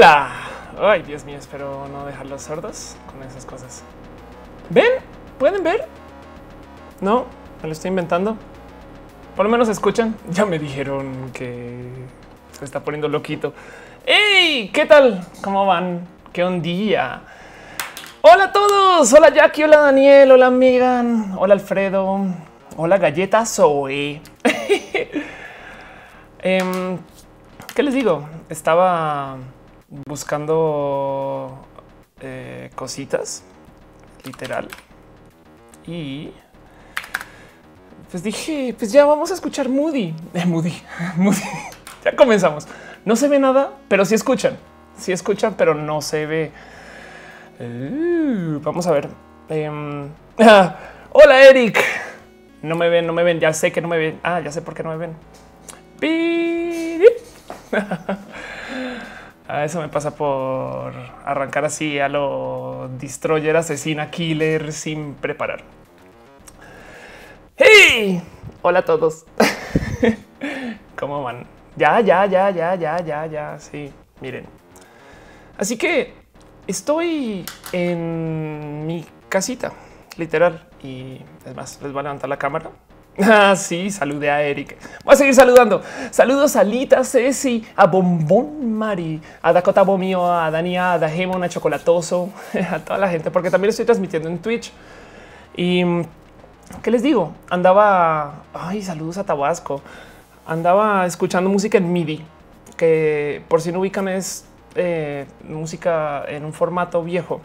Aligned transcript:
Hola. 0.00 0.30
Ay, 0.80 1.02
Dios 1.02 1.26
mío, 1.26 1.36
espero 1.36 1.86
no 1.88 2.06
dejarlos 2.06 2.40
sordos 2.40 2.96
con 3.12 3.22
esas 3.22 3.44
cosas. 3.44 3.82
¿Ven? 4.70 4.92
¿Pueden 5.38 5.62
ver? 5.62 5.86
No, 7.02 7.26
me 7.60 7.68
lo 7.68 7.72
estoy 7.72 7.90
inventando. 7.90 8.34
Por 9.36 9.44
lo 9.44 9.50
menos 9.52 9.68
escuchan. 9.68 10.16
Ya 10.30 10.46
me 10.46 10.58
dijeron 10.58 11.30
que 11.34 11.84
se 12.52 12.64
está 12.64 12.82
poniendo 12.82 13.08
loquito. 13.08 13.52
¡Hey! 14.06 14.70
¿Qué 14.72 14.86
tal? 14.86 15.22
¿Cómo 15.42 15.66
van? 15.66 16.06
¿Qué 16.32 16.46
un 16.46 16.62
día? 16.62 17.20
Hola 18.22 18.44
a 18.44 18.52
todos. 18.52 19.12
Hola 19.12 19.28
Jackie, 19.28 19.64
hola 19.64 19.80
Daniel, 19.80 20.32
hola 20.32 20.48
Megan, 20.48 21.34
hola 21.36 21.52
Alfredo, 21.52 22.24
hola 22.74 22.96
Galleta 22.96 23.44
Zoe. 23.44 24.22
Em, 26.42 26.96
¿Qué 27.74 27.82
les 27.82 27.92
digo? 27.92 28.26
Estaba 28.48 29.36
buscando 29.90 31.58
eh, 32.20 32.70
cositas, 32.74 33.42
literal. 34.24 34.68
Y 35.86 36.30
pues 38.10 38.22
dije, 38.22 38.74
pues 38.78 38.92
ya 38.92 39.04
vamos 39.04 39.30
a 39.30 39.34
escuchar 39.34 39.68
Moody. 39.68 40.14
Eh, 40.34 40.44
Moody, 40.46 40.74
Moody. 41.16 41.42
ya 42.04 42.14
comenzamos. 42.16 42.66
No 43.04 43.16
se 43.16 43.28
ve 43.28 43.38
nada, 43.38 43.72
pero 43.88 44.04
sí 44.04 44.14
escuchan. 44.14 44.56
Sí 44.96 45.12
escuchan, 45.12 45.54
pero 45.56 45.74
no 45.74 46.00
se 46.02 46.26
ve. 46.26 46.52
Uh, 47.58 48.60
vamos 48.60 48.86
a 48.86 48.92
ver. 48.92 49.08
Em, 49.48 50.08
hola, 51.12 51.42
Eric. 51.42 51.78
No 52.62 52.76
me 52.76 52.90
ven, 52.90 53.06
no 53.06 53.12
me 53.14 53.22
ven. 53.22 53.40
Ya 53.40 53.52
sé 53.52 53.72
que 53.72 53.80
no 53.80 53.88
me 53.88 53.96
ven. 53.96 54.20
Ah, 54.22 54.40
ya 54.40 54.52
sé 54.52 54.60
por 54.60 54.74
qué 54.74 54.82
no 54.82 54.90
me 54.90 54.96
ven. 54.96 55.16
A 59.50 59.64
eso 59.64 59.80
me 59.80 59.88
pasa 59.88 60.14
por 60.14 60.92
arrancar 61.24 61.64
así 61.64 61.98
a 61.98 62.08
lo 62.08 62.88
destroyer, 63.00 63.56
asesina, 63.56 64.08
killer 64.08 64.72
sin 64.72 65.14
preparar. 65.14 65.64
Hey, 67.56 68.22
hola 68.62 68.78
a 68.78 68.84
todos. 68.84 69.26
¿Cómo 70.96 71.24
van? 71.24 71.46
Ya, 71.74 71.98
ya, 72.00 72.26
ya, 72.26 72.50
ya, 72.50 72.76
ya, 72.76 73.04
ya, 73.04 73.26
ya. 73.26 73.58
Sí, 73.58 73.92
miren. 74.20 74.46
Así 75.58 75.76
que 75.76 76.14
estoy 76.68 77.44
en 77.72 78.86
mi 78.86 79.04
casita, 79.28 79.72
literal. 80.16 80.68
Y 80.80 81.22
es 81.44 81.56
más, 81.56 81.82
les 81.82 81.92
voy 81.92 82.00
a 82.00 82.02
levantar 82.04 82.30
la 82.30 82.38
cámara 82.38 82.70
Ah, 83.32 83.54
sí, 83.54 83.90
salude 83.90 84.30
a 84.30 84.42
Eric. 84.42 84.76
Voy 85.04 85.12
a 85.12 85.16
seguir 85.16 85.34
saludando. 85.34 85.82
Saludos 86.10 86.56
a 86.56 86.64
Lita, 86.64 87.04
Ceci, 87.04 87.66
a 87.76 87.86
Bombón 87.86 88.72
Mari, 88.72 89.20
a 89.42 89.52
Dakota 89.52 89.82
Bomio, 89.82 90.32
a 90.32 90.50
Dania, 90.50 90.94
a 90.94 90.98
Dajemon, 90.98 91.42
a 91.42 91.48
Chocolatoso, 91.48 92.30
a 92.70 92.78
toda 92.78 92.98
la 92.98 93.08
gente, 93.08 93.30
porque 93.30 93.50
también 93.50 93.70
estoy 93.70 93.84
transmitiendo 93.84 94.28
en 94.28 94.38
Twitch. 94.38 94.72
Y 95.54 95.82
qué 96.82 96.90
les 96.90 97.02
digo, 97.02 97.34
andaba. 97.50 98.44
Ay, 98.54 98.82
saludos 98.82 99.18
a 99.18 99.24
Tabasco. 99.24 99.82
Andaba 100.46 101.04
escuchando 101.04 101.50
música 101.50 101.76
en 101.76 101.92
MIDI, 101.92 102.24
que 102.76 103.42
por 103.48 103.60
si 103.60 103.70
no 103.70 103.80
ubican 103.80 104.08
es 104.08 104.46
eh, 104.74 105.26
música 105.46 106.24
en 106.26 106.44
un 106.44 106.52
formato 106.52 107.04
viejo. 107.04 107.42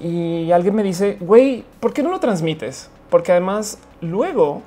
Y 0.00 0.50
alguien 0.50 0.74
me 0.74 0.82
dice, 0.82 1.16
güey, 1.20 1.64
¿por 1.78 1.92
qué 1.92 2.02
no 2.02 2.10
lo 2.10 2.18
transmites? 2.18 2.90
Porque 3.08 3.32
además 3.32 3.78
luego 4.00 4.62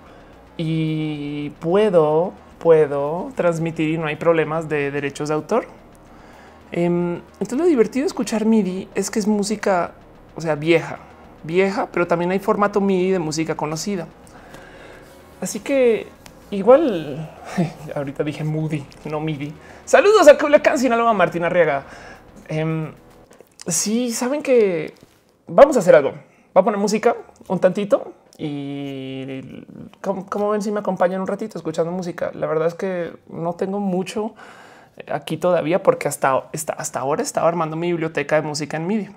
y 0.58 1.50
puedo, 1.60 2.34
puedo 2.60 3.32
transmitir 3.36 3.90
y 3.90 3.98
no 3.98 4.08
hay 4.08 4.16
problemas 4.16 4.70
de 4.70 4.92
derechos 4.92 5.30
de 5.30 5.36
autor. 5.36 5.68
Em, 6.72 7.22
entonces 7.34 7.58
lo 7.58 7.66
divertido 7.66 8.04
de 8.04 8.08
escuchar 8.08 8.46
MIDI 8.46 8.88
es 8.96 9.12
que 9.12 9.20
es 9.20 9.28
música, 9.28 9.92
o 10.36 10.42
sea, 10.42 10.56
vieja, 10.56 10.98
vieja, 11.44 11.88
pero 11.92 12.08
también 12.08 12.32
hay 12.32 12.40
formato 12.40 12.82
MIDI 12.82 13.12
de 13.12 13.20
música 13.20 13.56
conocida. 13.56 14.08
Así 15.42 15.60
que 15.60 16.08
igual 16.52 17.30
ahorita 17.96 18.24
dije 18.24 18.44
Moody, 18.44 18.86
no 19.06 19.20
MIDI. 19.20 19.54
Saludos 19.86 20.28
a 20.28 20.38
Culiacán, 20.38 20.80
Sinaloa, 20.80 21.14
Martina 21.14 21.48
Arriaga. 21.48 21.84
Eh, 22.48 22.92
sí, 23.68 24.12
saben 24.12 24.42
que 24.42 24.94
vamos 25.48 25.76
a 25.76 25.80
hacer 25.80 25.96
algo. 25.96 26.14
Va 26.56 26.62
a 26.62 26.64
poner 26.64 26.80
música 26.80 27.16
un 27.48 27.60
tantito 27.60 28.14
y 28.38 29.66
como, 30.02 30.50
ven, 30.50 30.62
si 30.62 30.72
me 30.72 30.80
acompañan 30.80 31.22
un 31.22 31.28
ratito 31.28 31.58
escuchando 31.58 31.92
música. 31.92 32.32
La 32.34 32.48
verdad 32.48 32.68
es 32.68 32.74
que 32.74 33.14
no 33.30 33.54
tengo 33.54 33.80
mucho 33.80 34.34
aquí 35.12 35.38
todavía 35.38 35.84
porque 35.84 36.08
hasta, 36.08 36.50
hasta 36.78 37.00
ahora 37.00 37.22
estaba 37.22 37.48
armando 37.48 37.76
mi 37.76 37.92
biblioteca 37.92 38.36
de 38.36 38.42
música 38.42 38.78
en 38.78 38.88
MIDI. 38.88 39.10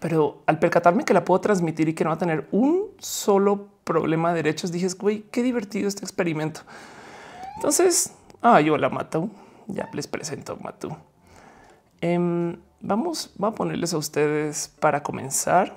Pero 0.00 0.42
al 0.46 0.58
percatarme 0.58 1.04
que 1.04 1.14
la 1.14 1.24
puedo 1.24 1.40
transmitir 1.40 1.88
y 1.88 1.94
que 1.94 2.04
no 2.04 2.10
va 2.10 2.16
a 2.16 2.18
tener 2.18 2.48
un 2.50 2.86
solo 2.98 3.68
problema 3.84 4.30
de 4.30 4.42
derechos, 4.42 4.72
dije, 4.72 4.88
güey, 4.98 5.22
qué 5.30 5.42
divertido 5.42 5.86
este 5.86 6.04
experimento. 6.04 6.62
Entonces, 7.56 8.14
ah, 8.40 8.60
yo 8.60 8.76
la 8.76 8.88
mato. 8.88 9.28
Ya 9.68 9.88
les 9.92 10.06
presento 10.06 10.56
Matu. 10.56 10.96
Em, 12.00 12.58
vamos, 12.80 13.32
a 13.40 13.52
ponerles 13.52 13.94
a 13.94 13.98
ustedes 13.98 14.68
para 14.80 15.02
comenzar. 15.02 15.74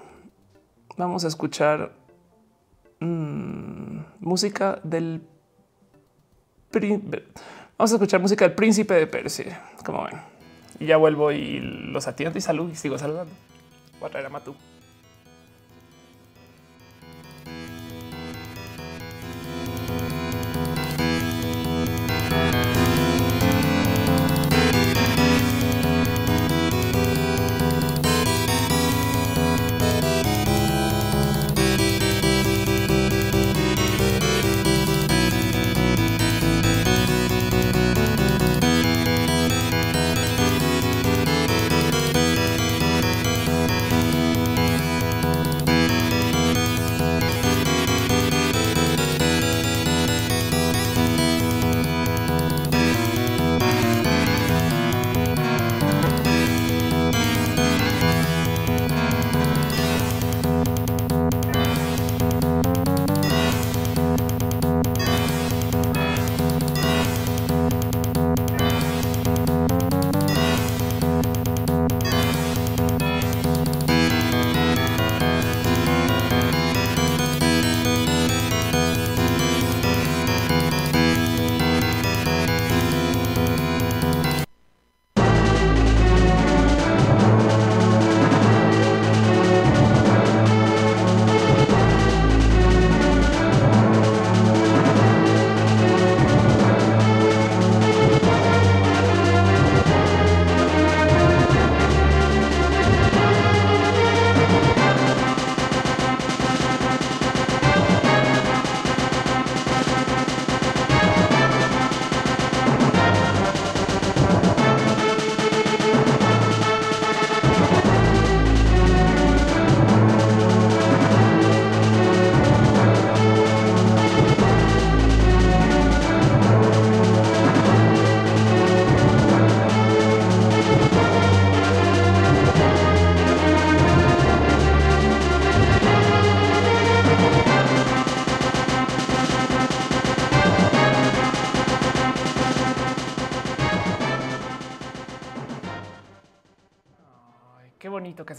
Vamos 0.98 1.24
a 1.24 1.28
escuchar 1.28 1.92
Mm, 3.00 4.00
música 4.20 4.80
del 4.84 5.22
Vamos 7.78 7.92
a 7.92 7.96
escuchar 7.96 8.20
música 8.20 8.46
del 8.46 8.54
príncipe 8.54 8.94
de 8.94 9.08
Persia, 9.08 9.62
como 9.86 10.04
ven. 10.04 10.20
Y 10.80 10.88
ya 10.88 10.98
vuelvo 10.98 11.32
y 11.32 11.60
los 11.60 12.08
atiendo 12.08 12.38
y 12.38 12.42
salud 12.42 12.70
y 12.72 12.76
sigo 12.76 12.98
saludando. 12.98 13.34
Voy 14.00 14.08
a 14.08 14.12
traer 14.12 14.26
a 14.26 14.30
Matú. 14.30 14.56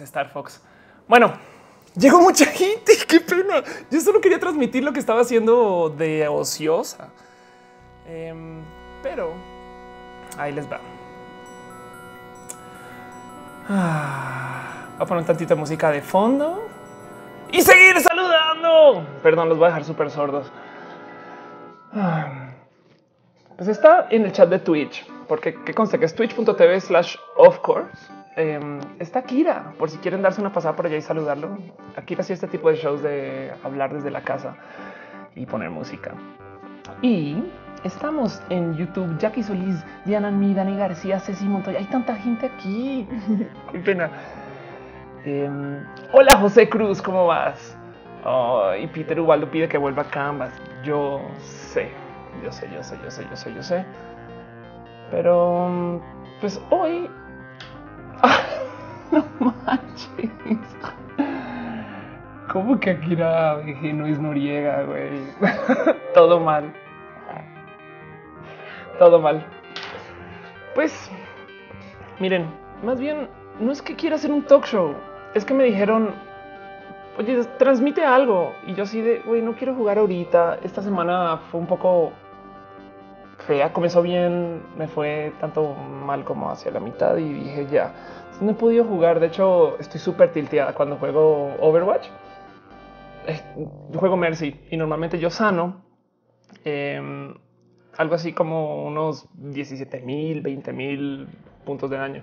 Star 0.07 0.31
Fox. 0.31 0.63
Bueno, 1.07 1.33
llegó 1.95 2.21
mucha 2.21 2.47
gente. 2.47 2.93
Qué 3.09 3.21
pena. 3.21 3.63
Yo 3.91 4.01
solo 4.01 4.21
quería 4.21 4.39
transmitir 4.39 4.83
lo 4.83 4.93
que 4.93 5.01
estaba 5.01 5.21
haciendo 5.21 5.95
de 5.97 6.27
ociosa. 6.29 7.09
Em, 8.09 8.63
pero 9.03 9.33
ahí 10.39 10.53
les 10.53 10.71
va. 10.71 10.81
Ah, 13.69 14.87
voy 14.97 15.05
a 15.05 15.07
poner 15.07 15.25
tantita 15.25 15.57
música 15.57 15.91
de 15.91 16.01
fondo 16.01 16.69
y 17.51 17.63
seguir 17.63 18.01
saludando. 18.01 19.05
Perdón, 19.23 19.49
los 19.49 19.59
voy 19.59 19.67
a 19.67 19.69
dejar 19.69 19.85
súper 19.85 20.11
sordos. 20.11 20.51
Ah, 21.93 22.51
pues 23.57 23.69
está 23.69 24.07
en 24.11 24.25
el 24.25 24.33
chat 24.33 24.49
de 24.49 24.59
Twitch, 24.59 25.07
porque 25.27 25.55
que 25.65 25.75
conste 25.75 25.99
que 25.99 26.05
es 26.05 26.15
twitch.tv 26.15 26.81
slash 26.81 27.17
of 27.37 27.59
course. 27.61 28.16
Em, 28.37 28.81
está 28.99 29.23
Kira, 29.23 29.73
por 29.79 29.89
si 29.89 29.97
quieren 29.97 30.21
darse 30.21 30.43
una 30.43 30.53
pasada 30.53 30.77
por 30.77 30.85
allá 30.85 30.99
y 30.99 31.01
saludarlo. 31.01 31.57
Akira 31.97 32.23
sí 32.23 32.35
este 32.35 32.47
tipo 32.47 32.69
de 32.69 32.77
shows 32.77 33.03
de 33.03 33.51
hablar 33.65 33.95
desde 33.95 34.11
la 34.11 34.21
casa 34.21 34.55
y 35.35 35.47
poner 35.47 35.71
música. 35.71 36.13
Y 37.01 37.43
estamos 37.83 38.43
en 38.51 38.75
YouTube. 38.77 39.17
Jackie 39.19 39.43
Solís, 39.43 39.83
Diana 40.05 40.31
Mi, 40.31 40.53
Dani 40.53 40.77
García, 40.77 41.19
Ceci 41.19 41.47
Montoya. 41.47 41.79
Hay 41.79 41.87
tanta 41.87 42.15
gente 42.15 42.45
aquí. 42.47 43.09
Qué 43.73 43.79
pena. 43.79 44.11
Em, 45.25 45.83
hola 46.13 46.37
José 46.37 46.69
Cruz, 46.69 47.01
¿cómo 47.03 47.27
vas? 47.27 47.77
y 48.81 48.87
Peter 48.89 49.21
Ubaldo 49.21 49.49
pide 49.49 49.69
que 49.69 49.79
vuelva 49.79 50.03
a 50.03 50.11
Canvas. 50.11 50.53
Yo 50.83 51.21
sé, 51.39 51.91
yo 52.43 52.51
sé, 52.51 52.69
yo 52.75 52.83
sé, 52.83 52.99
yo 53.03 53.11
sé, 53.11 53.25
yo 53.31 53.37
sé, 53.37 53.55
yo 53.55 53.63
sé. 53.63 53.85
Pero 55.13 56.03
pues 56.41 56.61
hoy 56.71 57.09
no 59.41 59.55
manches. 59.65 60.31
¿Cómo 62.53 62.79
que 62.81 62.91
Akira 62.91 63.61
no 63.93 64.07
es 64.07 64.19
Noriega, 64.19 64.85
güey? 64.85 65.21
Todo 66.15 66.41
mal. 66.41 66.73
Todo 68.99 69.21
mal. 69.21 69.45
Pues, 70.75 71.11
miren, 72.19 72.47
más 72.83 72.99
bien, 72.99 73.29
no 73.61 73.73
es 73.73 73.83
que 73.83 73.95
quiera 73.95 74.17
hacer 74.17 74.31
un 74.31 74.43
talk 74.43 74.65
show. 74.65 74.95
Es 75.35 75.45
que 75.45 75.53
me 75.53 75.65
dijeron, 75.65 76.15
oye, 77.19 77.45
transmite 77.59 78.05
algo. 78.05 78.55
Y 78.67 78.75
yo 78.75 78.85
así 78.85 79.01
de, 79.01 79.21
güey, 79.21 79.43
no 79.43 79.55
quiero 79.55 79.75
jugar 79.75 79.99
ahorita. 79.99 80.59
Esta 80.63 80.83
semana 80.83 81.39
fue 81.51 81.61
un 81.61 81.67
poco 81.67 82.13
fea. 83.47 83.73
Comenzó 83.73 84.03
bien, 84.03 84.63
me 84.77 84.89
fue 84.89 85.33
tanto 85.41 85.75
mal 85.75 86.25
como 86.25 86.51
hacia 86.51 86.71
la 86.71 86.81
mitad 86.81 87.17
y 87.17 87.33
dije, 87.33 87.67
ya, 87.71 87.93
no 88.41 88.51
he 88.51 88.55
podido 88.55 88.85
jugar. 88.85 89.21
De 89.21 89.29
hecho, 89.29 89.79
estoy 89.79 90.01
súper 90.01 90.33
tilteada 90.33 90.75
cuando 90.75 90.97
juego 90.97 91.55
Overwatch. 91.61 92.09
Yo 93.91 93.99
juego 93.99 94.17
Mercy 94.17 94.61
y 94.71 94.77
normalmente 94.77 95.19
yo 95.19 95.31
sano 95.31 95.83
em, 96.65 97.35
algo 97.97 98.15
así 98.15 98.33
como 98.33 98.87
unos 98.87 99.29
17 99.35 100.01
mil, 100.03 100.43
20 100.43 100.73
mil 100.73 101.29
puntos 101.65 101.91
de 101.91 101.97
daño. 101.97 102.23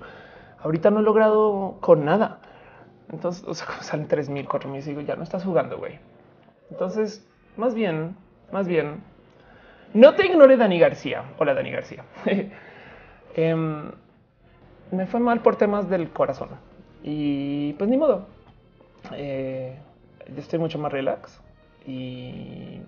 Ahorita 0.61 0.91
no 0.91 1.01
he 1.01 1.03
logrado 1.03 1.77
con 1.81 2.05
nada. 2.05 2.39
Entonces, 3.11 3.43
o 3.47 3.53
sea, 3.53 3.67
salen 3.81 4.07
3 4.07 4.29
mil, 4.29 4.47
4 4.47 4.69
mil, 4.69 4.83
digo, 4.83 5.01
ya 5.01 5.15
no 5.15 5.23
estás 5.23 5.43
jugando, 5.43 5.77
güey. 5.77 5.99
Entonces, 6.71 7.27
más 7.57 7.75
bien, 7.75 8.15
más 8.51 8.67
bien, 8.67 9.03
no 9.93 10.15
te 10.15 10.25
ignore 10.25 10.57
Dani 10.57 10.79
García. 10.79 11.23
Hola, 11.37 11.53
Dani 11.53 11.71
García. 11.71 12.03
Em, 13.35 13.89
me 14.91 15.07
fue 15.07 15.19
mal 15.19 15.41
por 15.41 15.55
temas 15.55 15.89
del 15.89 16.11
corazón 16.11 16.49
y 17.01 17.73
pues 17.73 17.89
ni 17.89 17.97
modo. 17.97 18.27
Eh, 19.15 19.75
yo 20.27 20.39
estoy 20.39 20.59
mucho 20.59 20.77
más 20.77 20.91
relax 20.91 21.41
y 21.85 22.79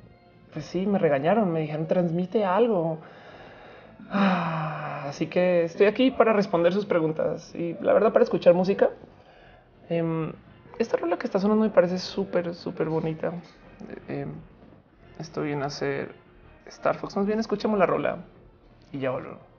pues 0.53 0.65
sí, 0.65 0.85
me 0.85 0.99
regañaron, 0.99 1.51
me 1.51 1.61
dijeron 1.61 1.87
transmite 1.87 2.45
algo. 2.45 2.99
Ah, 4.11 5.05
así 5.09 5.25
que 5.27 5.63
estoy 5.63 5.87
aquí 5.87 6.11
para 6.11 6.31
responder 6.31 6.73
sus 6.73 6.85
preguntas 6.85 7.53
y 7.55 7.75
la 7.81 7.93
verdad 7.93 8.13
para 8.13 8.23
escuchar 8.23 8.53
música. 8.53 8.91
Em, 9.89 10.31
esta 10.79 10.97
rola 10.97 11.17
que 11.17 11.25
está 11.25 11.39
sonando 11.39 11.63
me 11.63 11.71
parece 11.71 11.97
súper, 11.97 12.53
súper 12.53 12.87
bonita. 12.87 13.33
Em, 14.07 14.31
estoy 15.19 15.53
en 15.53 15.63
hacer 15.63 16.13
Star 16.67 16.97
Fox. 16.97 17.15
Más 17.15 17.25
bien 17.25 17.39
escuchemos 17.39 17.77
la 17.79 17.85
rola 17.85 18.17
y 18.91 18.99
ya 18.99 19.11
volvemos. 19.11 19.54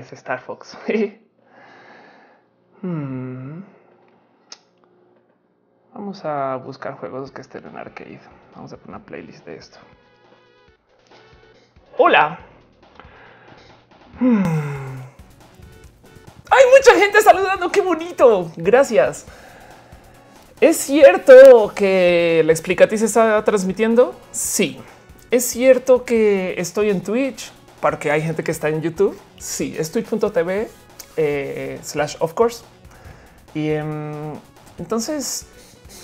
Es 0.00 0.12
Star 0.12 0.40
Fox. 0.40 0.76
Hmm. 2.82 3.62
Vamos 5.92 6.24
a 6.24 6.56
buscar 6.56 6.94
juegos 6.94 7.30
que 7.30 7.42
estén 7.42 7.66
en 7.66 7.76
arcade. 7.76 8.20
Vamos 8.54 8.72
a 8.72 8.78
poner 8.78 8.96
una 8.96 9.04
playlist 9.04 9.44
de 9.44 9.56
esto. 9.56 9.78
Hola. 11.98 12.38
Hmm. 14.18 14.42
Hay 16.50 16.64
mucha 16.74 16.94
gente 16.98 17.20
saludando. 17.20 17.70
Qué 17.70 17.82
bonito. 17.82 18.50
Gracias. 18.56 19.26
¿Es 20.58 20.78
cierto 20.78 21.72
que 21.74 22.42
la 22.46 22.52
explicatriz 22.52 23.02
está 23.02 23.44
transmitiendo? 23.44 24.18
Sí. 24.32 24.80
¿Es 25.30 25.44
cierto 25.44 26.04
que 26.04 26.54
estoy 26.58 26.88
en 26.88 27.02
Twitch? 27.02 27.52
Porque 27.80 28.10
hay 28.10 28.22
gente 28.22 28.44
que 28.44 28.50
está 28.50 28.68
en 28.68 28.82
YouTube. 28.82 29.18
Sí, 29.38 29.74
es 29.78 29.90
twitch.tv 29.90 30.68
eh, 31.16 31.78
slash 31.82 32.16
of 32.20 32.34
course. 32.34 32.62
Y 33.54 33.70
em, 33.70 34.34
entonces, 34.78 35.46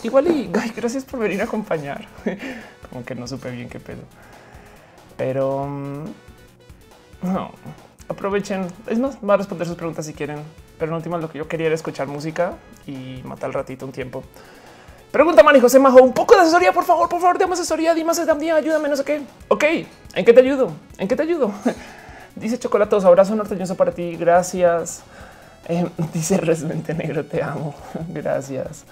igual 0.03 0.29
y 0.29 0.51
gracias 0.75 1.05
por 1.05 1.21
venir 1.21 1.41
a 1.41 1.45
acompañar. 1.45 2.07
Como 2.91 3.05
que 3.05 3.15
no 3.15 3.27
supe 3.27 3.51
bien 3.51 3.69
qué 3.69 3.81
pedo. 3.81 4.03
Pero 5.17 5.67
mm, 5.67 6.05
no, 7.23 7.53
aprovechen. 8.09 8.67
Es 8.87 8.99
más, 8.99 9.19
va 9.19 9.35
a 9.35 9.37
responder 9.39 9.67
sus 9.67 9.77
preguntas 9.77 10.07
si 10.07 10.13
quieren. 10.13 10.39
Pero 10.79 10.93
en 10.93 10.97
última 10.97 11.19
lo 11.19 11.31
que 11.31 11.39
yo 11.39 11.49
quería 11.49 11.67
era 11.67 11.75
escuchar 11.75 12.07
música 12.07 12.59
y 12.87 13.23
matar 13.25 13.49
el 13.49 13.55
ratito 13.55 13.87
un 13.87 13.93
tiempo. 13.93 14.23
Pregunta 15.11 15.43
Manny 15.43 15.61
José 15.61 15.79
Majo, 15.79 16.03
un 16.03 16.13
poco 16.13 16.35
de 16.35 16.43
asesoría, 16.43 16.73
por 16.73 16.85
favor, 16.85 17.09
por 17.09 17.21
favor, 17.21 17.39
dame 17.39 17.55
asesoría, 17.55 17.95
dime 17.95 18.11
asesoría, 18.11 18.57
ayúdame, 18.57 18.89
no 18.89 18.97
sé 18.97 19.05
qué. 19.05 19.23
Ok, 19.49 19.65
¿en 20.15 20.25
qué 20.25 20.33
te 20.33 20.41
ayudo? 20.41 20.73
¿En 20.99 21.09
qué 21.09 21.17
te 21.17 21.23
ayudo? 21.23 21.53
dice 22.37 22.59
Chocolatos, 22.59 23.05
abrazo 23.05 23.35
norteñoso 23.35 23.77
para 23.77 23.93
ti, 23.93 24.17
gracias. 24.17 25.03
Eh, 25.69 25.87
dice 26.13 26.37
Resmente 26.37 26.95
Negro, 26.95 27.25
te 27.25 27.43
amo, 27.43 27.75
gracias. 28.09 28.85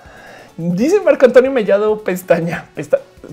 Dice 0.56 1.00
Marco 1.00 1.26
Antonio 1.26 1.50
Mellado 1.50 2.04
Pestaña. 2.04 2.66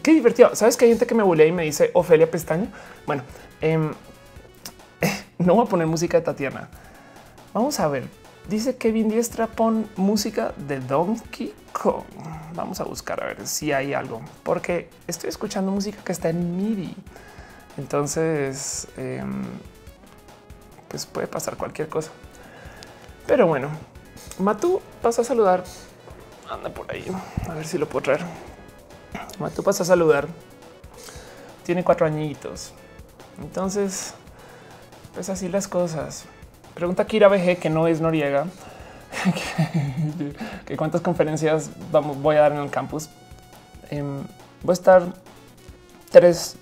Qué 0.02 0.12
divertido. 0.12 0.56
Sabes 0.56 0.76
que 0.76 0.86
hay 0.86 0.92
gente 0.92 1.06
que 1.06 1.14
me 1.14 1.22
bulea 1.22 1.46
y 1.46 1.52
me 1.52 1.64
dice 1.64 1.92
Ofelia 1.94 2.30
Pestaña. 2.30 2.68
Bueno, 3.06 3.22
em, 3.62 3.92
no 5.38 5.54
voy 5.54 5.66
a 5.66 5.70
poner 5.70 5.86
música 5.86 6.18
de 6.18 6.24
Tatiana. 6.24 6.68
Vamos 7.54 7.80
a 7.80 7.88
ver. 7.88 8.21
Dice 8.50 8.76
Kevin 8.76 9.10
Diestra, 9.10 9.48
pon 9.48 9.90
música 9.96 10.54
de 10.58 10.80
Donkey 10.80 11.54
Kong. 11.72 12.04
Vamos 12.54 12.82
a 12.82 12.84
buscar 12.84 13.24
a 13.24 13.28
ver 13.28 13.48
si 13.48 13.72
hay 13.72 13.94
algo, 13.94 14.22
porque 14.44 14.90
estoy 15.08 15.30
escuchando 15.30 15.72
música 15.72 16.04
que 16.04 16.12
está 16.12 16.30
en 16.30 16.58
MIDI. 16.58 16.96
Entonces, 17.78 18.88
em, 18.98 19.44
pues 20.90 21.06
puede 21.06 21.28
pasar 21.28 21.56
cualquier 21.56 21.88
cosa. 21.88 22.12
Pero 23.26 23.48
bueno, 23.48 23.70
Matú, 24.40 24.82
pasa 25.02 25.22
a 25.22 25.26
saludar. 25.26 25.64
Anda 26.50 26.70
por 26.70 26.92
ahí. 26.92 27.06
A 27.48 27.54
ver 27.54 27.66
si 27.66 27.78
lo 27.78 27.88
puedo 27.88 28.04
traer. 28.04 28.26
Matú 29.40 29.64
pasa 29.64 29.84
a 29.84 29.86
saludar. 29.86 30.28
Tiene 31.64 31.84
cuatro 31.84 32.06
añitos. 32.06 32.74
Entonces, 33.42 34.14
pues 35.14 35.30
así 35.30 35.48
las 35.48 35.68
cosas. 35.68 36.26
Pregunta 36.74 37.06
Kira 37.06 37.28
BG, 37.28 37.58
que 37.58 37.70
no 37.70 37.88
es 37.88 38.00
Noriega, 38.02 38.48
que 40.66 40.78
cuántas 40.78 41.02
conferencias 41.02 41.70
voy 41.92 42.36
a 42.38 42.42
dar 42.42 42.52
en 42.54 42.60
el 42.60 42.70
campus. 42.70 43.10
Em, 43.90 44.22
voy 44.64 44.72
a 44.72 44.74
estar 44.74 45.04
tres 46.10 46.56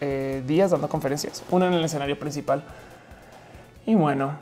eh, 0.00 0.42
días 0.46 0.72
dando 0.72 0.88
conferencias, 0.88 1.44
una 1.50 1.68
en 1.68 1.74
el 1.74 1.84
escenario 1.84 2.18
principal. 2.18 2.64
Y 3.86 3.94
bueno, 3.94 4.32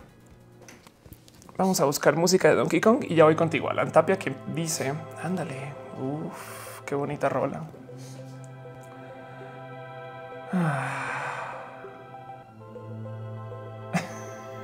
vamos 1.57 1.81
a 1.81 1.85
buscar 1.85 2.17
música 2.17 2.49
de 2.49 2.55
Donkey 2.55 2.81
Kong 2.81 3.05
y 3.09 3.15
ya 3.15 3.25
voy 3.25 3.37
contigo, 3.37 3.69
Alan 3.69 3.93
Tapia, 3.93 4.19
que 4.19 4.33
dice, 4.55 4.95
ándale, 5.23 5.75
uff, 6.01 6.81
qué 6.87 6.95
bonita 6.95 7.29
rola. 7.29 7.63
Ah. 10.53 11.40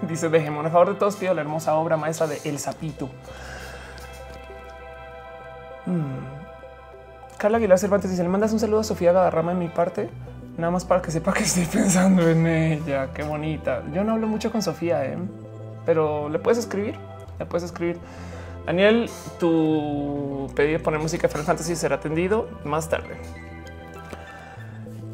Dice 0.02 0.28
dejemos 0.28 0.66
a 0.66 0.70
favor 0.70 0.90
de 0.90 0.94
todos 0.94 1.16
pido 1.16 1.34
la 1.34 1.40
hermosa 1.40 1.74
obra 1.74 1.96
maestra 1.96 2.26
de 2.26 2.40
El 2.44 2.58
Sapito. 2.58 3.08
Hmm. 5.86 6.18
Carla 7.38 7.58
Aguilar 7.58 7.78
Cervantes 7.78 8.10
dice: 8.10 8.22
Le 8.22 8.28
mandas 8.28 8.52
un 8.52 8.60
saludo 8.60 8.80
a 8.80 8.84
Sofía 8.84 9.12
Gadarrama 9.12 9.52
de 9.52 9.58
mi 9.58 9.68
parte, 9.68 10.10
nada 10.56 10.70
más 10.70 10.84
para 10.84 11.00
que 11.02 11.10
sepa 11.10 11.32
que 11.32 11.44
estoy 11.44 11.64
pensando 11.64 12.28
en 12.28 12.46
ella. 12.46 13.12
Qué 13.12 13.22
bonita. 13.22 13.82
Yo 13.92 14.04
no 14.04 14.12
hablo 14.12 14.26
mucho 14.26 14.52
con 14.52 14.62
Sofía, 14.62 15.04
¿eh? 15.04 15.18
pero 15.84 16.28
le 16.28 16.38
puedes 16.38 16.58
escribir. 16.58 16.96
Le 17.38 17.46
puedes 17.46 17.64
escribir. 17.64 17.98
Daniel, 18.66 19.08
tu 19.38 20.50
pedido 20.56 20.78
de 20.78 20.84
poner 20.84 21.00
música 21.00 21.28
de 21.28 21.28
Final 21.28 21.46
Fantasy 21.46 21.76
será 21.76 21.96
atendido 21.96 22.48
más 22.64 22.88
tarde. 22.88 23.16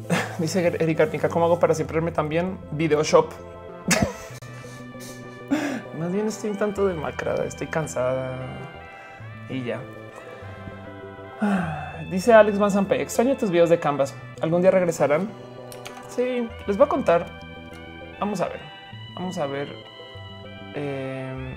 Dice 0.39 0.65
Erika 0.79 1.03
Arnica, 1.03 1.29
¿cómo 1.29 1.45
hago 1.45 1.59
para 1.59 1.75
siempre 1.75 1.95
verme 1.95 2.11
también? 2.11 2.57
Video 2.71 3.03
shop. 3.03 3.29
Más 6.03 6.11
bien 6.11 6.27
estoy 6.27 6.49
un 6.49 6.57
tanto 6.57 6.85
demacrada, 6.85 7.45
estoy 7.45 7.67
cansada 7.67 8.35
y 9.47 9.63
ya. 9.63 9.79
Dice 12.11 12.33
Alex 12.33 12.59
Manzampe, 12.59 13.01
extraño 13.01 13.37
tus 13.37 13.49
videos 13.49 13.69
de 13.69 13.79
Canvas. 13.79 14.13
¿Algún 14.41 14.61
día 14.61 14.69
regresarán? 14.69 15.29
Sí, 16.09 16.49
les 16.67 16.75
voy 16.75 16.87
a 16.87 16.89
contar. 16.89 17.25
Vamos 18.19 18.41
a 18.41 18.49
ver. 18.49 18.59
Vamos 19.15 19.37
a 19.37 19.45
ver 19.45 19.69
em, 20.75 21.55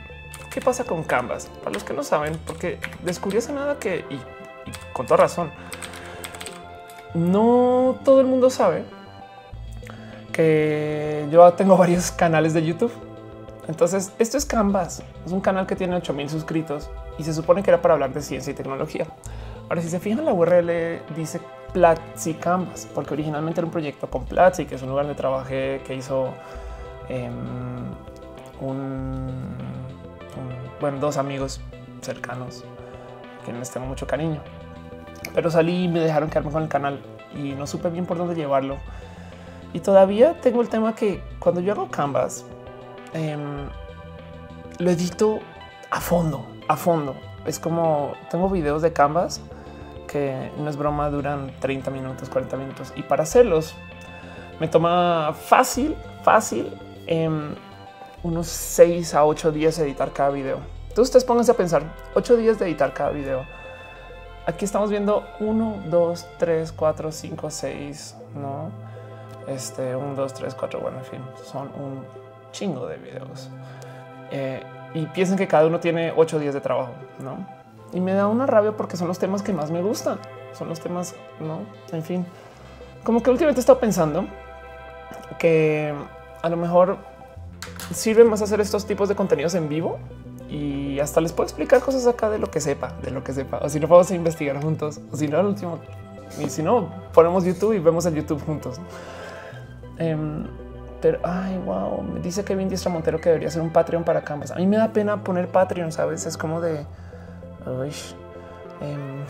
qué 0.48 0.60
pasa 0.60 0.84
con 0.84 1.02
Canvas. 1.02 1.50
Para 1.64 1.72
los 1.72 1.82
que 1.82 1.92
no 1.92 2.04
saben, 2.04 2.38
porque 2.46 2.78
descubrí 3.02 3.38
hace 3.38 3.52
nada 3.52 3.80
que, 3.80 4.04
y 4.08 4.20
con 4.92 5.06
toda 5.06 5.16
razón, 5.22 5.50
no 7.14 7.98
todo 8.04 8.20
el 8.20 8.28
mundo 8.28 8.48
sabe 8.48 8.84
que 10.32 11.26
yo 11.32 11.52
tengo 11.54 11.76
varios 11.76 12.12
canales 12.12 12.54
de 12.54 12.64
YouTube 12.64 13.05
entonces, 13.68 14.12
esto 14.18 14.36
es 14.38 14.46
Canvas. 14.46 15.02
Es 15.24 15.32
un 15.32 15.40
canal 15.40 15.66
que 15.66 15.74
tiene 15.74 15.96
8000 15.96 16.30
suscritos 16.30 16.88
y 17.18 17.24
se 17.24 17.34
supone 17.34 17.62
que 17.62 17.70
era 17.70 17.82
para 17.82 17.94
hablar 17.94 18.12
de 18.12 18.22
ciencia 18.22 18.52
y 18.52 18.54
tecnología. 18.54 19.06
Ahora, 19.68 19.82
si 19.82 19.88
se 19.88 19.98
fijan, 19.98 20.24
la 20.24 20.32
URL 20.32 21.02
dice 21.16 21.40
Platzi 21.72 22.34
Canvas, 22.34 22.88
porque 22.94 23.14
originalmente 23.14 23.60
era 23.60 23.66
un 23.66 23.72
proyecto 23.72 24.08
con 24.08 24.24
Platzi, 24.24 24.66
que 24.66 24.76
es 24.76 24.82
un 24.82 24.90
lugar 24.90 25.06
donde 25.06 25.18
trabajé 25.18 25.82
que 25.84 25.94
hizo 25.94 26.28
em, 27.08 27.34
dos 31.00 31.16
amigos 31.16 31.60
cercanos 32.02 32.64
que 33.44 33.52
les 33.52 33.70
tengo 33.70 33.86
mucho 33.86 34.06
cariño. 34.06 34.40
Pero 35.34 35.50
salí 35.50 35.84
y 35.84 35.88
me 35.88 36.00
dejaron 36.00 36.30
quedarme 36.30 36.52
con 36.52 36.62
el 36.62 36.68
canal 36.68 37.00
y 37.34 37.52
no 37.52 37.66
supe 37.66 37.90
bien 37.90 38.06
por 38.06 38.16
dónde 38.16 38.36
llevarlo. 38.36 38.76
Y 39.72 39.80
todavía 39.80 40.40
tengo 40.40 40.62
el 40.62 40.68
tema 40.68 40.94
que 40.94 41.20
cuando 41.40 41.60
yo 41.60 41.72
hago 41.72 41.88
Canvas, 41.90 42.44
Em, 43.16 43.70
lo 44.78 44.90
edito 44.90 45.40
a 45.90 46.02
fondo, 46.02 46.44
a 46.68 46.76
fondo. 46.76 47.16
Es 47.46 47.58
como 47.58 48.12
tengo 48.30 48.50
videos 48.50 48.82
de 48.82 48.92
Canvas 48.92 49.40
que 50.06 50.52
no 50.58 50.68
es 50.68 50.76
broma, 50.76 51.08
duran 51.08 51.50
30 51.60 51.90
minutos, 51.90 52.28
40 52.28 52.58
minutos. 52.58 52.92
Y 52.94 53.02
para 53.02 53.22
hacerlos 53.22 53.74
me 54.60 54.68
toma 54.68 55.32
fácil, 55.32 55.96
fácil, 56.22 56.70
em, 57.06 57.54
unos 58.22 58.48
6 58.48 59.14
a 59.14 59.24
8 59.24 59.50
días 59.50 59.78
editar 59.78 60.12
cada 60.12 60.28
video. 60.28 60.58
Entonces 60.82 61.04
ustedes 61.08 61.24
pónganse 61.24 61.52
a 61.52 61.56
pensar 61.56 61.82
8 62.14 62.36
días 62.36 62.58
de 62.58 62.66
editar 62.66 62.92
cada 62.92 63.10
video. 63.10 63.46
Aquí 64.46 64.66
estamos 64.66 64.90
viendo 64.90 65.24
1, 65.40 65.84
2, 65.88 66.26
3, 66.38 66.70
4, 66.70 67.12
5, 67.12 67.50
6, 67.50 68.16
no? 68.34 68.70
Este 69.48 69.96
1, 69.96 70.14
2, 70.14 70.34
3, 70.34 70.54
4. 70.54 70.80
Bueno, 70.80 70.98
en 70.98 71.04
fin, 71.04 71.20
son 71.50 71.68
un 71.68 72.25
chingo 72.56 72.86
de 72.86 72.96
videos 72.96 73.50
eh, 74.30 74.62
y 74.94 75.06
piensen 75.06 75.36
que 75.36 75.46
cada 75.46 75.66
uno 75.66 75.78
tiene 75.78 76.12
ocho 76.16 76.38
días 76.38 76.54
de 76.54 76.60
trabajo, 76.60 76.92
no? 77.22 77.46
Y 77.92 78.00
me 78.00 78.12
da 78.14 78.26
una 78.26 78.46
rabia 78.46 78.72
porque 78.72 78.96
son 78.96 79.08
los 79.08 79.18
temas 79.18 79.42
que 79.42 79.52
más 79.52 79.70
me 79.70 79.82
gustan. 79.82 80.18
Son 80.54 80.68
los 80.68 80.80
temas, 80.80 81.14
no? 81.38 81.60
En 81.92 82.02
fin, 82.02 82.26
como 83.04 83.22
que 83.22 83.30
últimamente 83.30 83.60
he 83.60 83.62
estado 83.62 83.78
pensando 83.78 84.26
que 85.38 85.94
a 86.42 86.48
lo 86.48 86.56
mejor 86.56 86.96
sirve 87.92 88.24
más 88.24 88.42
hacer 88.42 88.60
estos 88.60 88.86
tipos 88.86 89.08
de 89.08 89.14
contenidos 89.14 89.54
en 89.54 89.68
vivo 89.68 89.98
y 90.48 90.98
hasta 90.98 91.20
les 91.20 91.32
puedo 91.32 91.46
explicar 91.46 91.80
cosas 91.80 92.06
acá 92.06 92.30
de 92.30 92.38
lo 92.38 92.50
que 92.50 92.60
sepa, 92.60 92.92
de 93.02 93.10
lo 93.10 93.22
que 93.22 93.32
sepa. 93.32 93.58
O 93.62 93.68
si 93.68 93.78
no, 93.78 93.86
vamos 93.86 94.10
a 94.10 94.14
investigar 94.14 94.60
juntos. 94.62 95.00
O 95.12 95.16
si 95.16 95.28
no, 95.28 95.38
al 95.38 95.46
último, 95.46 95.78
y 96.40 96.48
si 96.48 96.62
no, 96.62 96.88
ponemos 97.12 97.44
YouTube 97.44 97.74
y 97.74 97.78
vemos 97.78 98.06
el 98.06 98.14
YouTube 98.14 98.42
juntos. 98.44 98.80
Em, 99.98 100.46
ay, 101.22 101.58
wow, 101.64 102.02
me 102.02 102.20
dice 102.20 102.44
Kevin 102.44 102.68
Diestra 102.68 102.90
Montero 102.90 103.20
que 103.20 103.28
debería 103.28 103.50
ser 103.50 103.62
un 103.62 103.70
Patreon 103.70 104.04
para 104.04 104.22
Canvas. 104.22 104.50
A 104.50 104.56
mí 104.56 104.66
me 104.66 104.76
da 104.76 104.92
pena 104.92 105.22
poner 105.22 105.48
Patreon, 105.48 105.92
sabes? 105.92 106.26
Es 106.26 106.36
como 106.36 106.60
de 106.60 106.86
em, 108.80 109.24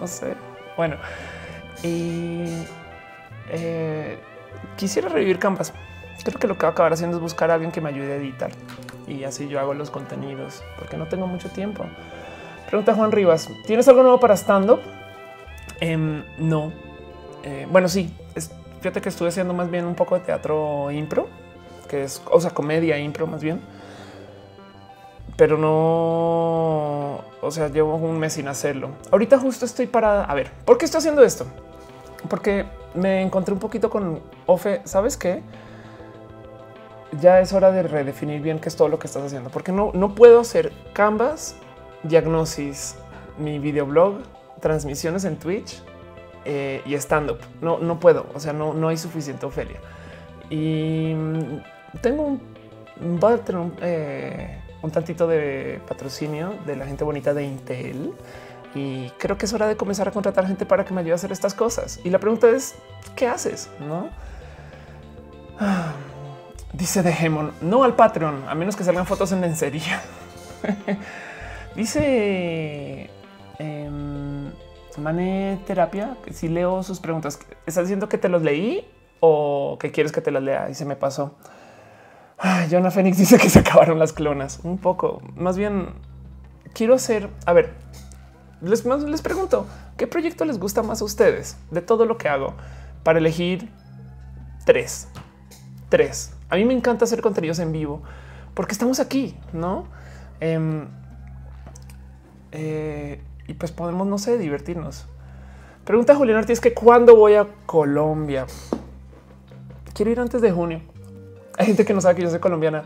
no 0.00 0.06
sé. 0.06 0.34
Bueno, 0.76 0.96
y 1.82 2.64
eh, 3.50 4.18
quisiera 4.76 5.08
revivir 5.08 5.38
Canvas. 5.38 5.72
Creo 6.24 6.38
que 6.38 6.46
lo 6.46 6.56
que 6.56 6.62
va 6.62 6.68
a 6.68 6.72
acabar 6.72 6.92
haciendo 6.92 7.16
es 7.16 7.22
buscar 7.22 7.50
a 7.50 7.54
alguien 7.54 7.70
que 7.70 7.80
me 7.80 7.90
ayude 7.90 8.12
a 8.12 8.16
editar 8.16 8.50
y 9.06 9.24
así 9.24 9.48
yo 9.48 9.60
hago 9.60 9.74
los 9.74 9.90
contenidos 9.90 10.62
porque 10.78 10.96
no 10.96 11.06
tengo 11.06 11.26
mucho 11.26 11.48
tiempo. 11.50 11.84
Pregunta 12.66 12.94
Juan 12.94 13.12
Rivas: 13.12 13.48
¿Tienes 13.66 13.86
algo 13.88 14.02
nuevo 14.02 14.20
para 14.20 14.34
stand? 14.34 14.78
Em, 15.80 16.24
no. 16.38 16.72
Eh, 17.42 17.66
bueno, 17.70 17.88
sí, 17.88 18.12
Fíjate 18.84 19.00
que 19.00 19.08
estuve 19.08 19.28
haciendo 19.30 19.54
más 19.54 19.70
bien 19.70 19.86
un 19.86 19.94
poco 19.94 20.14
de 20.14 20.20
teatro 20.20 20.90
impro, 20.90 21.26
que 21.88 22.04
es, 22.04 22.20
o 22.30 22.38
sea, 22.38 22.50
comedia 22.50 22.98
impro 22.98 23.26
más 23.26 23.42
bien. 23.42 23.62
Pero 25.38 25.56
no, 25.56 27.24
o 27.40 27.50
sea, 27.50 27.68
llevo 27.68 27.94
un 27.94 28.18
mes 28.18 28.34
sin 28.34 28.46
hacerlo. 28.46 28.90
Ahorita 29.10 29.38
justo 29.38 29.64
estoy 29.64 29.86
para, 29.86 30.24
a 30.24 30.34
ver, 30.34 30.50
¿por 30.66 30.76
qué 30.76 30.84
estoy 30.84 30.98
haciendo 30.98 31.22
esto? 31.22 31.46
Porque 32.28 32.66
me 32.92 33.22
encontré 33.22 33.54
un 33.54 33.58
poquito 33.58 33.88
con 33.88 34.20
Ofe, 34.44 34.82
¿sabes 34.84 35.16
qué? 35.16 35.42
ya 37.22 37.40
es 37.40 37.54
hora 37.54 37.72
de 37.72 37.84
redefinir 37.84 38.42
bien 38.42 38.58
qué 38.58 38.68
es 38.68 38.76
todo 38.76 38.88
lo 38.88 38.98
que 38.98 39.06
estás 39.06 39.22
haciendo, 39.22 39.48
porque 39.48 39.72
no, 39.72 39.92
no 39.94 40.14
puedo 40.14 40.40
hacer 40.40 40.74
Canvas, 40.92 41.56
diagnosis, 42.02 42.96
mi 43.38 43.58
videoblog, 43.58 44.18
transmisiones 44.60 45.24
en 45.24 45.38
Twitch 45.38 45.82
eh, 46.44 46.82
y 46.84 46.94
stand 46.94 47.30
up. 47.30 47.38
No, 47.60 47.78
no 47.78 47.98
puedo. 48.00 48.26
O 48.34 48.40
sea, 48.40 48.52
no, 48.52 48.74
no 48.74 48.88
hay 48.88 48.96
suficiente 48.96 49.46
Ofelia. 49.46 49.80
Y 50.50 51.14
mm, 51.14 52.00
tengo 52.00 52.22
un, 52.24 52.40
voy 53.20 53.34
a 53.34 53.38
tener 53.38 53.60
un, 53.60 53.74
eh, 53.80 54.60
un 54.82 54.90
tantito 54.90 55.26
de 55.26 55.80
patrocinio 55.88 56.54
de 56.66 56.76
la 56.76 56.86
gente 56.86 57.04
bonita 57.04 57.32
de 57.32 57.44
Intel 57.44 58.12
y 58.74 59.08
creo 59.18 59.38
que 59.38 59.46
es 59.46 59.52
hora 59.52 59.66
de 59.66 59.76
comenzar 59.76 60.08
a 60.08 60.10
contratar 60.10 60.46
gente 60.46 60.66
para 60.66 60.84
que 60.84 60.92
me 60.92 61.00
ayude 61.00 61.12
a 61.12 61.14
hacer 61.14 61.32
estas 61.32 61.54
cosas. 61.54 62.00
Y 62.04 62.10
la 62.10 62.18
pregunta 62.18 62.50
es, 62.50 62.74
¿qué 63.16 63.28
haces? 63.28 63.70
No 63.80 64.10
dice 66.72 67.02
Dejemon, 67.02 67.52
no 67.60 67.84
al 67.84 67.94
Patreon, 67.94 68.48
a 68.48 68.54
menos 68.54 68.76
que 68.76 68.84
salgan 68.84 69.06
fotos 69.06 69.32
en 69.32 69.40
lencería. 69.40 70.02
dice 71.76 73.10
eh, 73.58 73.90
Mane 74.98 75.60
Terapia, 75.66 76.16
si 76.32 76.48
leo 76.48 76.82
sus 76.82 77.00
preguntas, 77.00 77.38
¿estás 77.66 77.84
diciendo 77.84 78.08
que 78.08 78.18
te 78.18 78.28
los 78.28 78.42
leí 78.42 78.88
o 79.20 79.76
que 79.80 79.90
quieres 79.90 80.12
que 80.12 80.20
te 80.20 80.30
las 80.30 80.42
lea? 80.42 80.70
Y 80.70 80.74
se 80.74 80.84
me 80.84 80.96
pasó. 80.96 81.36
Ay, 82.38 82.68
Jonah 82.70 82.90
Phoenix 82.90 83.18
dice 83.18 83.38
que 83.38 83.50
se 83.50 83.60
acabaron 83.60 83.98
las 83.98 84.12
clonas. 84.12 84.60
Un 84.62 84.78
poco. 84.78 85.22
Más 85.34 85.56
bien, 85.56 85.88
quiero 86.72 86.94
hacer... 86.94 87.30
A 87.46 87.52
ver, 87.52 87.72
les, 88.60 88.84
les 88.84 89.22
pregunto, 89.22 89.66
¿qué 89.96 90.06
proyecto 90.06 90.44
les 90.44 90.58
gusta 90.58 90.82
más 90.82 91.00
a 91.02 91.04
ustedes 91.04 91.56
de 91.70 91.80
todo 91.80 92.06
lo 92.06 92.18
que 92.18 92.28
hago? 92.28 92.54
Para 93.02 93.18
elegir 93.18 93.70
tres. 94.64 95.08
Tres. 95.88 96.32
A 96.48 96.56
mí 96.56 96.64
me 96.64 96.74
encanta 96.74 97.04
hacer 97.04 97.20
contenidos 97.20 97.58
en 97.58 97.72
vivo 97.72 98.02
porque 98.54 98.72
estamos 98.72 99.00
aquí, 99.00 99.36
¿no? 99.52 99.86
Em, 100.40 100.88
eh, 102.52 103.20
y 103.46 103.54
pues 103.54 103.72
podemos, 103.72 104.06
no 104.06 104.18
sé, 104.18 104.38
divertirnos. 104.38 105.06
Pregunta 105.84 106.14
Julián 106.14 106.38
Ortiz 106.38 106.60
que 106.60 106.72
cuándo 106.72 107.14
voy 107.14 107.34
a 107.34 107.46
Colombia. 107.66 108.46
Quiero 109.92 110.10
ir 110.10 110.20
antes 110.20 110.40
de 110.40 110.50
junio. 110.50 110.80
Hay 111.58 111.66
gente 111.66 111.84
que 111.84 111.92
no 111.92 112.00
sabe 112.00 112.16
que 112.16 112.22
yo 112.22 112.30
soy 112.30 112.40
colombiana, 112.40 112.84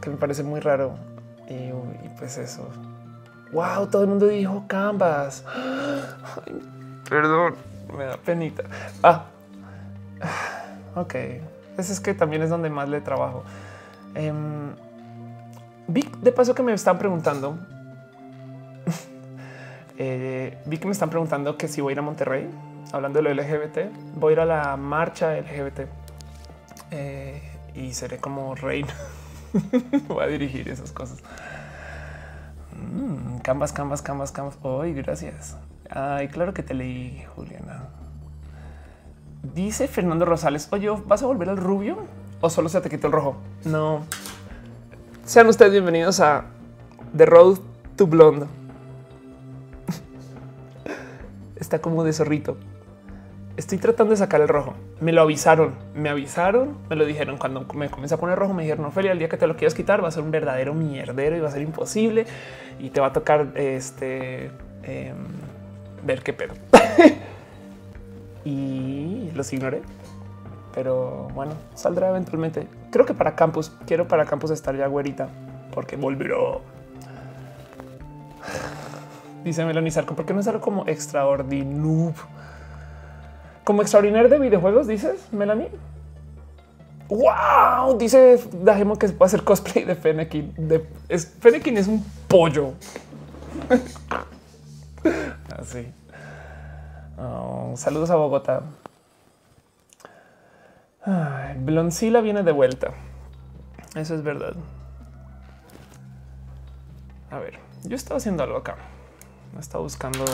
que 0.00 0.10
me 0.10 0.16
parece 0.16 0.42
muy 0.42 0.60
raro. 0.60 0.94
Y, 1.48 1.70
pues 2.18 2.38
eso. 2.38 2.68
Wow, 3.52 3.86
todo 3.88 4.02
el 4.02 4.08
mundo 4.08 4.26
dijo 4.26 4.64
Canvas. 4.66 5.44
perdón, 7.08 7.54
me 7.96 8.04
da 8.04 8.16
penita. 8.16 8.64
Ah, 9.02 9.24
ok. 10.96 11.14
Ese 11.78 11.92
es 11.92 12.00
que 12.00 12.14
también 12.14 12.42
es 12.42 12.50
donde 12.50 12.68
más 12.68 12.88
le 12.88 13.00
trabajo. 13.00 13.44
Eh, 14.14 14.32
vi 15.86 16.08
de 16.20 16.32
paso 16.32 16.54
que 16.54 16.62
me 16.62 16.72
están 16.72 16.98
preguntando 16.98 17.58
eh, 20.02 20.56
vi 20.64 20.78
que 20.78 20.86
me 20.86 20.92
están 20.92 21.10
preguntando 21.10 21.58
que 21.58 21.68
si 21.68 21.82
voy 21.82 21.90
a 21.90 21.92
ir 21.92 21.98
a 21.98 22.02
Monterrey, 22.02 22.48
hablando 22.90 23.20
de 23.20 23.22
lo 23.22 23.34
LGBT, 23.34 24.14
voy 24.14 24.30
a 24.30 24.32
ir 24.32 24.40
a 24.40 24.46
la 24.46 24.76
marcha 24.78 25.38
LGBT 25.38 25.80
eh, 26.90 27.42
y 27.74 27.92
seré 27.92 28.16
como 28.16 28.54
reina. 28.54 28.94
voy 30.08 30.24
a 30.24 30.26
dirigir 30.26 30.70
esas 30.70 30.90
cosas. 30.90 31.18
Mm, 32.72 33.40
canvas, 33.40 33.74
canvas, 33.74 34.00
canvas, 34.00 34.32
canvas. 34.32 34.56
Hoy, 34.62 34.94
gracias. 34.94 35.58
Ay, 35.90 36.28
claro 36.28 36.54
que 36.54 36.62
te 36.62 36.72
leí, 36.72 37.22
Juliana. 37.36 37.90
Dice 39.42 39.86
Fernando 39.86 40.24
Rosales, 40.24 40.68
oye, 40.72 40.88
¿vas 41.04 41.22
a 41.22 41.26
volver 41.26 41.50
al 41.50 41.58
rubio 41.58 41.98
o 42.40 42.48
solo 42.48 42.70
se 42.70 42.80
te 42.80 42.88
quitó 42.88 43.08
el 43.08 43.12
rojo? 43.12 43.36
No. 43.66 44.06
Sean 45.26 45.46
ustedes 45.46 45.72
bienvenidos 45.72 46.20
a 46.20 46.46
The 47.14 47.26
Road 47.26 47.58
to 47.96 48.06
Blonde 48.06 48.59
está 51.60 51.80
como 51.80 52.04
de 52.04 52.12
zorrito. 52.12 52.56
Estoy 53.56 53.78
tratando 53.78 54.12
de 54.12 54.16
sacar 54.16 54.40
el 54.40 54.48
rojo. 54.48 54.74
Me 55.00 55.12
lo 55.12 55.20
avisaron, 55.20 55.74
me 55.94 56.08
avisaron, 56.08 56.78
me 56.88 56.96
lo 56.96 57.04
dijeron 57.04 57.36
cuando 57.36 57.66
me 57.74 57.90
comencé 57.90 58.14
a 58.14 58.18
poner 58.18 58.38
rojo. 58.38 58.54
Me 58.54 58.62
dijeron, 58.62 58.86
Ophelia, 58.86 59.12
el 59.12 59.18
día 59.18 59.28
que 59.28 59.36
te 59.36 59.46
lo 59.46 59.56
quieras 59.56 59.74
quitar 59.74 60.02
va 60.02 60.08
a 60.08 60.10
ser 60.10 60.22
un 60.22 60.30
verdadero 60.30 60.72
mierdero 60.72 61.36
y 61.36 61.40
va 61.40 61.48
a 61.48 61.50
ser 61.50 61.62
imposible 61.62 62.26
y 62.78 62.90
te 62.90 63.00
va 63.00 63.08
a 63.08 63.12
tocar 63.12 63.52
este 63.56 64.50
em, 64.82 65.16
ver 66.04 66.22
qué 66.22 66.32
pedo. 66.32 66.54
y 68.44 69.30
los 69.34 69.52
ignoré, 69.52 69.82
pero 70.74 71.28
bueno, 71.34 71.52
saldrá 71.74 72.08
eventualmente. 72.08 72.66
Creo 72.90 73.04
que 73.04 73.14
para 73.14 73.34
campus 73.34 73.72
quiero 73.86 74.08
para 74.08 74.24
campus 74.24 74.50
estar 74.52 74.74
ya 74.76 74.86
güerita 74.86 75.28
porque 75.72 75.96
volverá. 75.96 76.36
Dice 79.44 79.64
Melanie 79.64 79.90
Sarko, 79.90 80.14
porque 80.14 80.34
no 80.34 80.40
es 80.40 80.48
algo 80.48 80.60
como 80.60 80.86
extraordinario? 80.86 82.14
Como 83.64 83.82
extraordinario 83.82 84.28
de 84.28 84.38
videojuegos, 84.38 84.86
dices, 84.86 85.28
Melanie. 85.32 85.70
Wow, 87.08 87.98
dice 87.98 88.40
Dajemo 88.62 88.96
que 88.96 89.08
puede 89.08 89.26
hacer 89.26 89.42
cosplay 89.42 89.84
de 89.84 89.96
Fennekin. 89.96 90.54
De, 90.56 90.86
es, 91.08 91.26
Fennekin 91.40 91.76
es 91.76 91.88
un 91.88 92.04
pollo. 92.28 92.74
Así. 95.58 95.92
Oh, 97.18 97.72
saludos 97.76 98.10
a 98.10 98.16
Bogotá. 98.16 98.62
Bloncila 101.58 102.20
viene 102.20 102.42
de 102.42 102.52
vuelta. 102.52 102.92
Eso 103.96 104.14
es 104.14 104.22
verdad. 104.22 104.54
A 107.30 107.38
ver, 107.38 107.58
yo 107.84 107.96
estaba 107.96 108.18
haciendo 108.18 108.42
algo 108.42 108.58
acá. 108.58 108.76
Me 109.52 109.60
está 109.60 109.78
buscando 109.78 110.24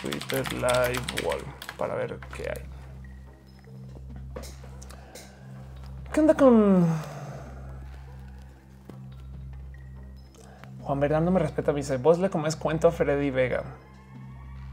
Twitter 0.00 0.52
Live 0.52 1.24
Wall 1.24 1.40
para 1.76 1.94
ver 1.94 2.18
qué 2.36 2.50
hay. 2.50 2.74
¿Qué 6.12 6.20
onda 6.20 6.34
con 6.34 6.86
Juan 10.82 11.00
Bernardo? 11.00 11.30
Me 11.32 11.40
respeta, 11.40 11.72
me 11.72 11.78
dice 11.78 11.96
vos 11.96 12.18
le 12.20 12.30
comes 12.30 12.54
cuento 12.54 12.86
a 12.86 12.92
Freddy 12.92 13.30
Vega. 13.30 13.64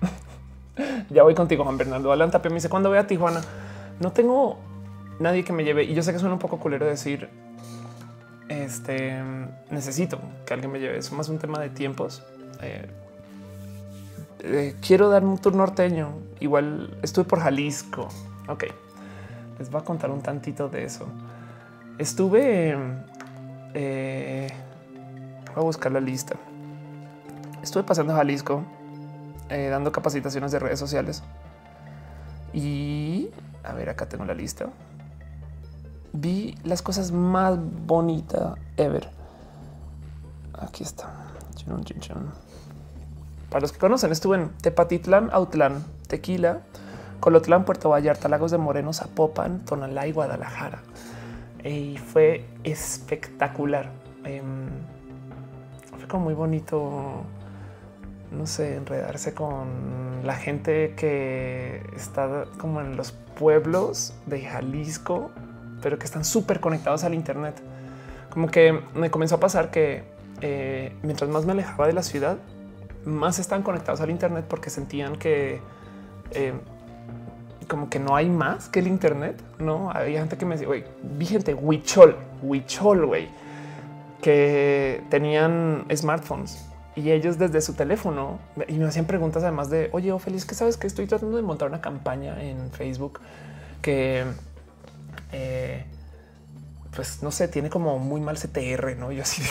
ya 1.09 1.23
voy 1.23 1.33
contigo, 1.33 1.63
Juan 1.63 1.77
Bernardo. 1.77 2.11
Alan 2.11 2.29
Tapia 2.29 2.49
me 2.49 2.55
dice 2.55 2.69
cuando 2.69 2.89
voy 2.89 2.99
a 2.99 3.07
Tijuana. 3.07 3.41
No 3.99 4.11
tengo 4.11 4.59
nadie 5.19 5.43
que 5.43 5.53
me 5.53 5.63
lleve 5.63 5.83
y 5.83 5.95
yo 5.95 6.03
sé 6.03 6.13
que 6.13 6.19
suena 6.19 6.33
un 6.33 6.39
poco 6.39 6.59
culero 6.59 6.85
decir 6.85 7.29
este 8.49 9.23
necesito 9.69 10.19
que 10.45 10.53
alguien 10.53 10.71
me 10.71 10.79
lleve. 10.79 10.99
Es 10.99 11.11
más 11.11 11.29
un 11.29 11.39
tema 11.39 11.59
de 11.59 11.69
tiempos. 11.69 12.23
Eh, 12.61 12.87
eh, 14.43 14.75
quiero 14.81 15.09
dar 15.09 15.23
un 15.23 15.37
tour 15.37 15.55
norteño. 15.55 16.09
Igual 16.39 16.97
estuve 17.03 17.25
por 17.25 17.39
Jalisco. 17.39 18.07
Ok, 18.47 18.65
les 19.59 19.69
voy 19.69 19.81
a 19.81 19.83
contar 19.83 20.09
un 20.09 20.21
tantito 20.21 20.67
de 20.67 20.83
eso. 20.83 21.05
Estuve, 21.97 22.75
eh, 23.73 24.47
voy 25.53 25.55
a 25.55 25.61
buscar 25.61 25.91
la 25.91 25.99
lista. 25.99 26.35
Estuve 27.61 27.83
pasando 27.83 28.13
a 28.13 28.17
Jalisco, 28.17 28.63
eh, 29.49 29.67
dando 29.69 29.91
capacitaciones 29.91 30.51
de 30.51 30.59
redes 30.59 30.79
sociales. 30.79 31.21
Y 32.53 33.29
a 33.63 33.73
ver, 33.73 33.89
acá 33.89 34.09
tengo 34.09 34.25
la 34.25 34.33
lista. 34.33 34.67
Vi 36.13 36.57
las 36.63 36.81
cosas 36.81 37.11
más 37.11 37.57
bonitas 37.85 38.57
ever. 38.77 39.07
Aquí 40.59 40.83
está. 40.83 41.13
Para 43.51 43.63
los 43.63 43.73
que 43.73 43.79
conocen, 43.79 44.13
estuve 44.13 44.37
en 44.37 44.49
Tepatitlán, 44.61 45.29
Autlán, 45.33 45.83
Tequila, 46.07 46.61
Colotlán, 47.19 47.65
Puerto 47.65 47.89
Vallarta, 47.89 48.29
Lagos 48.29 48.51
de 48.51 48.57
Moreno, 48.57 48.93
Zapopan, 48.93 49.65
Tonalá 49.65 50.07
y 50.07 50.13
Guadalajara. 50.13 50.79
Y 51.61 51.97
fue 51.97 52.45
espectacular. 52.63 53.89
Em, 54.23 54.69
fue 55.97 56.07
como 56.07 56.23
muy 56.23 56.33
bonito, 56.33 57.23
no 58.31 58.47
sé, 58.47 58.77
enredarse 58.77 59.33
con 59.33 60.21
la 60.23 60.35
gente 60.35 60.93
que 60.95 61.83
está 61.93 62.45
como 62.57 62.79
en 62.79 62.95
los 62.95 63.11
pueblos 63.11 64.13
de 64.27 64.45
Jalisco, 64.45 65.29
pero 65.81 65.99
que 65.99 66.05
están 66.05 66.23
súper 66.23 66.61
conectados 66.61 67.03
al 67.03 67.13
Internet. 67.13 67.61
Como 68.29 68.47
que 68.47 68.79
me 68.95 69.11
comenzó 69.11 69.35
a 69.35 69.39
pasar 69.41 69.71
que 69.71 70.05
eh, 70.39 70.95
mientras 71.03 71.29
más 71.29 71.45
me 71.45 71.51
alejaba 71.51 71.87
de 71.87 71.93
la 71.93 72.01
ciudad, 72.01 72.37
más 73.05 73.39
están 73.39 73.63
conectados 73.63 74.01
al 74.01 74.09
Internet 74.09 74.45
porque 74.47 74.69
sentían 74.69 75.15
que 75.15 75.61
eh, 76.31 76.53
como 77.67 77.89
que 77.89 77.99
no 77.99 78.15
hay 78.15 78.29
más 78.29 78.69
que 78.69 78.79
el 78.79 78.87
Internet. 78.87 79.41
No 79.59 79.91
hay 79.93 80.13
gente 80.13 80.37
que 80.37 80.45
me 80.45 80.55
decía, 80.55 80.67
güey, 80.67 80.83
vi 81.03 81.25
gente 81.25 81.53
huichol, 81.53 82.17
huichol, 82.41 83.05
güey, 83.05 83.29
que 84.21 85.03
tenían 85.09 85.85
smartphones 85.95 86.67
y 86.95 87.11
ellos 87.11 87.37
desde 87.37 87.61
su 87.61 87.73
teléfono 87.73 88.39
y 88.67 88.73
me 88.73 88.85
hacían 88.85 89.05
preguntas 89.05 89.43
además 89.43 89.69
de 89.69 89.89
oye, 89.93 90.17
feliz 90.19 90.45
que 90.45 90.55
sabes 90.55 90.75
que 90.75 90.87
estoy 90.87 91.07
tratando 91.07 91.37
de 91.37 91.43
montar 91.43 91.69
una 91.69 91.79
campaña 91.79 92.41
en 92.43 92.69
Facebook 92.71 93.21
que 93.81 94.25
eh, 95.31 95.85
pues 96.93 97.23
no 97.23 97.31
sé, 97.31 97.47
tiene 97.47 97.69
como 97.69 97.97
muy 97.99 98.19
mal 98.19 98.37
CTR, 98.37 98.97
no? 98.97 99.11
Yo 99.11 99.23
así, 99.23 99.41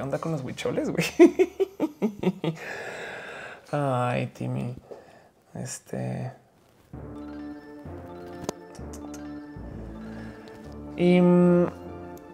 ¿qué 0.00 0.04
onda 0.04 0.18
con 0.18 0.32
los 0.32 0.42
huicholes, 0.42 0.88
güey? 0.88 1.04
Ay, 3.70 4.28
Timmy. 4.28 4.74
Este. 5.52 6.32
Y 10.96 11.20
mm, 11.20 11.66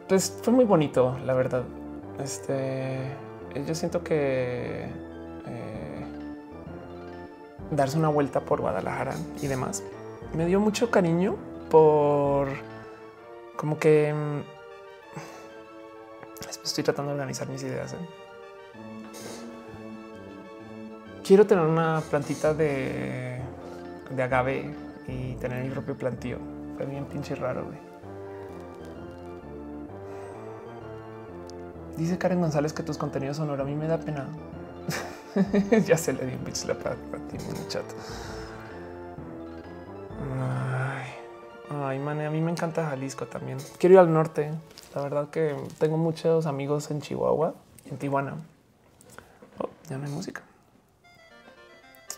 pues 0.08 0.38
fue 0.44 0.52
muy 0.52 0.64
bonito, 0.64 1.18
la 1.24 1.34
verdad. 1.34 1.64
Este, 2.22 3.00
yo 3.66 3.74
siento 3.74 4.04
que 4.04 4.84
eh, 4.84 6.06
darse 7.72 7.98
una 7.98 8.10
vuelta 8.10 8.38
por 8.42 8.60
Guadalajara 8.60 9.16
y 9.42 9.48
demás 9.48 9.82
me 10.34 10.46
dio 10.46 10.60
mucho 10.60 10.92
cariño 10.92 11.34
por 11.68 12.46
como 13.56 13.76
que 13.80 14.14
mm, 14.14 14.55
estoy 16.64 16.84
tratando 16.84 17.10
de 17.10 17.14
organizar 17.14 17.48
mis 17.48 17.62
ideas. 17.62 17.92
¿eh? 17.94 17.96
Quiero 21.24 21.46
tener 21.46 21.64
una 21.64 22.02
plantita 22.08 22.54
de, 22.54 23.40
de 24.10 24.22
agave 24.22 24.74
y 25.08 25.34
tener 25.34 25.64
mi 25.64 25.70
propio 25.70 25.96
plantío. 25.96 26.38
Fue 26.76 26.86
bien 26.86 27.04
pinche 27.06 27.34
raro. 27.34 27.64
Güey. 27.64 27.78
Dice 31.96 32.18
Karen 32.18 32.40
González 32.40 32.72
que 32.72 32.82
tus 32.82 32.98
contenidos 32.98 33.38
son 33.38 33.50
oro. 33.50 33.62
A 33.62 33.66
mí 33.66 33.74
me 33.74 33.88
da 33.88 33.98
pena. 33.98 34.28
ya 35.86 35.96
se 35.96 36.12
le 36.12 36.26
di 36.26 36.34
un 36.34 36.44
bitch 36.44 36.64
la 36.64 36.74
para 36.74 36.94
ti 36.94 37.36
en 37.36 37.56
el 37.56 37.68
chat. 37.68 37.84
Ay, 40.38 41.06
ay, 41.70 41.98
man, 41.98 42.20
a 42.20 42.30
mí 42.30 42.40
me 42.40 42.50
encanta 42.50 42.86
Jalisco 42.86 43.26
también. 43.26 43.58
Quiero 43.78 43.94
ir 43.94 43.98
al 43.98 44.12
norte. 44.12 44.52
La 44.96 45.02
verdad 45.02 45.28
que 45.28 45.54
tengo 45.78 45.98
muchos 45.98 46.46
amigos 46.46 46.90
en 46.90 47.02
Chihuahua, 47.02 47.54
en 47.84 47.98
Tijuana. 47.98 48.34
Oh, 49.58 49.68
ya 49.90 49.98
no 49.98 50.06
hay 50.06 50.10
música. 50.10 50.40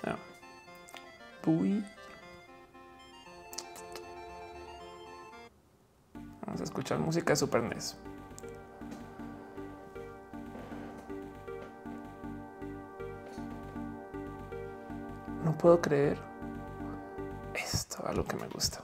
Ah. 0.05 0.14
Vamos 6.47 6.61
a 6.61 6.62
escuchar 6.62 7.01
música 7.01 7.33
de 7.33 7.37
Super 7.37 7.64
NES. 7.64 7.97
No 15.45 15.59
puedo 15.59 15.81
creer 15.81 16.17
esto 17.55 18.07
a 18.07 18.12
lo 18.12 18.25
que 18.25 18.37
me 18.37 18.47
gusta. 18.47 18.81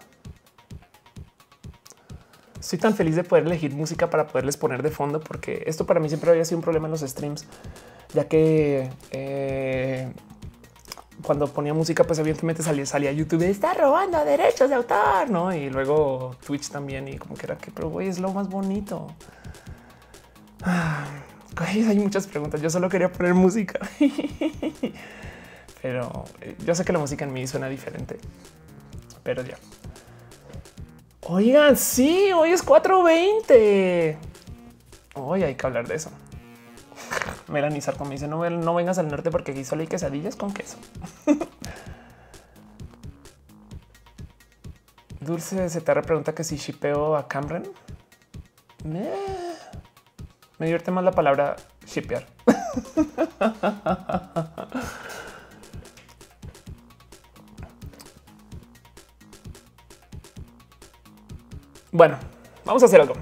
Estoy 2.64 2.78
tan 2.78 2.94
feliz 2.94 3.14
de 3.14 3.24
poder 3.24 3.44
elegir 3.44 3.74
música 3.74 4.08
para 4.08 4.26
poderles 4.26 4.56
poner 4.56 4.82
de 4.82 4.90
fondo, 4.90 5.20
porque 5.20 5.64
esto 5.66 5.84
para 5.84 6.00
mí 6.00 6.08
siempre 6.08 6.30
había 6.30 6.46
sido 6.46 6.56
un 6.56 6.62
problema 6.62 6.86
en 6.86 6.92
los 6.92 7.02
streams, 7.02 7.44
ya 8.14 8.26
que 8.26 8.88
eh, 9.10 10.10
cuando 11.22 11.46
ponía 11.46 11.74
música, 11.74 12.04
pues 12.04 12.18
evidentemente 12.20 12.62
salía, 12.62 12.86
salía 12.86 13.12
YouTube, 13.12 13.42
está 13.42 13.74
robando 13.74 14.24
derechos 14.24 14.70
de 14.70 14.76
autor, 14.76 15.28
no? 15.28 15.54
Y 15.54 15.68
luego 15.68 16.36
Twitch 16.46 16.70
también, 16.70 17.06
y 17.06 17.18
como 17.18 17.34
que 17.34 17.44
era 17.44 17.58
que, 17.58 17.70
pero 17.70 17.90
güey, 17.90 18.08
es 18.08 18.18
lo 18.18 18.32
más 18.32 18.48
bonito. 18.48 19.08
hay 20.64 21.98
muchas 21.98 22.26
preguntas. 22.26 22.62
Yo 22.62 22.70
solo 22.70 22.88
quería 22.88 23.12
poner 23.12 23.34
música. 23.34 23.78
pero 25.82 26.24
eh, 26.40 26.56
yo 26.64 26.74
sé 26.74 26.82
que 26.82 26.94
la 26.94 26.98
música 26.98 27.26
en 27.26 27.32
mí 27.34 27.46
suena 27.46 27.68
diferente, 27.68 28.18
pero 29.22 29.42
ya. 29.42 29.58
Oigan, 31.26 31.78
sí, 31.78 32.32
hoy 32.32 32.50
es 32.50 32.62
420. 32.62 34.18
Hoy 35.14 35.42
hay 35.42 35.54
que 35.54 35.66
hablar 35.66 35.88
de 35.88 35.94
eso. 35.94 36.10
Melanie 37.48 37.80
Sarko 37.80 38.04
me 38.04 38.10
dice 38.10 38.28
no, 38.28 38.40
vengas 38.74 38.98
al 38.98 39.08
norte 39.08 39.30
porque 39.30 39.52
aquí 39.52 39.64
solo 39.64 39.80
hay 39.80 39.88
quesadillas 39.88 40.36
con 40.36 40.52
queso. 40.52 40.76
Dulce 45.20 45.80
te 45.80 46.02
pregunta 46.02 46.34
que 46.34 46.44
si 46.44 46.56
shipeo 46.56 47.16
a 47.16 47.26
Cameron. 47.26 47.62
Me, 48.84 49.08
me 50.58 50.66
divierte 50.66 50.90
más 50.90 51.04
la 51.04 51.12
palabra 51.12 51.56
shipear. 51.86 52.26
Bueno, 61.94 62.18
vamos 62.64 62.82
a 62.82 62.86
hacer 62.86 63.00
algo. 63.00 63.14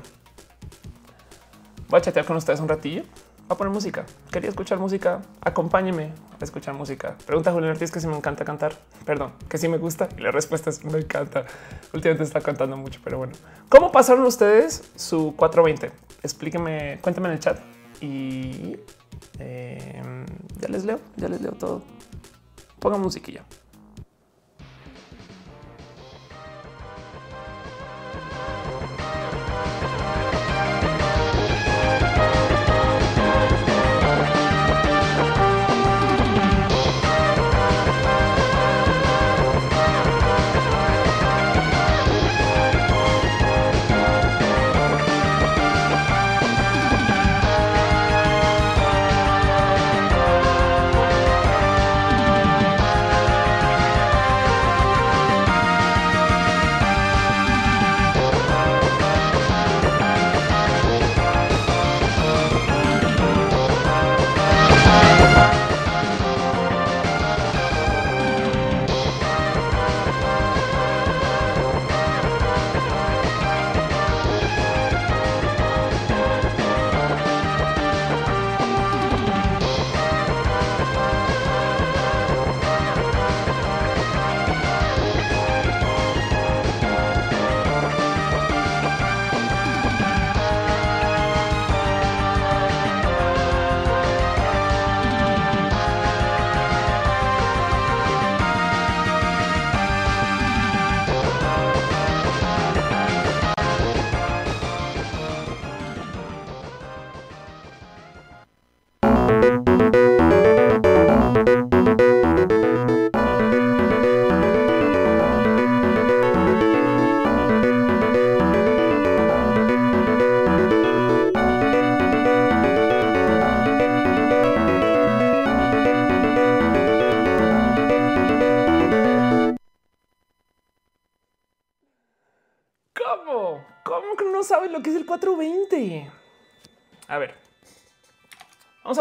Voy 1.91 1.99
a 1.99 2.01
chatear 2.01 2.25
con 2.25 2.39
ustedes 2.39 2.59
un 2.59 2.69
ratillo. 2.71 3.03
Va 3.43 3.55
a 3.55 3.57
poner 3.59 3.71
música. 3.71 4.07
Quería 4.31 4.49
escuchar 4.49 4.79
música. 4.79 5.21
Acompáñeme 5.43 6.15
a 6.41 6.43
escuchar 6.43 6.73
música. 6.73 7.19
Pregunta 7.27 7.51
a 7.51 7.53
Julián 7.53 7.73
Ortiz 7.73 7.91
que 7.91 8.01
si 8.01 8.07
me 8.07 8.17
encanta 8.17 8.47
cantar. 8.47 8.73
Perdón, 9.05 9.35
que 9.51 9.59
si 9.59 9.69
me 9.69 9.77
gusta. 9.77 10.09
Y 10.17 10.23
la 10.23 10.31
respuesta 10.31 10.71
es 10.71 10.83
me 10.87 11.01
encanta. 11.01 11.45
Últimamente 11.93 12.25
está 12.25 12.41
cantando 12.41 12.79
mucho, 12.79 12.99
pero 13.05 13.19
bueno. 13.19 13.35
¿Cómo 13.69 13.93
pasaron 13.93 14.25
ustedes 14.25 14.91
su 14.97 15.35
420? 15.37 15.93
Explíquenme, 16.23 16.99
cuéntenme 17.03 17.29
en 17.29 17.35
el 17.35 17.41
chat. 17.41 17.59
Y 18.01 18.79
eh, 19.39 20.03
ya 20.59 20.69
les 20.69 20.87
leo, 20.87 20.99
ya 21.17 21.29
les 21.29 21.43
leo 21.43 21.53
todo. 21.53 21.83
Ponga 22.79 22.97
musiquilla. 22.97 23.45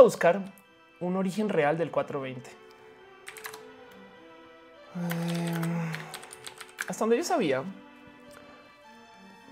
Buscar 0.01 0.41
un 0.99 1.15
origen 1.15 1.49
real 1.49 1.77
del 1.77 1.91
420. 1.91 2.49
Eh, 4.93 5.51
hasta 6.87 6.99
donde 6.99 7.17
yo 7.17 7.23
sabía, 7.23 7.63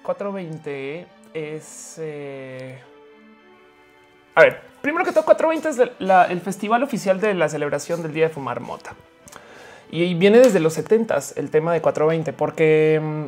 420 0.04 1.08
es... 1.34 1.96
Eh, 2.00 2.80
a 4.36 4.42
ver, 4.42 4.62
primero 4.82 5.06
que 5.06 5.12
todo, 5.12 5.26
420 5.26 5.70
es 5.70 6.30
el 6.30 6.42
festival 6.42 6.84
oficial 6.84 7.20
de 7.20 7.34
la 7.34 7.50
celebración 7.50 8.02
del 8.02 8.14
Día 8.14 8.28
de 8.28 8.34
Fumar 8.34 8.60
Mota. 8.60 8.96
Y 9.92 10.14
viene 10.14 10.40
desde 10.40 10.60
los 10.60 10.74
70 10.74 11.18
el 11.36 11.50
tema 11.50 11.74
de 11.74 11.82
420, 11.82 12.34
porque 12.34 13.00
mm, 13.02 13.26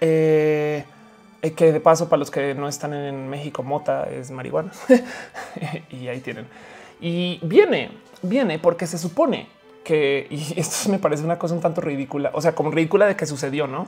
eh, 0.00 0.84
que 1.52 1.72
de 1.72 1.80
paso 1.80 2.08
para 2.08 2.18
los 2.18 2.30
que 2.30 2.54
no 2.54 2.68
están 2.68 2.94
en 2.94 3.28
México, 3.28 3.62
mota 3.62 4.08
es 4.10 4.30
marihuana 4.30 4.72
y 5.90 6.08
ahí 6.08 6.20
tienen. 6.20 6.46
Y 7.00 7.38
viene, 7.42 7.90
viene 8.22 8.58
porque 8.58 8.86
se 8.86 8.98
supone 8.98 9.48
que, 9.84 10.26
y 10.30 10.54
esto 10.60 10.90
me 10.90 10.98
parece 10.98 11.24
una 11.24 11.38
cosa 11.38 11.54
un 11.54 11.60
tanto 11.60 11.80
ridícula, 11.80 12.30
o 12.34 12.40
sea, 12.40 12.54
como 12.54 12.70
ridícula 12.70 13.06
de 13.06 13.16
que 13.16 13.26
sucedió, 13.26 13.66
¿no? 13.66 13.86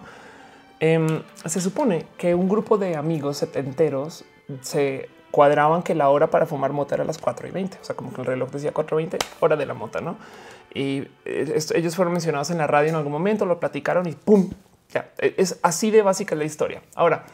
Em, 0.80 1.22
se 1.44 1.60
supone 1.60 2.06
que 2.16 2.34
un 2.34 2.48
grupo 2.48 2.78
de 2.78 2.94
amigos 2.96 3.38
setenteros 3.38 4.24
se 4.60 5.08
cuadraban 5.32 5.82
que 5.82 5.94
la 5.94 6.08
hora 6.08 6.28
para 6.28 6.46
fumar 6.46 6.72
mota 6.72 6.94
era 6.94 7.04
las 7.04 7.18
4 7.18 7.48
y 7.48 7.50
20, 7.50 7.78
o 7.80 7.84
sea, 7.84 7.96
como 7.96 8.12
que 8.12 8.20
el 8.20 8.26
reloj 8.26 8.50
decía 8.50 8.72
4 8.72 9.00
y 9.00 9.04
20, 9.04 9.18
hora 9.40 9.56
de 9.56 9.66
la 9.66 9.74
mota, 9.74 10.00
¿no? 10.00 10.16
Y 10.72 11.08
eh, 11.24 11.58
ellos 11.74 11.96
fueron 11.96 12.12
mencionados 12.12 12.50
en 12.50 12.58
la 12.58 12.66
radio 12.66 12.90
en 12.90 12.94
algún 12.94 13.12
momento, 13.12 13.44
lo 13.44 13.58
platicaron 13.58 14.06
y 14.08 14.12
pum, 14.12 14.50
ya 14.92 15.10
e, 15.18 15.34
es 15.36 15.58
así 15.62 15.90
de 15.90 16.02
básica 16.02 16.34
la 16.34 16.44
historia. 16.44 16.82
Ahora, 16.94 17.24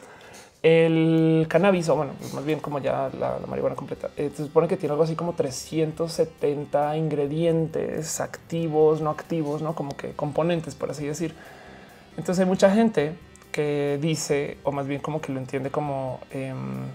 el 0.64 1.46
cannabis, 1.46 1.90
o 1.90 1.96
bueno, 1.96 2.12
más 2.34 2.44
bien 2.44 2.58
como 2.58 2.78
ya 2.78 3.10
la, 3.18 3.38
marihuana 3.46 3.76
completa, 3.76 4.08
eh, 4.16 4.30
se 4.34 4.44
supone 4.44 4.66
que 4.66 4.78
tiene 4.78 4.92
algo 4.92 5.04
así 5.04 5.14
como 5.14 5.34
370 5.34 6.96
ingredientes 6.96 8.18
activos, 8.20 9.02
no 9.02 9.10
activos, 9.10 9.60
no 9.60 9.74
como 9.74 9.94
que 9.94 10.12
componentes, 10.12 10.74
por 10.74 10.90
así 10.90 11.06
decir. 11.06 11.34
Entonces 12.16 12.40
hay 12.40 12.46
mucha 12.46 12.70
gente 12.70 13.12
que 13.52 13.98
dice, 14.00 14.56
o 14.64 14.72
más 14.72 14.86
bien 14.86 15.02
como 15.02 15.20
que 15.20 15.32
lo 15.32 15.38
entiende 15.38 15.70
como 15.70 16.20
em, 16.30 16.86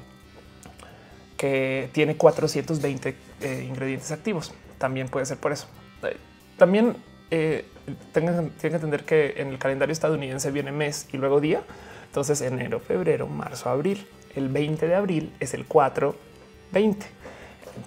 que 1.38 1.90
tiene 1.94 2.18
420 2.18 3.16
eh, 3.42 3.66
ingredientes 3.70 4.12
activos. 4.12 4.52
También 4.80 5.10
puede 5.10 5.28
ser 5.28 5.38
por 5.38 5.52
eso. 5.52 5.68
Eh, 6.04 6.18
también 6.58 6.98
eh, 7.30 7.66
tienen 8.12 8.52
que 8.60 8.68
entender 8.68 9.04
que 9.04 9.36
en 9.38 9.50
el 9.50 9.60
calendario 9.60 9.94
estadounidense 9.94 10.50
viene 10.50 10.72
mes 10.72 11.08
y 11.14 11.18
luego 11.18 11.40
día. 11.40 11.62
Entonces 12.10 12.42
enero, 12.42 12.80
febrero, 12.80 13.28
marzo, 13.28 13.70
abril. 13.70 14.06
El 14.36 14.50
20 14.50 14.88
de 14.88 14.96
abril 14.96 15.34
es 15.40 15.54
el 15.54 15.66
420. 15.66 17.06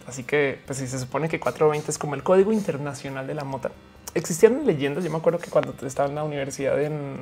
Así 0.07 0.25
que 0.25 0.59
pues 0.67 0.79
si 0.79 0.87
se 0.87 0.99
supone 0.99 1.29
que 1.29 1.39
420 1.39 1.91
es 1.91 1.99
como 1.99 2.15
el 2.15 2.23
código 2.23 2.53
internacional 2.53 3.27
de 3.27 3.35
la 3.35 3.45
mota. 3.45 3.71
Existían 4.15 4.67
leyendas. 4.67 5.05
Yo 5.05 5.11
me 5.11 5.19
acuerdo 5.19 5.39
que 5.39 5.51
cuando 5.51 5.75
estaba 5.87 6.09
en 6.09 6.15
la 6.15 6.25
universidad 6.25 6.81
en 6.83 7.17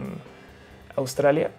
Australia, 0.96 1.50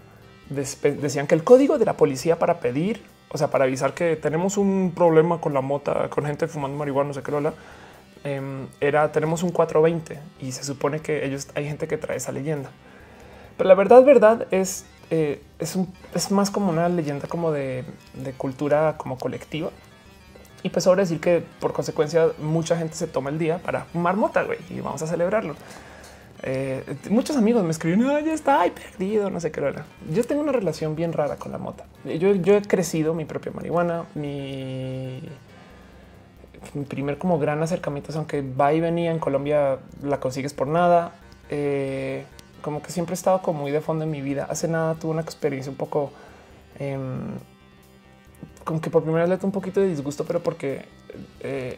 decían 0.49 1.27
que 1.27 1.35
el 1.35 1.43
código 1.43 1.77
de 1.77 1.85
la 1.85 1.93
policía 1.93 2.37
para 2.37 2.59
pedir, 2.59 3.01
o 3.29 3.37
sea, 3.37 3.49
para 3.49 3.63
avisar 3.63 3.93
que 3.93 4.15
tenemos 4.15 4.57
un 4.57 4.91
problema 4.95 5.39
con 5.39 5.53
la 5.53 5.61
mota, 5.61 6.09
con 6.09 6.25
gente 6.25 6.47
fumando 6.47 6.77
marihuana, 6.77 7.09
no 7.09 7.13
sé 7.13 7.23
qué, 7.23 7.31
lola, 7.31 7.53
Em, 8.23 8.67
era 8.79 9.11
tenemos 9.11 9.41
un 9.41 9.49
420 9.49 10.19
y 10.39 10.51
se 10.51 10.63
supone 10.63 10.99
que 10.99 11.25
ellos 11.25 11.47
hay 11.55 11.65
gente 11.65 11.87
que 11.87 11.97
trae 11.97 12.17
esa 12.17 12.31
leyenda. 12.31 12.69
Pero 13.57 13.67
la 13.67 13.73
verdad, 13.73 14.03
verdad 14.03 14.47
es, 14.51 14.85
eh, 15.11 15.41
es, 15.59 15.77
es, 16.15 16.31
más 16.31 16.49
como 16.49 16.69
una 16.69 16.89
leyenda 16.89 17.27
como 17.27 17.51
de, 17.51 17.85
cultura 18.37 18.95
como 18.97 19.17
colectiva. 19.19 19.69
Y 20.63 20.69
pues 20.69 20.87
ahora 20.87 21.01
decir 21.01 21.19
que 21.19 21.43
por 21.59 21.73
consecuencia 21.73 22.29
mucha 22.39 22.77
gente 22.77 22.95
se 22.95 23.07
toma 23.07 23.29
el 23.29 23.37
día 23.37 23.59
para 23.59 23.85
fumar 23.85 24.15
mota 24.15 24.43
güey, 24.43 24.59
y 24.69 24.79
vamos 24.79 25.01
a 25.01 25.07
celebrarlo. 25.07 25.55
Eh, 26.43 26.83
muchos 27.09 27.37
amigos 27.37 27.63
me 27.63 27.71
escriben, 27.71 27.99
no, 27.99 28.19
ya 28.19 28.33
está 28.33 28.61
ay, 28.61 28.71
perdido, 28.71 29.29
no 29.29 29.39
sé 29.39 29.51
qué. 29.51 29.59
Era. 29.59 29.85
Yo 30.11 30.23
tengo 30.23 30.41
una 30.41 30.51
relación 30.51 30.95
bien 30.95 31.13
rara 31.13 31.35
con 31.35 31.51
la 31.51 31.59
mota. 31.59 31.85
Yo, 32.05 32.33
yo 32.33 32.55
he 32.55 32.61
crecido 32.61 33.13
mi 33.13 33.25
propia 33.25 33.51
marihuana, 33.51 34.05
mi 34.15 35.21
mi 36.73 36.85
primer 36.85 37.17
como 37.17 37.39
gran 37.39 37.61
acercamiento, 37.63 38.13
aunque 38.15 38.41
va 38.41 38.73
y 38.73 38.79
venía 38.79 39.11
en 39.11 39.19
Colombia, 39.19 39.79
la 40.03 40.19
consigues 40.19 40.53
por 40.53 40.67
nada. 40.67 41.13
Eh, 41.49 42.23
como 42.61 42.81
que 42.81 42.91
siempre 42.91 43.13
he 43.13 43.15
estado 43.15 43.41
como 43.41 43.61
muy 43.61 43.71
de 43.71 43.81
fondo 43.81 44.03
en 44.03 44.11
mi 44.11 44.21
vida. 44.21 44.47
Hace 44.49 44.67
nada 44.67 44.95
tuve 44.95 45.11
una 45.11 45.21
experiencia 45.21 45.71
un 45.71 45.77
poco 45.77 46.11
em, 46.79 47.37
como 48.63 48.81
que 48.81 48.89
por 48.89 49.03
primera 49.03 49.25
vez 49.25 49.39
le 49.39 49.45
un 49.45 49.51
poquito 49.51 49.79
de 49.81 49.87
disgusto, 49.87 50.25
pero 50.25 50.41
porque 50.41 50.85
eh, 51.39 51.77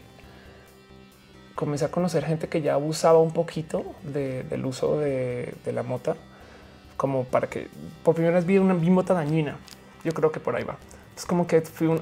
comencé 1.55 1.85
a 1.85 1.91
conocer 1.91 2.25
gente 2.25 2.47
que 2.49 2.61
ya 2.61 2.73
abusaba 2.73 3.19
un 3.19 3.31
poquito 3.31 3.83
del 4.03 4.65
uso 4.65 4.99
de, 4.99 5.55
la 5.73 5.83
mota, 5.83 6.15
como 6.97 7.25
para 7.25 7.47
que 7.49 7.69
por 8.03 8.15
primera 8.15 8.35
vez 8.35 8.45
vi 8.45 8.57
una 8.57 8.73
mota 8.73 9.13
dañina. 9.13 9.57
Yo 10.03 10.13
creo 10.13 10.31
que 10.31 10.39
por 10.39 10.55
ahí 10.55 10.63
va 10.63 10.77
es 11.15 11.25
como 11.25 11.45
que 11.47 11.61
fui 11.61 11.87
un 11.87 12.01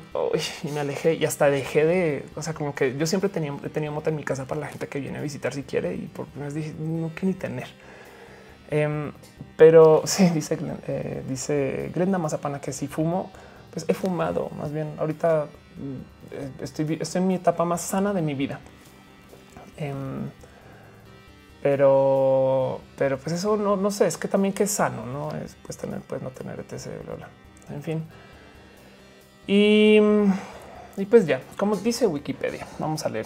y 0.63 0.71
me 0.71 0.79
alejé 0.79 1.15
y 1.15 1.25
hasta 1.25 1.49
dejé 1.49 1.85
de, 1.85 2.25
o 2.35 2.41
sea, 2.41 2.53
como 2.53 2.73
que 2.73 2.97
yo 2.97 3.05
siempre 3.05 3.29
tenía, 3.29 3.53
he 3.63 3.69
tenido 3.69 3.91
mota 3.91 4.09
en 4.09 4.15
mi 4.15 4.23
casa 4.23 4.45
para 4.45 4.61
la 4.61 4.67
gente 4.67 4.87
que 4.87 4.99
viene 4.99 5.17
a 5.17 5.21
visitar 5.21 5.53
si 5.53 5.63
quiere 5.63 5.95
y 5.95 6.07
por 6.07 6.27
primera 6.27 6.53
vez 6.53 6.55
dije 6.55 6.73
no 6.79 7.13
que 7.13 7.25
ni 7.25 7.33
tener. 7.33 7.67
Em, 8.71 9.11
pero 9.57 10.01
sí, 10.05 10.29
dice, 10.29 10.57
eh, 10.87 11.23
dice 11.27 11.91
Glenda 11.93 12.17
Mazapana 12.17 12.59
que 12.59 12.73
si 12.73 12.87
fumo, 12.87 13.31
pues 13.71 13.85
he 13.87 13.93
fumado 13.93 14.49
más 14.57 14.71
bien. 14.71 14.95
Ahorita 14.97 15.45
mm, 15.77 16.63
estoy, 16.63 16.97
estoy 16.99 17.21
en 17.21 17.27
mi 17.27 17.35
etapa 17.35 17.63
más 17.65 17.81
sana 17.81 18.13
de 18.13 18.21
mi 18.23 18.33
vida. 18.33 18.59
Em, 19.77 20.29
pero, 21.61 22.81
pero 22.97 23.19
pues 23.19 23.35
eso 23.35 23.55
no, 23.55 23.75
no 23.75 23.91
sé, 23.91 24.07
es 24.07 24.17
que 24.17 24.27
también 24.27 24.53
que 24.53 24.63
es 24.63 24.71
sano, 24.71 25.05
no 25.05 25.29
es 25.37 25.55
pues 25.63 25.77
tener, 25.77 26.01
pues 26.01 26.21
no 26.21 26.31
tener 26.31 26.59
etc. 26.59 26.87
En 27.69 27.83
fin. 27.83 28.03
Y, 29.47 29.99
pues 31.09 31.25
ya, 31.25 31.41
como 31.57 31.75
dice 31.75 32.07
Wikipedia, 32.07 32.67
vamos 32.79 33.05
a 33.05 33.09
leer 33.09 33.25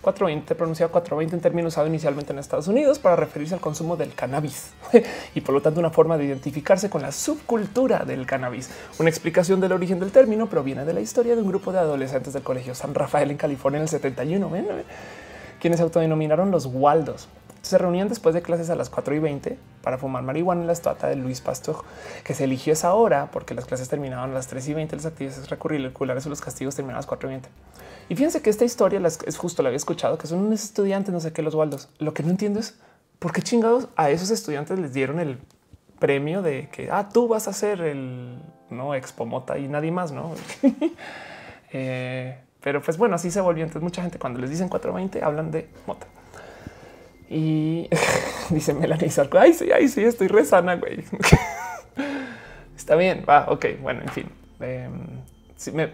420, 0.00 0.54
pronunciado 0.54 0.92
420 0.92 1.36
en 1.36 1.42
términos 1.42 1.74
usado 1.74 1.86
inicialmente 1.86 2.32
en 2.32 2.38
Estados 2.38 2.68
Unidos 2.68 2.98
para 2.98 3.16
referirse 3.16 3.54
al 3.54 3.60
consumo 3.60 3.96
del 3.96 4.14
cannabis 4.14 4.70
y 5.34 5.40
por 5.40 5.54
lo 5.54 5.60
tanto 5.60 5.80
una 5.80 5.90
forma 5.90 6.16
de 6.16 6.24
identificarse 6.24 6.88
con 6.88 7.02
la 7.02 7.12
subcultura 7.12 8.04
del 8.04 8.26
cannabis. 8.26 8.70
Una 8.98 9.10
explicación 9.10 9.60
del 9.60 9.72
origen 9.72 9.98
del 10.00 10.12
término 10.12 10.48
proviene 10.48 10.84
de 10.84 10.92
la 10.92 11.00
historia 11.00 11.34
de 11.34 11.42
un 11.42 11.48
grupo 11.48 11.72
de 11.72 11.80
adolescentes 11.80 12.32
del 12.32 12.42
Colegio 12.42 12.74
San 12.74 12.94
Rafael 12.94 13.30
en 13.30 13.36
California 13.36 13.78
en 13.78 13.82
el 13.82 13.88
71, 13.88 14.50
quienes 15.60 15.78
se 15.78 15.82
autodenominaron 15.82 16.50
los 16.50 16.66
Waldos 16.66 17.28
se 17.62 17.76
reunían 17.76 18.08
después 18.08 18.34
de 18.34 18.42
clases 18.42 18.70
a 18.70 18.76
las 18.76 18.88
4 18.88 19.14
y 19.14 19.18
20 19.18 19.58
para 19.82 19.98
fumar 19.98 20.22
marihuana 20.22 20.62
en 20.62 20.66
la 20.66 20.72
estatua 20.72 21.08
de 21.08 21.16
Luis 21.16 21.40
Pastor, 21.40 21.84
que 22.24 22.34
se 22.34 22.44
eligió 22.44 22.72
esa 22.72 22.94
hora 22.94 23.30
porque 23.30 23.54
las 23.54 23.66
clases 23.66 23.88
terminaban 23.88 24.30
a 24.30 24.34
las 24.34 24.46
3 24.46 24.68
y 24.68 24.74
20, 24.74 24.96
las 24.96 25.06
actividades 25.06 25.50
recurriculares 25.50 26.24
o 26.26 26.30
los 26.30 26.40
castigos 26.40 26.74
terminaban 26.76 26.96
a 26.96 27.00
las 27.00 27.06
4 27.06 27.28
y 27.28 27.32
20. 27.32 27.48
Y 28.08 28.16
fíjense 28.16 28.40
que 28.40 28.50
esta 28.50 28.64
historia 28.64 29.00
es 29.26 29.36
justo 29.36 29.62
la 29.62 29.68
había 29.68 29.76
escuchado, 29.76 30.16
que 30.16 30.26
son 30.26 30.40
unos 30.40 30.64
estudiantes, 30.64 31.12
no 31.12 31.20
sé 31.20 31.32
qué, 31.32 31.42
los 31.42 31.54
Waldos. 31.54 31.88
Lo 31.98 32.14
que 32.14 32.22
no 32.22 32.30
entiendo 32.30 32.58
es 32.58 32.78
por 33.18 33.32
qué 33.32 33.42
chingados 33.42 33.88
a 33.96 34.10
esos 34.10 34.30
estudiantes 34.30 34.78
les 34.78 34.92
dieron 34.92 35.20
el 35.20 35.38
premio 35.98 36.42
de 36.42 36.68
que 36.70 36.90
ah, 36.90 37.08
tú 37.12 37.28
vas 37.28 37.48
a 37.48 37.52
ser 37.52 37.80
el 37.80 38.38
no 38.70 38.94
expo 38.94 39.26
mota 39.26 39.58
y 39.58 39.68
nadie 39.68 39.90
más, 39.90 40.12
no? 40.12 40.32
Eh, 41.70 42.34
pero 42.62 42.80
pues 42.80 42.96
bueno, 42.96 43.16
así 43.16 43.30
se 43.30 43.42
volvió. 43.42 43.62
Entonces, 43.62 43.82
mucha 43.82 44.00
gente 44.00 44.18
cuando 44.18 44.40
les 44.40 44.48
dicen 44.48 44.70
420 44.70 45.22
hablan 45.22 45.50
de 45.50 45.68
mota. 45.86 46.06
Y 47.28 47.90
dice 48.50 48.72
Melanie 48.72 49.10
Sarko, 49.10 49.38
ay, 49.38 49.52
sí, 49.52 49.70
ay, 49.70 49.86
sí, 49.88 50.02
estoy 50.02 50.28
re 50.28 50.46
sana, 50.46 50.76
güey. 50.76 51.04
Está 52.76 52.94
bien, 52.96 53.22
va, 53.28 53.46
ok, 53.50 53.66
bueno, 53.82 54.00
en 54.00 54.08
fin. 54.08 54.30
Eh, 54.60 54.88
me, 55.74 55.90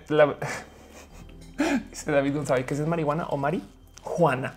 dice 1.90 2.10
David 2.10 2.34
González 2.36 2.66
que 2.66 2.74
es 2.74 2.86
marihuana 2.86 3.26
o 3.26 3.36
Mari 3.36 3.62
Juana. 4.02 4.54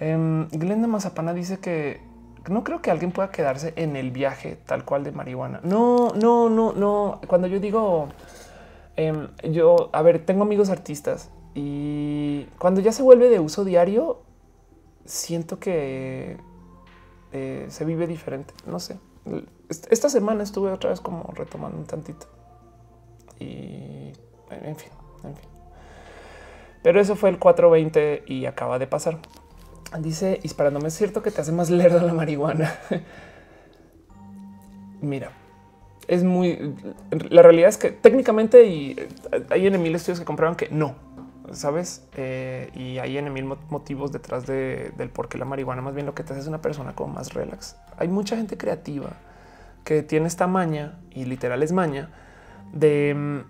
eh, 0.00 0.46
Glenda 0.52 0.86
Mazapana 0.88 1.32
dice 1.32 1.58
que 1.58 2.00
no 2.48 2.64
creo 2.64 2.80
que 2.80 2.90
alguien 2.90 3.12
pueda 3.12 3.30
quedarse 3.30 3.72
en 3.76 3.96
el 3.96 4.10
viaje 4.10 4.56
tal 4.66 4.84
cual 4.84 5.04
de 5.04 5.12
marihuana. 5.12 5.60
No, 5.62 6.12
no, 6.14 6.48
no, 6.48 6.72
no. 6.72 7.20
Cuando 7.26 7.46
yo 7.46 7.60
digo 7.60 8.08
em, 8.96 9.28
yo, 9.50 9.90
a 9.92 10.02
ver, 10.02 10.24
tengo 10.24 10.42
amigos 10.42 10.70
artistas 10.70 11.30
y 11.54 12.44
cuando 12.58 12.80
ya 12.80 12.92
se 12.92 13.02
vuelve 13.02 13.28
de 13.28 13.40
uso 13.40 13.64
diario, 13.64 14.22
siento 15.04 15.58
que 15.58 16.38
eh, 17.32 17.66
se 17.68 17.84
vive 17.84 18.06
diferente. 18.06 18.54
No 18.66 18.80
sé. 18.80 18.98
Esta 19.68 20.08
semana 20.08 20.42
estuve 20.42 20.72
otra 20.72 20.90
vez 20.90 21.00
como 21.00 21.30
retomando 21.34 21.78
un 21.78 21.84
tantito. 21.84 22.26
Y 23.40 24.12
en 24.50 24.76
fin, 24.76 24.90
en 25.24 25.36
fin. 25.36 25.50
Pero 26.82 27.00
eso 27.00 27.16
fue 27.16 27.30
el 27.30 27.38
420 27.38 28.24
y 28.26 28.46
acaba 28.46 28.78
de 28.78 28.86
pasar. 28.86 29.18
Dice 29.98 30.38
disparándome, 30.42 30.88
es 30.88 30.94
cierto 30.94 31.22
que 31.22 31.30
te 31.30 31.40
hace 31.40 31.52
más 31.52 31.68
lerdo 31.68 32.04
la 32.06 32.12
marihuana. 32.12 32.74
Mira, 35.00 35.32
es 36.06 36.24
muy. 36.24 36.74
La 37.28 37.42
realidad 37.42 37.68
es 37.68 37.76
que 37.76 37.90
técnicamente 37.90 38.64
y 38.64 38.96
hay 39.50 39.66
en 39.66 39.82
mil 39.82 39.94
estudios 39.94 40.20
que 40.20 40.24
comprueban 40.24 40.56
que 40.56 40.68
no, 40.70 40.94
sabes? 41.52 42.06
Eh, 42.16 42.70
y 42.74 42.98
hay 42.98 43.18
en 43.18 43.32
mil 43.32 43.44
motivos 43.68 44.12
detrás 44.12 44.46
del 44.46 45.10
por 45.10 45.28
qué 45.28 45.38
la 45.38 45.44
marihuana 45.44 45.82
más 45.82 45.94
bien 45.94 46.06
lo 46.06 46.14
que 46.14 46.22
te 46.22 46.32
hace 46.32 46.42
es 46.42 46.46
una 46.46 46.62
persona 46.62 46.94
como 46.94 47.14
más 47.14 47.34
relax. 47.34 47.76
Hay 47.98 48.08
mucha 48.08 48.36
gente 48.36 48.56
creativa 48.56 49.16
que 49.84 50.02
tiene 50.02 50.28
esta 50.28 50.46
maña 50.46 50.98
y 51.10 51.24
literal 51.24 51.62
es 51.62 51.72
maña 51.72 52.10
de 52.72 53.14
mm, 53.14 53.40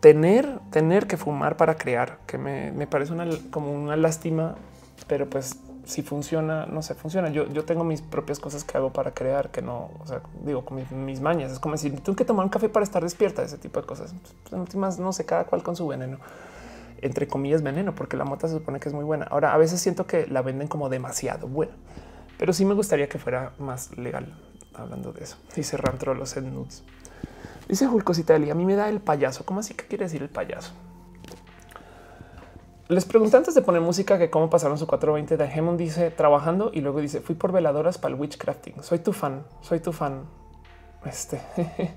tener, 0.00 0.58
tener 0.70 1.06
que 1.06 1.16
fumar 1.16 1.56
para 1.56 1.76
crear, 1.76 2.18
que 2.26 2.38
me, 2.38 2.72
me 2.72 2.86
parece 2.86 3.12
una, 3.12 3.26
como 3.50 3.72
una 3.72 3.96
lástima, 3.96 4.56
pero 5.06 5.28
pues 5.28 5.58
si 5.84 6.02
funciona, 6.02 6.66
no 6.66 6.82
sé, 6.82 6.94
funciona. 6.94 7.28
Yo, 7.30 7.48
yo 7.48 7.64
tengo 7.64 7.84
mis 7.84 8.02
propias 8.02 8.38
cosas 8.38 8.64
que 8.64 8.76
hago 8.76 8.92
para 8.92 9.12
crear, 9.12 9.50
que 9.50 9.62
no, 9.62 9.90
digo, 10.44 10.64
con 10.64 10.84
mis, 11.04 11.20
mañas. 11.20 11.52
Es 11.52 11.58
como 11.58 11.74
decir, 11.74 11.92
tengo 12.00 12.16
que 12.16 12.24
tomar 12.24 12.44
un 12.44 12.50
café 12.50 12.68
para 12.68 12.84
estar 12.84 13.02
despierta, 13.02 13.42
ese 13.42 13.58
tipo 13.58 13.80
de 13.80 13.86
cosas. 13.86 14.14
Pues, 14.42 14.52
en 14.52 14.60
últimas, 14.60 14.98
no 14.98 15.12
sé, 15.12 15.24
cada 15.24 15.44
cual 15.44 15.62
con 15.62 15.76
su 15.76 15.86
veneno. 15.86 16.18
Entre 17.00 17.26
comillas, 17.26 17.62
veneno, 17.62 17.94
porque 17.94 18.16
la 18.16 18.24
mota 18.24 18.46
se 18.46 18.54
supone 18.54 18.78
que 18.78 18.88
es 18.88 18.94
muy 18.94 19.04
buena. 19.04 19.26
Ahora, 19.26 19.52
a 19.54 19.56
veces 19.56 19.80
siento 19.80 20.06
que 20.06 20.26
la 20.28 20.42
venden 20.42 20.68
como 20.68 20.88
demasiado 20.88 21.48
buena, 21.48 21.72
pero 22.38 22.52
sí 22.52 22.64
me 22.64 22.74
gustaría 22.74 23.08
que 23.08 23.18
fuera 23.18 23.52
más 23.58 23.96
legal. 23.96 24.38
Hablando 24.74 25.12
de 25.12 25.24
eso, 25.24 25.36
dice 25.54 25.76
Rantrolos 25.76 26.36
en 26.36 26.54
nudes. 26.54 26.84
Dice 27.72 27.86
Julcosita 27.86 28.34
a 28.34 28.38
mí 28.38 28.66
me 28.66 28.76
da 28.76 28.90
el 28.90 29.00
payaso. 29.00 29.46
¿Cómo 29.46 29.60
así 29.60 29.72
que 29.72 29.86
quiere 29.86 30.04
decir 30.04 30.20
el 30.20 30.28
payaso? 30.28 30.74
Les 32.88 33.06
pregunté 33.06 33.38
antes 33.38 33.54
de 33.54 33.62
poner 33.62 33.80
música 33.80 34.18
que 34.18 34.28
cómo 34.28 34.50
pasaron 34.50 34.76
su 34.76 34.86
420 34.86 35.38
de 35.38 35.44
Hemon 35.46 35.78
dice 35.78 36.10
trabajando 36.10 36.70
y 36.74 36.82
luego 36.82 37.00
dice 37.00 37.22
fui 37.22 37.34
por 37.34 37.50
veladoras 37.50 37.96
para 37.96 38.12
el 38.12 38.20
witchcrafting. 38.20 38.82
Soy 38.82 38.98
tu 38.98 39.14
fan, 39.14 39.46
soy 39.62 39.80
tu 39.80 39.90
fan. 39.90 40.26
Este, 41.06 41.40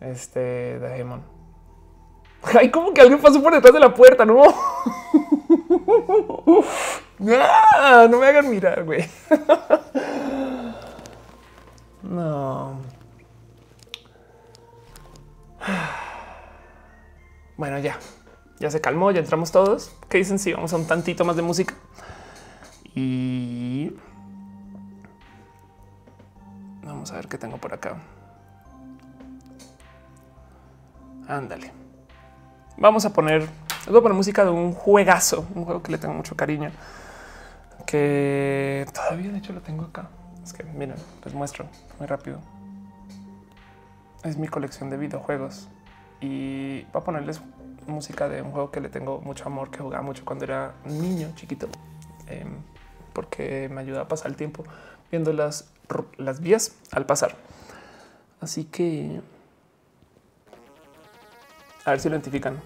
este 0.00 0.40
de 0.40 0.96
Hemon. 0.96 1.22
Ay, 2.42 2.70
como 2.70 2.94
que 2.94 3.02
alguien 3.02 3.20
pasó 3.20 3.42
por 3.42 3.52
detrás 3.52 3.74
de 3.74 3.80
la 3.80 3.92
puerta, 3.92 4.24
no? 4.24 4.42
Ah, 7.24 8.08
no 8.10 8.18
me 8.18 8.26
hagan 8.26 8.48
mirar, 8.48 8.84
güey. 8.84 9.04
No. 12.02 12.91
Bueno, 17.56 17.78
ya 17.78 17.96
ya 18.62 18.70
se 18.70 18.80
calmó, 18.80 19.10
ya 19.10 19.18
entramos 19.18 19.50
todos. 19.50 19.92
¿Qué 20.08 20.18
dicen? 20.18 20.38
Si 20.38 20.52
vamos 20.52 20.72
a 20.72 20.76
un 20.76 20.86
tantito 20.86 21.24
más 21.24 21.34
de 21.34 21.42
música. 21.42 21.74
Y 22.94 23.92
vamos 26.84 27.10
a 27.10 27.16
ver 27.16 27.26
qué 27.26 27.38
tengo 27.38 27.56
por 27.56 27.74
acá. 27.74 27.96
Ándale. 31.26 31.72
Vamos 32.76 33.04
a 33.04 33.12
poner, 33.12 33.40
les 33.40 33.88
voy 33.88 33.98
a 33.98 34.02
poner 34.02 34.16
música 34.16 34.44
de 34.44 34.50
un 34.50 34.72
juegazo, 34.72 35.44
un 35.56 35.64
juego 35.64 35.82
que 35.82 35.90
le 35.90 35.98
tengo 35.98 36.14
mucho 36.14 36.36
cariño, 36.36 36.70
que 37.84 38.86
todavía 38.94 39.32
de 39.32 39.38
hecho 39.38 39.52
lo 39.52 39.60
tengo 39.60 39.86
acá. 39.86 40.08
Es 40.44 40.52
que 40.52 40.62
miren, 40.62 40.96
les 41.24 41.34
muestro 41.34 41.66
muy 41.98 42.06
rápido. 42.06 42.38
Es 44.24 44.36
mi 44.36 44.48
colección 44.48 44.88
de 44.90 44.96
videojuegos 44.96 45.68
y 46.20 46.82
voy 46.92 47.02
a 47.02 47.04
ponerles 47.04 47.40
música 47.86 48.28
de 48.28 48.42
un 48.42 48.52
juego 48.52 48.70
que 48.70 48.80
le 48.80 48.88
tengo 48.88 49.20
mucho 49.20 49.46
amor, 49.46 49.70
que 49.70 49.78
jugaba 49.78 50.02
mucho 50.02 50.24
cuando 50.24 50.44
era 50.44 50.74
niño 50.84 51.32
chiquito, 51.34 51.68
em, 52.28 52.58
porque 53.12 53.68
me 53.68 53.80
ayuda 53.80 54.02
a 54.02 54.08
pasar 54.08 54.30
el 54.30 54.36
tiempo 54.36 54.64
viendo 55.10 55.32
las, 55.32 55.70
las 56.16 56.40
vías 56.40 56.76
al 56.92 57.06
pasar. 57.06 57.36
Así 58.40 58.64
que 58.64 59.20
a 61.84 61.90
ver 61.90 62.00
si 62.00 62.08
lo 62.08 62.14
identifican. 62.14 62.60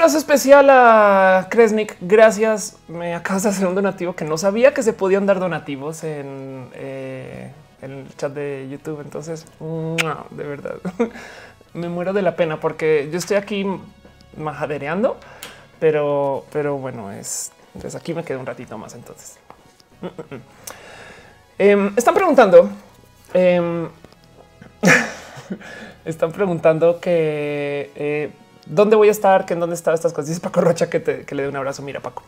Abrazo 0.00 0.16
especial 0.16 0.70
a 0.70 1.48
Kresnik. 1.50 1.94
Gracias. 2.00 2.78
Me 2.88 3.14
acabas 3.14 3.42
de 3.42 3.50
hacer 3.50 3.66
un 3.66 3.74
donativo 3.74 4.14
que 4.14 4.24
no 4.24 4.38
sabía 4.38 4.72
que 4.72 4.82
se 4.82 4.94
podían 4.94 5.26
dar 5.26 5.38
donativos 5.38 6.04
en, 6.04 6.70
eh, 6.72 7.52
el 7.82 8.06
chat 8.16 8.32
de 8.32 8.66
YouTube. 8.70 9.02
Entonces, 9.02 9.44
de 9.60 10.42
verdad, 10.42 10.76
me 11.74 11.90
muero 11.90 12.14
de 12.14 12.22
la 12.22 12.34
pena 12.34 12.58
porque 12.58 13.10
yo 13.12 13.18
estoy 13.18 13.36
aquí 13.36 13.66
majadereando, 14.38 15.18
pero, 15.80 16.46
pero 16.50 16.78
bueno, 16.78 17.12
es 17.12 17.52
entonces 17.74 18.00
aquí 18.00 18.14
me 18.14 18.24
quedo 18.24 18.40
un 18.40 18.46
ratito 18.46 18.78
más. 18.78 18.94
Entonces 18.94 19.38
em, 21.58 21.92
están 21.94 22.14
preguntando, 22.14 22.70
em, 23.34 23.86
están 26.06 26.32
preguntando 26.32 26.98
que 27.00 27.90
eh, 27.94 28.30
¿Dónde 28.70 28.94
voy 28.94 29.08
a 29.08 29.10
estar? 29.10 29.46
¿Que 29.46 29.54
en 29.54 29.60
dónde 29.60 29.74
están 29.74 29.94
estas 29.94 30.12
cosas? 30.12 30.28
Dice 30.28 30.40
Paco 30.40 30.60
Rocha 30.60 30.88
que, 30.88 31.00
te, 31.00 31.26
le 31.34 31.42
dé 31.42 31.48
un 31.48 31.56
abrazo. 31.56 31.82
Mira, 31.82 31.98
Paco, 32.00 32.22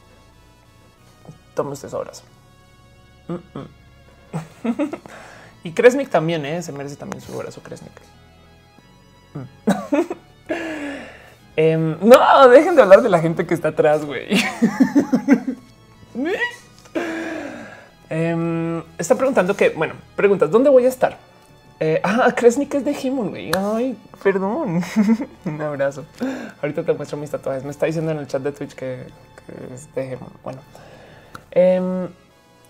toma 1.55 1.71
usted 1.71 1.89
su 1.89 1.97
abrazo. 1.97 2.25
Y 5.65 5.71
Kresnik 5.71 6.11
también, 6.11 6.45
¿eh? 6.45 6.61
se 6.61 6.73
merece 6.73 6.97
también 6.97 7.21
su 7.21 7.33
abrazo, 7.33 7.63
Kresnik. 7.63 7.93
Mm. 9.35 9.45
Em, 11.55 11.99
no, 12.01 12.49
dejen 12.49 12.75
de 12.75 12.81
hablar 12.83 13.03
de 13.03 13.11
la 13.11 13.21
gente 13.21 13.47
que 13.47 13.53
está 13.53 13.69
atrás, 13.69 14.05
güey. 14.05 14.27
Em, 18.09 18.83
está 18.99 19.15
preguntando 19.15 19.55
que, 19.57 19.71
bueno, 19.71 19.95
preguntas, 20.17 20.51
¿dónde 20.51 20.69
voy 20.71 20.85
a 20.85 20.89
estar? 20.89 21.19
Eh, 21.85 22.01
ah, 22.05 22.33
Kresnik 22.37 22.73
es 22.75 22.85
de 22.85 22.93
Himon, 22.93 23.31
güey. 23.31 23.51
Ay, 23.59 23.99
perdón. 24.23 24.81
Un 25.45 25.61
abrazo. 25.61 26.05
Ahorita 26.63 26.85
te 26.85 26.93
muestro 26.93 27.19
mis 27.19 27.29
tatuajes. 27.29 27.65
Me 27.65 27.73
está 27.73 27.87
diciendo 27.87 28.13
en 28.13 28.19
el 28.19 28.29
chat 28.29 28.41
de 28.41 28.53
Twitch 28.53 28.77
que, 28.77 29.07
es 29.75 29.93
de 29.93 30.13
Himon. 30.13 30.31
Bueno, 30.45 30.61
em, 31.51 32.07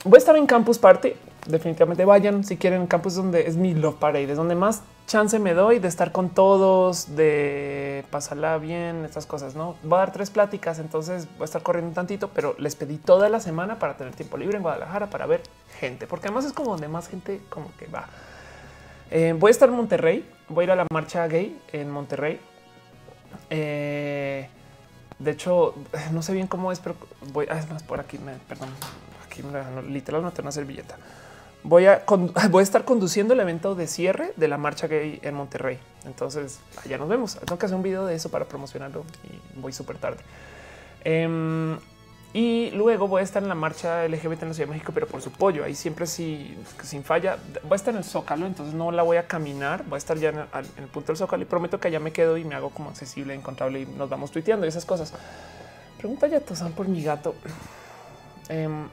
voy 0.05 0.15
a 0.15 0.17
estar 0.17 0.35
en 0.35 0.47
Campus 0.47 0.79
Party. 0.79 1.13
Definitivamente 1.47 2.07
vayan 2.07 2.43
si 2.43 2.57
quieren. 2.57 2.87
Campus 2.87 3.17
donde 3.17 3.47
es 3.47 3.55
mi 3.55 3.75
love 3.75 3.97
parade, 3.97 4.31
es 4.31 4.39
donde 4.39 4.55
más 4.55 4.81
chance 5.07 5.39
me 5.39 5.53
doy 5.53 5.79
de 5.79 5.89
estar 5.89 6.11
con 6.11 6.31
todos, 6.31 7.15
de 7.15 8.07
pasarla 8.11 8.57
bien, 8.57 9.05
estas 9.05 9.27
cosas. 9.27 9.55
No 9.55 9.77
voy 9.83 9.97
a 9.97 9.99
dar 9.99 10.13
tres 10.13 10.31
pláticas, 10.31 10.79
entonces 10.79 11.29
voy 11.37 11.43
a 11.43 11.45
estar 11.45 11.63
corriendo 11.63 11.91
un 11.91 11.95
tantito, 11.95 12.29
pero 12.29 12.55
les 12.57 12.77
pedí 12.77 12.97
toda 12.97 13.29
la 13.29 13.41
semana 13.41 13.79
para 13.79 13.99
tener 13.99 14.15
tiempo 14.15 14.39
libre 14.39 14.57
en 14.57 14.63
Guadalajara 14.63 15.11
para 15.11 15.27
ver 15.27 15.43
gente, 15.79 16.07
porque 16.07 16.29
además 16.29 16.47
es 16.47 16.55
como 16.55 16.71
donde 16.71 16.89
más 16.89 17.09
gente 17.09 17.43
como 17.51 17.71
que 17.77 17.89
va. 17.89 18.09
Eh, 19.15 19.35
voy 19.39 19.49
a 19.49 19.53
estar 19.53 19.69
en 19.69 19.75
Monterrey, 19.75 20.27
voy 20.49 20.63
a 20.63 20.65
ir 20.65 20.71
a 20.71 20.77
la 20.77 20.87
marcha 20.91 21.29
gay 21.29 21.61
en 21.75 21.91
Monterrey. 21.91 22.41
Eh, 23.51 24.49
de 25.19 25.31
hecho, 25.31 25.75
no 26.13 26.23
sé 26.23 26.33
bien 26.33 26.47
cómo 26.47 26.73
es, 26.73 26.81
pero 26.81 26.97
voy 27.31 27.47
a 27.51 27.55
ah, 27.55 27.59
es 27.59 27.69
más 27.69 27.83
por 27.83 28.01
aquí. 28.01 28.19
Perdón, 28.49 28.71
aquí 29.27 29.43
me, 29.43 29.83
literal 29.93 30.23
no 30.23 30.31
tengo 30.31 30.47
una 30.47 30.53
servilleta. 30.53 30.97
Voy 31.63 31.85
a, 31.85 32.05
voy 32.51 32.61
a 32.61 32.63
estar 32.63 32.87
conduciendo 32.87 33.35
el 33.35 33.41
evento 33.41 33.75
de 33.75 33.87
cierre 33.87 34.33
de 34.37 34.49
la 34.49 34.57
marcha 34.57 34.87
gay 34.87 35.21
en 35.23 35.35
Monterrey. 35.35 35.79
Entonces 36.07 36.61
allá 36.83 36.97
nos 36.97 37.11
vemos. 37.11 37.35
Tengo 37.35 37.59
que 37.59 37.67
hacer 37.67 37.77
un 37.77 37.83
video 37.83 38.07
de 38.07 38.15
eso 38.15 38.31
para 38.31 38.47
promocionarlo 38.47 39.05
y 39.25 39.61
voy 39.61 39.75
súper 39.75 39.99
tarde. 39.99 40.23
Em, 41.05 41.77
y 42.35 42.71
luego 42.71 43.09
voy 43.09 43.21
a 43.21 43.25
estar 43.25 43.43
en 43.43 43.49
la 43.51 43.55
marcha 43.55 44.09
LGBT 44.09 44.43
en 44.43 44.49
la 44.49 44.55
Ciudad 44.55 44.69
de 44.69 44.75
México, 44.75 44.93
pero 44.95 45.07
por 45.07 45.21
su 45.21 45.31
pollo. 45.31 45.65
Ahí 45.65 45.75
siempre 45.75 46.07
si, 46.07 46.57
sin 46.83 47.05
falla. 47.05 47.37
Voy 47.65 47.73
a 47.73 47.77
estar 47.77 47.93
en 47.93 47.99
el 47.99 48.05
Zócalo, 48.05 48.47
entonces 48.47 48.75
no 48.75 48.91
la 48.91 49.03
voy 49.03 49.19
a 49.19 49.27
caminar. 49.27 49.85
Voy 49.85 49.97
a 49.97 49.99
estar 49.99 50.17
ya 50.17 50.31
en 50.31 50.39
el, 50.39 50.89
punto 50.89 51.09
del 51.09 51.19
Zócalo 51.19 51.43
y 51.43 51.47
prometo 51.47 51.79
que 51.79 51.89
allá 51.89 52.01
me 52.01 52.11
quedo 52.11 52.39
y 52.39 52.45
me 52.45 52.55
hago 52.55 52.71
como 52.71 52.89
accesible, 52.89 53.35
encontrable 53.35 53.81
y 53.81 53.87
nos 53.87 54.09
vamos 54.09 54.31
tuiteando 54.31 54.65
y 54.65 54.71
esas 54.71 54.87
cosas. 54.87 55.13
Pregunta 55.99 56.27
ya 56.27 56.41
Tosan 56.41 56.73
por 56.73 56.89
mi 56.89 57.03
gato. 57.03 57.35
Em, 58.49 58.89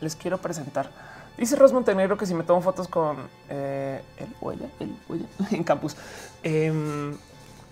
les 0.00 0.16
quiero 0.16 0.38
presentar. 0.38 0.90
Dice 1.36 1.54
Ros 1.54 1.74
Montenegro 1.74 2.16
que 2.16 2.24
si 2.24 2.32
me 2.32 2.44
tomo 2.44 2.62
fotos 2.62 2.88
con 2.88 3.18
eh, 3.50 4.00
el 4.16 4.28
huella, 4.40 4.66
el 4.80 4.96
huella 5.06 5.26
en 5.50 5.64
campus. 5.64 5.96
Eh, 6.42 6.72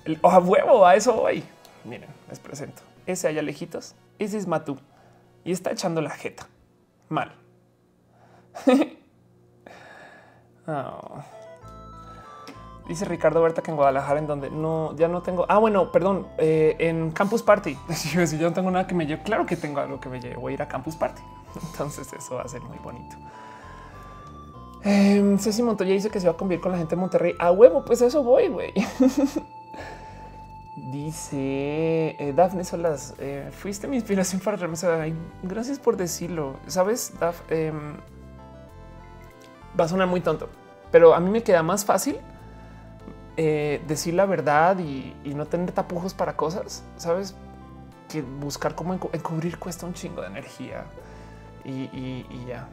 el, 0.04 0.18
oh, 0.20 0.38
huevo, 0.38 0.86
a 0.86 0.96
eso 0.96 1.14
voy. 1.14 1.42
Miren, 1.84 2.10
les 2.28 2.38
presento. 2.38 2.82
Ese 3.06 3.26
allá 3.26 3.40
lejitos 3.40 3.94
ese 4.18 4.38
es 4.38 4.46
Matú 4.46 4.78
y 5.44 5.52
está 5.52 5.70
echando 5.70 6.00
la 6.00 6.10
jeta. 6.10 6.46
Mal. 7.08 7.34
Oh. 10.68 11.22
Dice 12.88 13.04
Ricardo 13.04 13.42
Berta 13.42 13.62
que 13.62 13.70
en 13.70 13.76
Guadalajara, 13.76 14.18
en 14.18 14.26
donde 14.26 14.50
no, 14.50 14.96
ya 14.96 15.06
no 15.08 15.22
tengo. 15.22 15.46
Ah, 15.48 15.58
bueno, 15.58 15.90
perdón, 15.90 16.26
eh, 16.38 16.76
en 16.78 17.10
Campus 17.12 17.42
Party. 17.42 17.76
Si 17.94 18.36
yo 18.38 18.48
no 18.48 18.52
tengo 18.52 18.70
nada 18.70 18.86
que 18.86 18.94
me 18.94 19.06
lleve, 19.06 19.22
claro 19.22 19.46
que 19.46 19.56
tengo 19.56 19.80
algo 19.80 20.00
que 20.00 20.08
me 20.08 20.20
lleve. 20.20 20.36
Voy 20.36 20.52
a 20.52 20.54
ir 20.54 20.62
a 20.62 20.68
Campus 20.68 20.96
Party. 20.96 21.22
Entonces, 21.70 22.12
eso 22.12 22.36
va 22.36 22.42
a 22.42 22.48
ser 22.48 22.62
muy 22.62 22.78
bonito. 22.78 23.16
Eh, 24.84 25.36
Ceci 25.38 25.62
Montoya 25.62 25.92
dice 25.92 26.10
que 26.10 26.20
se 26.20 26.26
va 26.26 26.34
a 26.34 26.36
convivir 26.36 26.60
con 26.60 26.72
la 26.72 26.78
gente 26.78 26.94
de 26.94 27.00
Monterrey. 27.00 27.34
A 27.38 27.50
huevo, 27.50 27.84
pues 27.84 28.02
eso 28.02 28.22
voy, 28.22 28.48
güey. 28.48 28.72
Dice 30.76 32.16
eh, 32.18 32.34
Dafne 32.36 32.62
Solas, 32.62 33.14
eh, 33.18 33.48
fuiste 33.50 33.88
mi 33.88 33.96
inspiración 33.96 34.42
para 34.42 34.58
remesa. 34.58 35.06
Gracias 35.42 35.78
por 35.78 35.96
decirlo. 35.96 36.56
Sabes, 36.66 37.14
Daf, 37.18 37.40
em, 37.50 37.96
va 39.78 39.84
a 39.84 39.88
sonar 39.88 40.06
muy 40.06 40.20
tonto, 40.20 40.50
pero 40.92 41.14
a 41.14 41.20
mí 41.20 41.30
me 41.30 41.42
queda 41.42 41.62
más 41.62 41.86
fácil 41.86 42.18
eh, 43.38 43.82
decir 43.88 44.12
la 44.12 44.26
verdad 44.26 44.78
y, 44.78 45.14
no 45.34 45.46
tener 45.46 45.72
tapujos 45.72 46.12
para 46.12 46.36
cosas, 46.36 46.84
sabes, 46.98 47.34
que 48.10 48.20
buscar 48.20 48.74
cómo 48.74 48.92
encubrir 48.94 49.58
cuesta 49.58 49.86
un 49.86 49.94
chingo 49.94 50.20
de 50.20 50.28
energía 50.28 50.84
y, 51.64 52.46
ya. 52.46 52.68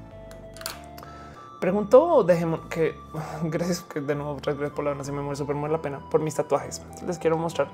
Preguntó, 1.61 2.25
dejemos 2.25 2.61
que 2.69 2.95
gracias 3.43 3.79
que 3.81 4.01
de 4.01 4.15
nuevo 4.15 4.35
gracias 4.43 4.71
por 4.71 4.83
la 4.83 5.01
se 5.05 5.13
me 5.13 5.21
muere 5.21 5.37
súper 5.37 5.55
la 5.55 5.81
pena 5.81 6.01
por 6.09 6.19
mis 6.19 6.35
tatuajes. 6.35 6.81
Les 7.07 7.17
quiero 7.17 7.37
mostrar 7.37 7.69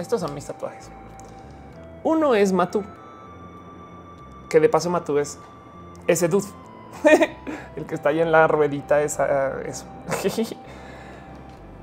estos 0.00 0.20
son 0.20 0.34
mis 0.34 0.46
tatuajes. 0.46 0.90
Uno 2.02 2.34
es 2.34 2.52
Matu, 2.52 2.82
que 4.48 4.60
de 4.60 4.68
paso 4.68 4.90
Matu 4.90 5.18
es 5.18 5.38
ese 6.06 6.28
dude, 6.28 6.46
el 7.76 7.86
que 7.86 7.94
está 7.94 8.08
ahí 8.08 8.20
en 8.20 8.32
la 8.32 8.46
ruedita, 8.46 9.02
esa, 9.02 9.60
eso. 9.62 9.84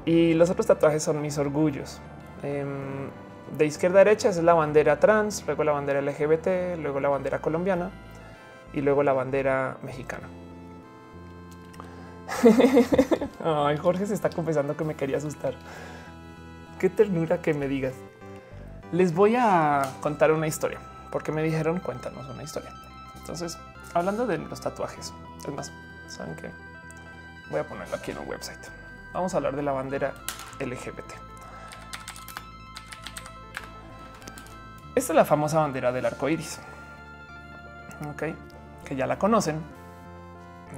y 0.05 0.33
los 0.33 0.49
otros 0.49 0.65
tatuajes 0.65 1.03
son 1.03 1.21
mis 1.21 1.37
orgullos. 1.37 1.99
Em, 2.43 3.09
de 3.57 3.65
izquierda 3.65 4.01
a 4.01 4.03
derecha 4.03 4.29
es 4.29 4.37
la 4.43 4.53
bandera 4.53 4.99
trans, 4.99 5.45
luego 5.45 5.63
la 5.63 5.71
bandera 5.71 6.01
LGBT, 6.01 6.77
luego 6.79 6.99
la 6.99 7.09
bandera 7.09 7.39
colombiana 7.39 7.91
y 8.73 8.81
luego 8.81 9.03
la 9.03 9.13
bandera 9.13 9.77
mexicana. 9.83 10.27
Ay, 13.43 13.77
Jorge 13.77 14.05
se 14.05 14.13
está 14.13 14.29
confesando 14.29 14.75
que 14.75 14.83
me 14.83 14.95
quería 14.95 15.17
asustar 15.17 15.53
qué 16.77 16.89
ternura 16.89 17.41
que 17.41 17.53
me 17.53 17.67
digas. 17.67 17.93
Les 18.91 19.13
voy 19.13 19.35
a 19.35 19.81
contar 20.01 20.31
una 20.31 20.47
historia 20.47 20.79
porque 21.11 21.31
me 21.31 21.43
dijeron 21.43 21.79
cuéntanos 21.79 22.25
una 22.29 22.43
historia. 22.43 22.71
Entonces, 23.17 23.57
hablando 23.93 24.25
de 24.25 24.37
los 24.37 24.61
tatuajes, 24.61 25.13
es 25.45 25.53
más, 25.53 25.71
saben 26.07 26.35
que 26.35 26.49
voy 27.49 27.59
a 27.59 27.67
ponerlo 27.67 27.95
aquí 27.95 28.11
en 28.11 28.19
un 28.19 28.27
website. 28.29 28.59
Vamos 29.13 29.33
a 29.33 29.37
hablar 29.37 29.55
de 29.55 29.63
la 29.63 29.71
bandera 29.73 30.13
LGBT. 30.59 31.11
Esta 34.95 35.13
es 35.13 35.15
la 35.15 35.25
famosa 35.25 35.59
bandera 35.59 35.91
del 35.91 36.05
arco 36.05 36.29
iris. 36.29 36.59
Ok, 38.09 38.23
que 38.85 38.95
ya 38.95 39.05
la 39.05 39.19
conocen, 39.19 39.61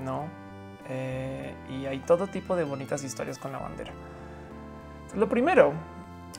no? 0.03 0.27
Eh, 0.89 1.53
y 1.69 1.85
hay 1.85 1.99
todo 1.99 2.27
tipo 2.27 2.55
de 2.55 2.63
bonitas 2.63 3.03
historias 3.03 3.37
con 3.37 3.51
la 3.51 3.59
bandera. 3.59 3.91
Lo 5.15 5.29
primero, 5.29 5.73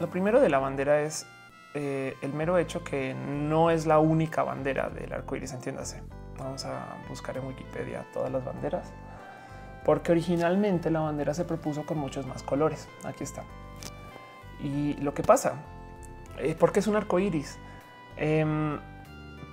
lo 0.00 0.10
primero 0.10 0.40
de 0.40 0.48
la 0.48 0.58
bandera 0.58 1.00
es 1.02 1.26
eh, 1.74 2.16
el 2.22 2.32
mero 2.32 2.58
hecho 2.58 2.82
que 2.82 3.14
no 3.14 3.70
es 3.70 3.86
la 3.86 3.98
única 3.98 4.42
bandera 4.42 4.88
del 4.90 5.12
arco 5.12 5.36
iris, 5.36 5.52
entiéndase. 5.52 6.02
Vamos 6.38 6.64
a 6.64 6.96
buscar 7.08 7.36
en 7.36 7.46
Wikipedia 7.46 8.06
todas 8.12 8.32
las 8.32 8.44
banderas, 8.44 8.92
porque 9.84 10.10
originalmente 10.12 10.90
la 10.90 11.00
bandera 11.00 11.34
se 11.34 11.44
propuso 11.44 11.84
con 11.84 11.98
muchos 11.98 12.26
más 12.26 12.42
colores. 12.42 12.88
Aquí 13.04 13.24
está. 13.24 13.44
Y 14.58 14.94
lo 14.94 15.14
que 15.14 15.22
pasa, 15.22 15.54
es 16.38 16.52
eh, 16.52 16.56
porque 16.58 16.80
es 16.80 16.86
un 16.86 16.96
arco 16.96 17.18
iris? 17.18 17.58
Em, 18.16 18.78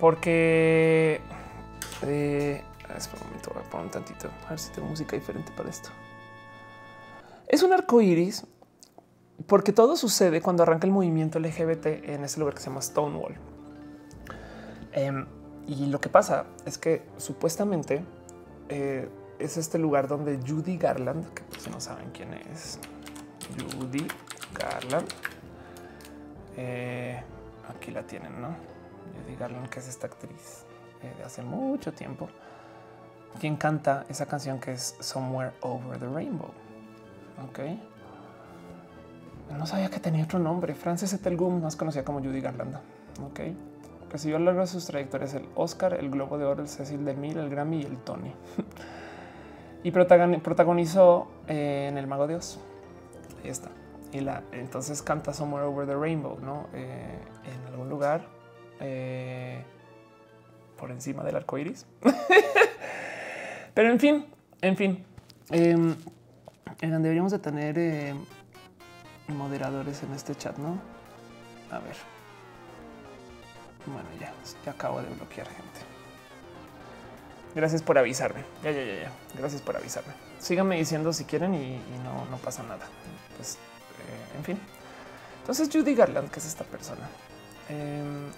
porque 0.00 1.20
eh, 2.02 2.64
espera 2.96 3.22
un 3.22 3.28
momento, 3.28 3.50
voy 3.54 3.62
a 3.62 3.70
poner 3.70 3.86
un 3.86 3.92
tantito, 3.92 4.28
a 4.46 4.50
ver 4.50 4.58
si 4.58 4.72
tengo 4.72 4.88
música 4.88 5.16
diferente 5.16 5.52
para 5.56 5.70
esto. 5.70 5.90
Es 7.46 7.62
un 7.62 7.72
arco 7.72 8.00
iris 8.00 8.46
porque 9.46 9.72
todo 9.72 9.96
sucede 9.96 10.40
cuando 10.40 10.62
arranca 10.62 10.86
el 10.86 10.92
movimiento 10.92 11.38
LGBT 11.38 11.86
en 11.86 12.24
ese 12.24 12.40
lugar 12.40 12.54
que 12.54 12.60
se 12.60 12.68
llama 12.68 12.82
Stonewall. 12.82 13.34
Em, 14.92 15.26
y 15.66 15.86
lo 15.86 16.00
que 16.00 16.08
pasa 16.08 16.46
es 16.64 16.78
que 16.78 17.02
supuestamente 17.18 18.02
eh, 18.68 19.08
es 19.38 19.56
este 19.56 19.78
lugar 19.78 20.08
donde 20.08 20.38
Judy 20.38 20.76
Garland, 20.76 21.32
que 21.34 21.42
si 21.60 21.70
no 21.70 21.80
saben 21.80 22.10
quién 22.10 22.34
es, 22.34 22.78
Judy 23.56 24.06
Garland. 24.58 25.08
Eh, 26.56 27.22
aquí 27.68 27.92
la 27.92 28.02
tienen, 28.02 28.40
¿no? 28.40 28.48
Judy 29.22 29.36
Garland, 29.36 29.68
que 29.68 29.78
es 29.78 29.88
esta 29.88 30.08
actriz 30.08 30.64
eh, 31.02 31.14
de 31.16 31.24
hace 31.24 31.42
mucho 31.42 31.92
tiempo, 31.92 32.28
quien 33.38 33.56
canta 33.56 34.04
esa 34.08 34.26
canción 34.26 34.58
que 34.58 34.72
es 34.72 34.96
Somewhere 35.00 35.52
Over 35.60 35.98
the 35.98 36.08
Rainbow. 36.08 36.50
Ok. 37.48 37.60
No 39.56 39.66
sabía 39.66 39.90
que 39.90 40.00
tenía 40.00 40.24
otro 40.24 40.38
nombre. 40.38 40.74
Frances 40.74 41.12
Etelgum, 41.12 41.62
más 41.62 41.76
conocida 41.76 42.04
como 42.04 42.20
Judy 42.20 42.40
Garland. 42.40 42.76
Ok. 43.24 43.40
Recibió 44.10 44.36
a 44.36 44.38
lo 44.38 44.46
largo 44.46 44.60
de 44.62 44.66
sus 44.66 44.86
trayectorias 44.86 45.34
el 45.34 45.46
Oscar, 45.54 45.94
el 45.94 46.10
Globo 46.10 46.38
de 46.38 46.44
Oro, 46.44 46.62
el 46.62 46.68
Cecil 46.68 47.04
de 47.04 47.14
Mil, 47.14 47.36
el 47.36 47.50
Grammy 47.50 47.82
y 47.82 47.84
el 47.84 47.98
Tony. 47.98 48.32
y 49.82 49.90
protagonizó 49.90 51.28
eh, 51.46 51.88
en 51.90 51.98
El 51.98 52.06
Mago 52.06 52.26
de 52.26 52.36
Oz. 52.36 52.58
Ahí 53.44 53.50
está. 53.50 53.68
Y 54.12 54.20
la 54.20 54.42
entonces 54.52 55.02
canta 55.02 55.34
Somewhere 55.34 55.66
Over 55.66 55.86
the 55.86 55.94
Rainbow, 55.94 56.38
¿no? 56.40 56.66
Eh, 56.72 57.18
en 57.44 57.72
algún 57.72 57.90
lugar 57.90 58.22
eh, 58.80 59.62
por 60.78 60.90
encima 60.90 61.22
del 61.22 61.36
arco 61.36 61.58
iris. 61.58 61.86
Pero 63.74 63.90
en 63.90 64.00
fin, 64.00 64.26
en 64.62 64.76
fin, 64.76 65.04
em, 65.50 65.94
deberíamos 66.80 67.32
de 67.32 67.38
tener 67.38 67.78
moderadores 69.32 70.02
en 70.02 70.12
este 70.12 70.34
chat, 70.34 70.56
¿no? 70.56 70.78
A 71.70 71.78
ver. 71.78 71.96
Bueno, 73.86 74.08
ya, 74.20 74.32
ya 74.64 74.72
acabo 74.72 75.00
de 75.00 75.08
bloquear 75.08 75.46
gente. 75.46 75.80
Gracias 77.54 77.82
por 77.82 77.98
avisarme. 77.98 78.44
Ya, 78.62 78.70
ya, 78.70 78.84
ya, 78.84 79.02
ya. 79.02 79.12
Gracias 79.36 79.62
por 79.62 79.76
avisarme. 79.76 80.12
Síganme 80.38 80.76
diciendo 80.76 81.12
si 81.12 81.24
quieren 81.24 81.54
y, 81.54 81.80
no, 82.04 82.36
pasa 82.38 82.62
nada. 82.62 82.86
Pues, 83.36 83.54
eh, 83.54 84.36
en 84.36 84.44
fin. 84.44 84.60
Entonces, 85.40 85.68
Judy 85.72 85.94
Garland, 85.94 86.30
que 86.30 86.40
es 86.40 86.46
esta 86.46 86.64
persona, 86.64 87.08
em, 87.68 88.30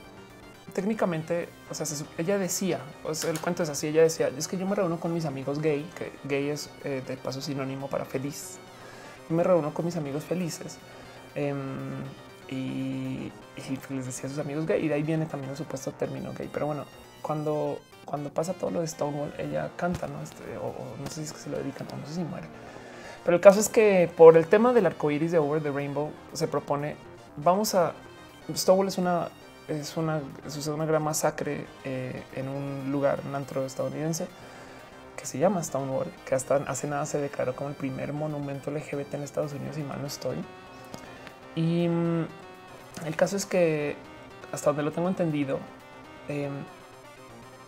técnicamente, 0.73 1.49
o 1.69 1.75
sea, 1.75 1.87
ella 2.17 2.39
decía, 2.39 2.79
o 3.05 3.15
sea, 3.15 3.31
el 3.31 3.41
cuento 3.41 3.63
es 3.63 3.69
así, 3.69 3.89
ella 3.89 4.03
decía, 4.03 4.29
es 4.29 4.47
que 4.47 4.57
yo 4.57 4.67
me 4.67 4.77
reúno 4.77 5.01
con 5.01 5.13
mis 5.13 5.25
amigos 5.25 5.61
gay, 5.61 5.89
que 5.97 6.13
gay 6.25 6.51
es 6.51 6.71
eh, 6.85 7.03
de 7.07 7.17
paso 7.17 7.41
sinónimo 7.41 7.89
para 7.89 8.05
feliz. 8.05 8.59
Y 9.31 9.35
me 9.35 9.43
reúno 9.45 9.73
con 9.73 9.85
mis 9.85 9.97
amigos 9.97 10.25
felices. 10.25 10.79
Em, 11.35 12.03
y, 12.49 13.33
les 13.91 14.07
decía 14.07 14.27
a 14.27 14.31
sus 14.31 14.39
amigos 14.39 14.67
gay 14.67 14.85
y 14.85 14.89
de 14.89 14.95
ahí 14.95 15.03
viene 15.03 15.27
también 15.27 15.51
el 15.51 15.57
supuesto 15.57 15.93
término 15.93 16.33
gay. 16.37 16.51
Pero 16.53 16.67
bueno, 16.67 16.85
cuando, 17.23 17.79
cuando 18.05 18.31
pasa 18.31 18.55
todo 18.55 18.71
lo 18.71 18.81
de 18.81 18.89
Stonewall, 18.89 19.33
ella 19.39 19.71
canta, 19.77 20.09
¿no? 20.09 20.21
Este, 20.23 20.57
o, 20.59 20.75
no 21.01 21.07
sé 21.07 21.15
si 21.15 21.23
es 21.23 21.33
que 21.33 21.39
se 21.39 21.51
lo 21.51 21.59
dedican 21.59 21.87
o 21.93 21.97
no 21.97 22.07
sé 22.07 22.15
si 22.15 22.25
muere. 22.25 22.49
Pero 23.25 23.37
el 23.37 23.41
caso 23.41 23.61
es 23.61 23.69
que 23.69 24.11
por 24.17 24.37
el 24.37 24.47
tema 24.47 24.73
del 24.73 24.87
arco 24.87 25.11
iris 25.11 25.31
de 25.31 25.39
Over 25.39 25.63
the 25.63 25.71
Rainbow 25.71 26.11
se 26.33 26.49
propone, 26.49 26.97
vamos 27.37 27.75
a, 27.75 27.93
Stonewall 28.53 28.89
es 28.89 28.99
una, 28.99 29.29
es 29.69 29.97
una, 29.97 30.21
sucede 30.49 30.75
una 30.75 30.87
gran 30.87 31.03
masacre 31.03 31.67
eh, 31.85 32.23
en 32.35 32.49
un 32.49 32.91
lugar, 32.91 33.21
un 33.29 33.35
antro 33.35 33.65
estadounidense 33.65 34.27
que 35.21 35.27
se 35.27 35.39
llama 35.39 35.63
Stonewall, 35.63 36.11
que 36.25 36.35
hasta 36.35 36.57
hace 36.57 36.89
nada 36.89 37.05
se 37.05 37.19
declaró 37.19 37.55
como 37.55 37.69
el 37.69 37.77
primer 37.77 38.13
monumento 38.15 38.71
LGBT 38.71 39.15
en 39.15 39.23
Estados 39.23 39.53
Unidos 39.53 39.77
y 39.77 39.83
mal 39.83 40.01
no 40.01 40.07
estoy. 40.07 40.39
Y 41.55 41.89
mm, 41.89 42.27
el 43.05 43.17
caso 43.17 43.37
es 43.37 43.45
que 43.45 43.97
hasta 44.51 44.71
donde 44.71 44.83
lo 44.83 44.93
tengo 44.93 45.09
entendido, 45.09 45.59
em, 46.29 46.65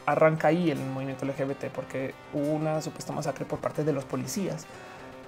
arranca 0.07 0.49
ahí 0.49 0.71
el 0.71 0.79
movimiento 0.79 1.27
LGBT 1.27 1.71
porque 1.73 2.15
hubo 2.33 2.53
una 2.53 2.81
supuesta 2.81 3.13
masacre 3.13 3.45
por 3.45 3.61
parte 3.61 3.85
de 3.85 3.93
los 3.93 4.05
policías 4.05 4.67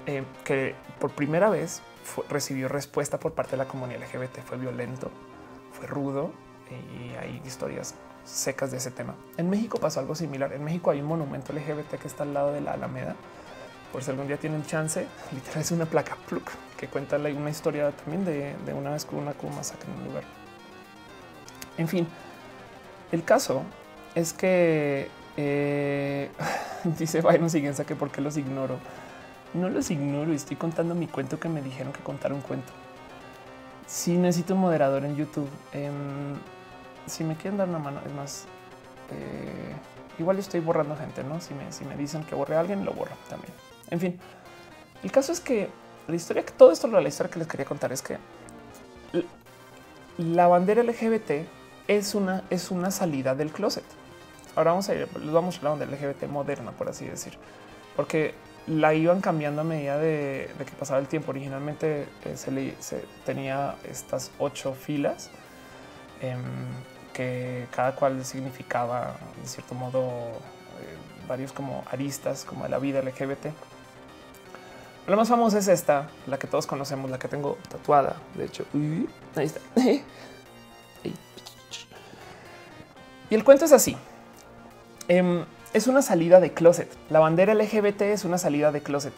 em, 0.07 0.25
que 0.45 0.75
por 0.99 1.12
primera 1.12 1.49
vez 1.51 1.83
recibió 2.29 2.68
respuesta 2.68 3.20
por 3.20 3.33
parte 3.35 3.53
de 3.53 3.59
la 3.59 3.66
comunidad 3.66 4.01
LGBT. 4.01 4.43
Fue 4.43 4.57
violento, 4.57 5.11
fue 5.72 5.87
rudo 5.87 6.33
y 6.70 7.14
hay 7.16 7.41
historias 7.45 7.95
secas 8.25 8.70
de 8.70 8.79
ese 8.79 8.91
tema. 8.91 9.14
En 9.37 9.51
México 9.51 9.79
pasó 9.79 10.01
algo 10.01 10.14
similar. 10.14 10.53
En 10.53 10.64
México 10.64 10.91
hay 10.91 11.01
un 11.01 11.07
monumento 11.07 11.53
LGBT 11.53 12.01
que 12.01 12.09
está 12.09 12.22
al 12.22 12.35
lado 12.35 12.53
de 12.53 12.61
la 12.61 12.72
Alameda 12.72 13.16
por 13.95 14.03
si 14.03 14.11
algún 14.11 14.27
día 14.27 14.37
tienen 14.37 14.66
chance, 14.66 15.07
literal 15.33 15.61
es 15.61 15.70
una 15.70 15.87
placa 15.87 16.16
que 16.77 16.89
cuenta 16.89 17.16
una 17.16 17.49
historia 17.49 17.93
también 17.93 18.25
de, 18.25 18.75
una 18.75 18.91
vez 18.91 19.05
que 19.05 19.14
una 19.14 19.35
como 19.35 19.55
masacre 19.55 19.89
en 19.89 20.01
un 20.01 20.05
lugar. 20.09 20.25
En 21.79 21.87
fin, 21.87 22.09
el 23.12 23.22
caso 23.22 23.62
es 24.16 24.33
que 24.33 25.09
eh, 25.37 26.29
dice 26.99 27.20
Byron 27.20 27.49
Siguenza 27.49 27.87
que 27.87 27.95
por 27.95 28.11
qué 28.11 28.20
los 28.20 28.37
ignoro. 28.37 28.81
No 29.55 29.68
los 29.68 29.89
ignoro 29.93 30.33
y 30.33 30.37
estoy 30.37 30.57
contando 30.57 30.97
mi 30.97 31.07
cuento 31.07 31.39
que 31.39 31.49
me 31.49 31.62
dijeron 31.62 31.93
que 31.93 32.01
contar 32.01 32.33
un 32.33 32.41
cuento. 32.41 32.72
Si 33.87 34.16
necesito 34.16 34.55
un 34.55 34.61
moderador 34.62 35.05
en 35.05 35.14
YouTube, 35.14 35.49
em, 35.72 36.35
si 37.07 37.24
me 37.24 37.36
quieren 37.36 37.59
dar 37.59 37.68
una 37.68 37.78
mano, 37.78 38.00
es 38.07 38.12
más, 38.12 38.44
eh, 39.11 39.74
igual 40.18 40.38
estoy 40.38 40.61
borrando 40.61 40.96
gente, 40.96 41.24
no? 41.24 41.40
Si 41.40 41.55
me, 41.55 41.70
si 41.72 41.84
me 41.84 41.96
dicen 41.96 42.24
que 42.24 42.34
borre 42.34 42.57
a 42.57 42.61
alguien, 42.61 42.84
lo 42.84 42.92
borro 42.92 43.16
también. 43.28 43.52
En 43.90 44.00
fin, 44.00 44.18
el 45.02 45.12
caso 45.12 45.32
es 45.32 45.40
que 45.40 45.68
la 46.09 46.16
historia 46.16 46.44
todo 46.57 46.72
esto, 46.72 46.86
la 46.88 47.09
historia 47.09 47.30
que 47.30 47.38
les 47.38 47.48
quería 47.48 47.66
contar 47.66 47.92
es 47.92 48.02
que 48.02 48.18
la 50.18 50.46
bandera 50.46 50.82
LGBT 50.82 51.46
es 51.88 52.14
una, 52.14 52.44
es 52.50 52.70
una 52.70 52.90
salida 52.90 53.34
del 53.34 53.50
closet. 53.50 53.84
Ahora 54.57 54.70
vamos 54.70 54.88
a 54.88 54.94
ir, 54.94 55.09
les 55.18 55.32
vamos 55.32 55.59
a 55.59 55.62
la 55.64 55.70
bandera 55.70 55.92
LGBT 55.92 56.24
moderna, 56.28 56.72
por 56.72 56.88
así 56.88 57.05
decir, 57.07 57.34
porque 57.96 58.34
la 58.66 58.94
iban 58.94 59.20
cambiando 59.20 59.61
a 59.61 59.64
medida 59.64 59.98
de, 59.98 60.50
que 60.59 60.72
pasaba 60.78 61.00
el 61.00 61.09
tiempo. 61.09 61.30
Originalmente 61.30 62.07
eh, 62.24 62.36
se, 62.36 63.05
tenía 63.24 63.76
estas 63.88 64.30
ocho 64.38 64.74
filas 64.74 65.30
em, 66.20 66.40
que 67.14 67.66
cada 67.74 67.94
cual 67.94 68.22
significaba 68.24 69.16
de 69.40 69.48
cierto 69.48 69.74
modo 69.74 70.02
eh, 70.02 70.96
varios 71.26 71.52
como 71.52 71.84
aristas 71.90 72.44
como 72.44 72.64
de 72.64 72.68
la 72.68 72.78
vida 72.78 73.00
LGBT. 73.00 73.46
La 75.06 75.16
más 75.16 75.28
famosa 75.28 75.58
es 75.58 75.68
esta, 75.68 76.08
la 76.26 76.38
que 76.38 76.46
todos 76.46 76.66
conocemos, 76.66 77.10
la 77.10 77.18
que 77.18 77.28
tengo 77.28 77.56
tatuada. 77.68 78.16
De 78.34 78.44
hecho, 78.44 78.66
ahí 79.36 79.46
está. 79.46 79.60
Y 83.30 83.34
el 83.34 83.42
cuento 83.42 83.64
es 83.64 83.72
así. 83.72 83.96
Em, 85.08 85.44
es 85.72 85.86
una 85.86 86.02
salida 86.02 86.40
de 86.40 86.52
closet. 86.52 86.88
La 87.10 87.20
bandera 87.20 87.54
LGBT 87.54 88.02
es 88.02 88.24
una 88.24 88.38
salida 88.38 88.70
de 88.70 88.82
closet. 88.82 89.14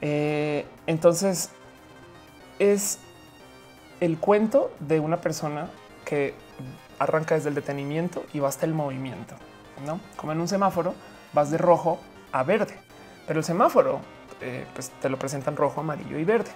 Eh, 0.00 0.64
entonces, 0.86 1.50
es 2.58 3.00
el 4.00 4.18
cuento 4.18 4.70
de 4.80 5.00
una 5.00 5.18
persona 5.18 5.68
que 6.04 6.34
arranca 6.98 7.34
desde 7.34 7.48
el 7.48 7.54
detenimiento 7.54 8.24
y 8.32 8.40
va 8.40 8.48
hasta 8.48 8.66
el 8.66 8.74
movimiento. 8.74 9.34
¿no? 9.86 10.00
Como 10.16 10.32
en 10.32 10.40
un 10.40 10.48
semáforo, 10.48 10.94
vas 11.32 11.50
de 11.50 11.58
rojo 11.58 11.98
a 12.32 12.42
verde. 12.42 12.78
Pero 13.26 13.40
el 13.40 13.44
semáforo 13.44 14.00
eh, 14.40 14.66
pues 14.74 14.90
te 14.90 15.08
lo 15.08 15.18
presentan 15.18 15.56
rojo, 15.56 15.80
amarillo 15.80 16.18
y 16.18 16.24
verde. 16.24 16.50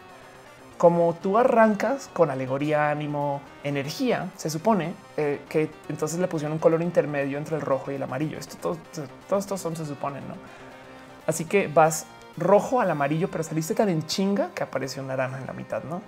Como 0.79 1.15
tú 1.15 1.39
arrancas 1.39 2.11
con 2.13 2.31
alegoría, 2.31 2.91
ánimo, 2.91 3.41
energía, 3.63 4.31
se 4.37 4.51
supone 4.51 4.95
eh, 5.17 5.41
que 5.49 5.71
entonces 5.89 6.19
le 6.19 6.27
pusieron 6.27 6.55
un 6.55 6.59
color 6.59 6.83
intermedio 6.83 7.39
entre 7.39 7.57
el 7.57 7.63
rojo 7.63 7.93
y 7.93 7.97
el 7.97 8.03
amarillo. 8.03 8.39
Esto 8.39 8.57
todos 8.57 8.79
todo 9.29 9.39
estos 9.39 9.61
son 9.61 9.77
se 9.77 9.87
suponen, 9.87 10.27
¿no? 10.27 10.35
Así 11.27 11.45
que 11.45 11.69
vas 11.69 12.07
rojo 12.37 12.81
al 12.81 12.91
amarillo, 12.91 13.31
pero 13.31 13.45
saliste 13.45 13.75
tan 13.75 13.89
en 13.91 14.07
chinga 14.07 14.51
que 14.55 14.63
apareció 14.65 15.03
un 15.03 15.09
naranja 15.09 15.39
en 15.39 15.47
la 15.47 15.53
mitad, 15.53 15.85
¿no? 15.85 16.03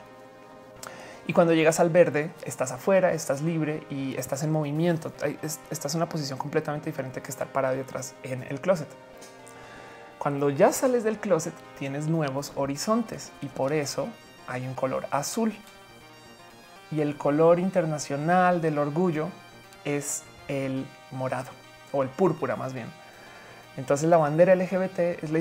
Y 1.27 1.33
cuando 1.33 1.55
llegas 1.55 1.81
al 1.81 1.89
verde, 1.89 2.31
estás 2.45 2.71
afuera, 2.71 3.13
estás 3.13 3.41
libre 3.41 3.83
y 3.89 4.15
estás 4.17 4.43
en 4.43 4.53
movimiento. 4.53 5.11
Estás 5.71 5.95
en 5.95 5.99
una 5.99 6.09
posición 6.09 6.39
completamente 6.39 6.91
diferente 6.91 7.23
que 7.23 7.31
estar 7.31 7.49
parado 7.49 7.77
detrás 7.77 8.15
en 8.23 8.43
el 8.43 8.61
closet. 8.61 8.89
Cuando 10.19 10.51
ya 10.51 10.73
sales 10.73 11.03
del 11.05 11.19
closet 11.19 11.55
tienes 11.79 12.09
nuevos 12.09 12.53
horizontes 12.57 13.33
y 13.41 13.47
por 13.47 13.73
eso 13.73 14.09
hay 14.47 14.67
un 14.67 14.75
color 14.75 15.07
azul. 15.11 15.55
Y 16.91 17.01
el 17.01 17.17
color 17.17 17.59
internacional 17.59 18.61
del 18.61 18.79
orgullo 18.79 19.29
es 19.85 20.23
el 20.49 20.87
morado 21.11 21.51
o 21.93 22.03
el 22.03 22.11
púrpura 22.11 22.55
más 22.55 22.75
bien. 22.75 22.87
Entonces 23.77 24.09
la 24.09 24.19
bandera 24.19 24.55
LGBT 24.55 24.99
es 25.23 25.31
la, 25.31 25.39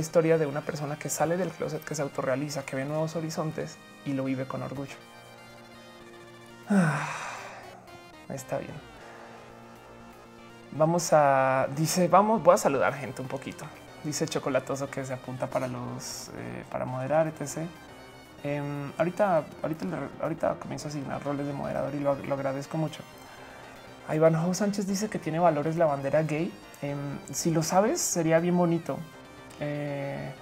historia 0.00 0.38
de 0.38 0.46
una 0.46 0.62
persona 0.62 0.98
que 0.98 1.08
sale 1.08 1.36
del 1.36 1.50
closet, 1.50 1.84
que 1.84 1.94
se 1.94 2.02
autorrealiza, 2.02 2.64
que 2.64 2.74
ve 2.74 2.84
nuevos 2.84 3.14
horizontes 3.14 3.76
y 4.04 4.12
lo 4.12 4.24
vive 4.24 4.46
con 4.46 4.62
orgullo. 4.62 4.96
Ah, 6.68 7.08
está 8.28 8.58
bien. 8.58 8.74
Vamos 10.72 11.12
a, 11.12 11.68
dice, 11.76 12.08
vamos, 12.08 12.42
voy 12.42 12.54
a 12.54 12.58
saludar 12.58 12.92
gente 12.94 13.22
un 13.22 13.28
poquito 13.28 13.66
dice 14.06 14.26
chocolatoso 14.26 14.88
que 14.88 15.04
se 15.04 15.12
apunta 15.12 15.48
para 15.48 15.68
los 15.68 16.28
eh, 16.28 16.64
para 16.70 16.84
moderar, 16.84 17.26
etc. 17.26 17.66
Em, 18.44 18.92
ahorita, 18.96 19.44
ahorita, 19.62 19.86
ahorita 20.22 20.54
comienzo 20.54 20.86
a 20.86 20.90
asignar 20.90 21.22
roles 21.22 21.46
de 21.46 21.52
moderador 21.52 21.94
y 21.94 22.00
lo, 22.00 22.12
agradezco 22.12 22.78
mucho. 22.78 23.02
Ivanhoe 24.08 24.54
Sánchez 24.54 24.86
dice 24.86 25.08
que 25.08 25.18
tiene 25.18 25.40
valores 25.40 25.76
la 25.76 25.86
bandera 25.86 26.22
gay. 26.22 26.52
Em, 26.80 27.18
si 27.32 27.50
lo 27.50 27.62
sabes, 27.62 28.00
sería 28.00 28.38
bien 28.38 28.56
bonito. 28.56 28.98
Eh, 29.58 30.32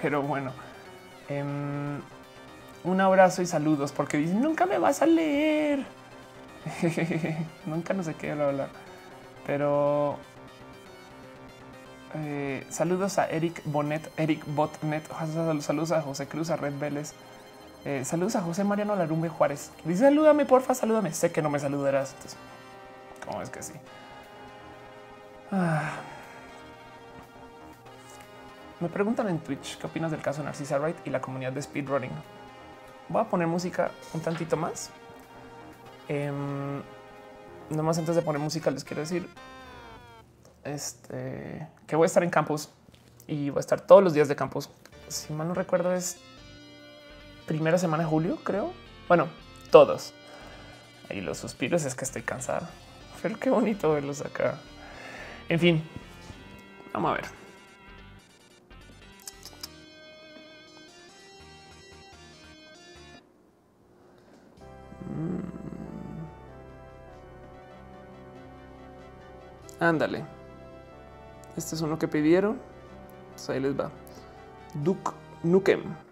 pero 0.00 0.22
bueno, 0.22 0.52
em, 1.28 2.00
un 2.84 3.00
abrazo 3.00 3.42
y 3.42 3.46
saludos 3.46 3.92
porque 3.92 4.18
dicen 4.18 4.40
nunca 4.40 4.66
me 4.66 4.78
vas 4.78 5.02
a 5.02 5.06
leer. 5.06 5.84
Nunca 7.66 7.92
no 7.92 8.02
sé 8.02 8.14
qué 8.14 8.30
hablar, 8.30 8.70
pero 9.46 10.16
eh, 12.14 12.66
saludos 12.70 13.18
a 13.18 13.26
Eric 13.26 13.60
Bonet, 13.66 14.10
Eric 14.16 14.44
Botnet, 14.46 15.04
saludos 15.60 15.92
a 15.92 16.00
José 16.00 16.26
Cruz, 16.26 16.50
a 16.50 16.56
Red 16.56 16.78
Vélez. 16.78 17.12
Eh, 17.84 18.02
saludos 18.04 18.36
a 18.36 18.40
José 18.40 18.64
Mariano 18.64 18.96
Larumbe 18.96 19.28
Juárez. 19.28 19.72
Dice 19.84 20.04
salúdame, 20.04 20.46
porfa, 20.46 20.74
salúdame. 20.74 21.12
Sé 21.12 21.32
que 21.32 21.42
no 21.42 21.50
me 21.50 21.58
saludarás. 21.58 22.12
Entonces, 22.12 22.38
¿cómo 23.26 23.42
es 23.42 23.50
que 23.50 23.62
sí? 23.62 23.74
Ah. 25.52 25.96
Me 28.80 28.88
preguntan 28.88 29.28
en 29.28 29.38
Twitch 29.38 29.76
qué 29.78 29.86
opinas 29.86 30.10
del 30.10 30.22
caso 30.22 30.42
Narcisa 30.42 30.78
Wright 30.78 30.96
y 31.04 31.10
la 31.10 31.20
comunidad 31.20 31.52
de 31.52 31.62
speedrunning. 31.62 32.12
Voy 33.08 33.22
a 33.22 33.24
poner 33.24 33.46
música 33.46 33.90
un 34.12 34.20
tantito 34.20 34.56
más. 34.56 34.90
Eh, 36.08 36.32
nomás 37.70 37.98
antes 37.98 38.14
de 38.14 38.22
poner 38.22 38.40
música 38.40 38.70
les 38.70 38.84
quiero 38.84 39.00
decir 39.00 39.26
este, 40.64 41.66
que 41.86 41.96
voy 41.96 42.04
a 42.04 42.06
estar 42.06 42.22
en 42.22 42.30
campus 42.30 42.68
y 43.26 43.50
voy 43.50 43.58
a 43.58 43.60
estar 43.60 43.80
todos 43.80 44.02
los 44.02 44.14
días 44.14 44.28
de 44.28 44.36
campus. 44.36 44.70
Si 45.08 45.32
mal 45.32 45.48
no 45.48 45.54
recuerdo 45.54 45.92
es 45.94 46.18
primera 47.46 47.78
semana 47.78 48.02
de 48.02 48.08
julio, 48.08 48.38
creo. 48.42 48.72
Bueno, 49.08 49.28
todos. 49.70 50.14
Y 51.10 51.20
los 51.20 51.38
suspiros 51.38 51.84
es 51.84 51.94
que 51.94 52.04
estoy 52.04 52.22
cansado. 52.22 52.66
Pero 53.22 53.38
qué 53.38 53.50
bonito 53.50 53.92
verlos 53.92 54.22
acá. 54.22 54.58
En 55.48 55.60
fin, 55.60 55.82
vamos 56.92 57.12
a 57.12 57.14
ver. 57.14 57.43
Ándale. 69.80 70.24
Este 71.56 71.74
es 71.74 71.80
uno 71.82 71.98
que 71.98 72.08
pidieron. 72.08 72.60
ahí 73.48 73.60
les 73.60 73.78
va. 73.78 73.90
Duke 74.82 75.12
Nukem. 75.42 76.03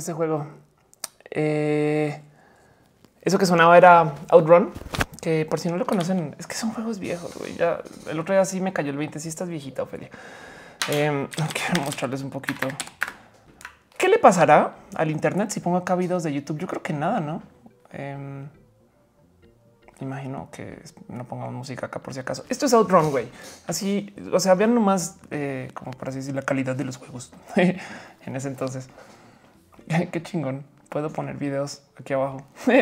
Ese 0.00 0.12
juego. 0.12 0.46
Eh, 1.30 2.20
eso 3.22 3.38
que 3.38 3.46
sonaba 3.46 3.76
era 3.76 4.14
Outrun, 4.30 4.72
que 5.20 5.46
por 5.46 5.58
si 5.58 5.68
no 5.68 5.76
lo 5.76 5.86
conocen, 5.86 6.36
es 6.38 6.46
que 6.46 6.54
son 6.54 6.72
juegos 6.72 6.98
viejos. 6.98 7.32
Ya 7.56 7.80
el 8.08 8.20
otro 8.20 8.34
día 8.34 8.44
sí 8.44 8.60
me 8.60 8.72
cayó 8.72 8.90
el 8.90 8.96
20. 8.96 9.18
Si 9.18 9.28
estás 9.28 9.48
viejita, 9.48 9.82
Ophelia. 9.82 10.10
Eh, 10.88 11.28
quiero 11.54 11.82
mostrarles 11.82 12.22
un 12.22 12.30
poquito. 12.30 12.68
¿Qué 13.98 14.08
le 14.08 14.18
pasará 14.18 14.76
al 14.94 15.10
Internet 15.10 15.50
si 15.50 15.60
pongo 15.60 15.78
acá 15.78 15.96
videos 15.96 16.22
de 16.22 16.32
YouTube? 16.32 16.58
Yo 16.58 16.66
creo 16.66 16.82
que 16.82 16.92
nada, 16.92 17.20
no? 17.20 17.42
Eh, 17.92 18.46
imagino 20.00 20.48
que 20.52 20.82
no 21.08 21.24
pongamos 21.24 21.54
música 21.54 21.86
acá 21.86 22.00
por 22.00 22.12
si 22.14 22.20
acaso. 22.20 22.44
Esto 22.48 22.66
es 22.66 22.74
Outrun, 22.74 23.10
güey. 23.10 23.28
Así, 23.66 24.14
o 24.32 24.40
sea, 24.40 24.54
vean 24.54 24.74
nomás 24.74 25.16
eh, 25.30 25.70
como 25.74 25.92
para 25.92 26.12
decir 26.12 26.34
la 26.34 26.42
calidad 26.42 26.76
de 26.76 26.84
los 26.84 26.96
juegos 26.96 27.32
en 27.56 28.36
ese 28.36 28.48
entonces. 28.48 28.88
Qué 30.12 30.22
chingón. 30.22 30.64
Puedo 30.88 31.10
poner 31.10 31.36
videos 31.36 31.82
aquí 31.98 32.12
abajo. 32.12 32.42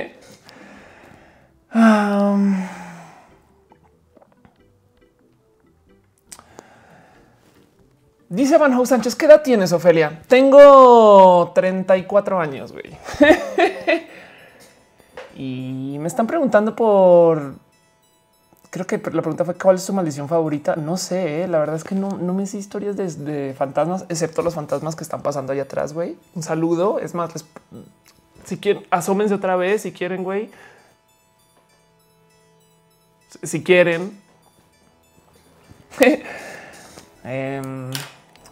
Dice 8.28 8.58
Van 8.58 8.72
House 8.72 8.88
Sánchez, 8.88 9.14
¿qué 9.14 9.26
edad 9.26 9.42
tienes, 9.42 9.72
Ofelia? 9.72 10.22
Tengo 10.26 11.52
34 11.54 12.40
años, 12.40 12.72
güey. 12.72 12.84
y 15.36 15.96
me 16.00 16.08
están 16.08 16.26
preguntando 16.26 16.74
por... 16.74 17.54
Creo 18.74 18.88
que 18.88 18.96
la 18.96 19.22
pregunta 19.22 19.44
fue 19.44 19.54
cuál 19.54 19.76
es 19.76 19.84
su 19.84 19.92
maldición 19.92 20.28
favorita. 20.28 20.74
No 20.74 20.96
sé, 20.96 21.42
¿eh? 21.42 21.46
la 21.46 21.60
verdad 21.60 21.76
es 21.76 21.84
que 21.84 21.94
no, 21.94 22.10
me 22.10 22.42
hice 22.42 22.58
historias 22.58 22.96
de, 22.96 23.54
fantasmas, 23.56 24.04
excepto 24.08 24.42
los 24.42 24.54
fantasmas 24.54 24.96
que 24.96 25.04
están 25.04 25.22
pasando 25.22 25.52
allá 25.52 25.62
atrás, 25.62 25.92
güey. 25.92 26.16
Un 26.34 26.42
saludo. 26.42 26.98
Es 26.98 27.14
más, 27.14 27.30
si 28.44 28.56
quieren, 28.58 28.84
asómense 28.90 29.32
otra 29.32 29.54
vez 29.54 29.82
si 29.82 29.92
quieren, 29.92 30.24
güey. 30.24 30.50
Si 33.44 33.62
quieren. 33.62 34.20
Em, 37.22 37.92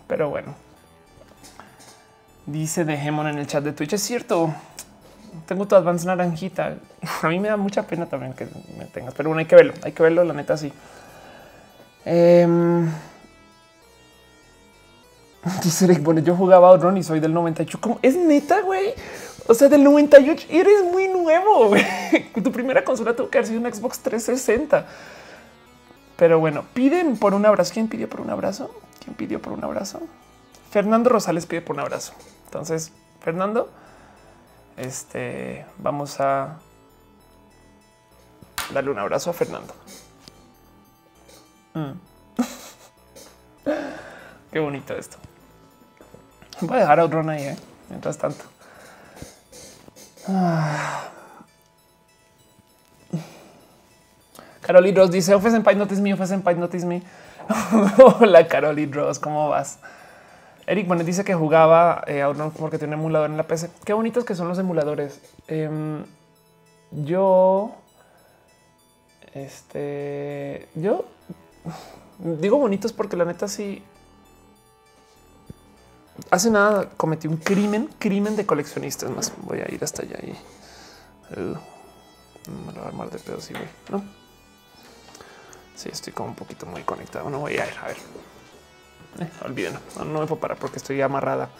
pero 0.06 0.30
bueno. 0.30 0.54
Dice 2.46 2.84
Dejemon 2.84 3.26
en 3.26 3.38
el 3.38 3.48
chat 3.48 3.64
de 3.64 3.72
Twitch. 3.72 3.94
Es 3.94 4.02
cierto. 4.02 4.54
Tengo 5.46 5.66
tu 5.66 5.74
advance 5.74 6.06
naranjita. 6.06 6.76
A 7.22 7.28
mí 7.28 7.38
me 7.38 7.48
da 7.48 7.56
mucha 7.56 7.86
pena 7.86 8.06
también 8.06 8.32
que 8.34 8.46
me 8.78 8.84
tengas, 8.86 9.14
pero 9.14 9.28
bueno, 9.28 9.40
hay 9.40 9.46
que 9.46 9.56
verlo. 9.56 9.74
Hay 9.82 9.92
que 9.92 10.02
verlo, 10.02 10.24
la 10.24 10.34
neta, 10.34 10.56
sí. 10.56 10.72
Em, 12.04 12.90
bueno, 16.00 16.20
yo 16.20 16.36
jugaba 16.36 16.68
Outrun 16.68 16.96
y 16.96 17.02
soy 17.02 17.20
del 17.20 17.34
98. 17.34 17.78
¿Cómo? 17.80 17.98
Es 18.02 18.16
neta, 18.16 18.60
güey. 18.62 18.94
O 19.48 19.54
sea, 19.54 19.68
del 19.68 19.82
98 19.82 20.46
eres 20.50 20.84
muy 20.90 21.08
nuevo. 21.08 21.68
Güey. 21.68 21.84
Tu 22.42 22.52
primera 22.52 22.84
consola 22.84 23.14
tuvo 23.14 23.28
que 23.28 23.38
haber 23.38 23.48
sido 23.48 23.60
un 23.60 23.72
Xbox 23.72 23.98
360. 24.00 24.86
Pero 26.16 26.38
bueno, 26.38 26.64
piden 26.74 27.16
por 27.16 27.34
un 27.34 27.44
abrazo. 27.44 27.72
¿Quién 27.74 27.88
pidió 27.88 28.08
por 28.08 28.20
un 28.20 28.30
abrazo? 28.30 28.70
¿Quién 29.02 29.16
pidió 29.16 29.42
por 29.42 29.52
un 29.52 29.64
abrazo? 29.64 30.00
Fernando 30.70 31.10
Rosales 31.10 31.46
pide 31.46 31.60
por 31.60 31.74
un 31.74 31.80
abrazo. 31.80 32.12
Entonces, 32.46 32.92
Fernando, 33.20 33.68
este 34.76 35.66
vamos 35.78 36.20
a 36.20 36.58
darle 38.72 38.90
un 38.90 38.98
abrazo 38.98 39.30
a 39.30 39.32
Fernando. 39.32 39.74
Mm. 41.74 41.92
Qué 44.52 44.60
bonito 44.60 44.94
esto. 44.94 45.16
Voy 46.60 46.76
a 46.76 46.80
dejar 46.80 47.00
a 47.00 47.02
Outrun 47.02 47.30
ahí, 47.30 47.44
¿eh? 47.44 47.56
mientras 47.88 48.18
tanto. 48.18 48.44
Ah. 50.28 51.08
Caroli 54.60 54.94
Ross 54.94 55.10
dice: 55.10 55.34
Office 55.34 55.56
Empire 55.56 55.76
notice 55.76 56.00
me, 56.00 56.14
Office 56.14 56.34
Empire 56.34 56.56
notice 56.56 56.86
me. 56.86 57.02
Hola, 58.20 58.46
Caroli 58.46 58.86
Ross, 58.86 59.18
¿cómo 59.18 59.48
vas? 59.48 59.78
Eric 60.66 60.86
Bonet 60.86 61.06
dice 61.06 61.24
que 61.24 61.34
jugaba 61.34 62.04
eh, 62.06 62.24
porque 62.58 62.78
tiene 62.78 62.94
un 62.94 63.00
emulador 63.00 63.30
en 63.30 63.36
la 63.36 63.42
PC. 63.44 63.70
Qué 63.84 63.92
bonitos 63.92 64.24
que 64.24 64.34
son 64.34 64.48
los 64.48 64.58
emuladores. 64.58 65.20
Em, 65.48 66.04
yo, 66.90 67.74
este, 69.34 70.68
yo 70.74 71.04
digo 72.18 72.58
bonitos 72.58 72.92
porque 72.92 73.16
la 73.16 73.24
neta 73.24 73.48
sí. 73.48 73.82
Hace 76.30 76.50
nada 76.50 76.88
cometí 76.96 77.26
un 77.26 77.38
crimen, 77.38 77.88
crimen 77.98 78.36
de 78.36 78.46
coleccionistas. 78.46 79.10
Más 79.10 79.32
voy 79.42 79.60
a 79.60 79.72
ir 79.72 79.82
hasta 79.82 80.02
allá 80.02 80.18
y 80.22 80.30
uh, 81.40 81.56
me 82.66 82.72
lo 82.72 82.78
voy 82.78 82.84
a 82.84 82.88
armar 82.88 83.10
de 83.10 83.18
pedo. 83.18 83.40
Sí, 83.40 83.52
güey, 83.52 83.68
no. 83.90 84.04
Sí, 85.74 85.88
estoy 85.90 86.12
como 86.12 86.28
un 86.28 86.36
poquito 86.36 86.66
muy 86.66 86.82
conectado. 86.82 87.28
No 87.28 87.40
voy 87.40 87.52
a 87.52 87.66
ir 87.66 87.78
a 87.82 87.86
ver. 87.88 87.96
Eh. 89.18 89.72
No, 89.98 90.04
me 90.04 90.26
puedo 90.26 90.36
parar 90.36 90.58
porque 90.58 90.78
estoy 90.78 91.00
amarrada 91.00 91.50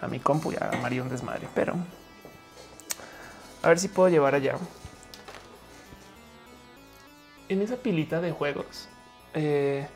a 0.00 0.08
mi 0.08 0.20
compu 0.20 0.52
y 0.52 0.56
a 0.56 0.70
María 0.80 1.02
un 1.02 1.08
desmadre, 1.08 1.48
pero 1.54 1.74
a 3.62 3.68
ver 3.68 3.78
si 3.78 3.88
puedo 3.88 4.08
llevar 4.08 4.34
allá. 4.34 4.56
En 7.48 7.60
esa 7.60 7.76
pilita 7.76 8.20
de 8.20 8.32
juegos 8.32 8.88
eh, 9.34 9.86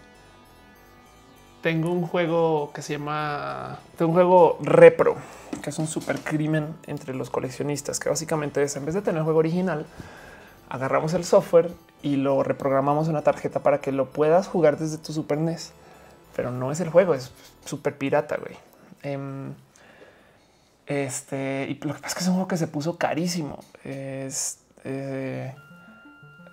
tengo 1.63 1.91
un 1.91 2.07
juego 2.07 2.73
que 2.73 2.83
se 2.83 2.95
llama 2.95 3.79
tengo 3.97 4.11
un 4.11 4.15
juego 4.15 4.59
repro, 4.61 5.17
que 5.63 5.71
es 5.71 5.79
un 5.79 5.87
super 5.87 6.21
crimen 6.21 6.75
entre 6.87 7.15
los 7.15 7.31
coleccionistas, 7.31 7.99
que 8.01 8.09
básicamente 8.09 8.63
es 8.63 8.77
en 8.77 8.85
vez 8.85 8.95
de 8.95 9.03
tener 9.03 9.19
el 9.19 9.25
juego 9.25 9.39
original, 9.39 9.87
agarramos 10.69 11.15
el 11.15 11.25
software 11.25 11.71
y 12.03 12.17
lo 12.17 12.43
reprogramamos 12.43 13.07
en 13.07 13.13
una 13.13 13.23
tarjeta 13.23 13.61
para 13.61 13.81
que 13.81 13.93
lo 13.93 14.11
puedas 14.11 14.47
jugar 14.47 14.79
desde 14.79 14.99
tu 14.99 15.13
Super 15.13 15.39
NES 15.39 15.73
pero 16.39 16.53
no 16.53 16.71
es 16.71 16.79
el 16.79 16.89
juego, 16.89 17.15
es 17.15 17.33
súper 17.65 17.99
pirata, 17.99 18.37
güey. 18.37 18.57
Em, 19.03 19.55
este, 20.87 21.67
y 21.69 21.75
lo 21.85 21.95
que 21.95 22.01
pasa 22.01 22.07
es 22.07 22.15
que 22.15 22.21
es 22.21 22.29
un 22.29 22.35
juego 22.35 22.47
que 22.47 22.57
se 22.57 22.69
puso 22.69 22.97
carísimo. 22.97 23.59
Es, 23.83 24.61
eh, 24.85 25.53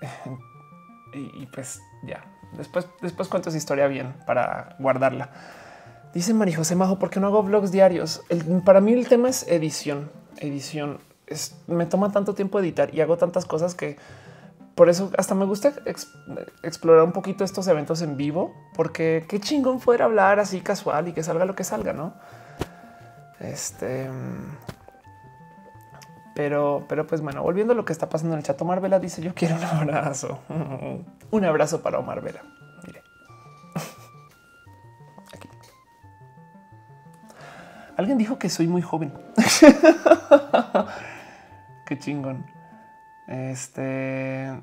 y, 1.13 1.45
pues 1.53 1.83
ya, 2.01 2.25
después, 2.53 2.87
después 3.03 3.29
cuento 3.29 3.49
esa 3.49 3.59
historia 3.59 3.85
bien 3.85 4.15
para 4.25 4.75
guardarla. 4.79 5.29
Dice 6.15 6.33
María 6.33 6.57
José 6.57 6.75
Majo, 6.75 6.97
¿por 6.97 7.11
qué 7.11 7.19
no 7.19 7.27
hago 7.27 7.43
vlogs 7.43 7.71
diarios? 7.71 8.23
para 8.65 8.81
mí 8.81 8.91
el 8.91 9.07
tema 9.07 9.29
es 9.29 9.47
edición, 9.47 10.09
edición. 10.37 10.97
Es, 11.27 11.57
me 11.67 11.85
toma 11.85 12.11
tanto 12.11 12.33
tiempo 12.33 12.59
editar 12.59 12.91
y 12.91 13.01
hago 13.01 13.17
tantas 13.17 13.45
cosas 13.45 13.75
que 13.75 13.97
por 14.75 14.89
eso 14.89 15.09
hasta 15.17 15.35
me 15.35 15.45
gusta 15.45 15.73
explorar 16.61 17.03
un 17.03 17.13
poquito 17.13 17.45
estos 17.45 17.67
eventos 17.67 18.01
en 18.01 18.17
vivo, 18.17 18.69
porque 18.73 19.25
qué 19.27 19.39
chingón 19.39 19.79
fuera 19.79 20.05
hablar 20.05 20.39
así 20.39 20.59
casual 20.59 21.07
y 21.07 21.13
que 21.13 21.23
salga 21.23 21.45
lo 21.45 21.55
que 21.55 21.63
salga, 21.63 21.93
no? 21.93 22.13
Este, 23.39 24.09
pero, 26.35 26.85
pero 26.89 27.07
pues 27.07 27.21
bueno, 27.21 27.41
volviendo 27.41 27.71
a 27.71 27.75
lo 27.75 27.85
que 27.85 27.93
está 27.93 28.09
pasando 28.09 28.33
en 28.33 28.39
el 28.39 28.43
chat, 28.43 28.61
Omar 28.61 28.81
Vela 28.81 28.99
dice: 28.99 29.21
Yo 29.21 29.33
quiero 29.33 29.55
un 29.55 29.63
abrazo, 29.63 30.39
un 31.31 31.45
abrazo 31.45 31.81
para 31.81 31.97
Omar 31.97 32.21
Vela. 32.21 32.41
Mire, 32.85 33.01
aquí 35.33 35.47
alguien 37.95 38.17
dijo 38.17 38.37
que 38.37 38.49
soy 38.49 38.67
muy 38.67 38.81
joven. 38.81 39.13
qué 41.85 41.97
chingón. 41.97 42.54
Este 43.27 44.53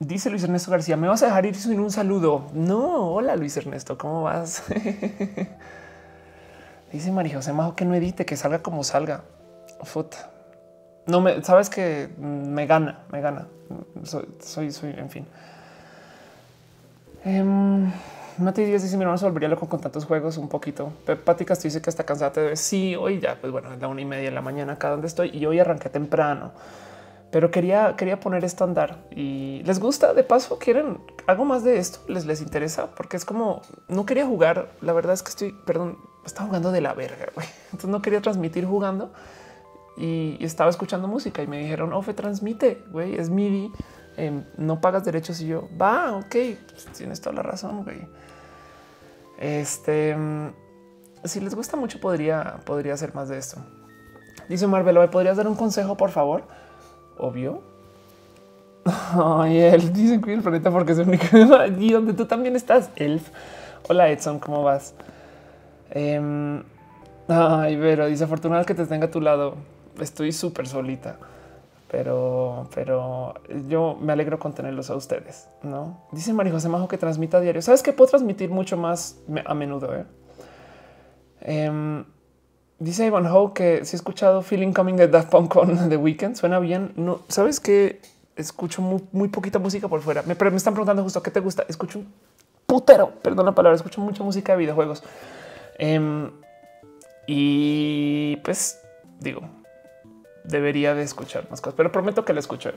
dice 0.00 0.30
Luis 0.30 0.42
Ernesto 0.42 0.70
García: 0.70 0.96
Me 0.96 1.08
vas 1.08 1.22
a 1.22 1.26
dejar 1.26 1.46
ir 1.46 1.54
sin 1.54 1.78
un 1.78 1.90
saludo. 1.90 2.46
No, 2.52 3.12
hola 3.12 3.36
Luis 3.36 3.56
Ernesto, 3.56 3.96
¿cómo 3.96 4.22
vas? 4.22 4.64
dice 6.92 7.12
María 7.12 7.36
José 7.36 7.52
Majo 7.52 7.76
que 7.76 7.84
no 7.84 7.94
edite, 7.94 8.26
que 8.26 8.36
salga 8.36 8.60
como 8.60 8.82
salga. 8.82 9.22
No 11.06 11.20
me 11.20 11.42
sabes 11.42 11.70
que 11.70 12.08
me 12.18 12.66
gana, 12.66 13.00
me 13.10 13.20
gana. 13.20 13.46
Soy, 14.04 14.70
soy, 14.70 14.94
en 14.96 15.10
fin. 15.10 15.26
Um, 17.24 17.90
Mati 18.38 18.64
Díaz 18.64 18.82
dice: 18.82 18.96
Mi 18.96 19.02
hermano 19.02 19.18
se 19.18 19.24
volvería 19.24 19.48
loco 19.48 19.68
con 19.68 19.80
tantos 19.80 20.06
juegos 20.06 20.36
un 20.38 20.48
poquito. 20.48 20.92
Pati 21.24 21.44
Castillo 21.44 21.70
dice 21.70 21.82
que 21.82 21.90
está 21.90 22.04
cansada. 22.04 22.32
Te 22.32 22.56
Sí, 22.56 22.96
hoy 22.96 23.20
ya, 23.20 23.36
pues 23.40 23.52
bueno, 23.52 23.72
es 23.72 23.80
la 23.80 23.86
una 23.86 24.00
y 24.00 24.04
media 24.04 24.24
de 24.24 24.34
la 24.34 24.42
mañana 24.42 24.74
acá 24.74 24.90
donde 24.90 25.06
estoy 25.06 25.30
y 25.32 25.46
hoy 25.46 25.60
arranqué 25.60 25.88
temprano 25.88 26.50
pero 27.32 27.50
quería, 27.50 27.96
quería 27.96 28.20
poner 28.20 28.46
andar 28.60 29.06
y 29.10 29.62
les 29.64 29.80
gusta. 29.80 30.12
De 30.12 30.22
paso, 30.22 30.58
quieren 30.58 30.98
algo 31.26 31.46
más 31.46 31.64
de 31.64 31.78
esto, 31.78 32.00
les, 32.06 32.26
les 32.26 32.42
interesa 32.42 32.94
porque 32.94 33.16
es 33.16 33.24
como 33.24 33.62
no 33.88 34.04
quería 34.04 34.26
jugar. 34.26 34.70
La 34.82 34.92
verdad 34.92 35.14
es 35.14 35.22
que 35.22 35.30
estoy, 35.30 35.52
perdón, 35.64 35.96
estaba 36.26 36.46
jugando 36.46 36.70
de 36.70 36.82
la 36.82 36.92
verga. 36.92 37.26
Entonces 37.72 37.88
no 37.88 38.02
quería 38.02 38.20
transmitir 38.20 38.66
jugando 38.66 39.12
y, 39.96 40.36
estaba 40.44 40.68
escuchando 40.68 41.08
música 41.08 41.42
y 41.42 41.46
me 41.46 41.58
dijeron, 41.58 41.94
Ofe, 41.94 42.12
transmite, 42.12 42.84
güey, 42.90 43.16
es 43.16 43.30
MIDI, 43.30 43.72
em, 44.18 44.44
no 44.58 44.82
pagas 44.82 45.06
derechos. 45.06 45.40
Y 45.40 45.46
yo, 45.46 45.70
va, 45.80 46.14
ok, 46.14 46.36
pues 46.68 46.86
tienes 46.96 47.22
toda 47.22 47.36
la 47.36 47.42
razón, 47.42 47.82
güey. 47.82 48.06
Este, 49.38 50.14
mm, 50.14 50.52
si 51.24 51.40
les 51.40 51.54
gusta 51.54 51.78
mucho, 51.78 51.98
podría, 51.98 52.60
podría 52.66 52.92
hacer 52.92 53.14
más 53.14 53.30
de 53.30 53.38
esto. 53.38 53.56
Dice 54.50 54.66
Marvel, 54.66 54.98
¿me 54.98 55.08
podrías 55.08 55.38
dar 55.38 55.48
un 55.48 55.54
consejo, 55.54 55.96
por 55.96 56.10
favor? 56.10 56.44
Obvio. 57.18 57.62
Ay, 58.84 59.58
él 59.58 59.92
dice 59.94 60.20
que 60.20 60.34
el 60.34 60.42
planeta 60.42 60.70
porque 60.70 60.92
es 60.92 60.98
el 60.98 61.08
único 61.08 61.24
y 61.78 61.92
donde 61.92 62.14
tú 62.14 62.26
también 62.26 62.56
estás, 62.56 62.90
Elf. 62.96 63.28
Hola 63.88 64.08
Edson, 64.10 64.38
¿cómo 64.38 64.62
vas? 64.62 64.94
Em, 65.90 66.62
ay, 67.28 67.76
pero 67.76 68.06
dice 68.06 68.24
afortunado 68.24 68.64
que 68.64 68.74
te 68.74 68.86
tenga 68.86 69.06
a 69.06 69.10
tu 69.10 69.20
lado. 69.20 69.56
Estoy 70.00 70.32
súper 70.32 70.66
solita, 70.66 71.16
pero, 71.90 72.68
pero 72.74 73.34
yo 73.68 73.96
me 74.00 74.12
alegro 74.12 74.38
con 74.38 74.54
tenerlos 74.54 74.88
a 74.90 74.96
ustedes. 74.96 75.48
No 75.62 76.00
dice 76.12 76.32
María 76.32 76.52
José 76.52 76.68
Majo 76.68 76.88
que 76.88 76.98
transmita 76.98 77.40
diario. 77.40 77.60
Sabes 77.60 77.82
que 77.82 77.92
puedo 77.92 78.10
transmitir 78.10 78.50
mucho 78.50 78.76
más 78.76 79.18
a 79.44 79.54
menudo. 79.54 79.94
Eh? 79.94 80.04
Em, 81.42 82.04
dice 82.82 83.06
Ivan 83.06 83.26
Ho 83.26 83.54
que 83.54 83.84
si 83.84 83.94
he 83.94 83.98
escuchado 83.98 84.42
Feeling 84.42 84.72
Coming 84.72 84.96
de 84.96 85.08
Daft 85.08 85.30
Punk 85.30 85.52
con 85.52 85.88
The 85.88 85.96
Weeknd. 85.96 86.36
Suena 86.36 86.58
bien. 86.58 86.92
No 86.96 87.20
sabes 87.28 87.60
que 87.60 88.00
escucho 88.36 88.82
muy, 88.82 89.28
poquita 89.28 89.58
música 89.58 89.88
por 89.88 90.00
fuera. 90.00 90.22
Me, 90.22 90.34
me 90.34 90.56
están 90.56 90.74
preguntando 90.74 91.02
justo 91.02 91.22
qué 91.22 91.30
te 91.30 91.40
gusta. 91.40 91.64
Escucho 91.68 92.00
un 92.00 92.12
putero, 92.66 93.10
perdón 93.22 93.46
la 93.46 93.54
palabra, 93.54 93.76
escucho 93.76 94.00
mucha 94.00 94.24
música 94.24 94.52
de 94.52 94.58
videojuegos. 94.58 95.02
Em, 95.78 96.30
y 97.26 98.36
pues 98.36 98.80
digo, 99.20 99.42
debería 100.44 100.94
de 100.94 101.02
escuchar 101.02 101.48
más 101.50 101.60
cosas, 101.60 101.74
pero 101.76 101.92
prometo 101.92 102.24
que 102.24 102.32
la 102.32 102.40
escucho. 102.40 102.72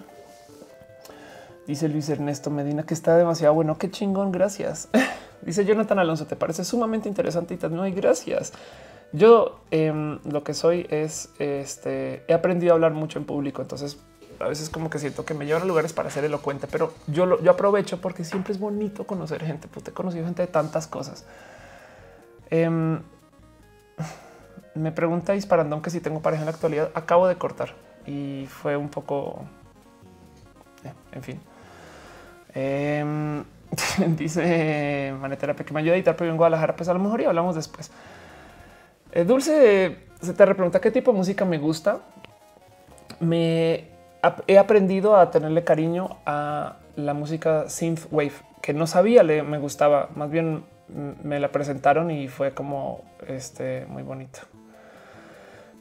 Dice 1.68 1.89
Luis 1.89 2.10
Ernesto 2.10 2.51
Medina 2.51 2.84
que 2.84 2.93
está 2.93 3.18
demasiado 3.18 3.53
bueno. 3.56 3.78
Qué 3.78 3.89
chingón. 3.89 4.32
Gracias. 4.32 4.88
Dice 5.41 5.66
Jonathan 5.66 5.97
Alonso. 5.97 6.28
Te 6.28 6.36
parece 6.36 6.64
sumamente 6.64 7.10
interesante 7.10 7.56
y 7.56 7.58
también 7.58 7.84
hay 7.84 7.91
gracias. 7.91 8.53
Yo 9.16 9.61
em, 9.72 10.20
lo 10.26 10.43
que 10.43 10.53
soy 10.53 10.88
es 10.89 11.30
este. 11.39 12.24
He 12.28 12.34
aprendido 12.34 12.74
a 12.74 12.76
hablar 12.76 12.93
mucho 12.93 13.18
en 13.18 13.26
público. 13.26 13.61
Entonces 13.61 13.97
a 14.39 14.47
veces 14.47 14.70
como 14.70 14.89
que 14.89 14.99
siento 14.99 15.26
que 15.26 15.34
me 15.34 15.45
llevan 15.45 15.61
a 15.61 15.66
lugares 15.66 15.93
para 15.93 16.09
ser 16.09 16.26
elocuente, 16.26 16.68
pero 16.70 16.93
yo 17.07 17.26
lo 17.26 17.41
yo 17.41 17.51
aprovecho 17.51 18.01
porque 18.01 18.26
siempre 18.26 18.51
es 18.53 18.59
bonito 18.59 19.07
conocer 19.07 19.43
gente. 19.43 19.68
Pues 19.68 19.88
he 19.88 19.91
conocido 19.91 20.26
gente 20.26 20.41
de 20.41 20.47
tantas 20.47 20.88
cosas. 20.88 21.26
Em, 22.49 22.99
me 24.74 24.91
preguntáis 24.91 25.45
para 25.45 25.66
que 25.82 25.89
si 25.89 26.01
tengo 26.01 26.22
pareja 26.22 26.41
en 26.41 26.47
la 26.47 26.51
actualidad. 26.51 26.91
Acabo 26.93 27.28
de 27.28 27.36
cortar 27.36 27.74
y 28.05 28.45
fue 28.49 28.76
un 28.76 28.89
poco, 28.89 29.45
eh, 30.84 30.91
en 31.13 31.24
fin. 31.24 31.39
Em, 32.53 33.43
dice 34.18 35.13
Manetera 35.20 35.55
que 35.55 35.74
me 35.74 35.80
ayuda 35.80 35.93
a 35.93 35.95
editar, 35.95 36.16
pero 36.18 36.30
en 36.32 36.38
Guadalajara, 36.38 36.76
pues 36.76 36.89
a 36.89 36.93
lo 36.93 36.99
mejor 36.99 37.22
y 37.22 37.26
hablamos 37.26 37.55
después. 37.55 37.91
Eh, 39.16 39.24
Dulce 39.24 39.97
se 40.22 40.34
te 40.34 40.45
repregunta 40.45 40.82
qué 40.82 40.91
tipo 40.91 41.11
de 41.11 41.18
música 41.18 41.45
me 41.45 41.57
gusta. 41.57 42.01
Me 43.22 43.88
he 44.47 44.57
aprendido 44.57 45.16
a 45.16 45.32
tenerle 45.32 45.63
cariño 45.63 46.18
a 46.26 46.78
la 46.97 47.13
música 47.13 47.70
synth 47.70 48.07
wave 48.11 48.34
que 48.61 48.74
no 48.74 48.88
sabía, 48.88 49.24
le, 49.24 49.41
me 49.41 49.57
gustaba. 49.57 50.09
Más 50.16 50.30
bien 50.30 50.66
me 51.24 51.39
la 51.39 51.51
presentaron 51.51 52.11
y 52.11 52.28
fue 52.28 52.53
como 52.53 53.05
este 53.26 53.86
muy 53.88 54.03
bonito. 54.03 54.39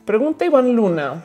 Pregunta 0.07 0.45
Iván 0.45 0.77
Luna 0.77 1.25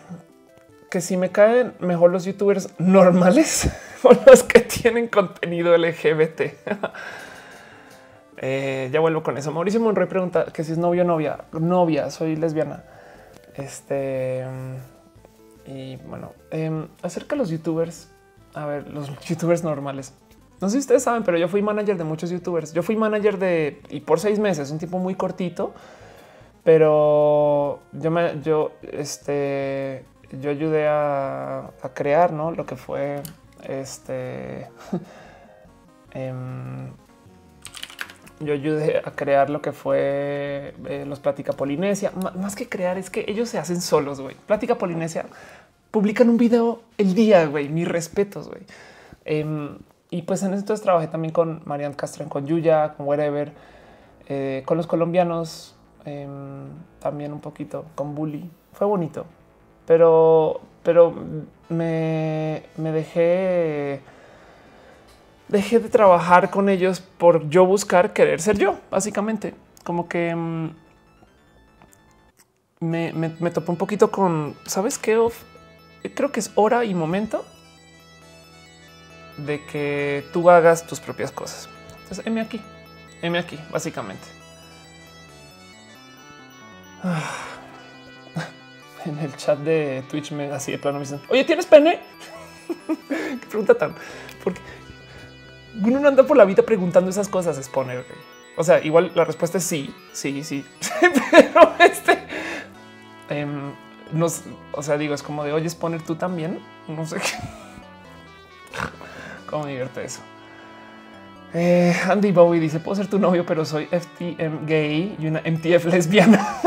que 0.89 1.01
si 1.01 1.15
me 1.15 1.29
caen 1.29 1.73
mejor 1.79 2.09
los 2.09 2.25
youtubers 2.25 2.69
normales 2.79 3.69
o 4.03 4.09
los 4.25 4.41
que 4.41 4.61
tienen 4.61 5.07
contenido 5.07 5.77
LGBT. 5.77 6.41
Eh, 8.41 8.89
ya 8.91 8.99
vuelvo 9.01 9.21
con 9.21 9.37
eso. 9.37 9.51
Mauricio 9.51 9.81
Monroy 9.81 10.07
pregunta 10.07 10.45
que 10.45 10.63
si 10.63 10.71
es 10.71 10.77
novio 10.77 11.03
o 11.03 11.05
novia. 11.05 11.45
Novia, 11.51 12.09
soy 12.09 12.35
lesbiana. 12.37 12.83
Este 13.55 14.45
y 15.65 15.97
bueno, 15.97 16.31
em, 16.49 16.87
acerca 17.03 17.35
de 17.35 17.39
los 17.39 17.49
youtubers. 17.49 18.09
A 18.53 18.65
ver, 18.65 18.89
los 18.89 19.09
youtubers 19.27 19.63
normales. 19.63 20.13
No 20.61 20.69
sé 20.69 20.73
si 20.73 20.79
ustedes 20.79 21.03
saben, 21.03 21.23
pero 21.23 21.37
yo 21.37 21.47
fui 21.47 21.61
manager 21.61 21.97
de 21.97 22.03
muchos 22.03 22.29
youtubers. 22.29 22.73
Yo 22.73 22.81
fui 22.81 22.95
manager 22.95 23.37
de 23.37 23.81
y 23.89 24.01
por 24.01 24.19
seis 24.19 24.39
meses, 24.39 24.71
un 24.71 24.79
tiempo 24.79 24.97
muy 24.97 25.15
cortito, 25.15 25.73
pero 26.63 27.79
yo 27.93 28.11
me, 28.11 28.41
yo, 28.41 28.71
este, 28.81 30.03
yo 30.31 30.49
ayudé 30.49 30.87
a, 30.87 31.71
crear, 31.93 32.33
¿no? 32.33 32.51
Lo 32.51 32.65
que 32.65 32.75
fue 32.75 33.21
este. 33.63 34.67
Em, 36.11 36.89
yo 38.39 38.53
ayudé 38.53 39.01
a 39.03 39.11
crear 39.11 39.49
lo 39.49 39.61
que 39.61 39.71
fue 39.71 40.73
eh, 40.87 41.05
los 41.07 41.19
Plática 41.19 41.53
Polinesia. 41.53 42.11
más 42.35 42.55
que 42.55 42.69
crear, 42.69 42.97
es 42.97 43.09
que 43.09 43.25
ellos 43.27 43.49
se 43.49 43.57
hacen 43.57 43.81
solos, 43.81 44.21
güey. 44.21 44.35
Plática 44.47 44.77
Polinesia 44.77 45.25
publican 45.91 46.29
un 46.29 46.37
video 46.37 46.81
el 46.97 47.15
día, 47.15 47.45
güey. 47.45 47.69
Mis 47.69 47.87
respetos, 47.87 48.47
güey. 48.47 48.61
Em, 49.25 49.77
y 50.09 50.23
pues 50.23 50.43
en 50.43 50.53
esto 50.53 50.73
trabajé 50.75 51.07
también 51.07 51.33
con 51.33 51.61
Marian 51.65 51.93
Castren, 51.93 52.29
con 52.29 52.45
Yuya, 52.47 52.93
con 52.95 53.07
Wherever, 53.07 53.51
eh, 54.27 54.63
con 54.65 54.77
los 54.77 54.87
colombianos, 54.87 55.75
em, 56.05 56.69
también 56.99 57.33
un 57.33 57.41
poquito 57.41 57.85
con 57.95 58.15
Bully. 58.15 58.49
Fue 58.73 58.87
bonito, 58.87 59.25
pero, 59.85 60.61
pero 60.83 61.13
me 61.69 62.63
dejé 62.77 64.01
dejé 65.49 65.79
de 65.79 65.89
trabajar 65.89 66.49
con 66.49 66.69
ellos 66.69 67.01
por 67.01 67.49
yo 67.49 67.65
buscar 67.65 68.13
querer 68.13 68.41
ser 68.41 68.57
yo, 68.57 68.79
básicamente. 68.89 69.53
Como 69.83 70.07
que 70.07 70.29
em, 70.29 70.73
me, 72.79 73.11
me, 73.13 73.51
topé 73.51 73.71
un 73.71 73.77
poquito 73.77 74.09
con, 74.11 74.55
¿sabes 74.65 74.97
qué? 74.97 75.19
creo 76.15 76.31
que 76.31 76.39
es 76.39 76.51
hora 76.55 76.85
y 76.85 76.93
momento 76.93 77.45
de 79.37 79.65
que 79.65 80.23
tú 80.31 80.49
hagas 80.49 80.85
tus 80.87 80.99
propias 80.99 81.31
cosas. 81.31 81.69
Entonces, 82.03 82.25
M 82.25 82.39
aquí, 82.39 82.61
M 83.21 83.37
aquí, 83.37 83.59
básicamente. 83.71 84.27
En 89.05 89.17
el 89.19 89.33
chat 89.37 89.57
de 89.59 90.03
Twitch 90.09 90.33
me 90.33 90.51
así 90.51 90.73
de 90.73 90.77
plano 90.77 90.99
me 90.99 91.05
dicen, 91.05 91.21
oye, 91.29 91.45
¿tienes 91.45 91.65
pene? 91.65 92.01
Qué 93.07 93.47
pregunta 93.47 93.73
tan, 93.73 93.95
porque 94.43 94.59
uno 95.75 95.99
no 95.99 96.07
anda 96.07 96.23
por 96.23 96.37
la 96.37 96.45
vida 96.45 96.63
preguntando 96.63 97.09
esas 97.09 97.27
cosas, 97.27 97.57
es 97.57 97.69
poner. 97.69 98.05
O 98.57 98.63
sea, 98.63 98.83
igual 98.83 99.11
la 99.15 99.25
respuesta 99.25 99.57
es 99.57 99.63
sí, 99.63 99.93
sí, 100.11 100.43
sí, 100.43 100.65
pero 101.31 101.73
este 101.79 102.19
em, 103.29 103.71
nos, 104.11 104.43
o 104.73 104.83
sea, 104.83 104.97
digo, 104.97 105.13
es 105.13 105.23
como 105.23 105.43
de 105.43 105.53
oye, 105.53 105.69
poner 105.71 106.01
tú 106.01 106.15
también. 106.15 106.59
No 106.87 107.05
sé 107.05 107.17
qué. 107.17 107.37
Cómo 109.49 109.65
divierte 109.65 110.03
eso. 110.03 110.21
Eh, 111.53 111.95
Andy 112.09 112.31
Bowie 112.31 112.59
dice: 112.59 112.79
Puedo 112.79 112.95
ser 112.95 113.07
tu 113.07 113.19
novio, 113.19 113.45
pero 113.45 113.65
soy 113.65 113.85
FTM 113.85 114.65
gay 114.65 115.15
y 115.19 115.27
una 115.27 115.41
MTF 115.41 115.85
lesbiana. 115.85 116.57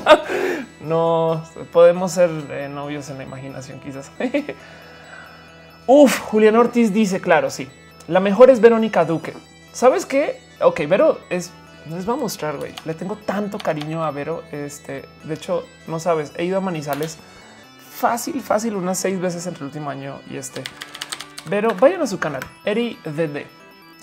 no 0.80 1.42
podemos 1.72 2.12
ser 2.12 2.30
eh, 2.50 2.68
novios 2.68 3.10
en 3.10 3.18
la 3.18 3.24
imaginación, 3.24 3.80
quizás. 3.80 4.10
Uf, 5.88 6.20
Julián 6.20 6.54
Ortiz 6.54 6.92
dice: 6.92 7.20
Claro, 7.20 7.50
sí. 7.50 7.68
La 8.06 8.20
mejor 8.20 8.50
es 8.50 8.60
Verónica 8.60 9.04
Duque. 9.04 9.32
¿Sabes 9.72 10.06
qué? 10.06 10.40
Ok, 10.60 10.82
Vero 10.86 11.18
es 11.30 11.50
les 11.90 12.08
va 12.08 12.12
a 12.12 12.16
mostrar, 12.16 12.58
güey. 12.58 12.72
Le 12.84 12.94
tengo 12.94 13.16
tanto 13.16 13.58
cariño 13.58 14.04
a 14.04 14.10
Vero. 14.10 14.42
Este, 14.52 15.04
de 15.24 15.34
hecho, 15.34 15.64
no 15.86 15.98
sabes, 15.98 16.32
he 16.36 16.44
ido 16.44 16.58
a 16.58 16.60
Manizales 16.60 17.18
fácil, 17.90 18.40
fácil, 18.40 18.76
unas 18.76 18.98
seis 18.98 19.18
veces 19.18 19.46
entre 19.46 19.60
el 19.60 19.66
último 19.66 19.90
año 19.90 20.20
y 20.30 20.36
este. 20.36 20.62
Pero 21.48 21.74
vayan 21.74 22.02
a 22.02 22.06
su 22.06 22.18
canal, 22.18 22.42
Eri 22.64 22.98
DD. 23.04 23.46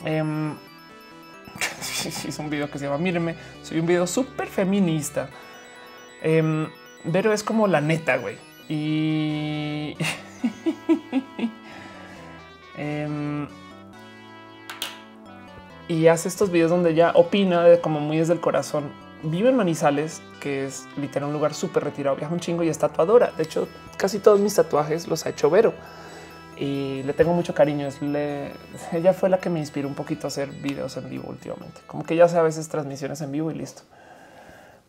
Eh, 0.05 0.23
hizo 2.27 2.41
un 2.41 2.49
video 2.49 2.69
que 2.69 2.79
se 2.79 2.85
llama 2.85 2.97
Míreme, 2.97 3.35
soy 3.61 3.79
un 3.79 3.85
video 3.85 4.07
súper 4.07 4.47
feminista. 4.47 5.29
Eh, 6.23 6.67
Vero 7.03 7.33
es 7.33 7.43
como 7.43 7.67
la 7.67 7.81
neta, 7.81 8.17
güey. 8.17 8.37
Y 8.67 9.95
eh, 12.77 13.47
y 15.87 16.07
hace 16.07 16.27
estos 16.27 16.51
videos 16.51 16.71
donde 16.71 16.95
ya 16.95 17.11
opina 17.13 17.63
de 17.63 17.79
como 17.79 17.99
muy 17.99 18.17
desde 18.17 18.33
el 18.33 18.39
corazón. 18.39 18.91
Vive 19.23 19.49
en 19.49 19.55
Manizales, 19.55 20.21
que 20.39 20.65
es 20.65 20.87
literal 20.97 21.29
un 21.29 21.33
lugar 21.33 21.53
súper 21.53 21.83
retirado, 21.83 22.15
viaja 22.15 22.33
un 22.33 22.39
chingo 22.39 22.63
y 22.63 22.69
es 22.69 22.77
tatuadora. 22.77 23.31
De 23.37 23.43
hecho, 23.43 23.67
casi 23.97 24.19
todos 24.19 24.39
mis 24.39 24.55
tatuajes 24.55 25.07
los 25.07 25.25
ha 25.25 25.29
hecho 25.29 25.49
Vero 25.49 25.73
y 26.57 27.03
le 27.03 27.13
tengo 27.13 27.33
mucho 27.33 27.53
cariño. 27.53 27.87
ella 28.91 29.13
fue 29.13 29.29
la 29.29 29.39
que 29.39 29.49
me 29.49 29.59
inspiró 29.59 29.87
un 29.87 29.95
poquito 29.95 30.27
a 30.27 30.29
hacer 30.29 30.49
videos 30.49 30.97
en 30.97 31.09
vivo 31.09 31.25
últimamente. 31.29 31.81
Como 31.87 32.03
que 32.03 32.15
ya 32.15 32.27
sé 32.27 32.37
a 32.37 32.41
veces 32.41 32.67
transmisiones 32.67 33.21
en 33.21 33.31
vivo 33.31 33.51
y 33.51 33.55
listo. 33.55 33.83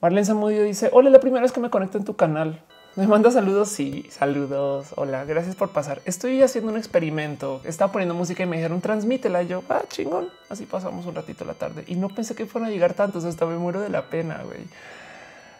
Marlene 0.01 0.24
Zamudio 0.24 0.62
dice: 0.62 0.91
Hola, 0.93 1.11
la 1.11 1.20
primera 1.20 1.43
vez 1.43 1.53
que 1.53 1.61
me 1.61 1.70
conecto 1.70 1.99
en 1.99 2.05
tu 2.05 2.16
canal. 2.16 2.61
Me 2.97 3.07
manda 3.07 3.30
saludos. 3.30 3.68
Sí, 3.68 4.07
saludos. 4.09 4.94
Hola, 4.97 5.26
gracias 5.26 5.55
por 5.55 5.68
pasar. 5.68 6.01
Estoy 6.07 6.42
haciendo 6.42 6.72
un 6.72 6.78
experimento. 6.78 7.61
Estaba 7.64 7.92
poniendo 7.92 8.14
música 8.14 8.42
y 8.42 8.47
me 8.47 8.57
dijeron 8.57 8.80
transmítela. 8.80 9.42
Y 9.42 9.49
yo, 9.49 9.62
ah, 9.68 9.82
chingón. 9.86 10.30
Así 10.49 10.64
pasamos 10.64 11.05
un 11.05 11.14
ratito 11.14 11.44
la 11.44 11.53
tarde 11.53 11.84
y 11.86 11.97
no 11.97 12.09
pensé 12.09 12.34
que 12.34 12.47
fueran 12.47 12.70
a 12.70 12.72
llegar 12.72 12.94
tantos. 12.94 13.26
Hasta 13.26 13.44
me 13.44 13.59
muero 13.59 13.82
de 13.82 13.90
la 13.90 14.09
pena. 14.09 14.40
güey. 14.44 14.61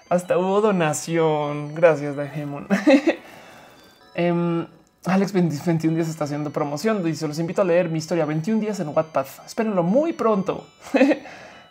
Hasta 0.09 0.39
hubo 0.39 0.63
donación. 0.63 1.75
Gracias, 1.75 2.17
Dajemon. 2.17 2.69
Em, 4.15 4.67
Alex 5.05 5.35
21 5.35 5.95
días 5.95 6.09
está 6.09 6.25
haciendo 6.25 6.53
promoción. 6.53 7.05
Dice: 7.05 7.29
Los 7.29 7.39
invito 7.39 7.61
a 7.61 7.67
leer 7.67 7.91
mi 7.91 7.99
historia 7.99 8.25
21 8.25 8.63
días 8.63 8.81
en 8.81 8.89
Wattpad. 8.89 9.27
Espérenlo 9.45 9.83
muy 9.83 10.15
pronto. 10.15 10.67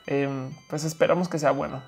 Em, 0.07 0.51
pues 0.69 0.83
esperamos 0.83 1.27
que 1.27 1.39
sea 1.39 1.49
bueno. 1.49 1.81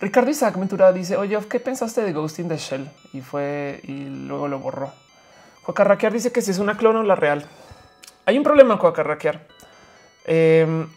Ricardo 0.00 0.30
Isaac 0.30 0.56
Ventura 0.58 0.92
dice: 0.92 1.16
Oye, 1.16 1.38
¿qué 1.48 1.60
pensaste 1.60 2.02
de 2.02 2.12
Ghost 2.12 2.38
in 2.38 2.48
the 2.48 2.56
Shell? 2.56 2.90
Y 3.12 3.20
fue 3.20 3.80
y 3.84 4.04
luego 4.04 4.48
lo 4.48 4.58
borró. 4.58 4.92
Coacarraquear 5.62 6.12
dice 6.12 6.32
que 6.32 6.42
si 6.42 6.50
es 6.50 6.58
una 6.58 6.76
clona 6.76 7.00
o 7.00 7.02
la 7.02 7.16
real. 7.16 7.46
Hay 8.26 8.38
un 8.38 8.44
problema 8.44 8.78
Coacarraquear. 8.78 9.46
Em, 10.24 10.88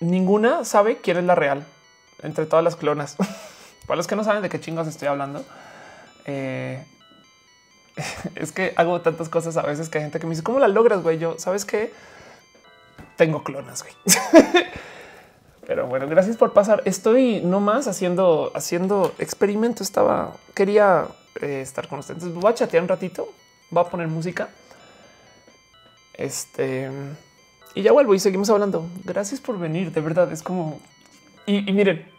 ninguna 0.00 0.64
sabe 0.64 0.98
quién 0.98 1.16
es 1.16 1.24
la 1.24 1.34
real 1.34 1.64
entre 2.22 2.46
todas 2.46 2.64
las 2.64 2.76
clonas. 2.76 3.16
Para 3.86 3.96
los 3.96 4.06
que 4.06 4.16
no 4.16 4.24
saben 4.24 4.42
de 4.42 4.48
qué 4.48 4.60
chingos 4.60 4.86
estoy 4.86 5.08
hablando, 5.08 5.44
eh, 6.24 6.84
es 8.34 8.52
que 8.52 8.72
hago 8.76 9.00
tantas 9.00 9.28
cosas 9.28 9.56
a 9.56 9.62
veces 9.62 9.88
que 9.88 9.98
hay 9.98 10.04
gente 10.04 10.20
que 10.20 10.26
me 10.26 10.30
dice, 10.30 10.42
¿cómo 10.42 10.58
la 10.58 10.68
logras, 10.68 11.02
güey? 11.02 11.18
Yo, 11.18 11.38
¿sabes 11.38 11.64
qué? 11.64 11.92
Tengo 13.16 13.42
clonas, 13.42 13.82
güey. 13.82 13.94
Pero 15.66 15.86
bueno, 15.86 16.08
gracias 16.08 16.36
por 16.36 16.52
pasar. 16.52 16.82
Estoy 16.84 17.40
nomás 17.40 17.86
haciendo, 17.86 18.50
haciendo 18.54 19.14
experimento. 19.18 19.82
Estaba, 19.82 20.34
quería 20.54 21.06
eh, 21.40 21.60
estar 21.60 21.86
con 21.88 22.00
ustedes. 22.00 22.22
Entonces 22.22 22.40
voy 22.40 22.50
a 22.50 22.54
chatear 22.54 22.82
un 22.82 22.88
ratito, 22.88 23.32
voy 23.70 23.84
a 23.84 23.88
poner 23.88 24.08
música. 24.08 24.48
Este, 26.14 26.90
y 27.74 27.82
ya 27.82 27.92
vuelvo 27.92 28.14
y 28.14 28.18
seguimos 28.18 28.50
hablando. 28.50 28.88
Gracias 29.04 29.40
por 29.40 29.58
venir. 29.58 29.92
De 29.92 30.00
verdad, 30.00 30.30
es 30.32 30.42
como, 30.42 30.80
y, 31.46 31.60
miren, 31.72 32.10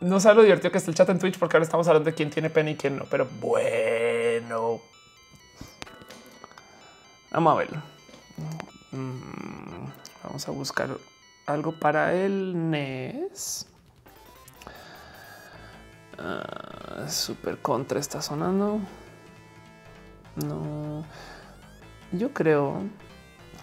no 0.00 0.20
sabe 0.20 0.36
lo 0.36 0.42
divertido 0.42 0.72
que 0.72 0.78
está 0.78 0.90
el 0.90 0.96
chat 0.96 1.08
en 1.08 1.18
Twitch 1.18 1.38
porque 1.38 1.56
ahora 1.56 1.64
estamos 1.64 1.86
hablando 1.86 2.10
de 2.10 2.14
quién 2.14 2.30
tiene 2.30 2.50
pena 2.50 2.70
y 2.70 2.76
quién 2.76 2.96
no, 2.96 3.04
pero 3.10 3.26
bueno. 3.40 4.80
Vamos 7.30 7.52
a 7.52 7.56
verlo. 7.56 7.82
Mm, 8.92 9.86
vamos 10.24 10.48
a 10.48 10.50
buscar 10.50 10.90
algo 11.46 11.72
para 11.72 12.12
el 12.14 12.70
NES. 12.70 13.66
Uh, 16.18 17.08
super 17.08 17.58
contra 17.58 18.00
está 18.00 18.20
sonando. 18.20 18.80
No, 20.36 21.04
yo 22.12 22.32
creo 22.32 22.82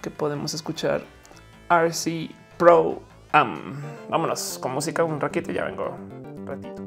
que 0.01 0.09
podemos 0.09 0.53
escuchar 0.53 1.03
RC 1.69 2.31
Pro 2.57 3.01
Am. 3.31 3.81
Vámonos 4.09 4.57
con 4.59 4.73
música 4.73 5.03
un 5.03 5.19
ratito 5.19 5.51
y 5.51 5.55
ya 5.55 5.65
vengo 5.65 5.97
ratito. 6.45 6.84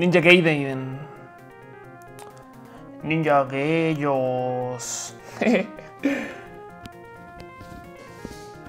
Ninja 0.00 0.20
Gaiden. 0.20 0.98
Ninja 3.02 3.44
Gayos. 3.44 5.14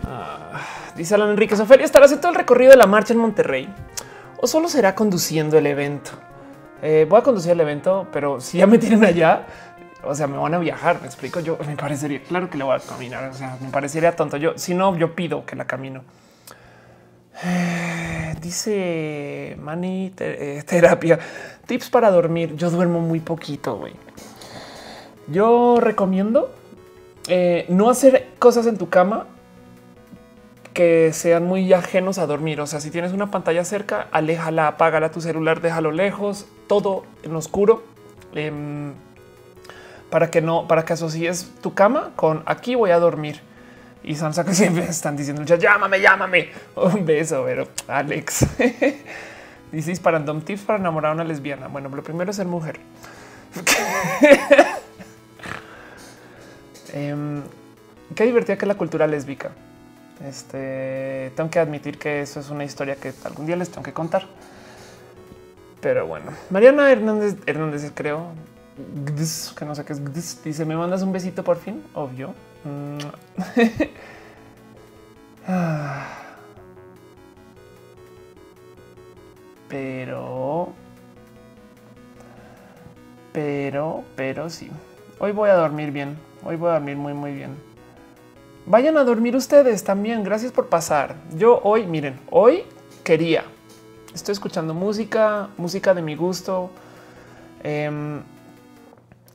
Ah, 0.03 0.59
dice 0.95 1.13
Alan 1.15 1.29
Enrique 1.29 1.55
Soferia, 1.55 1.85
¿estarás 1.85 2.11
en 2.11 2.19
todo 2.19 2.31
el 2.31 2.37
recorrido 2.37 2.71
de 2.71 2.77
la 2.77 2.87
marcha 2.87 3.13
en 3.13 3.19
Monterrey? 3.19 3.73
¿O 4.41 4.47
solo 4.47 4.67
será 4.67 4.93
conduciendo 4.93 5.57
el 5.57 5.67
evento? 5.67 6.11
Eh, 6.81 7.05
voy 7.07 7.19
a 7.19 7.23
conducir 7.23 7.51
el 7.51 7.61
evento, 7.61 8.07
pero 8.11 8.41
si 8.41 8.57
ya 8.57 8.67
me 8.67 8.77
tienen 8.77 9.05
allá, 9.05 9.45
o 10.03 10.13
sea, 10.13 10.27
me 10.27 10.37
van 10.37 10.53
a 10.55 10.57
viajar. 10.57 10.99
Me 10.99 11.07
explico. 11.07 11.39
Yo 11.39 11.57
me 11.65 11.77
parecería 11.77 12.21
claro 12.23 12.49
que 12.49 12.57
le 12.57 12.65
voy 12.65 12.75
a 12.75 12.79
caminar. 12.79 13.29
O 13.29 13.33
sea, 13.33 13.57
me 13.61 13.69
parecería 13.69 14.13
tonto. 14.15 14.35
Yo, 14.35 14.57
si 14.57 14.73
no, 14.73 14.97
yo 14.97 15.15
pido 15.15 15.45
que 15.45 15.55
la 15.55 15.65
camino. 15.65 16.03
Dice 18.41 19.55
Mani 19.61 20.11
eh, 20.19 20.63
terapia, 20.67 21.19
tips 21.67 21.89
para 21.89 22.09
dormir. 22.09 22.55
Yo 22.55 22.71
duermo 22.71 22.99
muy 22.99 23.19
poquito, 23.19 23.77
güey. 23.77 23.93
Yo 25.27 25.79
recomiendo 25.79 26.51
eh, 27.27 27.65
no 27.69 27.89
hacer 27.89 28.29
cosas 28.39 28.65
en 28.65 28.77
tu 28.77 28.89
cama 28.89 29.27
que 30.73 31.13
sean 31.13 31.45
muy 31.45 31.71
ajenos 31.71 32.17
a 32.17 32.25
dormir. 32.25 32.61
O 32.61 32.67
sea, 32.67 32.79
si 32.79 32.89
tienes 32.89 33.13
una 33.13 33.29
pantalla 33.29 33.63
cerca, 33.63 34.07
aléjala, 34.11 34.67
apágala 34.67 35.11
tu 35.11 35.21
celular, 35.21 35.61
déjalo 35.61 35.91
lejos, 35.91 36.47
todo 36.67 37.03
en 37.23 37.35
oscuro. 37.35 37.83
Em, 38.33 38.93
para 40.09 40.31
que 40.31 40.41
no, 40.41 40.67
para 40.67 40.83
que 40.83 40.93
asocies 40.93 41.51
tu 41.61 41.73
cama 41.73 42.11
con 42.15 42.43
aquí 42.45 42.75
voy 42.75 42.91
a 42.91 42.99
dormir 42.99 43.41
y 44.03 44.15
Sansa 44.15 44.43
que 44.43 44.53
siempre 44.53 44.83
están 44.89 45.15
diciendo 45.15 45.43
llámame, 45.43 45.99
llámame. 45.99 46.49
Un 46.75 47.05
beso, 47.05 47.43
pero 47.45 47.67
Alex 47.87 48.45
dice 49.71 49.89
disparando 49.89 50.33
tips 50.41 50.61
para 50.61 50.79
enamorar 50.79 51.11
a 51.11 51.15
una 51.15 51.23
lesbiana. 51.23 51.67
Bueno, 51.67 51.89
lo 51.89 52.03
primero 52.03 52.31
es 52.31 52.37
ser 52.37 52.47
mujer. 52.47 52.79
Em, 56.93 57.41
qué 58.15 58.25
divertida 58.25 58.57
que 58.57 58.65
la 58.65 58.75
cultura 58.75 59.07
lésbica. 59.07 59.51
Este 60.27 61.31
tengo 61.35 61.49
que 61.49 61.59
admitir 61.59 61.97
que 61.97 62.21
eso 62.21 62.39
es 62.39 62.49
una 62.49 62.63
historia 62.63 62.95
que 62.95 63.13
algún 63.23 63.45
día 63.45 63.55
les 63.55 63.69
tengo 63.69 63.83
que 63.83 63.93
contar. 63.93 64.27
Pero 65.79 66.05
bueno, 66.05 66.31
Mariana 66.49 66.91
Hernández, 66.91 67.37
Hernández 67.45 67.91
creo 67.95 68.27
que 69.57 69.65
no 69.65 69.73
sé 69.73 69.85
qué 69.85 69.93
es. 69.93 70.43
Dice: 70.43 70.65
Me 70.65 70.75
mandas 70.75 71.01
un 71.01 71.11
besito 71.11 71.43
por 71.43 71.57
fin. 71.57 71.83
Obvio. 71.93 72.35
Mm. 72.63 72.97
pero, 79.67 80.69
pero, 83.33 84.03
pero 84.15 84.49
sí. 84.49 84.69
Hoy 85.19 85.31
voy 85.31 85.49
a 85.49 85.55
dormir 85.55 85.91
bien. 85.91 86.17
Hoy 86.43 86.55
voy 86.55 86.69
a 86.69 86.73
dormir 86.73 86.97
muy, 86.97 87.13
muy 87.13 87.33
bien. 87.33 87.55
Vayan 88.65 88.97
a 88.97 89.03
dormir 89.03 89.35
ustedes 89.35 89.83
también. 89.83 90.23
Gracias 90.23 90.51
por 90.51 90.67
pasar. 90.67 91.15
Yo 91.37 91.61
hoy, 91.63 91.85
miren, 91.85 92.19
hoy 92.29 92.63
quería. 93.03 93.43
Estoy 94.13 94.33
escuchando 94.33 94.73
música, 94.73 95.49
música 95.57 95.93
de 95.93 96.01
mi 96.01 96.15
gusto. 96.15 96.69
Em, 97.63 98.21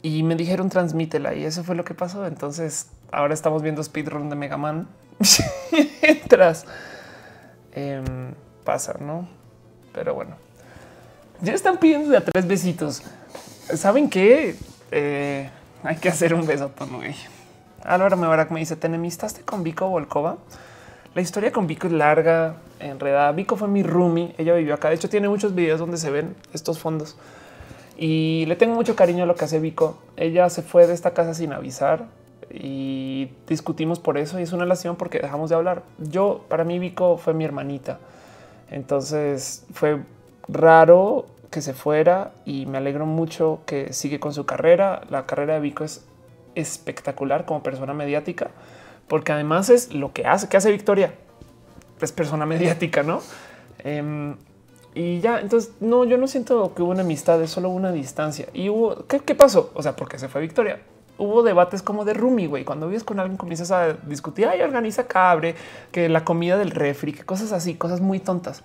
y 0.03 0.23
me 0.23 0.36
dijeron 0.36 0.69
transmítela 0.69 1.35
y 1.35 1.44
eso 1.44 1.65
fue 1.65 1.74
lo 1.74 1.85
que 1.85 1.94
pasó. 1.94 2.27
Entonces 2.27 2.89
ahora 3.11 3.35
estamos 3.35 3.62
viendo 3.62 3.83
speedrun 3.83 4.28
de 4.31 4.37
Mega 4.37 4.57
Man. 4.57 4.89
Mientras 6.03 6.65
em, 7.73 8.35
pasa, 8.65 8.97
¿no? 9.01 9.28
Pero 9.93 10.15
bueno, 10.15 10.37
ya 11.41 11.55
están 11.55 11.78
pidiendo 11.78 12.11
de 12.11 12.19
a 12.19 12.24
tres 12.24 12.47
besitos. 12.47 13.03
¿Saben 13.74 14.11
qué? 14.11 14.57
Eh, 14.91 15.51
hay 15.83 15.97
que 15.97 16.09
hacer 16.09 16.35
un 16.35 16.47
beso 16.47 16.70
güey. 16.93 17.15
Álvaro 17.83 18.16
Mebarak 18.16 18.51
me 18.51 18.61
dice, 18.61 18.77
¿te 18.77 18.87
enemistaste 18.87 19.43
con 19.43 19.62
Vico 19.62 19.89
Volkova? 19.89 20.39
La 21.15 21.23
historia 21.23 21.53
con 21.53 21.66
Vico 21.66 21.87
es 21.87 21.93
larga, 21.93 22.57
enredada. 22.81 23.33
Vico 23.33 23.57
fue 23.57 23.69
mi 23.69 23.83
roomie, 23.83 24.35
ella 24.39 24.55
vivió 24.55 24.74
acá. 24.74 24.89
De 24.89 24.97
hecho, 24.97 25.09
tiene 25.09 25.28
muchos 25.28 25.55
videos 25.55 25.81
donde 25.81 25.97
se 25.97 26.11
ven 26.11 26.37
estos 26.53 26.78
fondos. 26.78 27.16
Y 27.97 28.45
le 28.47 28.57
tengo 28.57 28.74
mucho 28.74 28.95
cariño 28.95 29.24
a 29.24 29.27
lo 29.27 29.35
que 29.35 29.47
hace 29.47 29.59
Vico. 29.59 29.99
Ella 30.16 30.51
se 30.51 30.62
fue 30.62 30.87
de 30.87 30.93
esta 30.93 31.12
casa 31.12 31.33
sin 31.33 31.53
avisar 31.53 32.07
y 32.51 33.31
discutimos 33.48 33.98
por 33.98 34.18
eso 34.18 34.39
y 34.39 34.43
es 34.43 34.52
una 34.52 34.64
relación 34.64 34.97
porque 34.97 35.18
dejamos 35.18 35.51
de 35.51 35.56
hablar. 35.56 35.82
Yo, 35.98 36.44
para 36.48 36.64
mí, 36.64 36.78
Vico 36.78 37.18
fue 37.18 37.35
mi 37.35 37.44
hermanita. 37.44 37.98
Entonces 38.70 39.64
fue 39.73 40.02
raro 40.48 41.27
que 41.51 41.62
se 41.62 41.74
fuera 41.74 42.32
y 42.44 42.66
me 42.66 42.78
alegro 42.78 43.06
mucho 43.06 43.60
que 43.66 43.93
sigue 43.93 44.20
con 44.20 44.32
su 44.32 44.47
carrera. 44.47 45.02
La 45.10 45.27
carrera 45.27 45.55
de 45.55 45.60
Vico 45.60 45.85
es 45.85 46.05
espectacular 46.55 47.44
como 47.44 47.62
persona 47.62 47.94
mediática, 47.94 48.51
porque 49.09 49.32
además 49.32 49.68
es 49.70 49.93
lo 49.93 50.12
que 50.12 50.27
hace, 50.27 50.55
hace 50.56 50.70
Victoria. 50.70 51.14
Es 52.01 52.12
persona 52.12 52.47
mediática, 52.47 53.02
¿no? 53.02 53.20
Em, 53.78 54.36
y 54.94 55.20
ya, 55.20 55.40
entonces 55.40 55.73
no, 55.81 56.05
yo 56.05 56.16
no 56.16 56.27
siento 56.27 56.74
que 56.74 56.82
hubo 56.82 56.90
una 56.90 57.02
amistad, 57.02 57.40
es 57.43 57.51
solo 57.51 57.68
una 57.68 57.93
distancia. 57.93 58.48
Y 58.55 58.68
hubo, 58.68 59.06
¿qué, 59.06 59.20
qué 59.20 59.35
pasó? 59.35 59.70
O 59.74 59.82
sea, 59.82 59.94
porque 59.94 60.18
se 60.18 60.28
fue 60.28 60.40
Victoria 60.40 60.81
hubo 61.18 61.43
debates 61.43 61.82
como 61.82 62.05
de 62.05 62.14
Rumi, 62.14 62.47
güey. 62.47 62.64
Cuando 62.64 62.88
vives 62.88 63.05
con 63.05 63.20
alguien 63.20 63.36
comienzas 63.36 63.70
a 63.70 63.94
discutir, 63.94 64.47
ay, 64.47 64.60
organiza 64.62 65.06
cabre, 65.06 65.55
que 65.93 66.09
la 66.09 66.24
comida 66.24 66.56
del 66.59 66.70
refri, 66.70 67.12
que 67.12 67.24
cosas 67.24 67.52
así, 67.52 67.74
cosas 67.74 68.01
muy 68.01 68.20
tontas. 68.20 68.62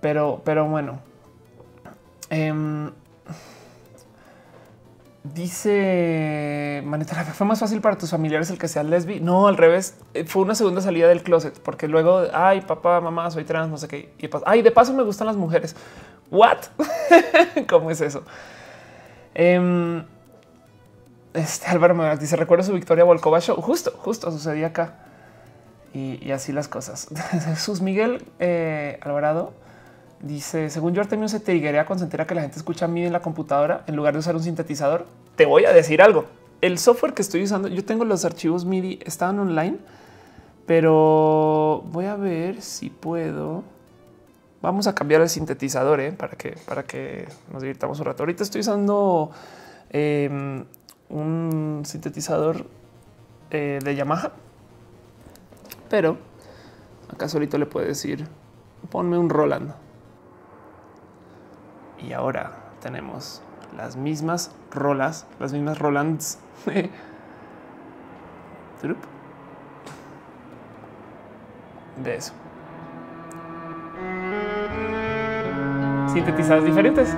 Pero, 0.00 0.42
pero 0.44 0.66
bueno. 0.66 1.00
Em, 2.30 2.90
dice 5.22 6.82
Manita, 6.84 7.14
fue 7.24 7.46
más 7.46 7.60
fácil 7.60 7.80
para 7.80 7.96
tus 7.96 8.10
familiares 8.10 8.50
el 8.50 8.58
que 8.58 8.68
sea 8.68 8.82
lesbi. 8.82 9.20
No, 9.20 9.46
al 9.46 9.56
revés, 9.56 9.98
eh, 10.14 10.24
fue 10.24 10.42
una 10.42 10.54
segunda 10.54 10.80
salida 10.80 11.08
del 11.08 11.22
closet, 11.22 11.58
porque 11.60 11.88
luego, 11.88 12.22
ay, 12.32 12.62
papá, 12.62 13.00
mamá, 13.00 13.30
soy 13.30 13.44
trans, 13.44 13.70
no 13.70 13.78
sé 13.78 13.88
qué. 13.88 14.12
Y 14.18 14.28
ay, 14.46 14.62
de 14.62 14.70
paso 14.70 14.92
me 14.94 15.02
gustan 15.02 15.26
las 15.26 15.36
mujeres. 15.36 15.76
What? 16.30 16.58
¿Cómo 17.68 17.90
es 17.90 18.00
eso? 18.00 18.22
Eh, 19.34 20.02
este 21.34 21.66
Álvaro 21.66 21.94
me 21.94 22.16
dice: 22.16 22.36
Recuerdo 22.36 22.64
su 22.64 22.72
victoria 22.72 23.04
Volkova 23.04 23.40
Show. 23.40 23.56
Justo, 23.60 23.92
justo 23.98 24.30
sucedía 24.30 24.68
acá. 24.68 24.94
Y, 25.94 26.30
así 26.30 26.52
las 26.52 26.68
cosas. 26.68 27.08
Jesús 27.44 27.82
Miguel 27.82 28.24
eh, 28.38 28.98
Alvarado 29.02 29.52
dice: 30.20 30.70
Según 30.70 30.94
yo, 30.94 31.02
Artemio 31.02 31.28
se 31.28 31.40
te 31.40 31.78
a 31.78 31.86
consentir 31.86 32.20
a 32.20 32.26
que 32.26 32.34
la 32.34 32.42
gente 32.42 32.56
escucha 32.56 32.86
MIDI 32.86 33.06
en 33.06 33.12
la 33.12 33.20
computadora 33.20 33.84
en 33.86 33.96
lugar 33.96 34.14
de 34.14 34.20
usar 34.20 34.34
un 34.34 34.42
sintetizador. 34.42 35.06
Te 35.36 35.46
voy 35.46 35.64
a 35.64 35.72
decir 35.72 36.00
algo. 36.00 36.26
El 36.60 36.78
software 36.78 37.12
que 37.12 37.22
estoy 37.22 37.42
usando, 37.42 37.68
yo 37.68 37.84
tengo 37.84 38.04
los 38.04 38.24
archivos 38.24 38.64
MIDI, 38.64 39.00
estaban 39.04 39.38
online, 39.40 39.78
pero 40.64 41.82
voy 41.86 42.06
a 42.06 42.16
ver 42.16 42.62
si 42.62 42.88
puedo. 42.88 43.64
Vamos 44.62 44.86
a 44.86 44.94
cambiar 44.94 45.20
el 45.22 45.28
sintetizador 45.28 46.00
eh, 46.00 46.12
para 46.12 46.36
que 46.36 46.54
para 46.66 46.84
que 46.84 47.26
nos 47.52 47.62
divirtamos 47.62 47.98
un 47.98 48.06
rato. 48.06 48.22
Ahorita 48.22 48.44
estoy 48.44 48.60
usando 48.60 49.32
em, 49.90 50.64
un 51.12 51.82
sintetizador 51.84 52.66
eh, 53.50 53.78
de 53.82 53.94
Yamaha, 53.94 54.32
pero 55.88 56.16
acá 57.12 57.28
solito 57.28 57.58
le 57.58 57.66
puede 57.66 57.86
decir 57.86 58.26
ponme 58.90 59.16
un 59.18 59.30
Roland. 59.30 59.74
Y 61.98 62.12
ahora 62.14 62.56
tenemos 62.80 63.42
las 63.76 63.96
mismas 63.96 64.50
rolas, 64.72 65.26
las 65.38 65.52
mismas 65.52 65.78
Rolands. 65.78 66.40
de 72.02 72.16
eso. 72.16 72.32
Sintetizadas 76.12 76.64
diferentes. 76.64 77.14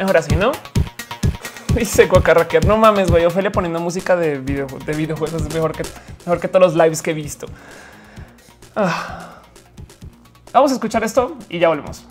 Así, 0.00 0.36
¿no? 0.36 0.52
Dice 1.74 2.06
Guacarraquer, 2.06 2.66
no 2.66 2.76
mames, 2.76 3.10
güey, 3.10 3.24
Ofelia 3.24 3.52
poniendo 3.52 3.80
música 3.80 4.16
de, 4.16 4.38
video, 4.38 4.66
de 4.66 4.92
videojuegos 4.94 5.42
es 5.42 5.54
mejor 5.54 5.72
que, 5.72 5.84
mejor 6.24 6.40
que 6.40 6.48
todos 6.48 6.62
los 6.62 6.74
lives 6.74 7.02
que 7.02 7.10
he 7.10 7.14
visto. 7.14 7.46
Ah. 8.74 9.42
Vamos 10.52 10.70
a 10.70 10.74
escuchar 10.74 11.04
esto 11.04 11.36
y 11.48 11.58
ya 11.58 11.68
volvemos. 11.68 12.04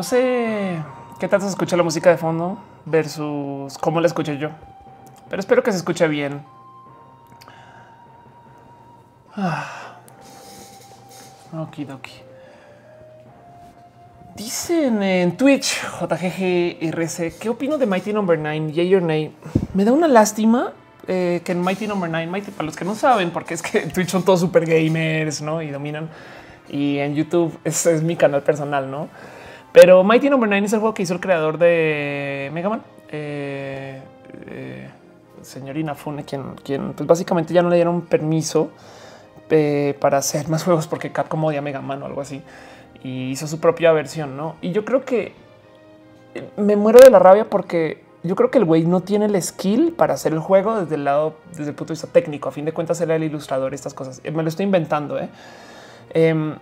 No 0.00 0.04
sé 0.04 0.82
qué 1.18 1.28
tanto 1.28 1.44
se 1.44 1.50
escucha 1.50 1.76
la 1.76 1.82
música 1.82 2.08
de 2.08 2.16
fondo 2.16 2.58
versus 2.86 3.76
cómo 3.76 4.00
la 4.00 4.06
escuché 4.06 4.38
yo, 4.38 4.48
pero 5.28 5.40
espero 5.40 5.62
que 5.62 5.72
se 5.72 5.76
escuche 5.76 6.08
bien. 6.08 6.40
Ah. 9.36 9.98
Okidoki. 11.52 12.12
Dicen 14.34 15.02
en 15.02 15.36
Twitch, 15.36 15.82
JGGRC, 16.00 17.38
¿qué 17.38 17.50
opino 17.50 17.76
de 17.76 17.84
Mighty 17.84 18.14
Number 18.14 18.38
no. 18.38 18.44
9? 18.44 18.72
Yay 18.72 18.94
or 18.94 19.02
nay? 19.02 19.36
Me 19.74 19.84
da 19.84 19.92
una 19.92 20.08
lástima 20.08 20.72
eh, 21.08 21.42
que 21.44 21.52
en 21.52 21.60
Mighty 21.60 21.86
Number 21.86 22.08
no. 22.08 22.16
9, 22.16 22.26
Mighty, 22.26 22.52
para 22.52 22.64
los 22.64 22.74
que 22.74 22.86
no 22.86 22.94
saben, 22.94 23.32
porque 23.32 23.52
es 23.52 23.60
que 23.60 23.82
en 23.82 23.92
Twitch 23.92 24.08
son 24.08 24.24
todos 24.24 24.40
super 24.40 24.64
gamers 24.64 25.42
¿no? 25.42 25.60
y 25.60 25.68
dominan. 25.68 26.08
Y 26.70 26.96
en 26.96 27.14
YouTube 27.14 27.58
ese 27.64 27.94
es 27.94 28.02
mi 28.02 28.16
canal 28.16 28.42
personal, 28.42 28.90
no? 28.90 29.10
Pero 29.72 30.02
Mighty 30.02 30.30
Number 30.30 30.48
no. 30.48 30.54
9 30.54 30.66
es 30.66 30.72
el 30.72 30.80
juego 30.80 30.94
que 30.94 31.02
hizo 31.02 31.14
el 31.14 31.20
creador 31.20 31.58
de 31.58 32.50
Mega 32.52 32.68
Man. 32.68 32.82
Eh, 33.08 34.00
eh, 34.46 34.88
señor 35.42 35.76
Inafune, 35.76 36.24
quien, 36.24 36.54
quien 36.62 36.92
pues 36.92 37.06
básicamente 37.06 37.54
ya 37.54 37.62
no 37.62 37.70
le 37.70 37.76
dieron 37.76 38.02
permiso 38.02 38.70
eh, 39.48 39.96
para 40.00 40.18
hacer 40.18 40.48
más 40.48 40.64
juegos 40.64 40.86
porque 40.86 41.10
Capcom 41.10 41.44
odia 41.44 41.62
Mega 41.62 41.80
Man 41.80 42.02
o 42.02 42.06
algo 42.06 42.20
así 42.20 42.42
y 43.02 43.30
hizo 43.30 43.46
su 43.46 43.60
propia 43.60 43.92
versión. 43.92 44.36
No, 44.36 44.56
y 44.60 44.72
yo 44.72 44.84
creo 44.84 45.04
que 45.04 45.32
me 46.56 46.76
muero 46.76 47.00
de 47.00 47.10
la 47.10 47.18
rabia 47.18 47.44
porque 47.48 48.02
yo 48.22 48.36
creo 48.36 48.50
que 48.50 48.58
el 48.58 48.64
güey 48.64 48.84
no 48.84 49.00
tiene 49.00 49.26
el 49.26 49.42
skill 49.42 49.92
para 49.92 50.14
hacer 50.14 50.32
el 50.32 50.40
juego 50.40 50.80
desde 50.80 50.96
el 50.96 51.04
lado, 51.04 51.34
desde 51.50 51.70
el 51.70 51.74
punto 51.74 51.92
de 51.92 51.94
vista 51.94 52.08
técnico. 52.08 52.48
A 52.48 52.52
fin 52.52 52.64
de 52.64 52.72
cuentas, 52.72 53.00
era 53.00 53.16
el 53.16 53.24
ilustrador, 53.24 53.72
estas 53.72 53.94
cosas. 53.94 54.20
Me 54.24 54.42
lo 54.42 54.48
estoy 54.48 54.64
inventando, 54.66 55.18
em, 56.10 56.54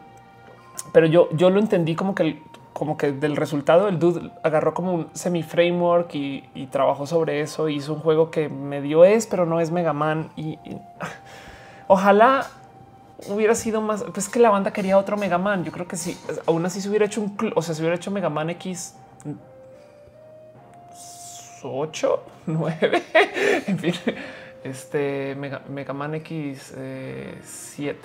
pero 0.93 1.06
yo, 1.06 1.28
yo 1.32 1.51
lo 1.51 1.59
entendí 1.59 1.97
como 1.97 2.14
que 2.14 2.40
como 2.78 2.96
que 2.96 3.10
del 3.10 3.34
resultado 3.34 3.88
el 3.88 3.98
dude 3.98 4.30
agarró 4.44 4.72
como 4.72 4.94
un 4.94 5.09
semi 5.12 5.42
framework 5.42 6.14
y, 6.14 6.68
trabajó 6.70 7.09
sobre 7.09 7.40
eso. 7.40 7.68
Hizo 7.68 7.94
un 7.94 7.98
juego 7.98 8.30
que 8.30 8.48
medio 8.48 9.05
es, 9.05 9.26
pero 9.26 9.46
no 9.46 9.60
es 9.60 9.72
Mega 9.72 9.92
Man. 9.92 10.30
Y, 10.36 10.60
ojalá 11.88 12.46
hubiera 13.28 13.56
sido 13.56 13.80
más. 13.80 14.05
Pues 14.05 14.28
que 14.28 14.38
la 14.38 14.50
banda 14.50 14.72
quería 14.72 14.96
otro 14.96 15.16
Mega 15.16 15.38
Man. 15.38 15.64
Yo 15.64 15.72
creo 15.72 15.88
que 15.88 15.96
sí, 15.96 16.16
aún 16.46 16.64
así 16.66 16.80
se 16.80 16.88
hubiera 16.88 17.06
hecho 17.06 17.20
un, 17.20 17.36
o 17.56 17.62
sea, 17.62 17.74
se 17.74 17.82
hubiera 17.82 17.96
hecho 17.96 18.12
Mega 18.12 18.30
Man 18.30 18.50
X 18.50 18.94
8, 21.64 22.22
9, 22.46 23.02
en 23.66 23.78
fin, 23.80 23.94
este 24.62 25.34
Mega, 25.34 25.92
Man 25.92 26.14
X 26.14 26.74
7. 27.42 27.98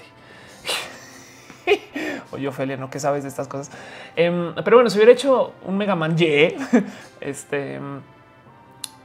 Oye, 2.31 2.47
Ophelia, 2.47 2.77
¿no? 2.77 2.89
¿Qué 2.89 2.99
sabes 2.99 3.23
de 3.23 3.29
estas 3.29 3.47
cosas? 3.47 3.71
Em, 4.15 4.53
pero 4.63 4.77
bueno, 4.77 4.89
si 4.89 4.97
hubiera 4.97 5.11
hecho 5.11 5.53
un 5.65 5.77
Mega 5.77 5.95
Man 5.95 6.15
Y, 6.17 6.55
este, 7.21 7.79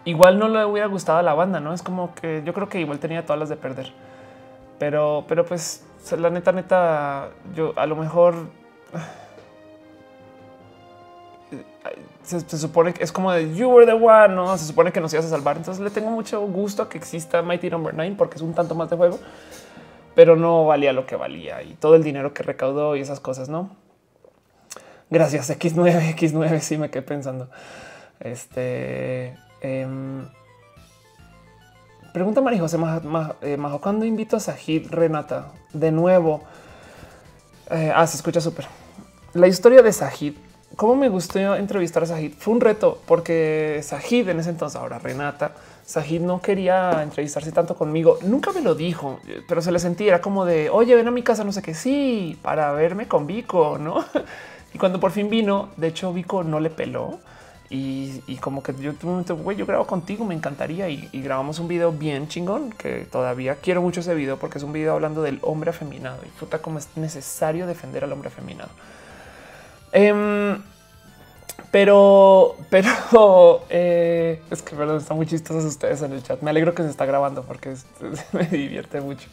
igual 0.05 0.39
no 0.39 0.49
le 0.49 0.65
hubiera 0.65 0.89
gustado 0.89 1.19
a 1.19 1.23
la 1.23 1.35
banda, 1.35 1.61
¿no? 1.61 1.73
Es 1.75 1.83
como 1.83 2.15
que 2.15 2.43
yo 2.45 2.53
creo 2.55 2.69
que 2.69 2.81
igual 2.81 2.99
tenía 2.99 3.25
todas 3.25 3.39
las 3.39 3.49
de 3.49 3.57
perder. 3.57 3.93
Pero, 4.79 5.25
pero 5.29 5.45
pues, 5.45 5.85
la 6.17 6.31
neta, 6.31 6.53
neta, 6.53 7.31
yo 7.55 7.73
a 7.77 7.87
lo 7.87 7.97
mejor... 7.97 8.35
Se, 12.23 12.59
supone 12.59 12.93
que 12.93 13.03
es 13.03 13.11
como 13.11 13.33
de 13.33 13.55
you 13.55 13.71
were 13.71 13.87
the 13.87 13.95
one, 13.95 14.35
no 14.35 14.59
se 14.59 14.67
supone 14.67 14.93
que 14.93 15.01
nos 15.01 15.11
ibas 15.15 15.25
a 15.25 15.31
salvar. 15.31 15.57
Entonces 15.57 15.83
le 15.83 15.89
tengo 15.89 16.11
mucho 16.11 16.43
gusto 16.43 16.83
a 16.83 16.89
que 16.91 16.99
exista 16.99 17.41
Mighty 17.41 17.71
Number 17.71 17.95
no. 17.95 18.03
9 18.03 18.17
porque 18.19 18.37
es 18.37 18.43
un 18.43 18.53
tanto 18.53 18.75
más 18.75 18.91
de 18.91 18.97
juego 18.99 19.19
pero 20.19 20.35
no 20.35 20.67
valía 20.67 20.93
lo 20.93 21.07
que 21.07 21.15
valía 21.15 21.63
y 21.63 21.75
todo 21.75 21.95
el 21.95 22.03
dinero 22.03 22.35
que 22.35 22.43
recaudó 22.43 22.97
y 22.97 23.01
esas 23.01 23.21
cosas, 23.21 23.49
¿no? 23.49 23.71
Gracias, 25.11 25.49
X9, 25.49 26.17
X9, 26.17 26.59
sí 26.59 26.77
me 26.77 26.91
quedé 26.91 27.03
pensando. 27.03 27.49
Este... 28.19 29.37
Em, 29.61 30.27
pregunta 32.13 32.41
María 32.41 32.59
José 32.59 32.79
Majo, 32.79 33.37
eh, 33.43 33.57
Majo, 33.57 33.81
¿cuándo 33.81 34.05
invito 34.05 34.37
a 34.37 34.41
Sajid 34.41 34.91
Renata? 34.91 35.53
De 35.73 35.93
nuevo. 35.93 36.43
Eh, 37.71 37.93
ah, 37.95 38.05
se 38.05 38.17
escucha 38.17 38.41
súper. 38.41 38.67
La 39.35 39.47
historia 39.47 39.83
de 39.83 39.93
Sajid. 39.93 40.35
¿Cómo 40.75 40.97
me 40.97 41.09
gustó 41.09 41.55
entrevistar 41.55 42.03
a 42.03 42.07
Sajid? 42.07 42.33
Fue 42.37 42.55
un 42.55 42.61
reto 42.61 43.01
porque 43.07 43.79
Sajid 43.85 44.29
en 44.31 44.41
ese 44.41 44.51
entonces, 44.51 44.81
ahora 44.81 44.99
Renata, 44.99 45.53
Sahid 45.89 46.21
no 46.21 46.43
quería 46.43 47.03
entrevistarse 47.03 47.51
tanto 47.51 47.75
conmigo. 47.75 48.19
Nunca 48.21 48.53
me 48.53 48.61
lo 48.61 48.75
dijo, 48.75 49.21
pero 49.49 49.63
se 49.63 49.73
le 49.73 49.79
sentía 49.79 50.09
era 50.09 50.21
como 50.21 50.45
de 50.45 50.69
oye, 50.69 50.95
ven 50.95 51.09
a 51.09 51.11
mi 51.11 51.23
casa, 51.23 51.45
no 51.45 51.53
sé 51.53 51.63
qué. 51.63 51.73
Sí, 51.73 52.39
para 52.43 52.73
verme 52.73 53.09
con 53.09 53.27
Vico, 53.27 53.79
no? 53.79 54.05
Y 54.75 54.77
cuando 54.77 55.01
por 55.01 55.13
fin 55.13 55.31
vino, 55.31 55.71
de 55.79 55.87
hecho, 55.87 56.13
Vico 56.13 56.45
no 56.45 56.61
le 56.61 56.69
peló 56.69 57.21
y, 57.71 58.37
como 58.43 58.63
que 58.63 58.75
yo 58.75 58.93
tuve 58.93 59.05
un 59.05 59.11
momento, 59.13 59.35
güey, 59.37 59.57
yo 59.57 59.65
grabo 59.65 59.87
contigo, 59.87 60.27
me 60.27 60.35
encantaría. 60.35 60.91
Y, 60.91 61.09
grabamos 61.23 61.59
un 61.59 61.69
video 61.69 61.91
bien 61.91 62.29
chingón 62.29 62.71
que 62.73 63.07
todavía 63.11 63.55
quiero 63.55 63.81
mucho 63.81 64.01
ese 64.01 64.15
video 64.15 64.37
porque 64.37 64.59
es 64.59 64.65
un 64.65 64.75
video 64.75 64.93
hablando 64.93 65.23
del 65.23 65.39
hombre 65.41 65.71
afeminado 65.71 66.19
y 66.23 66.29
puta, 66.39 66.59
como 66.59 66.77
es 66.79 66.89
necesario 66.97 67.67
defender 67.67 68.05
al 68.05 68.13
hombre 68.13 68.29
afeminado. 68.29 68.69
Em, 69.93 70.63
pero, 71.71 72.57
pero 72.71 73.63
eh, 73.71 74.41
es 74.51 74.63
que 74.63 74.77
perdón, 74.77 74.99
están 74.99 75.17
muy 75.17 75.27
chistosos 75.27 75.65
ustedes 75.65 76.03
en 76.03 76.13
el 76.13 76.23
chat. 76.23 76.41
Me 76.43 76.51
alegro 76.51 76.75
que 76.75 76.83
se 76.83 76.91
está 76.91 77.07
grabando 77.07 77.43
porque 77.43 77.75
me 78.33 78.45
divierte 78.45 79.01
mucho. 79.01 79.29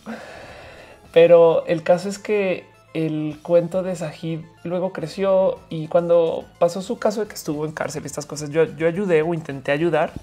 Pero 1.14 1.66
el 1.66 1.84
caso 1.84 2.10
es 2.10 2.20
que 2.20 2.66
el 2.94 3.40
cuento 3.42 3.84
de 3.84 3.96
Sahid 3.96 4.40
luego 4.64 4.94
creció 4.94 5.60
y 5.70 5.88
cuando 5.88 6.46
pasó 6.60 6.82
su 6.82 6.98
caso 6.98 7.22
de 7.22 7.28
que 7.28 7.36
estuvo 7.36 7.66
en 7.66 7.74
cárcel 7.74 8.04
y 8.04 8.06
estas 8.06 8.26
cosas, 8.26 8.50
yo, 8.50 8.64
yo 8.64 8.88
ayudé 8.88 9.22
o 9.22 9.34
intenté 9.34 9.72
ayudar 9.72 10.14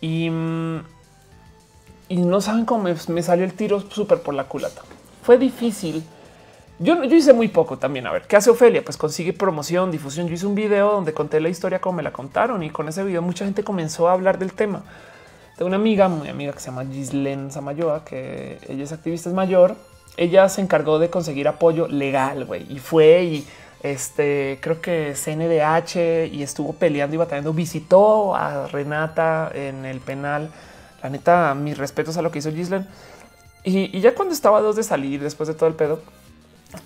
y, 0.00 0.28
mm, 0.28 0.84
y 2.08 2.16
no 2.18 2.40
saben 2.40 2.64
cómo 2.64 2.88
me, 3.08 3.22
salió 3.22 3.44
el 3.44 3.54
tiro 3.54 3.80
súper 3.80 4.20
por 4.22 4.34
la 4.34 4.44
culata. 4.44 4.82
Fue 5.22 5.38
difícil. 5.38 6.04
Yo, 6.78 7.04
yo 7.04 7.16
hice 7.16 7.32
muy 7.32 7.48
poco 7.48 7.78
también. 7.78 8.06
A 8.06 8.12
ver, 8.12 8.22
¿qué 8.22 8.36
hace 8.36 8.50
Ofelia? 8.50 8.84
Pues 8.84 8.96
consigue 8.96 9.32
promoción, 9.32 9.90
difusión. 9.90 10.26
Yo 10.28 10.34
hice 10.34 10.46
un 10.46 10.54
video 10.54 10.92
donde 10.92 11.12
conté 11.12 11.40
la 11.40 11.48
historia 11.48 11.80
como 11.80 11.96
me 11.96 12.02
la 12.02 12.12
contaron 12.12 12.62
y 12.62 12.70
con 12.70 12.88
ese 12.88 13.04
video 13.04 13.22
mucha 13.22 13.44
gente 13.44 13.62
comenzó 13.62 14.08
a 14.08 14.12
hablar 14.12 14.38
del 14.38 14.52
tema. 14.52 14.82
Tengo 15.56 15.68
una 15.68 15.76
amiga, 15.76 16.08
muy 16.08 16.28
amiga 16.28 16.52
que 16.52 16.58
se 16.58 16.66
llama 16.66 16.84
Gislen 16.84 17.52
Samayoa, 17.52 18.04
que 18.04 18.58
ella 18.68 18.82
es 18.82 18.92
activista, 18.92 19.28
es 19.28 19.34
mayor 19.34 19.76
ella 20.16 20.48
se 20.48 20.60
encargó 20.60 20.98
de 20.98 21.10
conseguir 21.10 21.48
apoyo 21.48 21.88
legal, 21.88 22.44
güey, 22.44 22.66
y 22.72 22.78
fue 22.78 23.24
y 23.24 23.46
este 23.82 24.58
creo 24.62 24.80
que 24.80 25.14
CNDH 25.14 26.32
y 26.32 26.42
estuvo 26.42 26.72
peleando 26.72 27.16
y 27.16 27.18
batallando. 27.18 27.52
Visitó 27.52 28.34
a 28.34 28.66
Renata 28.68 29.50
en 29.54 29.84
el 29.84 30.00
penal. 30.00 30.50
La 31.02 31.10
neta, 31.10 31.54
mis 31.54 31.76
respetos 31.76 32.16
a 32.16 32.22
lo 32.22 32.30
que 32.30 32.38
hizo 32.38 32.50
Gislen. 32.50 32.86
Y, 33.62 34.00
ya 34.00 34.14
cuando 34.14 34.32
estaba 34.32 34.60
dos 34.60 34.76
de 34.76 34.82
salir, 34.82 35.22
después 35.22 35.48
de 35.48 35.54
todo 35.54 35.68
el 35.68 35.74
pedo, 35.74 36.00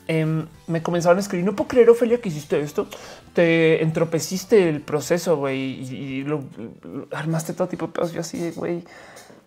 em, 0.07 0.47
me 0.67 0.83
comenzaron 0.83 1.19
a 1.19 1.21
escribir. 1.21 1.45
No 1.45 1.55
puedo 1.55 1.69
creer, 1.69 1.91
Ophelia, 1.91 2.21
que 2.21 2.29
hiciste 2.29 2.61
esto. 2.61 2.87
Te 3.35 3.83
entropeciste 3.83 4.69
el 4.69 4.81
proceso, 4.81 5.37
güey, 5.37 5.59
y, 5.59 6.25
lo, 6.25 6.43
armaste 7.13 7.53
todo 7.53 7.69
tipo 7.69 7.87
de 7.87 7.93
pedos. 7.93 8.13
Yo 8.13 8.21
así, 8.21 8.53
güey, 8.53 8.85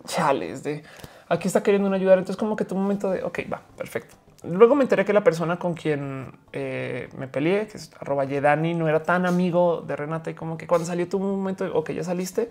chales 0.06 0.62
de 0.62 0.82
aquí 1.32 1.48
está 1.48 1.62
queriendo 1.62 1.92
ayudar. 1.92 2.18
Entonces 2.18 2.36
como 2.36 2.56
que 2.56 2.64
tu 2.64 2.74
momento 2.74 3.10
de, 3.10 3.22
ok, 3.22 3.40
va, 3.52 3.62
perfecto. 3.76 4.16
Luego 4.44 4.74
me 4.74 4.82
enteré 4.82 5.04
que 5.04 5.12
la 5.12 5.22
persona 5.22 5.58
con 5.58 5.74
quien 5.74 6.32
eh, 6.52 7.08
me 7.16 7.28
peleé, 7.28 7.68
que 7.68 7.78
es 7.78 7.92
arroba 8.00 8.24
Yedani, 8.24 8.74
no 8.74 8.88
era 8.88 9.02
tan 9.04 9.24
amigo 9.24 9.84
de 9.86 9.94
Renata 9.94 10.30
y 10.30 10.34
como 10.34 10.58
que 10.58 10.66
cuando 10.66 10.84
salió 10.84 11.08
tu 11.08 11.20
momento, 11.20 11.64
ok, 11.72 11.92
ya 11.92 12.02
saliste, 12.02 12.50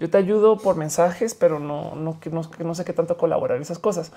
yo 0.00 0.10
te 0.10 0.18
ayudo 0.18 0.58
por 0.58 0.76
mensajes, 0.76 1.34
pero 1.34 1.60
no, 1.60 1.94
no, 1.94 2.18
no, 2.32 2.50
no 2.64 2.74
sé 2.74 2.84
qué 2.84 2.92
tanto 2.92 3.16
colaborar 3.16 3.60
esas 3.60 3.78
cosas. 3.78 4.12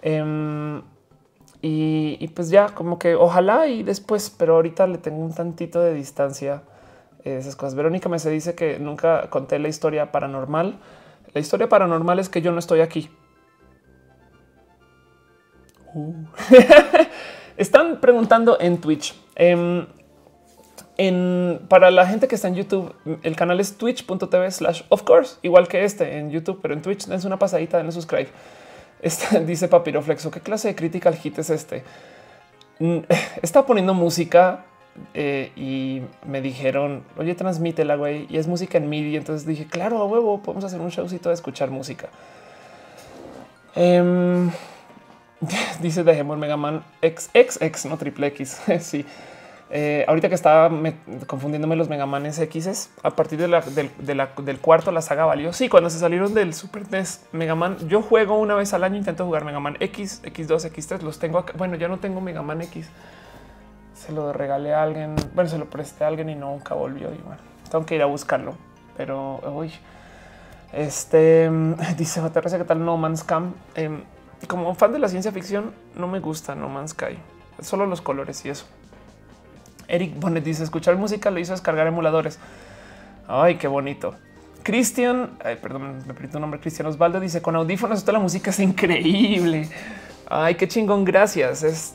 Em, 0.00 0.80
y, 1.60 2.28
pues 2.28 2.50
ya 2.50 2.68
como 2.68 2.98
que 2.98 3.14
ojalá 3.14 3.66
y 3.66 3.82
después, 3.82 4.30
pero 4.30 4.54
ahorita 4.54 4.86
le 4.86 4.98
tengo 4.98 5.18
un 5.18 5.34
tantito 5.34 5.80
de 5.80 5.94
distancia 5.94 6.62
esas 7.24 7.56
cosas. 7.56 7.74
Verónica 7.74 8.08
me 8.08 8.18
se 8.18 8.30
dice 8.30 8.54
que 8.54 8.78
nunca 8.78 9.28
conté 9.30 9.58
la 9.58 9.68
historia 9.68 10.12
paranormal. 10.12 10.78
La 11.34 11.40
historia 11.40 11.68
paranormal 11.68 12.18
es 12.18 12.28
que 12.28 12.40
yo 12.40 12.52
no 12.52 12.58
estoy 12.58 12.80
aquí. 12.80 13.10
Uh. 15.94 16.14
Están 17.56 18.00
preguntando 18.00 18.56
en 18.60 18.78
Twitch. 18.80 19.14
Em, 19.34 19.86
en, 20.96 21.60
para 21.68 21.90
la 21.90 22.06
gente 22.06 22.28
que 22.28 22.34
está 22.34 22.48
en 22.48 22.54
YouTube, 22.54 22.94
el 23.22 23.36
canal 23.36 23.60
es 23.60 23.76
twitch.tv 23.76 24.50
slash 24.50 24.82
of 24.88 25.02
course, 25.02 25.36
igual 25.42 25.68
que 25.68 25.84
este 25.84 26.18
en 26.18 26.30
YouTube, 26.30 26.60
pero 26.62 26.74
en 26.74 26.82
Twitch 26.82 27.06
dense 27.06 27.26
una 27.26 27.38
pasadita, 27.38 27.78
denle 27.78 27.92
subscribe. 27.92 28.28
Dice 29.46 29.68
Papiroflexo, 29.68 30.30
¿qué 30.30 30.40
clase 30.40 30.68
de 30.68 30.74
critical 30.74 31.14
hit 31.16 31.38
es 31.38 31.50
este? 31.50 31.84
Mm, 32.78 32.98
está 33.42 33.66
poniendo 33.66 33.94
música 33.94 34.64
eh, 35.14 35.52
y 35.56 36.02
me 36.26 36.40
dijeron, 36.40 37.04
oye, 37.16 37.34
transmítela, 37.34 37.96
güey, 37.96 38.26
y 38.28 38.38
es 38.38 38.46
música 38.46 38.78
en 38.78 38.88
MIDI. 38.88 39.16
Entonces 39.16 39.46
dije, 39.46 39.66
claro, 39.66 39.98
a 39.98 40.04
huevo, 40.04 40.42
podemos 40.42 40.64
hacer 40.64 40.80
un 40.80 40.90
showcito 40.90 41.28
de 41.28 41.34
escuchar 41.34 41.70
música. 41.70 42.08
Em, 43.74 44.50
dice 45.80 46.02
dejemos 46.02 46.38
Mega 46.38 46.56
Man 46.56 46.82
X, 47.00 47.30
no 47.86 47.96
triple 47.96 48.28
X. 48.28 48.60
sí. 48.80 49.04
Eh, 49.70 50.06
ahorita 50.08 50.30
que 50.30 50.34
estaba 50.34 50.70
confundiéndome 51.26 51.76
los 51.76 51.90
Mega 51.90 52.06
Manes 52.06 52.38
X, 52.38 52.90
a 53.02 53.10
partir 53.10 53.38
del, 53.38 54.58
cuarto 54.60 54.92
la 54.92 55.02
saga 55.02 55.26
valió. 55.26 55.52
Sí, 55.52 55.68
cuando 55.68 55.90
se 55.90 55.98
salieron 55.98 56.32
del 56.32 56.54
Super 56.54 56.90
NES 56.90 57.26
Mega 57.32 57.54
Man, 57.54 57.76
yo 57.86 58.00
juego 58.00 58.38
una 58.38 58.54
vez 58.54 58.72
al 58.72 58.84
año, 58.84 58.96
intento 58.96 59.26
jugar 59.26 59.44
Mega 59.44 59.60
Man 59.60 59.76
X, 59.80 60.22
X2, 60.24 60.72
X3, 60.72 61.02
los 61.02 61.18
tengo 61.18 61.38
acá. 61.38 61.52
Bueno, 61.56 61.76
ya 61.76 61.88
no 61.88 61.98
tengo 61.98 62.20
Mega 62.20 62.40
Man 62.40 62.62
X. 62.62 62.88
Se 63.94 64.12
lo 64.12 64.32
regalé 64.32 64.72
a 64.72 64.82
alguien, 64.82 65.16
bueno, 65.34 65.50
se 65.50 65.58
lo 65.58 65.66
presté 65.66 66.04
a 66.04 66.08
alguien 66.08 66.30
y 66.30 66.34
nunca 66.34 66.74
volvió. 66.74 67.12
Y 67.12 67.18
bueno, 67.18 67.42
tengo 67.70 67.84
que 67.84 67.96
ir 67.96 68.02
a 68.02 68.06
buscarlo, 68.06 68.54
pero 68.96 69.36
hoy 69.36 69.70
este 70.72 71.50
dice 71.98 72.22
JRC 72.22 72.56
que 72.56 72.64
tal 72.64 72.82
No 72.82 72.96
Man's 72.96 73.22
Cam. 73.22 73.52
Em, 73.74 74.02
como 74.46 74.74
fan 74.74 74.92
de 74.92 74.98
la 74.98 75.08
ciencia 75.08 75.30
ficción, 75.30 75.74
no 75.94 76.06
me 76.06 76.20
gusta 76.20 76.54
No 76.54 76.70
Man's 76.70 76.92
Sky, 76.92 77.18
solo 77.60 77.84
los 77.84 78.00
colores 78.00 78.46
y 78.46 78.48
eso. 78.48 78.66
Eric 79.88 80.20
Bonnet 80.20 80.44
dice 80.44 80.62
escuchar 80.62 80.96
música 80.96 81.30
lo 81.30 81.40
hizo 81.40 81.52
descargar 81.52 81.86
emuladores. 81.86 82.38
Ay, 83.26 83.56
qué 83.56 83.68
bonito. 83.68 84.14
Cristian, 84.62 85.38
perdón, 85.62 86.02
me 86.06 86.14
perdí 86.14 86.28
tu 86.28 86.40
nombre. 86.40 86.60
Cristian 86.60 86.86
Osvaldo 86.86 87.20
dice 87.20 87.42
con 87.42 87.56
audífonos 87.56 88.02
toda 88.02 88.14
la 88.14 88.18
música 88.18 88.50
es 88.50 88.60
increíble. 88.60 89.68
Ay, 90.28 90.56
qué 90.56 90.68
chingón. 90.68 91.04
Gracias. 91.04 91.62
Es 91.62 91.94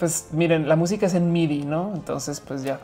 pues 0.00 0.28
miren, 0.32 0.66
la 0.66 0.76
música 0.76 1.04
es 1.04 1.14
en 1.14 1.30
MIDI, 1.30 1.64
no? 1.64 1.92
Entonces, 1.94 2.40
pues 2.40 2.62
ya. 2.62 2.80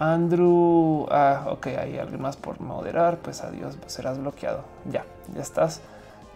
Andrew, 0.00 1.06
ah, 1.08 1.46
ok, 1.50 1.68
hay 1.68 1.98
alguien 1.98 2.20
más 2.20 2.36
por 2.36 2.60
moderar. 2.60 3.18
Pues 3.18 3.42
adiós, 3.42 3.78
serás 3.86 4.18
bloqueado. 4.18 4.64
Ya, 4.90 5.04
ya 5.34 5.40
estás. 5.40 5.80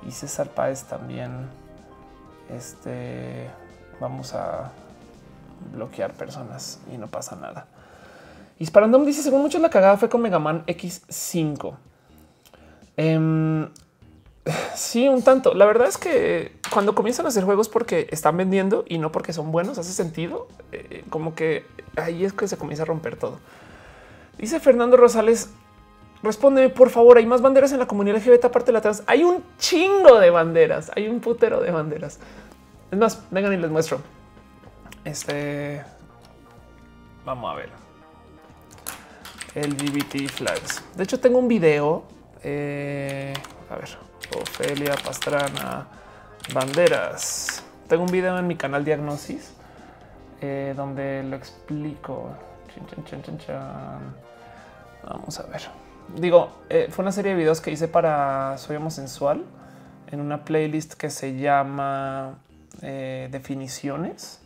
Y 0.07 0.13
César 0.13 0.49
Páez 0.49 0.85
también. 0.85 1.49
Este 2.57 3.51
vamos 4.01 4.33
a 4.35 4.71
bloquear 5.73 6.15
personas 6.15 6.81
y 6.93 6.99
no 6.99 7.09
pasa 7.09 7.37
nada. 7.37 7.67
Disparando 8.59 8.99
dice: 9.05 9.23
Según 9.23 9.43
muchos, 9.43 9.61
la 9.61 9.71
cagada 9.71 9.97
fue 9.97 10.09
con 10.09 10.23
Mega 10.23 10.39
Man 10.39 10.65
X5. 10.67 11.77
Em, 12.97 13.69
sí, 14.75 15.09
un 15.09 15.23
tanto. 15.23 15.55
La 15.55 15.65
verdad 15.65 15.89
es 15.89 15.99
que 15.99 16.53
cuando 16.73 16.95
comienzan 16.95 17.27
a 17.27 17.31
hacer 17.31 17.45
juegos 17.45 17.69
porque 17.69 18.07
están 18.11 18.37
vendiendo 18.37 18.85
y 18.89 18.99
no 18.99 19.13
porque 19.13 19.33
son 19.33 19.53
buenos, 19.53 19.79
hace 19.79 19.93
sentido. 19.93 20.49
Eh, 20.73 21.05
como 21.11 21.35
que 21.35 21.67
ahí 21.97 22.25
es 22.25 22.33
que 22.33 22.47
se 22.49 22.57
comienza 22.57 22.85
a 22.85 22.87
romper 22.87 23.17
todo. 23.17 23.39
Dice 24.39 24.61
Fernando 24.61 24.97
Rosales, 24.97 25.51
Respóndeme, 26.23 26.69
por 26.69 26.91
favor. 26.91 27.19
Hay 27.19 27.27
más 27.27 27.43
banderas 27.43 27.73
en 27.73 27.81
la 27.81 27.87
comunidad 27.87 28.19
LGBT 28.19 28.45
aparte 28.45 28.67
de 28.67 28.73
la 28.73 28.81
trans. 28.81 29.03
Hay 29.07 29.25
un 29.25 29.43
chingo 29.59 30.21
de 30.21 30.31
banderas. 30.31 30.91
Hay 30.95 31.09
un 31.09 31.21
putero 31.21 31.61
de 31.61 31.71
banderas. 31.71 32.19
Es 32.91 32.99
más, 32.99 33.23
vengan 33.31 33.53
y 33.53 33.57
les 33.57 33.71
muestro. 33.71 34.01
Este 35.05 35.83
vamos 37.25 37.53
a 37.53 37.57
ver 37.57 37.71
el 39.55 39.75
BBT 39.75 40.31
flags. 40.31 40.83
De 40.97 41.05
hecho, 41.05 41.21
tengo 41.21 41.39
un 41.39 41.49
video. 41.49 42.05
Eh, 42.43 43.35
a 43.71 43.77
ver, 43.77 43.89
Ofelia 44.41 44.95
Pastrana, 44.95 45.87
banderas. 46.55 47.63
Tengo 47.89 48.05
un 48.05 48.11
video 48.11 48.39
en 48.39 48.47
mi 48.47 48.57
canal 48.57 48.85
Diagnosis 48.85 49.53
eh, 50.41 50.73
donde 50.77 51.23
lo 51.23 51.37
explico. 51.37 52.31
Vamos 55.05 55.39
a 55.39 55.43
ver 55.43 55.63
digo, 56.17 56.51
eh, 56.71 56.89
fue 56.91 57.03
una 57.03 57.13
serie 57.13 57.33
de 57.33 57.39
videos 57.39 57.61
que 57.61 57.71
hice 57.71 57.87
para 57.87 58.57
Soy 58.57 58.77
Homosexual 58.77 59.45
en 60.11 60.21
una 60.21 60.45
playlist 60.45 60.95
que 60.95 61.11
se 61.11 61.37
llama 61.37 62.39
Definiciones. 62.81 64.42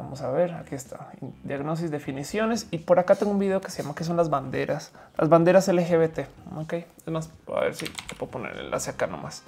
Vamos 0.00 0.22
a 0.22 0.30
ver, 0.30 0.54
aquí 0.54 0.74
está, 0.74 1.10
diagnosis, 1.44 1.90
definiciones. 1.90 2.66
Y 2.70 2.78
por 2.78 2.98
acá 2.98 3.14
tengo 3.16 3.32
un 3.32 3.38
video 3.38 3.60
que 3.60 3.70
se 3.70 3.82
llama 3.82 3.94
que 3.94 4.02
son 4.02 4.16
las 4.16 4.30
banderas, 4.30 4.92
las 5.18 5.28
banderas 5.28 5.68
LGBT. 5.68 6.20
Ok, 6.56 6.72
es 6.72 7.08
más, 7.08 7.30
a 7.54 7.60
ver 7.60 7.74
si 7.74 7.84
te 7.86 8.14
puedo 8.14 8.32
poner 8.32 8.52
el 8.52 8.66
enlace 8.66 8.90
acá 8.90 9.06
nomás 9.06 9.44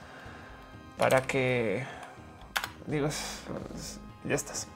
para 0.98 1.22
que 1.22 1.84
digo, 2.86 3.08
ya 4.24 4.34
estás. 4.34 4.68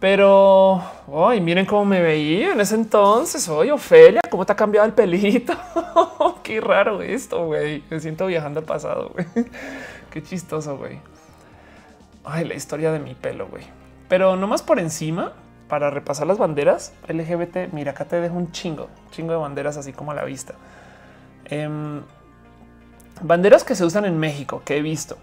Pero 0.00 0.82
hoy 1.06 1.40
miren 1.40 1.64
cómo 1.64 1.84
me 1.84 2.00
veía 2.00 2.52
en 2.52 2.60
ese 2.60 2.74
entonces. 2.74 3.48
Oye, 3.48 3.70
Ofelia, 3.70 4.20
cómo 4.28 4.44
te 4.44 4.52
ha 4.52 4.56
cambiado 4.56 4.86
el 4.86 4.94
pelito. 4.94 5.52
Qué 6.42 6.60
raro 6.60 7.02
esto, 7.02 7.46
güey. 7.46 7.84
Me 7.88 8.00
siento 8.00 8.26
viajando 8.26 8.60
al 8.60 8.66
pasado, 8.66 9.10
güey. 9.10 9.26
Qué 10.10 10.22
chistoso, 10.22 10.76
güey. 10.76 10.98
Ay, 12.24 12.44
la 12.44 12.54
historia 12.54 12.90
de 12.90 12.98
mi 12.98 13.14
pelo, 13.14 13.46
güey. 13.46 13.81
Pero 14.12 14.36
nomás 14.36 14.60
por 14.60 14.78
encima, 14.78 15.32
para 15.70 15.88
repasar 15.88 16.26
las 16.26 16.36
banderas 16.36 16.92
LGBT, 17.08 17.72
mira, 17.72 17.92
acá 17.92 18.04
te 18.04 18.20
dejo 18.20 18.34
un 18.34 18.52
chingo, 18.52 18.88
chingo 19.10 19.32
de 19.32 19.38
banderas 19.38 19.78
así 19.78 19.94
como 19.94 20.10
a 20.10 20.14
la 20.14 20.22
vista. 20.22 20.52
Em, 21.46 22.02
banderas 23.22 23.64
que 23.64 23.74
se 23.74 23.86
usan 23.86 24.04
en 24.04 24.18
México, 24.18 24.60
que 24.66 24.76
he 24.76 24.82
visto. 24.82 25.16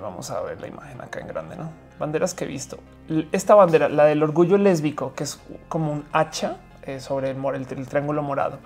vamos 0.00 0.30
a 0.30 0.40
ver 0.42 0.60
la 0.60 0.68
imagen 0.68 1.00
acá 1.00 1.18
en 1.18 1.26
grande, 1.26 1.56
¿no? 1.56 1.72
Banderas 1.98 2.34
que 2.34 2.44
he 2.44 2.46
visto. 2.46 2.78
Esta 3.32 3.56
bandera, 3.56 3.88
la 3.88 4.04
del 4.04 4.22
orgullo 4.22 4.58
lésbico, 4.58 5.12
que 5.14 5.24
es 5.24 5.40
como 5.68 5.90
un 5.90 6.04
hacha 6.12 6.58
eh, 6.84 7.00
sobre 7.00 7.32
el, 7.32 7.66
triángulo 7.66 8.22
morado. 8.22 8.60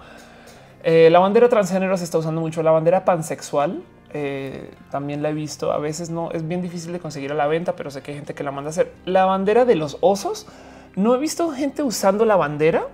Eh, 0.82 1.08
la 1.10 1.20
bandera 1.20 1.48
transgénero 1.48 1.96
se 1.96 2.04
está 2.04 2.18
usando 2.18 2.42
mucho. 2.42 2.62
La 2.62 2.70
bandera 2.70 3.06
pansexual 3.06 3.82
eh, 4.18 4.70
también 4.90 5.22
la 5.22 5.28
he 5.28 5.34
visto. 5.34 5.72
A 5.72 5.78
veces 5.78 6.08
no 6.08 6.30
es 6.32 6.48
bien 6.48 6.62
difícil 6.62 6.92
de 6.92 6.98
conseguir 6.98 7.32
a 7.32 7.34
la 7.34 7.46
venta, 7.46 7.76
pero 7.76 7.90
sé 7.90 8.00
que 8.00 8.12
hay 8.12 8.16
gente 8.16 8.32
que 8.34 8.42
la 8.42 8.50
manda 8.50 8.68
a 8.68 8.70
hacer. 8.70 8.92
La 9.04 9.26
bandera 9.26 9.66
de 9.66 9.74
los 9.74 9.98
osos. 10.00 10.46
No 10.94 11.14
he 11.14 11.18
visto 11.18 11.50
gente 11.50 11.82
usando 11.82 12.24
la 12.24 12.36
bandera, 12.36 12.86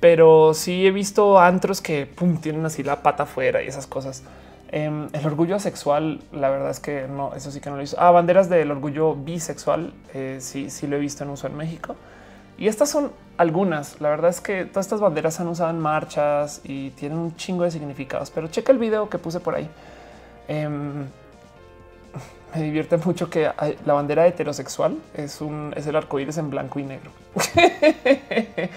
pero 0.00 0.52
sí 0.52 0.86
he 0.86 0.90
visto 0.90 1.38
antros 1.38 1.80
que 1.80 2.06
tienen 2.42 2.66
así 2.66 2.82
la 2.82 3.02
pata 3.02 3.22
afuera 3.22 3.62
y 3.62 3.68
esas 3.68 3.86
cosas. 3.86 4.22
Em, 4.68 5.08
el 5.14 5.26
orgullo 5.26 5.56
asexual, 5.56 6.20
la 6.30 6.50
verdad 6.50 6.70
es 6.70 6.78
que 6.78 7.08
no, 7.08 7.34
eso 7.34 7.50
sí 7.50 7.60
que 7.60 7.70
no 7.70 7.76
lo 7.76 7.80
visto. 7.80 7.96
Ah, 7.98 8.10
banderas 8.10 8.50
del 8.50 8.70
orgullo 8.70 9.14
bisexual, 9.14 9.94
eh, 10.12 10.36
sí, 10.40 10.68
sí 10.68 10.86
lo 10.86 10.96
he 10.96 11.00
visto 11.00 11.24
en 11.24 11.30
uso 11.30 11.46
en 11.46 11.56
México. 11.56 11.96
Y 12.58 12.68
estas 12.68 12.90
son 12.90 13.10
algunas. 13.38 14.02
La 14.02 14.10
verdad 14.10 14.28
es 14.28 14.42
que 14.42 14.66
todas 14.66 14.84
estas 14.84 15.00
banderas 15.00 15.34
se 15.34 15.42
han 15.42 15.48
usado 15.48 15.70
en 15.70 15.78
marchas 15.78 16.60
y 16.62 16.90
tienen 16.90 17.16
un 17.16 17.34
chingo 17.36 17.64
de 17.64 17.70
significados. 17.70 18.30
Pero 18.30 18.48
checa 18.48 18.70
el 18.70 18.78
video 18.78 19.08
que 19.08 19.16
puse 19.16 19.40
por 19.40 19.54
ahí. 19.54 19.70
Em, 20.48 21.04
me 22.54 22.62
divierte 22.62 22.96
mucho 22.96 23.30
que 23.30 23.50
la 23.84 23.92
bandera 23.92 24.26
heterosexual 24.26 24.98
es 25.14 25.40
el 25.40 25.96
arco 25.96 26.18
iris 26.18 26.38
en 26.38 26.50
blanco 26.50 26.78
y 26.78 26.84
negro. 26.84 27.10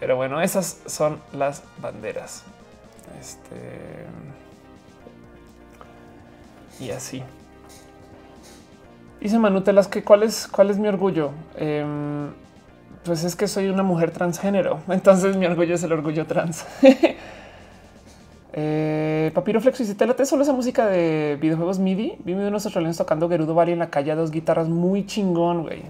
Pero 0.00 0.16
bueno, 0.16 0.40
esas 0.40 0.78
son 0.86 1.20
las 1.32 1.62
banderas. 1.80 2.44
Este 3.20 3.56
y 6.80 6.90
así. 6.90 7.22
Dice 9.20 9.38
Manutelas 9.38 9.86
que 9.86 10.02
cuál 10.02 10.22
es, 10.22 10.48
cuál 10.48 10.70
es 10.70 10.78
mi 10.78 10.88
orgullo. 10.88 11.30
Em, 11.56 12.30
pues 13.04 13.22
es 13.24 13.36
que 13.36 13.46
soy 13.46 13.68
una 13.68 13.82
mujer 13.82 14.10
transgénero. 14.10 14.80
Entonces 14.88 15.36
mi 15.36 15.46
orgullo 15.46 15.74
es 15.74 15.82
el 15.82 15.92
orgullo 15.92 16.26
trans. 16.26 16.64
Eh, 18.52 19.30
Papiro 19.34 19.60
Flex 19.60 19.80
y 19.80 19.94
te 19.94 20.06
late 20.06 20.26
solo 20.26 20.42
esa 20.42 20.52
música 20.52 20.86
de 20.86 21.38
videojuegos 21.40 21.78
MIDI. 21.78 22.16
Vi 22.24 22.32
unos 22.32 22.64
australianos 22.64 22.96
tocando 22.96 23.28
Gerudo 23.28 23.54
Valley 23.54 23.74
en 23.74 23.78
la 23.78 23.90
calle, 23.90 24.14
dos 24.14 24.30
guitarras 24.30 24.68
muy 24.68 25.06
chingón. 25.06 25.62
Güey. 25.62 25.82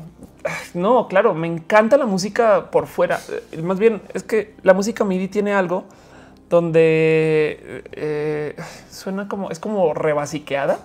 No, 0.74 1.08
claro, 1.08 1.34
me 1.34 1.46
encanta 1.46 1.96
la 1.96 2.06
música 2.06 2.70
por 2.70 2.86
fuera. 2.86 3.20
Eh, 3.52 3.62
más 3.62 3.78
bien 3.78 4.02
es 4.14 4.22
que 4.22 4.54
la 4.62 4.74
música 4.74 5.04
MIDI 5.04 5.28
tiene 5.28 5.52
algo 5.52 5.84
donde 6.48 7.84
eh, 7.92 8.56
suena 8.90 9.28
como 9.28 9.50
es 9.50 9.58
como 9.58 9.94
rebasiqueada. 9.94 10.78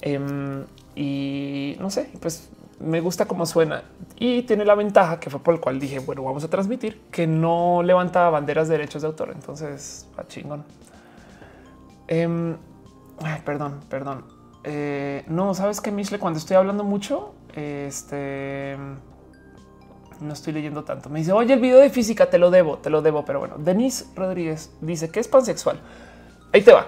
Em, 0.00 0.64
y 0.94 1.76
no 1.80 1.90
sé, 1.90 2.08
pues 2.20 2.48
me 2.78 3.00
gusta 3.00 3.26
cómo 3.26 3.46
suena 3.46 3.82
y 4.16 4.42
tiene 4.42 4.64
la 4.64 4.74
ventaja 4.74 5.18
que 5.18 5.30
fue 5.30 5.40
por 5.40 5.54
el 5.54 5.60
cual 5.60 5.80
dije, 5.80 5.98
bueno, 5.98 6.22
vamos 6.22 6.44
a 6.44 6.48
transmitir 6.48 7.00
que 7.10 7.26
no 7.26 7.82
levanta 7.82 8.28
banderas 8.30 8.68
de 8.68 8.74
derechos 8.78 9.02
de 9.02 9.08
autor. 9.08 9.32
Entonces, 9.34 10.06
a 10.16 10.26
chingón. 10.26 10.64
Em, 12.08 12.56
perdón, 13.44 13.80
perdón. 13.88 14.24
Eh, 14.64 15.24
no, 15.28 15.54
sabes 15.54 15.80
que 15.80 15.90
Mishle, 15.90 16.18
cuando 16.18 16.38
estoy 16.38 16.56
hablando 16.56 16.84
mucho, 16.84 17.34
este 17.54 18.76
no 20.20 20.32
estoy 20.32 20.52
leyendo 20.52 20.84
tanto. 20.84 21.10
Me 21.10 21.18
dice, 21.20 21.32
oye, 21.32 21.54
el 21.54 21.60
video 21.60 21.78
de 21.78 21.90
física 21.90 22.30
te 22.30 22.38
lo 22.38 22.50
debo, 22.50 22.78
te 22.78 22.90
lo 22.90 23.02
debo. 23.02 23.24
Pero 23.24 23.38
bueno, 23.38 23.56
Denise 23.58 24.06
Rodríguez 24.14 24.70
dice 24.80 25.10
que 25.10 25.20
es 25.20 25.28
pansexual. 25.28 25.80
Ahí 26.52 26.62
te 26.62 26.72
va. 26.72 26.86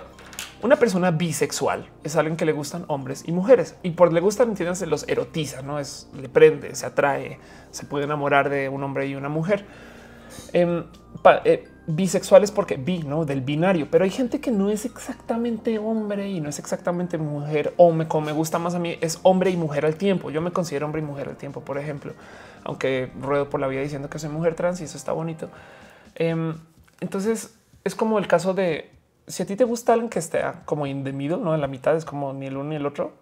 Una 0.62 0.76
persona 0.76 1.10
bisexual 1.12 1.88
es 2.02 2.16
alguien 2.16 2.36
que 2.36 2.44
le 2.44 2.52
gustan 2.52 2.84
hombres 2.88 3.24
y 3.26 3.32
mujeres 3.32 3.76
y 3.82 3.90
por 3.90 4.12
le 4.12 4.20
gustan, 4.20 4.48
entiendes, 4.48 4.86
los 4.88 5.06
erotiza, 5.08 5.62
no 5.62 5.78
es 5.78 6.08
le 6.20 6.28
prende, 6.28 6.74
se 6.74 6.86
atrae, 6.86 7.38
se 7.70 7.86
puede 7.86 8.04
enamorar 8.04 8.50
de 8.50 8.68
un 8.68 8.82
hombre 8.82 9.06
y 9.06 9.14
una 9.14 9.28
mujer. 9.28 9.64
Em, 10.52 10.84
eh, 11.44 11.68
bisexual 11.86 12.42
es 12.44 12.50
porque 12.50 12.76
bi, 12.76 13.02
no 13.02 13.24
del 13.24 13.40
binario, 13.40 13.88
pero 13.90 14.04
hay 14.04 14.10
gente 14.10 14.40
que 14.40 14.50
no 14.50 14.68
es 14.68 14.84
exactamente 14.84 15.78
hombre 15.78 16.28
y 16.28 16.40
no 16.40 16.48
es 16.48 16.58
exactamente 16.58 17.18
mujer 17.18 17.72
o 17.76 17.92
me, 17.92 18.08
como 18.08 18.26
me 18.26 18.32
gusta 18.32 18.58
más 18.58 18.74
a 18.74 18.78
mí 18.78 18.98
es 19.00 19.20
hombre 19.22 19.50
y 19.50 19.56
mujer 19.56 19.86
al 19.86 19.96
tiempo. 19.96 20.30
Yo 20.30 20.40
me 20.40 20.50
considero 20.50 20.86
hombre 20.86 21.00
y 21.00 21.04
mujer 21.04 21.28
al 21.28 21.36
tiempo, 21.36 21.60
por 21.60 21.78
ejemplo 21.78 22.14
aunque 22.68 23.10
ruedo 23.20 23.48
por 23.48 23.60
la 23.60 23.66
vida 23.66 23.80
diciendo 23.80 24.10
que 24.10 24.18
soy 24.18 24.28
mujer 24.28 24.54
trans 24.54 24.80
y 24.80 24.84
eso 24.84 24.98
está 24.98 25.12
bonito. 25.12 25.48
Em, 26.14 26.54
entonces 27.00 27.54
es 27.82 27.94
como 27.94 28.18
el 28.18 28.26
caso 28.26 28.52
de 28.52 28.90
si 29.28 29.42
a 29.42 29.46
ti 29.46 29.56
te 29.56 29.64
gusta 29.64 29.92
alguien 29.92 30.10
que 30.10 30.18
esté 30.18 30.42
como 30.64 30.86
indemido, 30.86 31.36
no 31.36 31.54
en 31.54 31.60
la 31.60 31.68
mitad 31.68 31.96
es 31.96 32.04
como 32.04 32.32
ni 32.32 32.46
el 32.46 32.56
uno 32.56 32.70
ni 32.70 32.76
el 32.76 32.86
otro. 32.86 33.12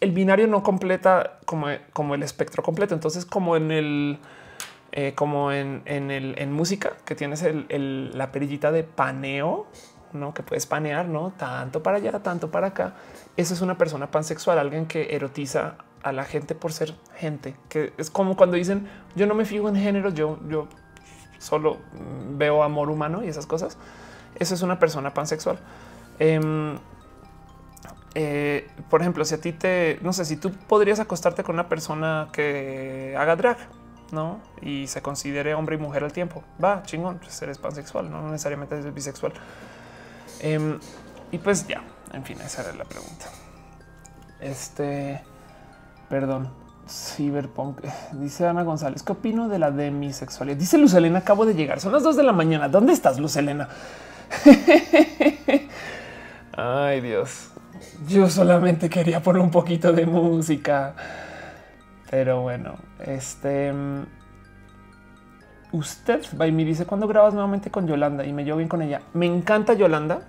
El 0.00 0.12
binario 0.12 0.46
no 0.46 0.62
completa 0.62 1.38
como, 1.46 1.68
como 1.92 2.14
el 2.14 2.22
espectro 2.22 2.62
completo. 2.62 2.94
Entonces, 2.94 3.24
como 3.24 3.56
en 3.56 3.70
el, 3.70 4.18
eh, 4.92 5.12
como 5.14 5.52
en, 5.52 5.82
el, 5.86 6.34
en 6.38 6.52
música 6.52 6.94
que 7.04 7.14
tienes 7.14 7.42
el, 7.42 8.16
la 8.16 8.32
perillita 8.32 8.72
de 8.72 8.82
paneo, 8.82 9.66
no 10.12 10.34
que 10.34 10.42
puedes 10.42 10.66
panear, 10.66 11.06
no 11.06 11.32
tanto 11.36 11.82
para 11.82 11.98
allá, 11.98 12.18
tanto 12.20 12.50
para 12.50 12.68
acá. 12.68 12.94
Eso 13.36 13.54
es 13.54 13.60
una 13.60 13.78
persona 13.78 14.10
pansexual, 14.10 14.58
alguien 14.58 14.86
que 14.86 15.14
erotiza 15.14 15.76
a 16.02 16.12
la 16.12 16.24
gente 16.24 16.54
por 16.54 16.72
ser 16.72 16.94
gente, 17.16 17.56
que 17.68 17.92
es 17.98 18.10
como 18.10 18.36
cuando 18.36 18.56
dicen 18.56 18.88
yo 19.16 19.26
no 19.26 19.34
me 19.34 19.44
fijo 19.44 19.68
en 19.68 19.76
género, 19.76 20.10
yo, 20.10 20.38
yo 20.48 20.68
solo 21.38 21.78
veo 22.30 22.62
amor 22.62 22.90
humano 22.90 23.24
y 23.24 23.28
esas 23.28 23.46
cosas. 23.46 23.76
Eso 24.38 24.54
es 24.54 24.62
una 24.62 24.78
persona 24.78 25.12
pansexual. 25.12 25.58
Em, 26.18 26.78
eh, 28.14 28.68
por 28.88 29.00
ejemplo, 29.00 29.24
si 29.24 29.34
a 29.34 29.40
ti 29.40 29.52
te, 29.52 29.98
no 30.02 30.12
sé, 30.12 30.24
si 30.24 30.36
tú 30.36 30.52
podrías 30.52 31.00
acostarte 31.00 31.42
con 31.42 31.54
una 31.54 31.68
persona 31.68 32.28
que 32.32 33.14
haga 33.18 33.36
drag, 33.36 33.58
no? 34.12 34.40
Y 34.62 34.86
se 34.86 35.02
considere 35.02 35.54
hombre 35.54 35.76
y 35.76 35.78
mujer 35.78 36.04
al 36.04 36.12
tiempo. 36.12 36.42
Va, 36.62 36.82
chingón, 36.84 37.18
pues 37.18 37.40
eres 37.42 37.58
pansexual, 37.58 38.10
no, 38.10 38.22
necesariamente 38.30 38.74
eres 38.78 38.94
bisexual. 38.94 39.32
Em, 40.40 40.78
y 41.32 41.38
pues 41.38 41.66
ya, 41.66 41.82
en 42.12 42.24
fin, 42.24 42.40
esa 42.40 42.62
era 42.62 42.72
la 42.72 42.84
pregunta. 42.84 43.26
Este. 44.40 45.22
Perdón. 46.08 46.50
Cyberpunk. 46.88 47.80
Dice 48.12 48.46
Ana 48.46 48.62
González. 48.62 49.02
¿Qué 49.02 49.12
opino 49.12 49.48
de 49.48 49.58
la 49.58 49.70
demisexualidad? 49.70 50.56
Dice 50.56 50.78
Luz 50.78 50.94
Elena. 50.94 51.18
Acabo 51.20 51.44
de 51.44 51.54
llegar. 51.54 51.80
Son 51.80 51.92
las 51.92 52.02
dos 52.02 52.16
de 52.16 52.22
la 52.22 52.32
mañana. 52.32 52.68
¿Dónde 52.68 52.92
estás, 52.92 53.18
Luz 53.18 53.36
Elena? 53.36 53.68
Ay, 56.52 57.00
Dios. 57.00 57.50
Yo 58.08 58.28
solamente 58.28 58.88
quería 58.88 59.22
poner 59.22 59.42
un 59.42 59.50
poquito 59.50 59.92
de 59.92 60.06
música. 60.06 60.94
Pero 62.10 62.42
bueno, 62.42 62.76
este. 63.04 63.72
Mm, 63.72 64.06
usted 65.72 66.24
by 66.32 66.52
me 66.52 66.64
dice 66.64 66.86
cuando 66.86 67.06
grabas 67.08 67.34
nuevamente 67.34 67.70
con 67.70 67.86
Yolanda 67.86 68.24
y 68.24 68.32
me 68.32 68.44
llevo 68.44 68.58
bien 68.58 68.68
con 68.68 68.82
ella. 68.82 69.02
Me 69.14 69.26
encanta 69.26 69.74
Yolanda. 69.74 70.22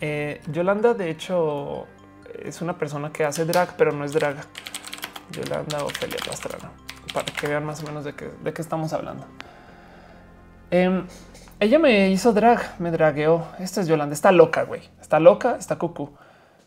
Eh, 0.00 0.40
Yolanda, 0.50 0.94
de 0.94 1.10
hecho, 1.10 1.86
es 2.42 2.60
una 2.60 2.76
persona 2.76 3.12
que 3.12 3.24
hace 3.24 3.44
drag, 3.44 3.76
pero 3.76 3.92
no 3.92 4.04
es 4.04 4.12
drag. 4.12 4.36
Yolanda 5.30 5.84
Ofelia 5.84 6.18
Pastrana, 6.26 6.70
para 7.14 7.26
que 7.26 7.46
vean 7.46 7.64
más 7.64 7.82
o 7.82 7.86
menos 7.86 8.04
de 8.04 8.14
qué, 8.14 8.30
de 8.42 8.52
qué 8.52 8.62
estamos 8.62 8.92
hablando. 8.92 9.26
Em, 10.70 11.06
ella 11.62 11.78
me 11.78 12.10
hizo 12.10 12.32
drag, 12.32 12.80
me 12.80 12.90
dragueó. 12.90 13.46
Esta 13.60 13.82
es 13.82 13.86
Yolanda, 13.86 14.14
está 14.14 14.32
loca, 14.32 14.64
güey. 14.64 14.82
Está 15.00 15.20
loca, 15.20 15.54
está 15.58 15.76
cucú. 15.76 16.10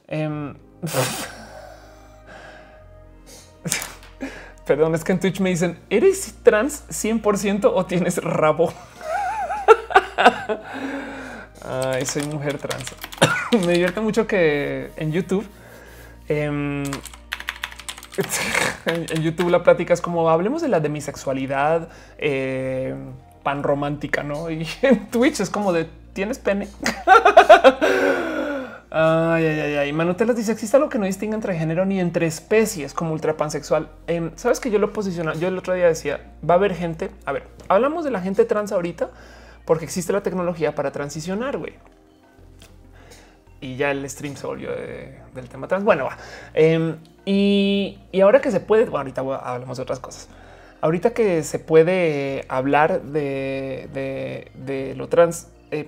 Em, 0.08 0.56
perdón, 4.66 4.96
es 4.96 5.04
que 5.04 5.12
en 5.12 5.20
Twitch 5.20 5.42
me 5.42 5.50
dicen, 5.50 5.78
¿eres 5.90 6.36
trans 6.44 6.86
100% 6.90 7.70
o 7.74 7.86
tienes 7.86 8.24
rabo? 8.24 8.72
Ay, 11.68 12.06
soy 12.06 12.24
mujer 12.24 12.58
trans. 12.58 12.96
me 13.66 13.74
divierte 13.74 14.00
mucho 14.00 14.28
que 14.28 14.92
en 14.96 15.12
YouTube 15.12 15.46
em, 16.30 16.86
en 18.86 19.22
YouTube 19.22 19.50
la 19.50 19.62
plática 19.64 19.94
es 19.94 20.00
como 20.00 20.30
hablemos 20.30 20.62
de 20.62 20.70
la 20.70 20.80
demisexualidad 20.80 21.90
eh, 22.18 22.96
pan 23.46 23.64
romántica, 23.64 24.24
no? 24.24 24.50
Y 24.50 24.68
en 24.82 25.08
Twitch 25.10 25.40
es 25.40 25.50
como 25.50 25.72
de 25.72 25.88
tienes 26.12 26.40
pene. 26.40 26.68
ay, 28.90 29.46
ay, 29.46 29.60
ay, 29.60 29.76
ay. 29.76 29.94
Manutelas 29.94 30.36
dice 30.36 30.52
existe 30.52 30.76
algo 30.76 30.90
que 30.90 30.98
no 30.98 31.06
distingue 31.06 31.36
entre 31.36 31.58
género 31.58 31.86
ni 31.86 32.00
entre 32.00 32.26
especies 32.26 32.94
como 32.94 33.14
ultra 33.14 33.38
pansexual. 33.38 33.90
Em, 34.08 34.32
Sabes 34.36 34.60
que 34.60 34.72
yo 34.72 34.80
lo 34.80 34.92
posiciono. 34.92 35.34
Yo 35.36 35.48
el 35.48 35.58
otro 35.58 35.76
día 35.76 35.86
decía 35.86 36.20
va 36.48 36.56
a 36.56 36.58
haber 36.58 36.74
gente. 36.74 37.12
A 37.26 37.32
ver, 37.32 37.44
hablamos 37.68 38.04
de 38.04 38.12
la 38.12 38.20
gente 38.20 38.44
trans 38.46 38.72
ahorita 38.72 39.12
porque 39.66 39.86
existe 39.86 40.12
la 40.12 40.22
tecnología 40.22 40.74
para 40.74 40.92
transicionar, 40.92 41.58
güey. 41.58 41.74
Y 43.62 43.78
ya 43.78 43.92
el 43.92 44.10
stream 44.10 44.36
se 44.36 44.48
volvió 44.48 44.70
del 44.72 45.50
tema 45.50 45.68
trans. 45.68 45.84
Bueno, 45.84 46.06
va. 46.06 46.18
Em, 46.54 46.98
y, 47.26 48.00
ahora 48.22 48.42
que 48.42 48.52
se 48.52 48.60
puede, 48.60 48.86
bueno, 48.86 48.98
ahorita 48.98 49.22
hablamos 49.22 49.78
de 49.78 49.84
otras 49.84 50.00
cosas. 50.00 50.30
Ahorita 50.82 51.12
que 51.12 51.44
se 51.44 51.60
puede 51.60 52.46
hablar 52.48 53.02
de, 53.02 53.90
de, 54.56 54.94
lo 54.96 55.08
trans, 55.08 55.48
eh, 55.72 55.88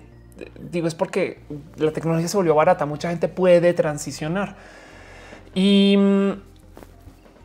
digo, 0.59 0.87
es 0.87 0.95
porque 0.95 1.39
la 1.77 1.91
tecnología 1.91 2.27
se 2.27 2.37
volvió 2.37 2.55
barata. 2.55 2.85
Mucha 2.85 3.09
gente 3.09 3.27
puede 3.27 3.73
transicionar. 3.73 4.55
Y, 5.53 5.97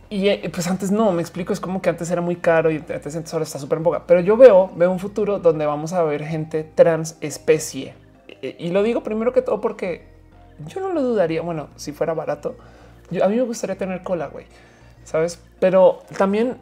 y 0.09 0.29
eh, 0.29 0.51
pues 0.53 0.67
antes 0.69 0.91
no, 0.91 1.13
me 1.13 1.21
explico, 1.21 1.53
es 1.53 1.61
como 1.61 1.83
que 1.83 1.91
antes 1.91 2.11
era 2.11 2.21
muy 2.21 2.37
caro 2.37 2.71
y 2.71 2.77
antes 2.77 3.33
ahora 3.33 3.45
está 3.45 3.59
súper 3.59 3.79
en 3.79 3.85
boga. 3.85 4.07
Pero 4.07 4.21
yo 4.21 4.37
veo, 4.37 4.71
veo 4.77 4.91
un 4.91 4.99
futuro 4.99 5.39
donde 5.39 5.67
vamos 5.67 5.93
a 5.93 6.03
ver 6.03 6.25
gente 6.25 6.65
trans 6.65 7.17
especie. 7.21 7.95
Y 8.41 8.71
lo 8.71 8.83
digo 8.83 9.03
primero 9.03 9.33
que 9.33 9.43
todo 9.43 9.61
porque 9.61 10.07
yo 10.67 10.81
no 10.81 10.93
lo 10.93 11.03
dudaría. 11.03 11.43
Bueno, 11.43 11.69
si 11.77 11.93
fuera 11.93 12.15
barato, 12.15 12.57
a 13.23 13.29
mí 13.29 13.37
me 13.37 13.43
gustaría 13.43 13.77
tener 13.77 14.03
cola, 14.03 14.29
güey, 14.29 14.47
sabes? 15.05 15.39
Pero 15.61 16.03
también 16.17 16.57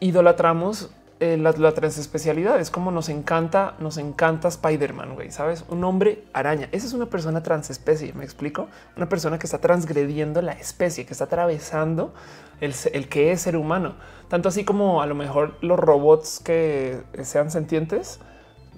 idolatramos 0.00 0.90
eh, 1.20 1.36
la, 1.36 1.72
transespecialidad. 1.72 2.60
Es 2.60 2.70
como 2.70 2.92
nos 2.92 3.08
encanta, 3.08 3.74
nos 3.80 3.98
encanta 3.98 4.46
Spider-Man, 4.46 5.16
güey, 5.16 5.32
sabes? 5.32 5.64
Un 5.68 5.82
hombre 5.82 6.22
araña. 6.32 6.68
Esa 6.70 6.86
es 6.86 6.92
una 6.92 7.06
persona 7.06 7.42
transespecie. 7.42 8.12
Me 8.12 8.22
explico. 8.24 8.68
Una 8.96 9.08
persona 9.08 9.38
que 9.38 9.46
está 9.46 9.58
transgrediendo 9.58 10.42
la 10.42 10.52
especie, 10.52 11.06
que 11.06 11.12
está 11.12 11.24
atravesando 11.24 12.14
el, 12.60 13.08
que 13.08 13.32
es 13.32 13.40
ser 13.40 13.56
humano. 13.56 13.94
Tanto 14.28 14.48
así 14.48 14.64
como 14.64 15.02
a 15.02 15.06
lo 15.06 15.16
mejor 15.16 15.56
los 15.60 15.78
robots 15.78 16.38
que 16.38 17.02
sean 17.22 17.50
sentientes, 17.50 18.20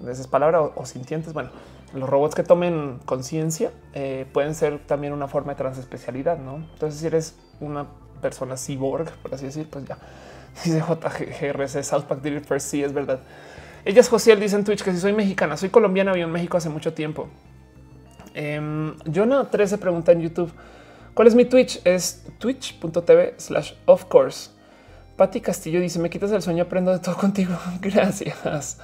esa 0.01 0.21
es 0.21 0.27
palabra, 0.27 0.61
o 0.61 0.85
sintientes. 0.87 1.33
Bueno, 1.33 1.51
los 1.93 2.09
robots 2.09 2.33
que 2.33 2.43
tomen 2.43 2.99
conciencia 3.05 3.71
eh, 3.93 4.25
pueden 4.33 4.55
ser 4.55 4.79
también 4.79 5.13
una 5.13 5.27
forma 5.27 5.53
de 5.53 5.57
transespecialidad, 5.57 6.39
¿no? 6.39 6.55
Entonces, 6.55 6.99
si 6.99 7.05
eres 7.05 7.35
una 7.59 7.85
persona 8.19 8.55
cyborg, 8.57 9.11
por 9.21 9.35
así 9.35 9.45
decir, 9.45 9.67
pues 9.69 9.85
ya. 9.85 9.97
Dice 10.63 10.79
JGRC, 10.79 11.83
South 11.83 12.03
Park 12.03 12.21
First, 12.47 12.67
sí, 12.67 12.83
es 12.83 12.93
verdad. 12.93 13.19
Ella 13.83 14.01
es 14.01 14.09
Josiel, 14.09 14.39
dice 14.39 14.55
en 14.55 14.63
Twitch 14.63 14.83
que 14.83 14.91
si 14.91 14.99
soy 14.99 15.13
mexicana, 15.13 15.57
soy 15.57 15.69
colombiana, 15.69 16.13
vivo 16.13 16.27
en 16.27 16.31
México 16.31 16.57
hace 16.57 16.69
mucho 16.69 16.93
tiempo. 16.93 17.29
Eh, 18.33 18.93
Jonah 19.11 19.49
13 19.49 19.77
pregunta 19.79 20.11
en 20.11 20.21
YouTube, 20.21 20.51
¿cuál 21.13 21.27
es 21.27 21.35
mi 21.35 21.45
Twitch? 21.45 21.81
Es 21.83 22.25
twitch.tv 22.37 23.35
slash 23.37 23.73
of 23.85 24.05
course. 24.05 24.51
Patti 25.17 25.41
Castillo 25.41 25.79
dice, 25.79 25.99
me 25.99 26.09
quitas 26.09 26.31
el 26.31 26.41
sueño, 26.41 26.63
aprendo 26.63 26.91
de 26.91 26.99
todo 26.99 27.15
contigo. 27.15 27.55
Gracias. 27.81 28.79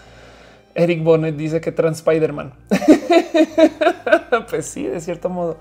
Eric 0.75 1.03
Bonnet 1.03 1.35
dice 1.35 1.59
que 1.61 1.71
trans 1.71 1.97
Spider-Man. 1.97 2.53
pues 4.49 4.67
sí, 4.67 4.83
de 4.83 5.01
cierto 5.01 5.29
modo. 5.29 5.57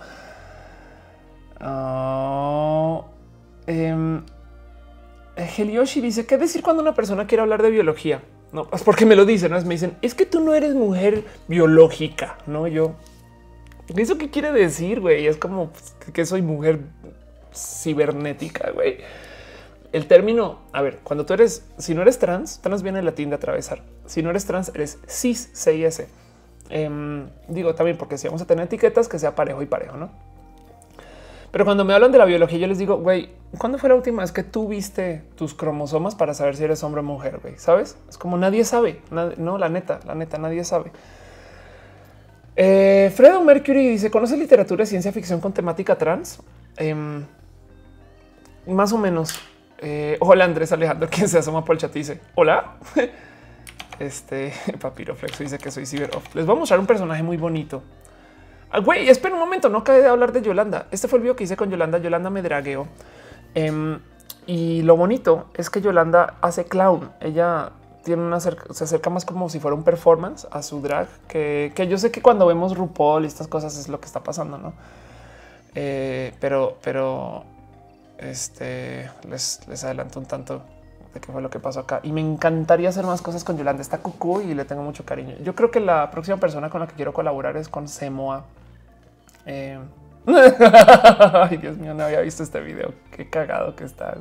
Um, 3.67 4.23
Helioshi 5.37 6.01
dice 6.01 6.27
qué 6.27 6.39
decir 6.39 6.63
cuando 6.63 6.83
una 6.83 6.95
persona 6.95 7.27
quiere 7.27 7.43
hablar 7.43 7.63
de 7.63 7.71
biología. 7.71 8.23
No, 8.53 8.69
es 8.73 8.83
porque 8.83 9.05
me 9.05 9.17
lo 9.17 9.25
dicen, 9.25 9.51
¿no? 9.51 9.61
me 9.63 9.75
dicen 9.75 9.97
es 10.03 10.15
que 10.15 10.25
tú 10.25 10.41
no 10.41 10.55
eres 10.55 10.75
mujer 10.75 11.25
biológica, 11.49 12.39
no 12.47 12.67
yo. 12.67 12.95
¿Eso 13.95 14.19
qué 14.19 14.31
quiere 14.31 14.53
decir, 14.53 15.01
güey? 15.01 15.27
Es 15.27 15.37
como 15.37 15.71
pues, 15.71 15.95
que 16.13 16.25
soy 16.25 16.43
mujer 16.43 16.81
cibernética, 17.53 18.71
güey 18.71 18.99
el 19.97 20.07
término, 20.07 20.59
a 20.73 20.83
ver, 20.83 20.99
cuando 21.03 21.25
tú 21.25 21.33
eres, 21.33 21.65
si 21.79 21.95
no 21.95 22.03
eres 22.03 22.19
trans, 22.19 22.61
trans 22.61 22.83
viene 22.83 22.99
el 22.99 23.07
latín 23.07 23.31
de 23.31 23.37
atravesar. 23.37 23.83
Si 24.05 24.23
no 24.23 24.29
eres 24.29 24.45
trans, 24.45 24.71
eres 24.75 24.99
cis, 25.09 25.51
CIS. 25.55 26.03
Em, 26.69 27.29
digo 27.49 27.75
también 27.75 27.97
porque 27.97 28.19
si 28.19 28.27
vamos 28.27 28.43
a 28.43 28.47
tener 28.47 28.67
etiquetas 28.67 29.09
que 29.09 29.19
sea 29.19 29.35
parejo 29.35 29.63
y 29.63 29.67
parejo, 29.67 29.97
no? 29.97 30.11
Pero 31.57 31.65
cuando 31.65 31.87
me 31.87 31.95
hablan 31.95 32.13
de 32.13 32.19
la 32.19 32.27
biología, 32.27 32.59
yo 32.59 32.67
les 32.67 32.77
digo, 32.77 32.99
güey, 32.99 33.31
¿cuándo 33.57 33.79
fue 33.79 33.89
la 33.89 33.95
última 33.95 34.21
vez 34.21 34.31
que 34.31 34.43
tú 34.43 34.69
viste 34.69 35.23
tus 35.37 35.55
cromosomas 35.55 36.15
para 36.15 36.35
saber 36.35 36.55
si 36.55 36.65
eres 36.65 36.85
hombre 36.85 37.01
o 37.01 37.03
mujer? 37.03 37.39
Güey, 37.41 37.57
sabes? 37.57 37.97
Es 38.11 38.19
como 38.19 38.37
nadie 38.37 38.63
sabe. 38.63 39.01
no, 39.39 39.57
la 39.57 39.71
neta, 39.71 40.01
la 40.05 40.15
neta, 40.15 40.37
nadie 40.37 40.65
sabe. 40.65 40.93
Eh, 42.57 43.11
Fredo 43.17 43.41
Mercury 43.41 43.89
dice: 43.89 44.11
¿Conoce 44.11 44.37
literatura 44.37 44.83
de 44.83 44.87
ciencia 44.87 45.11
ficción 45.13 45.41
con 45.41 45.55
temática 45.55 45.97
trans? 45.97 46.43
Em, 46.77 47.25
más 48.67 48.93
o 48.93 48.99
menos. 48.99 49.41
Eh, 49.79 50.19
hola 50.21 50.45
Andrés 50.45 50.73
Alejandro, 50.73 51.09
quien 51.11 51.27
se 51.27 51.39
asoma 51.39 51.65
por 51.65 51.77
el 51.77 51.81
chat 51.81 51.91
dice 51.95 52.21
hola. 52.35 52.75
Este 53.99 54.53
Papiroflex 54.79 55.39
dice 55.39 55.57
que 55.57 55.71
soy 55.71 55.87
ciber. 55.87 56.11
Les 56.35 56.45
voy 56.45 56.55
a 56.55 56.59
mostrar 56.59 56.79
un 56.79 56.87
personaje 56.87 57.23
muy 57.23 57.39
bonito. 57.39 57.83
Ah, 58.71 58.81
güey, 58.81 59.09
espera 59.09 59.35
un 59.35 59.41
momento, 59.41 59.69
no 59.69 59.85
cae 59.85 60.03
de 60.03 60.09
hablar 60.09 60.33
de 60.33 60.43
Yolanda. 60.43 60.87
Este 60.91 61.09
fue 61.09 61.19
el 61.19 61.23
video 61.23 61.37
que 61.37 61.45
hice 61.45 61.57
con 61.57 61.71
Yolanda. 61.71 61.99
Yolanda 61.99 62.31
me 62.31 62.43
dragueó. 62.43 62.87
Em, 63.55 64.01
y 64.47 64.83
lo 64.83 64.97
bonito 64.97 65.47
es 65.55 65.71
que 65.71 65.81
Yolanda 65.81 66.35
hace 66.41 66.65
clown. 66.65 67.11
Ella 67.21 67.71
tiene 68.07 68.23
una 68.23 68.39
se 68.39 68.55
acerca 68.85 69.11
más 69.11 69.25
como 69.25 69.49
si 69.49 69.59
fuera 69.59 69.75
un 69.75 69.83
performance 69.83 70.47
a 70.53 70.63
su 70.63 70.81
drag, 70.81 71.09
que, 71.27 71.73
yo 71.91 71.99
sé 71.99 72.13
que 72.13 72.23
cuando 72.23 72.47
vemos 72.47 72.77
RuPaul 72.77 73.25
y 73.25 73.27
estas 73.27 73.49
cosas 73.49 73.77
es 73.77 73.89
lo 73.89 73.99
que 73.99 74.07
está 74.07 74.23
pasando, 74.23 74.59
no? 74.59 74.75
Eh, 75.75 76.33
pero, 76.39 76.79
pero 76.83 77.43
este 78.19 79.11
les, 79.29 79.61
les 79.67 79.83
adelanto 79.83 80.21
un 80.21 80.27
tanto 80.27 80.63
de 81.17 81.21
qué 81.21 81.33
fue 81.33 81.43
lo 81.43 81.51
que 81.51 81.59
pasó 81.59 81.81
acá. 81.81 82.01
Y 82.03 82.13
me 82.13 82.21
encantaría 82.21 82.89
hacer 82.91 83.05
más 83.07 83.23
cosas 83.23 83.43
con 83.43 83.57
Yolanda. 83.57 83.83
Está 83.83 83.99
cucú 83.99 84.41
y 84.41 84.55
le 84.55 84.65
tengo 84.65 84.83
mucho 84.83 85.05
cariño. 85.05 85.35
Yo 85.43 85.55
creo 85.55 85.71
que 85.71 85.81
la 85.81 86.11
próxima 86.11 86.37
persona 86.37 86.71
con 86.71 86.81
la 86.81 86.87
que 86.87 86.95
quiero 86.95 87.13
colaborar 87.13 87.57
es 87.57 87.69
con 87.69 87.89
Semoa. 87.89 88.45
Eh, 89.47 89.79
ay, 90.27 91.57
Dios 91.57 91.79
mío, 91.79 91.95
no 91.95 92.05
había 92.05 92.21
visto 92.21 92.43
este 92.43 92.61
video. 92.61 92.93
Qué 93.11 93.31
cagado 93.31 93.75
que 93.75 93.85
está. 93.85 94.17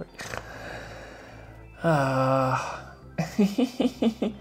Ah. 1.83 2.93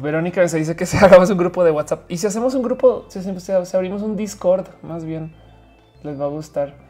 Verónica 0.00 0.46
se 0.46 0.58
dice 0.58 0.76
que 0.76 0.86
se 0.86 0.98
hagamos 0.98 1.30
un 1.30 1.38
grupo 1.38 1.64
de 1.64 1.70
WhatsApp. 1.70 2.10
Y 2.10 2.18
si 2.18 2.26
hacemos 2.26 2.54
un 2.54 2.62
grupo, 2.62 3.06
si 3.08 3.18
abrimos 3.76 4.02
un 4.02 4.16
Discord, 4.16 4.66
más 4.82 5.04
bien 5.04 5.34
les 6.02 6.20
va 6.20 6.24
a 6.26 6.28
gustar. 6.28 6.87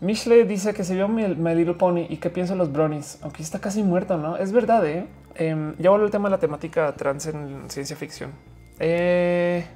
Mishle 0.00 0.44
dice 0.44 0.74
que 0.74 0.84
se 0.84 0.94
vio 0.94 1.08
mi, 1.08 1.26
Little 1.26 1.74
Pony 1.74 2.06
y 2.08 2.18
que 2.18 2.30
pienso 2.30 2.54
los 2.54 2.72
bronies, 2.72 3.18
aunque 3.22 3.42
está 3.42 3.58
casi 3.58 3.82
muerto, 3.82 4.16
¿no? 4.16 4.36
Es 4.36 4.52
verdad, 4.52 4.86
¿eh? 4.86 5.06
eh 5.34 5.74
ya 5.78 5.90
vuelvo 5.90 6.06
el 6.06 6.12
tema 6.12 6.28
de 6.28 6.36
la 6.36 6.38
temática 6.38 6.94
trans 6.94 7.26
en 7.26 7.68
ciencia 7.68 7.96
ficción. 7.96 8.32
Eh, 8.78 9.66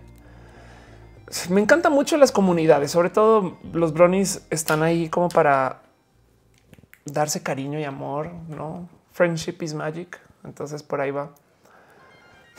me 1.50 1.60
encantan 1.60 1.92
mucho 1.92 2.16
las 2.16 2.30
comunidades, 2.30 2.90
sobre 2.92 3.10
todo 3.10 3.58
los 3.72 3.92
bronies 3.92 4.46
están 4.50 4.82
ahí 4.82 5.08
como 5.08 5.28
para 5.28 5.82
darse 7.04 7.42
cariño 7.42 7.80
y 7.80 7.84
amor, 7.84 8.30
¿no? 8.48 8.88
Friendship 9.10 9.56
is 9.62 9.74
magic, 9.74 10.20
entonces 10.44 10.82
por 10.82 11.00
ahí 11.00 11.10
va. 11.10 11.30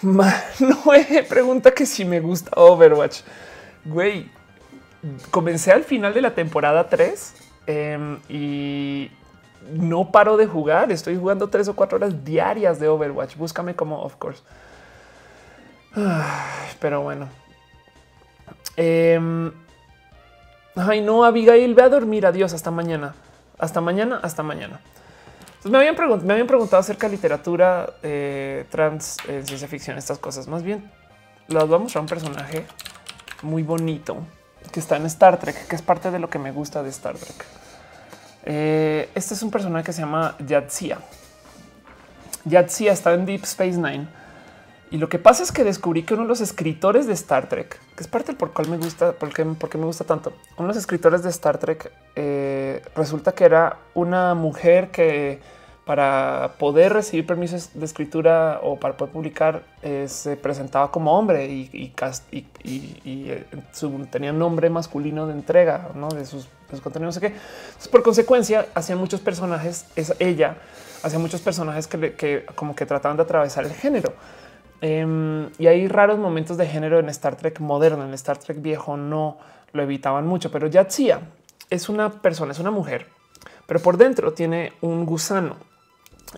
No 0.60 0.84
pregunta 1.30 1.72
que 1.72 1.85
si 1.85 2.03
me 2.03 2.19
gusta 2.19 2.52
Overwatch. 2.60 3.22
Güey, 3.85 4.30
comencé 5.31 5.72
al 5.72 5.84
final 5.84 6.14
de 6.14 6.22
la 6.22 6.35
temporada 6.35 6.90
3 6.90 7.42
Em, 7.65 8.19
y 8.30 9.11
no 9.72 10.11
paro 10.11 10.38
de 10.38 10.45
jugar. 10.45 10.91
Estoy 10.91 11.18
jugando 11.18 11.49
tres 11.49 11.68
o 11.68 11.76
cuatro 11.76 11.98
horas 11.98 12.23
diarias 12.23 12.80
de 12.80 12.88
Overwatch. 12.88 13.35
Búscame 13.35 13.76
como 13.76 14.02
of 14.02 14.15
course. 14.15 14.41
pero 16.80 17.02
bueno. 17.02 17.27
Em, 18.76 19.52
ay, 20.76 21.02
no, 21.02 21.23
Abigail, 21.23 21.73
ve 21.73 21.84
a 21.84 21.90
dormir. 21.90 22.26
Adiós. 22.26 22.53
Hasta 22.53 22.72
mañana. 22.72 23.15
Hasta 23.57 23.81
mañana. 23.81 24.19
Hasta 24.22 24.44
mañana. 24.44 24.80
me, 25.64 25.77
habían 25.77 25.95
me 26.26 26.34
habían 26.34 26.48
preguntado 26.48 26.81
acerca 26.81 27.07
de 27.07 27.14
literatura 27.14 27.94
eh, 28.03 28.65
trans 28.69 29.18
en 29.27 29.45
ciencia 29.45 29.68
ficción, 29.68 29.98
estas 29.98 30.19
cosas. 30.19 30.48
Más 30.48 30.64
bien, 30.64 30.91
las 31.48 31.69
vamos 31.69 31.95
a 31.95 32.02
un 32.02 32.07
personaje 32.07 32.65
muy 33.41 33.64
bonito 33.64 34.18
que 34.73 34.81
está 34.81 34.97
en 34.97 35.05
Star 35.05 35.39
Trek, 35.39 35.67
que 35.67 35.75
es 35.75 35.81
parte 35.81 36.11
de 36.11 36.19
lo 36.19 36.29
que 36.29 36.39
me 36.39 36.51
gusta 36.51 36.83
de 36.83 36.89
Star 36.89 37.15
Trek. 37.15 37.45
Eh, 38.45 39.09
este 39.15 39.35
es 39.35 39.43
un 39.43 39.51
personaje 39.51 39.85
que 39.85 39.93
se 39.93 40.01
llama 40.01 40.35
Yatsia. 40.45 40.97
Yatsia 42.43 42.91
está 42.91 43.13
en 43.13 43.25
Deep 43.25 43.43
Space 43.43 43.77
Nine. 43.77 44.07
Y 44.91 44.97
lo 44.97 45.09
que 45.09 45.17
pasa 45.17 45.43
es 45.43 45.51
que 45.51 45.63
descubrí 45.63 46.03
que 46.03 46.13
uno 46.13 46.23
de 46.23 46.29
los 46.29 46.41
escritores 46.41 47.07
de 47.07 47.13
Star 47.13 47.47
Trek, 47.49 47.79
que 47.95 48.03
es 48.03 48.07
parte 48.07 48.27
del 48.27 48.35
por 48.35 48.51
cual 48.51 48.67
me 48.67 48.77
gusta, 48.77 49.13
porque, 49.13 49.45
porque 49.45 49.77
me 49.77 49.85
gusta 49.85 50.03
tanto, 50.03 50.33
uno 50.57 50.67
de 50.67 50.73
los 50.73 50.77
escritores 50.77 51.23
de 51.23 51.29
Star 51.29 51.57
Trek 51.57 51.91
eh, 52.15 52.83
resulta 52.95 53.31
que 53.31 53.45
era 53.45 53.77
una 53.93 54.35
mujer 54.35 54.91
que 54.91 55.39
para 55.85 56.53
poder 56.60 56.93
recibir 56.93 57.26
permisos 57.26 57.72
de 57.73 57.85
escritura 57.85 58.60
o 58.64 58.80
para 58.80 58.95
poder 58.95 59.11
publicar 59.11 59.64
eh, 59.81 60.05
se 60.07 60.38
presentaba 60.38 60.91
como 60.91 61.18
hombre 61.18 61.45
y, 61.45 61.93
eh, 62.64 63.45
tenía 64.10 64.31
nombre 64.31 64.69
masculino 64.69 65.27
de 65.27 65.34
entrega 65.34 65.89
¿no? 65.95 66.07
de, 66.10 66.26
sus, 66.26 66.47
contenidos. 66.81 67.15
No 67.15 67.22
sé 67.22 67.22
qué. 67.22 67.35
por 67.91 68.01
consecuencia, 68.01 68.68
hacían 68.73 68.97
muchos 68.97 69.19
personajes, 69.19 69.85
es 69.95 70.14
ella 70.19 70.57
hacía 71.03 71.19
muchos 71.19 71.41
personajes 71.41 71.85
que, 71.88 72.14
que 72.14 72.45
como 72.55 72.76
que 72.76 72.85
trataban 72.85 73.18
de 73.18 73.23
atravesar 73.23 73.65
el 73.65 73.73
género. 73.73 74.14
Em, 74.80 75.49
y 75.57 75.68
hay 75.68 75.88
raros 75.88 76.18
momentos 76.18 76.57
de 76.57 76.65
género 76.65 76.99
en 76.99 77.10
Star 77.10 77.35
Trek 77.35 77.60
moderno, 77.60 78.05
en 78.05 78.14
Star 78.14 78.38
Trek 78.38 78.61
viejo 78.61 78.97
no 78.97 79.38
lo 79.73 79.84
evitaban 79.84 80.26
mucho, 80.27 80.51
pero 80.51 80.68
Yatsia 80.68 81.22
es 81.69 81.89
una 81.89 82.10
persona, 82.10 82.51
es 82.51 82.60
una 82.60 82.72
mujer, 82.72 83.07
pero 83.65 83.80
por 83.81 83.97
dentro 83.97 84.34
tiene 84.34 84.73
un 84.81 85.05
gusano 85.05 85.55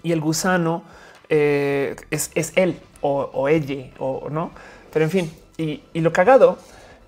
y 0.04 0.12
el 0.12 0.22
gusano 0.22 0.84
eh, 1.30 1.96
es, 2.12 2.32
él 2.56 2.80
o, 3.02 3.48
ella 3.48 3.88
o 4.00 4.30
no. 4.30 4.52
Pero 4.92 5.06
en 5.06 5.12
fin, 5.12 5.32
y, 5.58 5.82
lo 5.94 6.12
cagado 6.12 6.58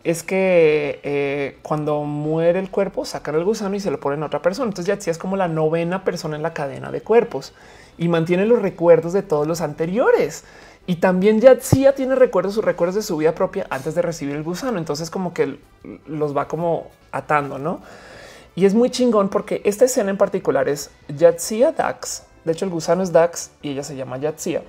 es 0.04 0.24
que 0.24 1.00
eh, 1.04 1.58
cuando 1.64 2.04
muere 2.04 2.60
el 2.60 2.70
cuerpo 2.70 3.04
sacan 3.04 3.36
el 3.36 3.44
gusano 3.44 3.76
y 3.76 3.80
se 3.80 3.92
lo 3.92 4.00
ponen 4.00 4.24
a 4.24 4.28
otra 4.28 4.42
persona. 4.42 4.70
Entonces 4.70 4.88
Yatsia 4.88 5.12
es 5.12 5.18
como 5.18 5.36
la 5.36 5.48
novena 5.48 6.04
persona 6.04 6.36
en 6.36 6.44
la 6.44 6.54
cadena 6.54 6.92
de 6.92 7.02
cuerpos 7.02 7.54
y 7.98 8.08
mantiene 8.08 8.46
los 8.46 8.62
recuerdos 8.62 9.14
de 9.14 9.24
todos 9.24 9.48
los 9.48 9.62
anteriores. 9.62 10.46
Y 10.86 10.98
también 10.98 11.42
Yatsia 11.42 11.94
tiene 11.94 12.16
recuerdos, 12.16 12.54
sus 12.54 12.64
recuerdos 12.64 12.96
de 12.96 13.02
su 13.02 13.18
vida 13.18 13.36
propia 13.36 13.68
antes 13.70 13.96
de 13.96 14.02
recibir 14.02 14.36
el 14.36 14.44
gusano. 14.44 14.78
Entonces 14.78 15.10
como 15.10 15.34
que 15.34 15.58
los 16.08 16.36
va 16.36 16.48
como 16.48 16.90
atando, 17.12 17.58
¿no? 17.58 17.82
Y 18.56 18.66
es 18.66 18.74
muy 18.74 18.90
chingón 18.90 19.30
porque 19.30 19.62
esta 19.66 19.86
escena 19.86 20.10
en 20.10 20.18
particular 20.18 20.70
es 20.70 20.90
Yatsia 21.10 21.74
Dax. 21.74 22.24
De 22.48 22.54
hecho, 22.54 22.66
el 22.66 22.72
gusano 22.72 23.04
es 23.04 23.12
Dax 23.12 23.52
y 23.62 23.72
ella 23.72 23.84
se 23.84 23.96
llama 23.96 24.18
Yatsia. 24.18 24.64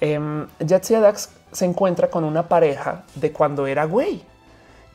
Eh, 0.00 0.46
Yatsia 0.58 1.00
Dax 1.00 1.30
se 1.52 1.64
encuentra 1.64 2.10
con 2.10 2.24
una 2.24 2.48
pareja 2.48 3.04
de 3.14 3.32
cuando 3.32 3.66
era 3.68 3.84
güey 3.84 4.22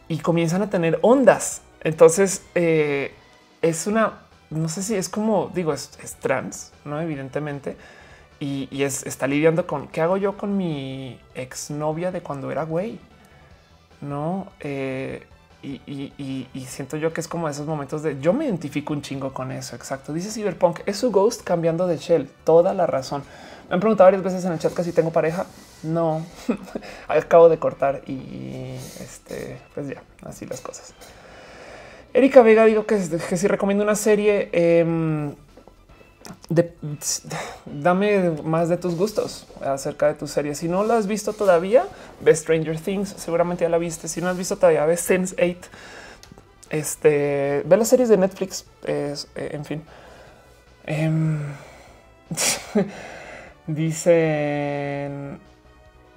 y 0.09 0.17
comienzan 0.17 0.61
a 0.61 0.69
tener 0.69 0.99
ondas. 1.01 1.61
Entonces 1.81 2.43
eh, 2.55 3.13
es 3.61 3.87
una, 3.87 4.19
no 4.49 4.67
sé 4.67 4.83
si 4.83 4.95
es 4.95 5.07
como 5.07 5.49
digo, 5.53 5.71
es, 5.71 5.89
trans, 6.19 6.73
no 6.83 6.99
evidentemente 6.99 7.77
y, 8.41 8.67
es, 8.83 9.05
está 9.05 9.25
lidiando 9.25 9.65
con 9.65 9.87
qué 9.87 10.01
hago 10.01 10.17
yo 10.17 10.37
con 10.37 10.57
mi 10.57 11.19
exnovia 11.35 12.11
de 12.11 12.21
cuando 12.21 12.51
era 12.51 12.63
güey, 12.63 12.99
no? 14.01 14.47
Eh, 14.59 15.25
y, 15.61 16.65
siento 16.67 16.97
yo 16.97 17.11
que 17.13 17.21
es 17.21 17.27
como 17.27 17.49
esos 17.49 17.67
momentos 17.67 18.03
de 18.03 18.19
yo 18.19 18.33
me 18.33 18.45
identifico 18.45 18.93
un 18.93 19.01
chingo 19.01 19.33
con 19.33 19.51
eso. 19.51 19.75
Exacto. 19.75 20.13
Dice 20.13 20.31
Cyberpunk 20.31 20.81
es 20.85 20.97
su 20.97 21.11
ghost 21.11 21.43
cambiando 21.43 21.87
de 21.87 21.97
shell. 21.97 22.29
Toda 22.43 22.73
la 22.73 22.87
razón. 22.87 23.23
Me 23.67 23.75
han 23.75 23.79
preguntado 23.79 24.07
varias 24.07 24.23
veces 24.23 24.45
en 24.45 24.53
el 24.53 24.59
chat 24.59 24.73
que 24.73 24.83
si 24.83 24.91
tengo 24.91 25.11
pareja. 25.11 25.45
No, 25.83 26.25
acabo 27.07 27.49
de 27.49 27.57
cortar 27.57 28.01
y 28.07 28.75
este, 28.99 29.59
pues 29.73 29.87
ya, 29.87 30.01
así 30.25 30.45
las 30.45 30.61
cosas. 30.61 30.93
Erika 32.13 32.41
Vega 32.41 32.65
digo 32.65 32.85
que, 32.85 32.97
que 33.29 33.37
si 33.37 33.47
recomiendo 33.47 33.83
una 33.83 33.95
serie. 33.95 34.49
Eh, 34.51 35.33
dame 37.65 38.31
más 38.43 38.69
de 38.69 38.77
tus 38.77 38.95
gustos 38.95 39.47
acerca 39.61 40.07
de 40.07 40.13
tu 40.15 40.27
serie. 40.27 40.55
Si 40.55 40.67
no 40.67 40.83
la 40.83 40.97
has 40.97 41.07
visto 41.07 41.33
todavía, 41.33 41.85
ve 42.21 42.35
Stranger 42.35 42.79
Things, 42.79 43.09
seguramente 43.17 43.63
ya 43.63 43.69
la 43.69 43.77
viste. 43.77 44.07
Si 44.07 44.21
no 44.21 44.29
has 44.29 44.37
visto 44.37 44.55
todavía, 44.55 44.85
ve 44.85 44.97
Sense 44.97 45.35
8. 45.37 45.69
Este 46.69 47.63
ve 47.65 47.77
las 47.77 47.87
series 47.87 48.09
de 48.09 48.17
Netflix. 48.17 48.65
Es, 48.85 49.27
eh, 49.35 49.49
en 49.53 49.65
fin, 49.65 49.83
em, 50.85 51.39
dicen 53.67 55.39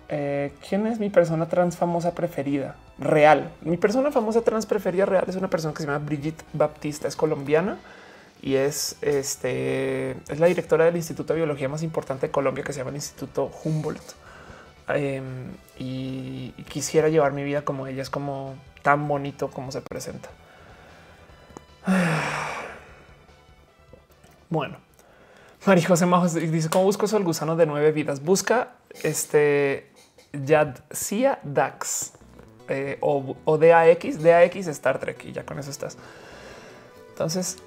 eh, 0.08 0.52
quién 0.68 0.86
es 0.86 0.98
mi 0.98 1.10
persona 1.10 1.48
trans 1.48 1.76
famosa 1.76 2.14
preferida 2.14 2.76
real. 2.98 3.50
Mi 3.62 3.76
persona 3.76 4.10
famosa 4.10 4.42
trans 4.42 4.66
preferida 4.66 5.06
real 5.06 5.24
es 5.26 5.36
una 5.36 5.48
persona 5.48 5.72
que 5.72 5.82
se 5.82 5.86
llama 5.86 6.04
Brigitte 6.04 6.44
Baptista, 6.52 7.08
es 7.08 7.16
colombiana 7.16 7.78
y 8.42 8.56
es 8.56 8.96
este 9.00 10.16
es 10.28 10.40
la 10.40 10.48
directora 10.48 10.84
del 10.84 10.96
Instituto 10.96 11.32
de 11.32 11.38
Biología 11.38 11.68
más 11.68 11.84
importante 11.84 12.26
de 12.26 12.32
Colombia 12.32 12.64
que 12.64 12.72
se 12.72 12.80
llama 12.80 12.90
el 12.90 12.96
Instituto 12.96 13.50
Humboldt. 13.62 14.02
Em, 14.88 15.54
y, 15.78 16.50
quisiera 16.68 17.08
llevar 17.08 17.32
mi 17.32 17.44
vida 17.44 17.62
como 17.62 17.86
ella, 17.86 18.02
es 18.02 18.10
como 18.10 18.56
tan 18.82 19.06
bonito 19.06 19.48
como 19.50 19.72
se 19.72 19.80
presenta. 19.80 20.28
Bueno, 24.50 24.76
María 25.64 25.88
José 25.88 26.04
Majos 26.04 26.34
dice 26.34 26.68
cómo 26.68 26.84
busco 26.84 27.06
el 27.16 27.24
gusano 27.24 27.56
de 27.56 27.64
nueve 27.64 27.90
vidas. 27.90 28.22
Busca 28.22 28.72
este 29.02 29.90
Yadcia 30.34 31.38
Dax 31.42 32.12
eh, 32.68 32.98
o, 33.00 33.34
o 33.46 33.56
DAX, 33.56 34.22
DAX 34.22 34.66
Star 34.66 34.98
Trek 34.98 35.24
y 35.24 35.32
ya 35.32 35.46
con 35.46 35.58
eso 35.58 35.70
estás. 35.70 35.96
Entonces 37.08 37.62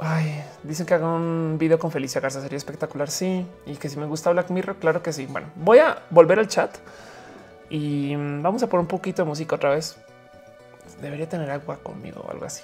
Ay, 0.00 0.44
dicen 0.62 0.86
que 0.86 0.94
haga 0.94 1.08
un 1.08 1.56
video 1.58 1.78
con 1.78 1.90
Felicia 1.90 2.20
Garza, 2.20 2.40
sería 2.40 2.56
espectacular. 2.56 3.10
Sí, 3.10 3.46
y 3.66 3.76
que 3.76 3.88
si 3.88 3.98
me 3.98 4.06
gusta 4.06 4.30
Black 4.30 4.50
Mirror, 4.50 4.76
claro 4.76 5.02
que 5.02 5.12
sí. 5.12 5.26
Bueno, 5.26 5.48
voy 5.56 5.78
a 5.78 6.02
volver 6.10 6.38
al 6.38 6.48
chat 6.48 6.76
y 7.68 8.14
vamos 8.14 8.62
a 8.62 8.68
poner 8.68 8.82
un 8.82 8.88
poquito 8.88 9.22
de 9.22 9.28
música 9.28 9.56
otra 9.56 9.70
vez. 9.70 9.96
Debería 11.02 11.28
tener 11.28 11.50
agua 11.50 11.78
conmigo 11.82 12.24
o 12.26 12.30
algo 12.30 12.44
así. 12.44 12.62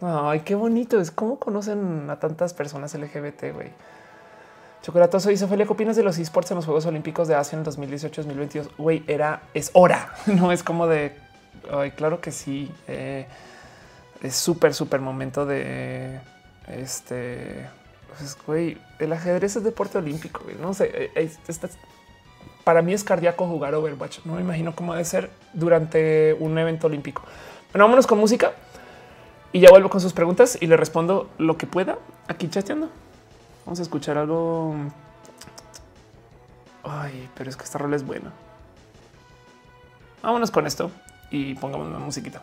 Ay, 0.00 0.40
qué 0.40 0.54
bonito 0.54 1.00
es 1.00 1.10
cómo 1.10 1.38
conocen 1.38 2.08
a 2.10 2.18
tantas 2.18 2.52
personas 2.54 2.94
LGBT. 2.94 3.54
Güey, 3.54 3.70
Chocolatoso 4.82 5.30
dice 5.30 5.44
Ophelia, 5.44 5.66
¿qué 5.66 5.72
opinas 5.72 5.96
de 5.96 6.02
los 6.02 6.18
esports 6.18 6.50
en 6.50 6.56
los 6.56 6.64
Juegos 6.64 6.86
Olímpicos 6.86 7.28
de 7.28 7.34
Asia 7.34 7.58
en 7.58 7.64
2018-2022? 7.64 8.68
Güey, 8.78 9.04
era 9.06 9.42
es 9.52 9.70
hora, 9.72 10.14
no 10.26 10.52
es 10.52 10.62
como 10.62 10.86
de 10.86 11.12
ay, 11.72 11.90
claro 11.92 12.20
que 12.20 12.32
sí. 12.32 12.70
Eh, 12.86 13.26
es 14.22 14.34
súper, 14.34 14.74
súper 14.74 15.00
momento 15.00 15.46
de 15.46 16.20
este. 16.68 17.68
Pues, 18.08 18.36
güey, 18.46 18.78
el 18.98 19.12
ajedrez 19.12 19.56
es 19.56 19.64
deporte 19.64 19.98
olímpico. 19.98 20.42
No 20.60 20.74
sé, 20.74 20.90
eh, 20.92 21.10
eh, 21.14 21.30
para 22.64 22.82
mí 22.82 22.92
es 22.92 23.04
cardíaco 23.04 23.46
jugar 23.46 23.74
Overwatch. 23.74 24.20
No 24.24 24.34
me 24.34 24.40
imagino 24.40 24.74
cómo 24.74 24.92
debe 24.92 25.04
ser 25.04 25.30
durante 25.52 26.34
un 26.40 26.58
evento 26.58 26.86
olímpico. 26.86 27.22
Bueno, 27.72 27.84
vámonos 27.84 28.06
con 28.06 28.18
música 28.18 28.52
y 29.52 29.60
ya 29.60 29.70
vuelvo 29.70 29.90
con 29.90 30.00
sus 30.00 30.12
preguntas 30.12 30.58
y 30.60 30.66
le 30.66 30.76
respondo 30.76 31.30
lo 31.38 31.56
que 31.56 31.66
pueda 31.66 31.98
aquí 32.26 32.48
chateando. 32.48 32.88
Vamos 33.64 33.78
a 33.80 33.82
escuchar 33.82 34.18
algo. 34.18 34.74
Ay, 36.82 37.28
pero 37.36 37.50
es 37.50 37.56
que 37.56 37.64
esta 37.64 37.78
rol 37.78 37.92
es 37.94 38.04
buena. 38.04 38.32
Vámonos 40.22 40.50
con 40.50 40.66
esto 40.66 40.90
y 41.30 41.54
pongamos 41.54 41.86
una 41.88 41.98
musiquita. 41.98 42.42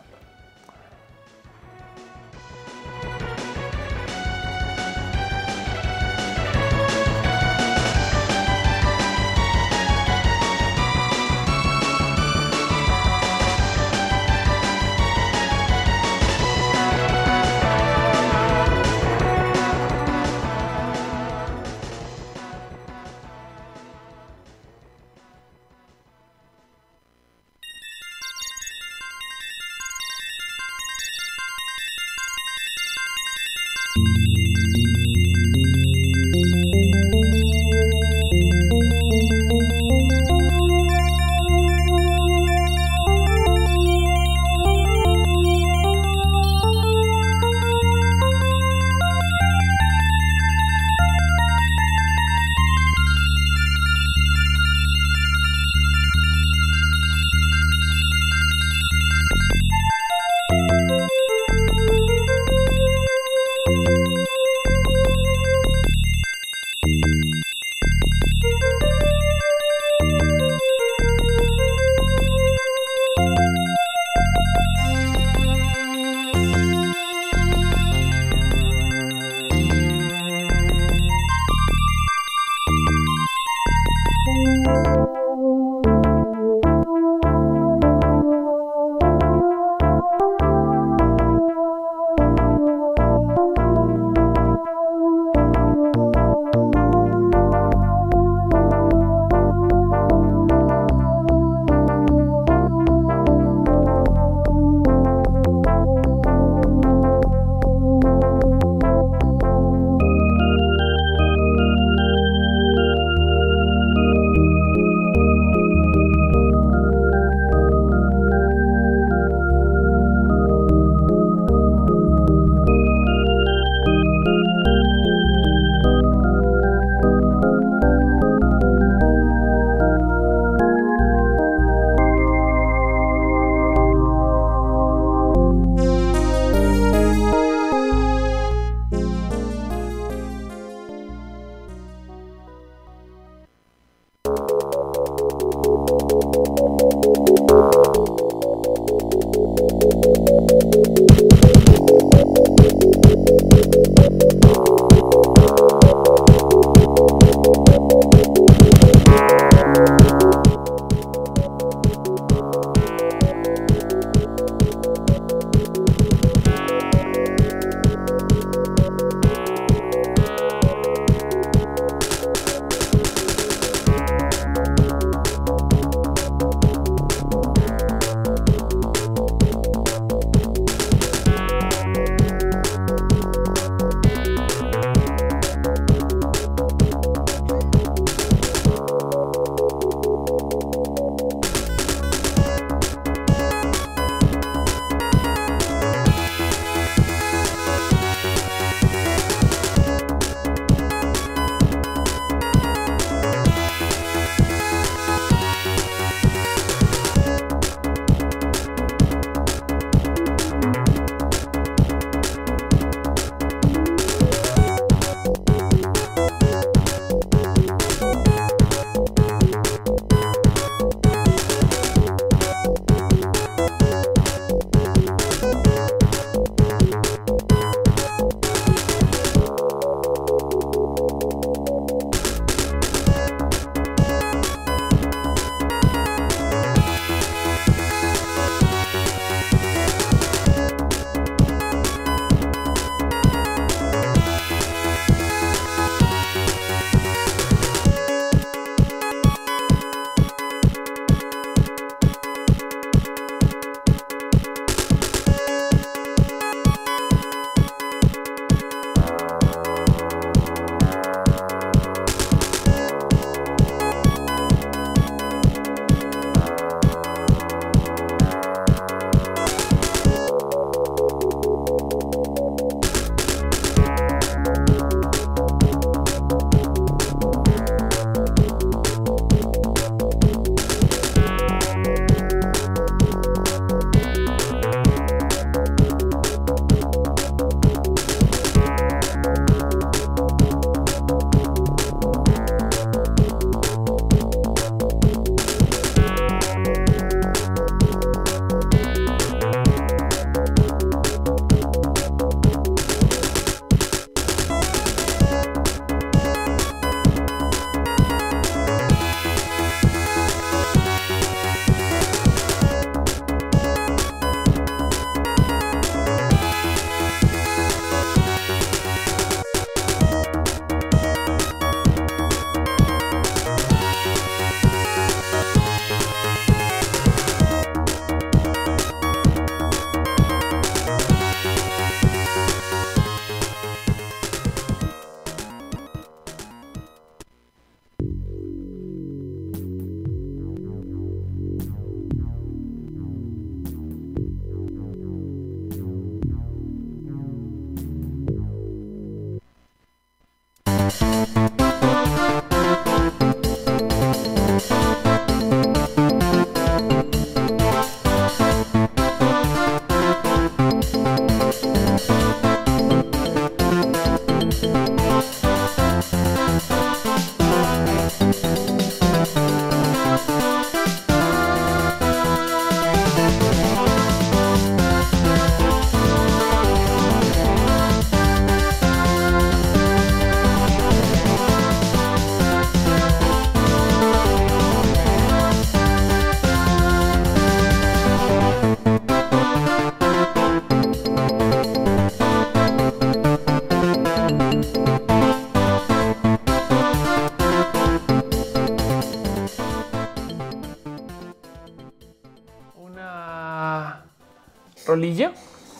Rolilla 404.94 405.32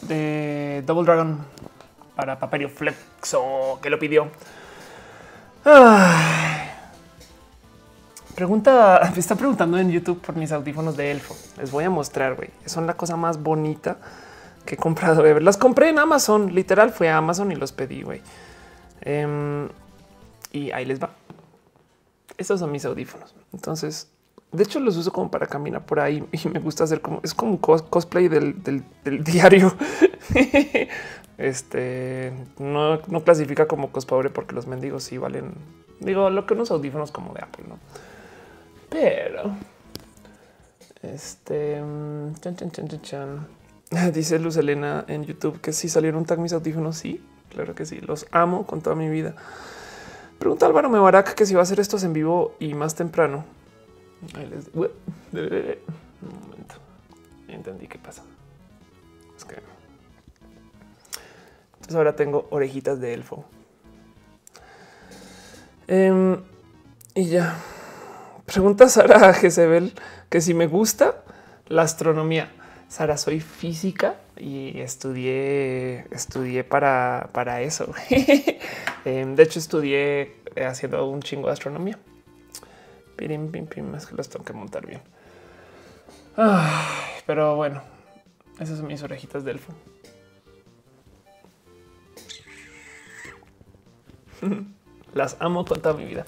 de 0.03 0.83
Double 0.85 1.05
Dragon 1.05 1.39
para 2.17 2.37
Paperio 2.41 2.69
Flexo 2.69 3.79
que 3.81 3.89
lo 3.89 3.99
pidió. 4.01 4.29
Pregunta, 8.35 9.13
me 9.15 9.21
está 9.21 9.37
preguntando 9.37 9.79
en 9.79 9.93
YouTube 9.93 10.21
por 10.21 10.35
mis 10.35 10.51
audífonos 10.51 10.97
de 10.97 11.13
elfo. 11.13 11.37
Les 11.59 11.71
voy 11.71 11.85
a 11.85 11.91
mostrar, 11.91 12.35
güey. 12.35 12.51
Son 12.67 12.89
la 12.89 12.95
cosa 12.95 13.17
más 13.17 13.41
bonita 13.41 13.99
que 14.67 14.75
he 14.75 14.79
comprado. 14.79 15.23
Las 15.39 15.57
compré 15.57 15.91
en 15.91 16.01
Amazon, 16.01 16.53
literal 16.53 16.91
fue 16.91 17.09
a 17.09 17.19
Amazon 17.19 17.53
y 17.53 17.55
los 17.55 17.71
pedí, 17.71 18.03
güey. 18.03 18.21
Em, 19.03 19.69
y 20.51 20.73
ahí 20.73 20.85
les 20.85 21.01
va. 21.01 21.11
Estos 22.37 22.59
son 22.59 22.73
mis 22.73 22.85
audífonos. 22.85 23.33
Entonces, 23.53 24.11
de 24.55 24.63
hecho, 24.63 24.79
los 24.79 24.97
uso 24.97 25.13
como 25.13 25.31
para 25.33 25.47
caminar 25.47 25.85
por 25.85 25.99
ahí 25.99 26.25
y 26.33 26.49
me 26.49 26.61
gusta 26.61 26.85
hacer 26.85 27.01
como 27.01 27.21
es 27.23 27.35
como 27.35 27.61
cosplay 27.61 28.29
del, 28.29 28.55
diario. 29.25 29.75
este 31.37 32.33
no, 32.59 33.01
clasifica 33.25 33.67
como 33.67 33.91
cospobre 33.91 34.31
porque 34.31 34.55
los 34.55 34.67
mendigos 34.67 35.03
sí 35.03 35.19
valen. 35.19 35.55
Digo 35.99 36.31
lo 36.31 36.47
que 36.47 36.55
unos 36.55 36.71
audífonos 36.71 37.11
como 37.11 37.35
de 37.35 37.43
Apple, 37.43 37.65
no? 37.69 37.79
Pero 38.91 39.57
este 41.03 41.83
chan, 42.41 42.57
chan, 42.57 42.71
chan, 42.71 43.03
chan, 43.03 43.47
dice 44.13 44.39
Luz 44.39 44.57
Elena 44.57 45.05
en 45.09 45.25
YouTube 45.25 45.61
que 45.61 45.73
si 45.73 45.89
salieron 45.89 46.21
un 46.21 46.27
tag 46.27 46.39
mis 46.39 46.53
audífonos. 46.53 46.97
Sí, 46.97 47.21
claro 47.51 47.75
que 47.75 47.87
sí, 47.87 48.01
los 48.01 48.27
amo 48.31 48.67
con 48.67 48.83
toda 48.83 48.95
mi 48.95 49.09
vida. 49.09 49.35
Pregunta 50.39 50.67
Álvaro 50.67 50.91
Mebarak 50.91 51.35
que 51.35 51.45
si 51.45 51.55
va 51.55 51.61
a 51.61 51.63
hacer 51.65 51.81
estos 51.81 52.05
en 52.05 52.13
vivo 52.13 52.55
y 52.61 52.75
más 52.75 52.95
temprano. 52.95 53.45
Un 56.23 56.41
momento. 56.41 56.75
Entendí 57.49 57.87
qué 57.87 57.99
pasa. 57.99 58.23
Es 59.37 59.45
que 59.45 59.57
entonces 61.85 61.99
ahora 61.99 62.17
tengo 62.17 62.49
orejitas 62.51 62.99
de 62.99 63.13
elfo. 63.13 63.45
Em, 65.87 66.41
y 67.15 67.27
ya. 67.27 67.59
Pregunta 68.47 68.89
Sara 68.89 69.35
Jezebel 69.35 69.93
que 70.31 70.41
si 70.41 70.55
me 70.55 70.67
gusta 70.67 71.23
la 71.67 71.83
astronomía. 71.83 72.51
Sara, 72.89 73.19
soy 73.19 73.41
física 73.41 74.15
y 74.39 74.81
estudié, 74.81 76.07
estudié 76.11 76.65
para, 76.65 77.29
para 77.33 77.61
eso. 77.61 77.93
Em, 79.05 79.35
de 79.35 79.43
hecho, 79.43 79.59
estudié 79.59 80.37
haciendo 80.57 81.07
un 81.07 81.21
chingo 81.21 81.49
de 81.49 81.53
astronomía. 81.53 81.99
Pirim, 83.17 83.51
pim, 83.51 83.67
pim, 83.67 83.95
es 83.95 84.07
que 84.07 84.15
los 84.15 84.29
tengo 84.29 84.45
que 84.45 84.53
montar 84.53 84.87
bien. 84.87 85.03
pero 87.27 87.57
bueno, 87.57 87.83
esas 88.59 88.79
son 88.79 88.87
mis 88.87 89.03
orejitas 89.03 89.45
de 89.45 89.53
elfo. 89.53 89.73
Las 95.15 95.37
amo 95.41 95.65
toda 95.65 95.93
mi 95.93 96.05
vida. 96.05 96.25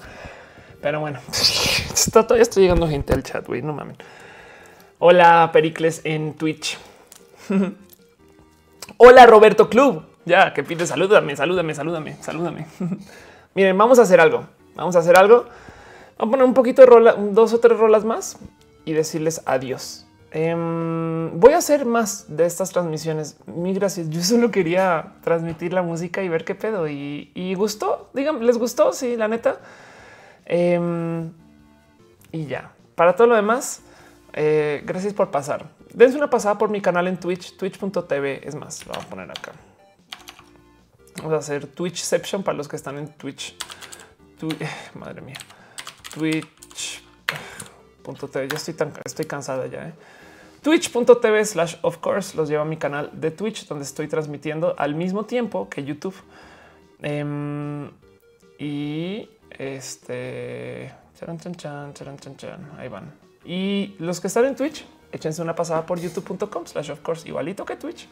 Pero 0.81 0.99
bueno, 0.99 1.19
todavía 2.11 2.41
estoy 2.41 2.63
llegando 2.63 2.87
gente 2.87 3.13
al 3.13 3.23
chat, 3.23 3.45
güey, 3.45 3.61
no 3.61 3.73
mames. 3.73 3.97
Hola, 4.99 5.49
Pericles 5.51 6.01
en 6.03 6.33
Twitch. 6.33 6.77
Hola, 8.97 9.25
Roberto 9.25 9.69
Club. 9.69 10.03
Ya, 10.25 10.53
que 10.53 10.63
pide, 10.63 10.85
salúdame, 10.85 11.35
salúdame, 11.35 11.73
salúdame, 11.73 12.17
salúdame. 12.21 12.67
Miren, 13.53 13.77
vamos 13.77 13.99
a 13.99 14.01
hacer 14.03 14.19
algo. 14.19 14.45
Vamos 14.75 14.95
a 14.95 14.99
hacer 14.99 15.17
algo. 15.17 15.45
A 16.17 16.25
poner 16.25 16.43
un 16.43 16.53
poquito 16.53 16.81
de 16.81 16.87
rola, 16.87 17.13
dos 17.13 17.53
o 17.53 17.59
tres 17.59 17.77
rolas 17.77 18.03
más 18.03 18.37
y 18.85 18.93
decirles 18.93 19.41
adiós. 19.45 20.07
Em, 20.31 21.39
voy 21.39 21.53
a 21.53 21.57
hacer 21.57 21.85
más 21.85 22.25
de 22.27 22.45
estas 22.45 22.71
transmisiones. 22.71 23.37
Mi 23.45 23.73
gracias. 23.73 24.09
Yo 24.09 24.21
solo 24.21 24.51
quería 24.51 25.13
transmitir 25.23 25.73
la 25.73 25.81
música 25.81 26.21
y 26.23 26.29
ver 26.29 26.43
qué 26.43 26.55
pedo. 26.55 26.87
Y, 26.87 27.53
gustó. 27.55 28.09
Digan, 28.13 28.45
les 28.45 28.57
gustó. 28.57 28.93
Sí, 28.93 29.15
la 29.15 29.27
neta. 29.27 29.59
Em, 30.45 31.31
y 32.31 32.45
ya. 32.45 32.71
Para 32.95 33.15
todo 33.15 33.27
lo 33.27 33.35
demás, 33.35 33.81
eh, 34.33 34.81
gracias 34.85 35.13
por 35.13 35.31
pasar. 35.31 35.69
Dense 35.93 36.17
una 36.17 36.29
pasada 36.29 36.57
por 36.57 36.69
mi 36.69 36.81
canal 36.81 37.07
en 37.07 37.17
Twitch, 37.17 37.57
twitch.tv. 37.57 38.47
Es 38.47 38.55
más, 38.55 38.85
lo 38.85 38.93
voy 38.93 39.03
a 39.03 39.09
poner 39.09 39.31
acá. 39.31 39.53
Vamos 41.17 41.33
a 41.33 41.37
hacer 41.37 41.65
Twitchception 41.67 42.43
para 42.43 42.57
los 42.57 42.67
que 42.67 42.75
están 42.75 42.97
en 42.97 43.07
Twitch. 43.07 43.55
madre 44.93 45.21
mía. 45.21 45.37
Twitch.tv. 46.13 46.97
Ya 48.47 48.55
estoy 48.55 48.73
tan 48.73 48.93
estoy 49.05 49.25
cansada 49.25 49.67
ya. 49.67 49.89
¿eh? 49.89 49.93
Twitch.tv 50.61 51.45
slash 51.45 51.75
of 51.81 51.97
course 51.99 52.35
los 52.35 52.49
lleva 52.49 52.63
a 52.63 52.65
mi 52.65 52.77
canal 52.77 53.09
de 53.13 53.31
Twitch 53.31 53.67
donde 53.67 53.85
estoy 53.85 54.07
transmitiendo 54.07 54.75
al 54.77 54.95
mismo 54.95 55.25
tiempo 55.25 55.69
que 55.69 55.83
YouTube. 55.83 56.15
Em, 57.01 57.89
y 58.57 59.29
este 59.51 60.93
chan, 61.15 61.37
chan, 61.55 62.71
ahí 62.77 62.89
van. 62.89 63.13
Y 63.45 63.95
los 63.99 64.19
que 64.19 64.27
están 64.27 64.45
en 64.45 64.55
Twitch, 64.55 64.83
échense 65.11 65.41
una 65.41 65.55
pasada 65.55 65.85
por 65.85 65.99
youtube.com 65.99 66.65
slash 66.65 66.91
of 66.91 66.99
course, 66.99 67.27
igualito 67.27 67.63
que 67.63 67.75
Twitch, 67.75 68.07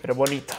pero 0.00 0.14
bonito. 0.14 0.54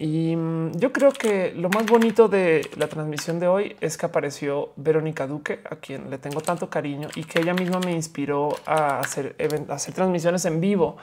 Y 0.00 0.34
mm, 0.34 0.78
yo 0.78 0.94
creo 0.94 1.12
que 1.12 1.52
lo 1.52 1.68
más 1.68 1.84
bonito 1.84 2.26
de 2.26 2.66
la 2.78 2.88
transmisión 2.88 3.38
de 3.38 3.48
hoy 3.48 3.76
es 3.82 3.98
que 3.98 4.06
apareció 4.06 4.72
Verónica 4.76 5.26
Duque, 5.26 5.60
a 5.68 5.76
quien 5.76 6.08
le 6.08 6.16
tengo 6.16 6.40
tanto 6.40 6.70
cariño 6.70 7.08
y 7.16 7.24
que 7.24 7.40
ella 7.40 7.52
misma 7.52 7.80
me 7.80 7.92
inspiró 7.92 8.48
a 8.64 8.98
hacer, 8.98 9.36
hacer 9.68 9.92
transmisiones 9.94 10.46
en 10.46 10.58
vivo. 10.58 10.96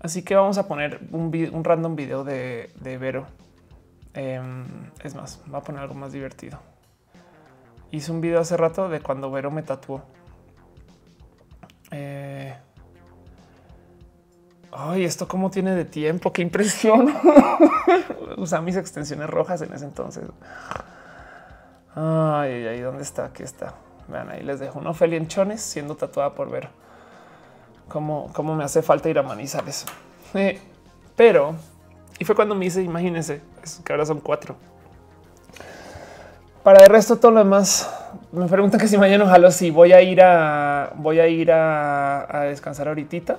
Así 0.00 0.22
que 0.22 0.34
vamos 0.34 0.56
a 0.56 0.66
poner 0.66 1.00
un, 1.12 1.62
random 1.62 1.96
video 1.96 2.24
de, 2.24 2.70
Vero. 2.98 3.26
Em, 4.14 4.64
es 5.02 5.14
más, 5.14 5.42
va 5.52 5.58
a 5.58 5.62
poner 5.62 5.82
algo 5.82 5.94
más 5.94 6.10
divertido. 6.10 6.58
Hice 7.90 8.10
un 8.10 8.22
video 8.22 8.40
hace 8.40 8.56
rato 8.56 8.88
de 8.88 9.00
cuando 9.00 9.30
Vero 9.30 9.50
me 9.50 9.62
tatuó. 9.62 10.02
Eh, 11.90 12.56
Ay, 14.76 15.04
esto 15.04 15.28
cómo 15.28 15.50
tiene 15.50 15.72
de 15.76 15.84
tiempo, 15.84 16.32
qué 16.32 16.42
impresión. 16.42 17.14
Usaba 18.36 18.60
mis 18.60 18.74
extensiones 18.76 19.30
rojas 19.30 19.62
en 19.62 19.72
ese 19.72 19.84
entonces. 19.84 20.24
Ay, 21.94 22.66
ahí 22.66 22.80
dónde 22.80 23.04
está? 23.04 23.26
Aquí 23.26 23.44
está. 23.44 23.74
Vean, 24.08 24.30
ahí 24.30 24.42
les 24.42 24.58
dejo 24.58 24.80
una 24.80 24.90
Ofelia 24.90 25.16
en 25.16 25.28
chones 25.28 25.60
siendo 25.60 25.94
tatuada 25.94 26.34
por 26.34 26.50
ver 26.50 26.68
cómo, 27.88 28.32
cómo 28.32 28.56
me 28.56 28.64
hace 28.64 28.82
falta 28.82 29.08
ir 29.08 29.16
a 29.16 29.22
Manizales. 29.22 29.86
Eh, 30.34 30.60
pero, 31.14 31.54
y 32.18 32.24
fue 32.24 32.34
cuando 32.34 32.56
me 32.56 32.66
hice, 32.66 32.82
imagínense, 32.82 33.42
que 33.84 33.92
ahora 33.92 34.04
son 34.04 34.18
cuatro. 34.18 34.56
Para 36.64 36.82
el 36.82 36.90
resto, 36.90 37.16
todo 37.16 37.30
lo 37.30 37.38
demás, 37.38 37.88
me 38.32 38.48
preguntan 38.48 38.80
que 38.80 38.88
si 38.88 38.98
mañana 38.98 39.22
ojalá 39.22 39.52
si 39.52 39.70
voy 39.70 39.92
a 39.92 40.02
ir 40.02 40.20
a 40.20 40.92
voy 40.96 41.20
a 41.20 41.28
ir 41.28 41.52
a, 41.52 42.38
a 42.38 42.42
descansar 42.44 42.88
ahorita 42.88 43.38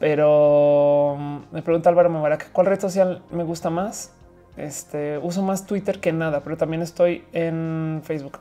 pero 0.00 1.14
mm, 1.16 1.38
me 1.52 1.62
pregunta 1.62 1.90
Álvaro 1.90 2.10
Mebarak, 2.10 2.50
¿cuál 2.50 2.66
red 2.66 2.80
social 2.80 3.22
me 3.30 3.44
gusta 3.44 3.70
más? 3.70 4.10
Este 4.56 5.18
uso 5.18 5.42
más 5.42 5.66
Twitter 5.66 6.00
que 6.00 6.12
nada, 6.12 6.40
pero 6.40 6.56
también 6.56 6.82
estoy 6.82 7.24
en 7.32 8.00
Facebook. 8.02 8.38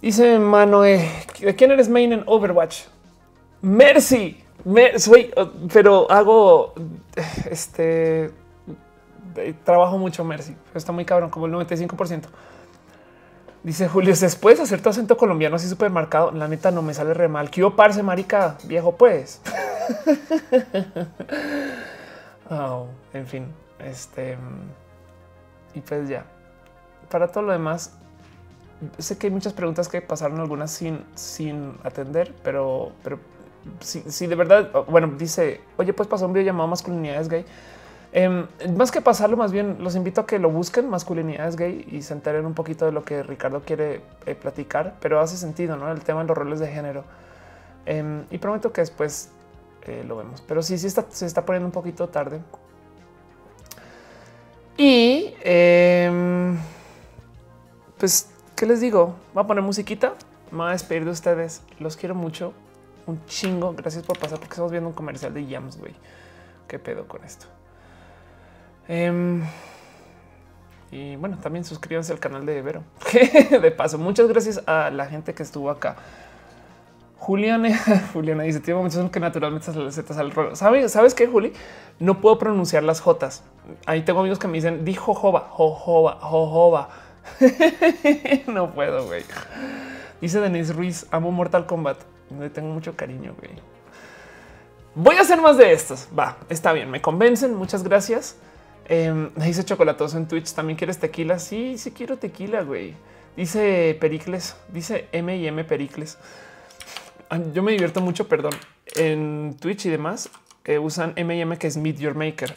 Dice 0.00 0.38
Manoe, 0.38 1.06
¿de 1.40 1.54
quién 1.54 1.70
eres 1.70 1.90
main 1.90 2.12
en 2.12 2.22
Overwatch? 2.26 2.84
Mercy, 3.60 4.42
soy, 4.96 5.30
pero 5.72 6.10
hago 6.10 6.72
este 7.50 8.30
trabajo 9.64 9.98
mucho 9.98 10.24
Mercy. 10.24 10.56
Está 10.74 10.90
muy 10.90 11.04
cabrón, 11.04 11.28
como 11.28 11.44
el 11.46 11.52
95%. 11.52 12.24
Dice 13.62 13.88
Julio, 13.88 14.14
después 14.18 14.58
hacer 14.58 14.82
tu 14.82 14.88
acento 14.88 15.16
colombiano 15.16 15.56
así 15.56 15.68
supermercado. 15.68 16.32
La 16.32 16.48
neta 16.48 16.70
no 16.70 16.82
me 16.82 16.94
sale 16.94 17.14
re 17.14 17.28
mal. 17.28 17.50
¿Qué 17.50 17.68
parse, 17.70 18.02
marica? 18.02 18.56
Viejo, 18.64 18.96
pues. 18.96 19.40
Oh, 22.52 22.88
en 23.14 23.28
fin, 23.28 23.46
este 23.78 24.36
y 25.72 25.80
pues 25.82 26.08
ya 26.08 26.24
para 27.10 27.28
todo 27.28 27.44
lo 27.44 27.52
demás. 27.52 27.92
Sé 28.98 29.18
que 29.18 29.26
hay 29.26 29.32
muchas 29.32 29.52
preguntas 29.52 29.88
que 29.88 30.00
pasaron 30.00 30.40
algunas 30.40 30.70
sin, 30.70 31.04
sin 31.14 31.74
atender, 31.84 32.34
pero, 32.42 32.92
pero 33.02 33.18
si, 33.80 34.26
de 34.26 34.34
verdad, 34.34 34.70
bueno, 34.88 35.12
dice, 35.18 35.60
oye, 35.76 35.92
pues 35.92 36.08
pasó 36.08 36.24
un 36.24 36.32
video 36.32 36.46
llamado 36.46 36.68
masculinidades 36.68 37.28
gay. 37.28 37.44
Em, 38.12 38.48
más 38.76 38.90
que 38.90 39.00
pasarlo, 39.00 39.36
más 39.36 39.52
bien 39.52 39.76
los 39.80 39.94
invito 39.94 40.22
a 40.22 40.26
que 40.26 40.40
lo 40.40 40.50
busquen 40.50 40.88
masculinidades 40.88 41.54
gay 41.54 41.86
y 41.92 42.02
se 42.02 42.12
enteren 42.12 42.44
un 42.44 42.54
poquito 42.54 42.84
de 42.84 42.90
lo 42.92 43.04
que 43.04 43.22
Ricardo 43.22 43.62
quiere 43.62 44.02
eh, 44.26 44.34
platicar, 44.34 44.96
pero 45.00 45.20
hace 45.20 45.36
sentido, 45.36 45.76
¿no? 45.76 45.90
El 45.92 46.00
tema 46.00 46.22
de 46.22 46.26
los 46.26 46.36
roles 46.36 46.58
de 46.58 46.66
género. 46.66 47.04
Em, 47.86 48.24
y 48.30 48.38
prometo 48.38 48.72
que 48.72 48.80
después 48.80 49.30
eh, 49.86 50.04
lo 50.06 50.16
vemos. 50.16 50.42
Pero 50.46 50.62
sí, 50.62 50.76
sí 50.76 50.86
está, 50.88 51.06
se 51.08 51.26
está 51.26 51.44
poniendo 51.44 51.66
un 51.66 51.72
poquito 51.72 52.08
tarde. 52.08 52.40
Y 54.76 55.34
em, 55.42 56.58
pues, 57.98 58.30
¿qué 58.56 58.66
les 58.66 58.80
digo? 58.80 59.14
Voy 59.34 59.44
a 59.44 59.46
poner 59.46 59.62
musiquita. 59.62 60.14
Me 60.50 60.58
voy 60.58 60.68
a 60.68 60.72
despedir 60.72 61.04
de 61.04 61.10
ustedes. 61.12 61.62
Los 61.78 61.96
quiero 61.96 62.14
mucho. 62.14 62.52
Un 63.06 63.24
chingo. 63.26 63.72
Gracias 63.74 64.04
por 64.04 64.18
pasar 64.18 64.38
porque 64.38 64.54
estamos 64.54 64.72
viendo 64.72 64.88
un 64.88 64.94
comercial 64.94 65.32
de 65.32 65.46
Yams, 65.46 65.78
güey. 65.78 65.94
qué 66.66 66.78
pedo 66.78 67.06
con 67.06 67.24
esto. 67.24 67.46
Em, 68.92 69.44
y 70.90 71.14
bueno, 71.14 71.38
también 71.38 71.64
suscríbanse 71.64 72.12
al 72.12 72.18
canal 72.18 72.44
de 72.44 72.60
Vero. 72.60 72.82
de 73.62 73.70
paso, 73.70 73.98
muchas 73.98 74.26
gracias 74.26 74.60
a 74.66 74.90
la 74.90 75.06
gente 75.06 75.32
que 75.32 75.44
estuvo 75.44 75.70
acá. 75.70 75.94
Juliana, 77.20 77.78
Juliana 78.12 78.42
dice: 78.42 78.58
Tiene 78.58 78.78
momentos 78.78 78.98
en 78.98 79.08
que 79.08 79.20
naturalmente 79.20 79.72
las 79.74 79.94
zetas 79.94 80.18
al 80.18 80.32
rol. 80.32 80.56
¿Sabes, 80.56 80.90
¿Sabes 80.90 81.14
qué, 81.14 81.28
Juli? 81.28 81.52
No 82.00 82.20
puedo 82.20 82.36
pronunciar 82.36 82.82
las 82.82 83.00
Jotas. 83.00 83.44
Ahí 83.86 84.02
tengo 84.02 84.18
amigos 84.18 84.40
que 84.40 84.48
me 84.48 84.54
dicen: 84.54 84.84
Di 84.84 84.94
jojoba, 84.94 85.46
jojoba, 85.50 86.18
jojoba. 86.20 86.88
no 88.48 88.72
puedo. 88.72 89.08
Dice 90.20 90.40
Denise 90.40 90.72
Ruiz: 90.72 91.06
Amo 91.12 91.30
Mortal 91.30 91.64
Kombat. 91.64 91.98
Le 92.40 92.50
tengo 92.50 92.74
mucho 92.74 92.96
cariño. 92.96 93.36
Voy 94.96 95.14
a 95.14 95.20
hacer 95.20 95.40
más 95.40 95.56
de 95.56 95.72
estos. 95.72 96.08
Va, 96.18 96.38
está 96.48 96.72
bien. 96.72 96.90
Me 96.90 97.00
convencen. 97.00 97.54
Muchas 97.54 97.84
gracias. 97.84 98.36
Eh, 98.88 99.30
dice 99.36 99.64
Chocolatoso 99.64 100.16
en 100.16 100.26
Twitch. 100.26 100.52
También 100.52 100.76
quieres 100.76 100.98
tequila. 100.98 101.38
Sí, 101.38 101.78
sí 101.78 101.90
quiero 101.92 102.18
tequila, 102.18 102.62
güey. 102.62 102.94
Dice 103.36 103.96
Pericles, 104.00 104.56
dice 104.72 105.08
M 105.12 105.36
y 105.36 105.46
M 105.46 105.64
Pericles. 105.64 106.18
Yo 107.54 107.62
me 107.62 107.72
divierto 107.72 108.00
mucho, 108.00 108.26
perdón, 108.26 108.52
en 108.96 109.56
Twitch 109.60 109.86
y 109.86 109.88
demás 109.90 110.28
eh, 110.64 110.78
usan 110.78 111.12
M 111.16 111.34
y 111.36 111.40
M 111.40 111.56
que 111.56 111.66
es 111.66 111.76
Meet 111.76 111.98
Your 111.98 112.14
Maker. 112.14 112.54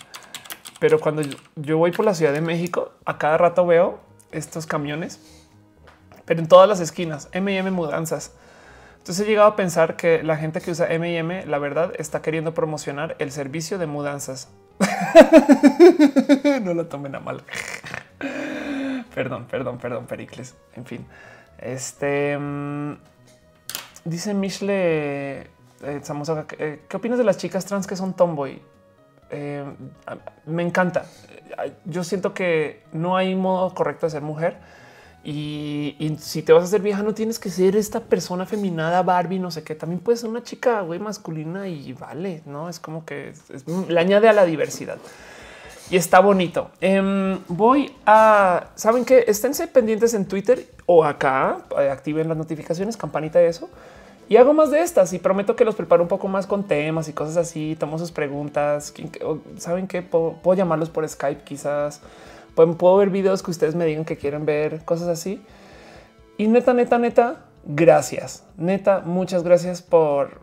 Pero 0.80 1.00
cuando 1.00 1.22
yo 1.56 1.78
voy 1.78 1.92
por 1.92 2.06
la 2.06 2.14
Ciudad 2.14 2.34
de 2.34 2.42
México, 2.42 2.92
a 3.06 3.18
cada 3.18 3.38
rato 3.38 3.66
veo 3.66 4.00
estos 4.32 4.66
camiones, 4.66 5.20
pero 6.26 6.40
en 6.40 6.48
todas 6.48 6.68
las 6.68 6.80
esquinas, 6.80 7.30
M 7.32 7.54
y 7.54 7.58
M 7.58 7.72
mudanzas. 7.72 8.34
Entonces 8.98 9.26
he 9.26 9.30
llegado 9.30 9.48
a 9.48 9.56
pensar 9.56 9.96
que 9.96 10.24
la 10.24 10.38
gente 10.38 10.60
que 10.60 10.72
usa 10.72 10.92
M 10.92 11.12
y 11.12 11.16
M, 11.16 11.46
la 11.46 11.60
verdad, 11.60 11.94
está 11.98 12.22
queriendo 12.22 12.54
promocionar 12.54 13.16
el 13.20 13.32
servicio 13.32 13.78
de 13.78 13.86
mudanzas. 13.86 14.50
no 16.64 16.74
lo 16.74 16.86
tomen 16.88 17.16
a 17.16 17.20
mal. 17.20 17.44
perdón, 19.14 19.46
perdón, 19.50 19.78
perdón, 19.78 20.06
Pericles. 20.06 20.56
En 20.76 20.86
fin, 20.86 21.06
este 21.60 22.38
mm, 22.38 22.94
dice 24.06 24.34
Mishle 24.34 25.42
eh, 25.84 26.02
eh, 26.60 26.82
¿qué 26.88 26.98
opinas 26.98 27.18
de 27.18 27.24
las 27.24 27.38
chicas 27.38 27.66
trans 27.66 27.88
que 27.88 27.96
son 27.96 28.14
tomboy? 28.14 28.62
Eh, 29.30 29.66
me 30.46 30.64
encanta. 30.64 31.06
Yo 31.86 32.04
siento 32.04 32.34
que 32.34 32.84
no 32.94 33.18
hay 33.18 33.36
modo 33.36 33.74
correcto 33.74 34.06
de 34.06 34.12
ser 34.12 34.22
mujer 34.22 34.58
y, 35.24 36.18
si 36.20 36.42
te 36.42 36.52
vas 36.52 36.64
a 36.64 36.66
hacer 36.66 36.82
vieja, 36.82 37.02
no 37.02 37.14
tienes 37.14 37.40
que 37.40 37.50
ser 37.50 37.76
esta 37.76 38.02
persona 38.02 38.46
feminada, 38.46 39.02
Barbie, 39.04 39.40
no 39.40 39.52
sé 39.52 39.64
qué. 39.64 39.74
También 39.74 40.02
puedes 40.02 40.20
ser 40.22 40.30
una 40.30 40.44
chica 40.44 40.82
güey, 40.82 41.00
masculina 41.00 41.68
y 41.68 41.94
vale, 41.94 42.42
no 42.46 42.70
es 42.70 42.80
como 42.80 43.06
que 43.06 43.34
le 43.88 44.00
añade 44.00 44.28
a 44.28 44.34
la 44.34 44.46
diversidad 44.46 44.98
y 45.90 45.98
está 45.98 46.20
bonito. 46.20 46.72
Em, 46.82 47.40
voy 47.48 47.94
a 48.06 48.68
saben 48.76 49.06
que 49.06 49.26
esténse 49.28 49.68
pendientes 49.68 50.14
en 50.14 50.26
Twitter 50.26 50.68
o 50.86 51.04
acá, 51.04 51.60
eh, 51.80 51.90
activen 51.90 52.28
las 52.28 52.38
notificaciones, 52.38 52.98
campanita 52.98 53.40
de 53.40 53.48
eso 53.48 53.70
y 54.30 54.38
hago 54.38 54.54
más 54.54 54.72
de 54.72 54.82
estas 54.82 55.14
y 55.14 55.20
prometo 55.20 55.56
que 55.56 55.66
los 55.66 55.76
preparo 55.76 56.02
un 56.02 56.08
poco 56.08 56.28
más 56.28 56.48
con 56.48 56.64
temas 56.64 57.10
y 57.10 57.14
cosas 57.14 57.38
así. 57.38 57.76
Tomo 57.80 58.00
sus 58.00 58.12
preguntas. 58.12 58.94
Saben 59.58 59.88
que 59.88 60.02
puedo 60.02 60.54
llamarlos 60.54 60.90
por 60.90 61.08
Skype, 61.08 61.44
quizás 61.44 62.02
Puedo 62.56 62.98
ver 62.98 63.10
videos 63.10 63.42
que 63.44 63.52
ustedes 63.52 63.76
me 63.76 63.86
digan 63.86 64.06
que 64.06 64.18
quieren 64.18 64.46
ver, 64.46 64.84
cosas 64.86 65.08
así. 65.08 65.42
Y 66.38 66.48
neta, 66.48 66.74
neta, 66.74 67.00
neta, 67.00 67.46
gracias. 67.66 68.44
Neta, 68.58 69.02
muchas 69.06 69.44
gracias 69.44 69.82
por 69.82 70.42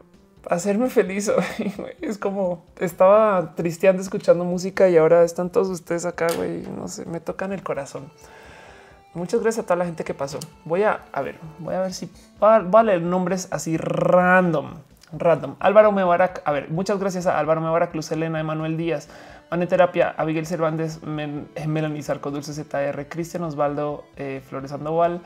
hacerme 0.48 0.88
feliz. 0.90 1.30
es 2.00 2.18
como 2.18 2.64
estaba 2.78 3.54
tristeando 3.54 4.02
escuchando 4.02 4.44
música 4.44 4.88
y 4.88 4.96
ahora 4.96 5.24
están 5.24 5.50
todos 5.50 5.68
ustedes 5.68 6.04
acá, 6.04 6.28
güey. 6.36 6.62
No 6.76 6.88
sé, 6.88 7.06
me 7.06 7.20
tocan 7.20 7.52
el 7.52 7.62
corazón. 7.62 8.10
Muchas 9.12 9.40
gracias 9.40 9.64
a 9.64 9.66
toda 9.66 9.76
la 9.76 9.86
gente 9.86 10.04
que 10.04 10.14
pasó. 10.14 10.38
Voy 10.64 10.84
a, 10.84 11.04
a 11.12 11.20
ver, 11.22 11.36
voy 11.58 11.74
a 11.74 11.80
ver 11.80 11.92
si 11.92 12.10
va, 12.42 12.56
a 12.56 12.82
leer 12.82 13.02
nombres 13.02 13.48
así 13.50 13.76
random, 13.76 14.74
random. 15.12 15.56
Álvaro 15.58 15.90
Mebarak. 15.90 16.42
A 16.44 16.52
ver, 16.52 16.70
muchas 16.70 17.00
gracias 17.00 17.26
a 17.26 17.36
Álvaro 17.36 17.60
Mebarak, 17.60 17.92
Luz 17.94 18.12
Elena, 18.12 18.38
Emanuel 18.38 18.76
Díaz, 18.76 19.08
Terapia, 19.68 20.14
Abigail 20.16 20.46
Cervantes, 20.46 21.00
eh, 21.04 21.66
Melanie 21.66 22.02
Sarco, 22.02 22.30
Dulce 22.30 22.52
ZR, 22.52 23.08
Cristian 23.08 23.42
Osvaldo, 23.42 24.04
eh, 24.16 24.40
Flores 24.48 24.70
Sandoval, 24.70 25.20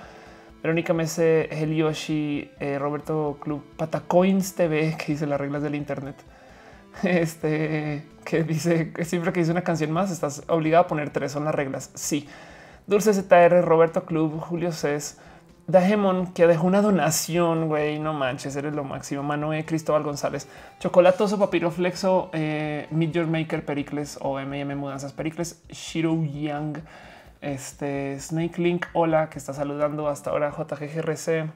Verónica 0.62 0.94
Mese, 0.94 1.48
Helioshi, 1.50 2.50
eh, 2.58 2.78
Roberto 2.78 3.36
Club, 3.40 3.62
Patacoins 3.76 4.54
TV, 4.54 4.96
que 4.98 5.12
dice 5.12 5.26
las 5.26 5.38
reglas 5.38 5.62
del 5.62 5.74
Internet. 5.74 6.16
Este 7.02 8.06
que 8.24 8.44
dice 8.44 8.92
que 8.92 9.04
siempre 9.04 9.32
que 9.32 9.40
dice 9.40 9.52
una 9.52 9.62
canción 9.62 9.90
más, 9.90 10.10
estás 10.10 10.42
obligado 10.48 10.84
a 10.84 10.86
poner 10.86 11.10
tres, 11.10 11.32
son 11.32 11.44
las 11.44 11.54
reglas. 11.54 11.90
Sí. 11.94 12.26
Dulce 12.86 13.12
ZR, 13.12 13.62
Roberto 13.62 14.04
Club, 14.04 14.40
Julio 14.40 14.72
Cés, 14.72 15.18
Dajemon, 15.66 16.34
que 16.34 16.46
dejó 16.46 16.66
una 16.66 16.82
donación, 16.82 17.68
güey, 17.68 17.98
no 17.98 18.12
manches, 18.12 18.54
eres 18.56 18.74
lo 18.74 18.84
máximo. 18.84 19.22
Manuel 19.22 19.64
Cristóbal 19.64 20.02
González, 20.02 20.46
Chocolatoso, 20.78 21.38
Papiro 21.38 21.70
Flexo, 21.70 22.30
eh, 22.34 22.86
Your 22.90 23.26
Maker, 23.26 23.64
Pericles 23.64 24.18
o 24.20 24.38
MM 24.38 24.76
Mudanzas 24.76 25.12
Pericles, 25.12 25.62
Shiro 25.70 26.22
Yang, 26.22 26.82
este 27.40 28.20
Snake 28.20 28.60
Link, 28.60 28.86
hola, 28.92 29.30
que 29.30 29.38
está 29.38 29.54
saludando 29.54 30.08
hasta 30.08 30.30
ahora, 30.30 30.50
JGGRC, 30.50 31.50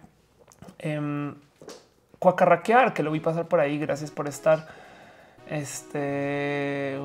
eh, 0.78 1.34
Cuacarraquear, 2.18 2.94
que 2.94 3.02
lo 3.02 3.12
vi 3.12 3.20
pasar 3.20 3.46
por 3.46 3.60
ahí, 3.60 3.78
gracias 3.78 4.10
por 4.10 4.26
estar. 4.26 4.66
Este 5.48 6.98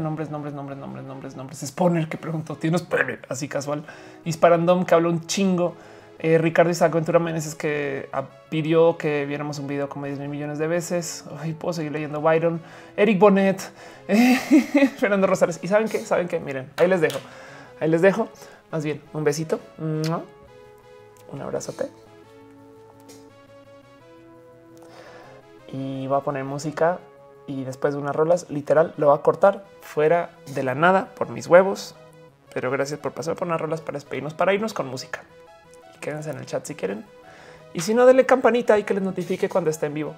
nombres, 0.00 0.30
nombres, 0.30 0.54
nombres, 0.54 0.78
nombres, 0.78 1.04
nombres, 1.04 1.36
nombres. 1.36 1.60
Spawner 1.66 2.08
que 2.08 2.16
preguntó, 2.16 2.54
tienes 2.56 2.86
así 3.28 3.48
casual. 3.48 3.84
Disparandom 4.24 4.84
que 4.84 4.94
habla 4.94 5.08
un 5.08 5.26
chingo. 5.26 5.74
Eh, 6.20 6.36
Ricardo 6.36 6.72
Isaac 6.72 6.92
Ventura 6.92 7.20
Meneses 7.20 7.54
que 7.54 8.08
ah, 8.12 8.24
pidió 8.50 8.98
que 8.98 9.24
viéramos 9.24 9.60
un 9.60 9.68
video 9.68 9.88
como 9.88 10.06
10 10.06 10.18
mil 10.18 10.28
millones 10.28 10.58
de 10.58 10.66
veces. 10.66 11.24
Ay, 11.38 11.52
puedo 11.52 11.72
seguir 11.72 11.92
leyendo 11.92 12.20
Byron, 12.20 12.60
Eric 12.96 13.20
Bonet, 13.20 13.60
Fernando 14.98 15.28
Rosales. 15.28 15.60
Y 15.62 15.68
saben 15.68 15.88
qué? 15.88 16.00
Saben 16.00 16.26
que 16.26 16.40
miren, 16.40 16.70
ahí 16.76 16.88
les 16.88 17.00
dejo, 17.00 17.20
ahí 17.78 17.88
les 17.88 18.02
dejo. 18.02 18.28
Más 18.72 18.84
bien 18.84 19.00
un 19.12 19.22
besito, 19.22 19.60
un 19.78 21.40
abrazote. 21.40 21.88
Y 25.68 26.06
va 26.08 26.18
a 26.18 26.22
poner 26.22 26.42
música 26.44 26.98
y 27.46 27.62
después 27.62 27.94
de 27.94 28.00
unas 28.00 28.16
rolas, 28.16 28.50
literal, 28.50 28.92
lo 28.96 29.08
va 29.08 29.16
a 29.16 29.22
cortar 29.22 29.64
fuera 29.82 30.30
de 30.52 30.64
la 30.64 30.74
nada 30.74 31.14
por 31.14 31.28
mis 31.28 31.46
huevos. 31.46 31.94
Pero 32.52 32.70
gracias 32.72 32.98
por 32.98 33.12
pasar 33.12 33.36
por 33.36 33.46
unas 33.46 33.60
rolas 33.60 33.80
para 33.82 33.96
despedirnos, 33.96 34.34
para 34.34 34.52
irnos 34.52 34.74
con 34.74 34.88
música 34.88 35.22
quédense 36.00 36.30
en 36.30 36.38
el 36.38 36.46
chat 36.46 36.64
si 36.64 36.74
quieren. 36.74 37.04
Y 37.74 37.80
si 37.80 37.94
no, 37.94 38.06
denle 38.06 38.26
campanita 38.26 38.78
y 38.78 38.84
que 38.84 38.94
les 38.94 39.02
notifique 39.02 39.48
cuando 39.48 39.70
esté 39.70 39.86
en 39.86 39.94
vivo. 39.94 40.16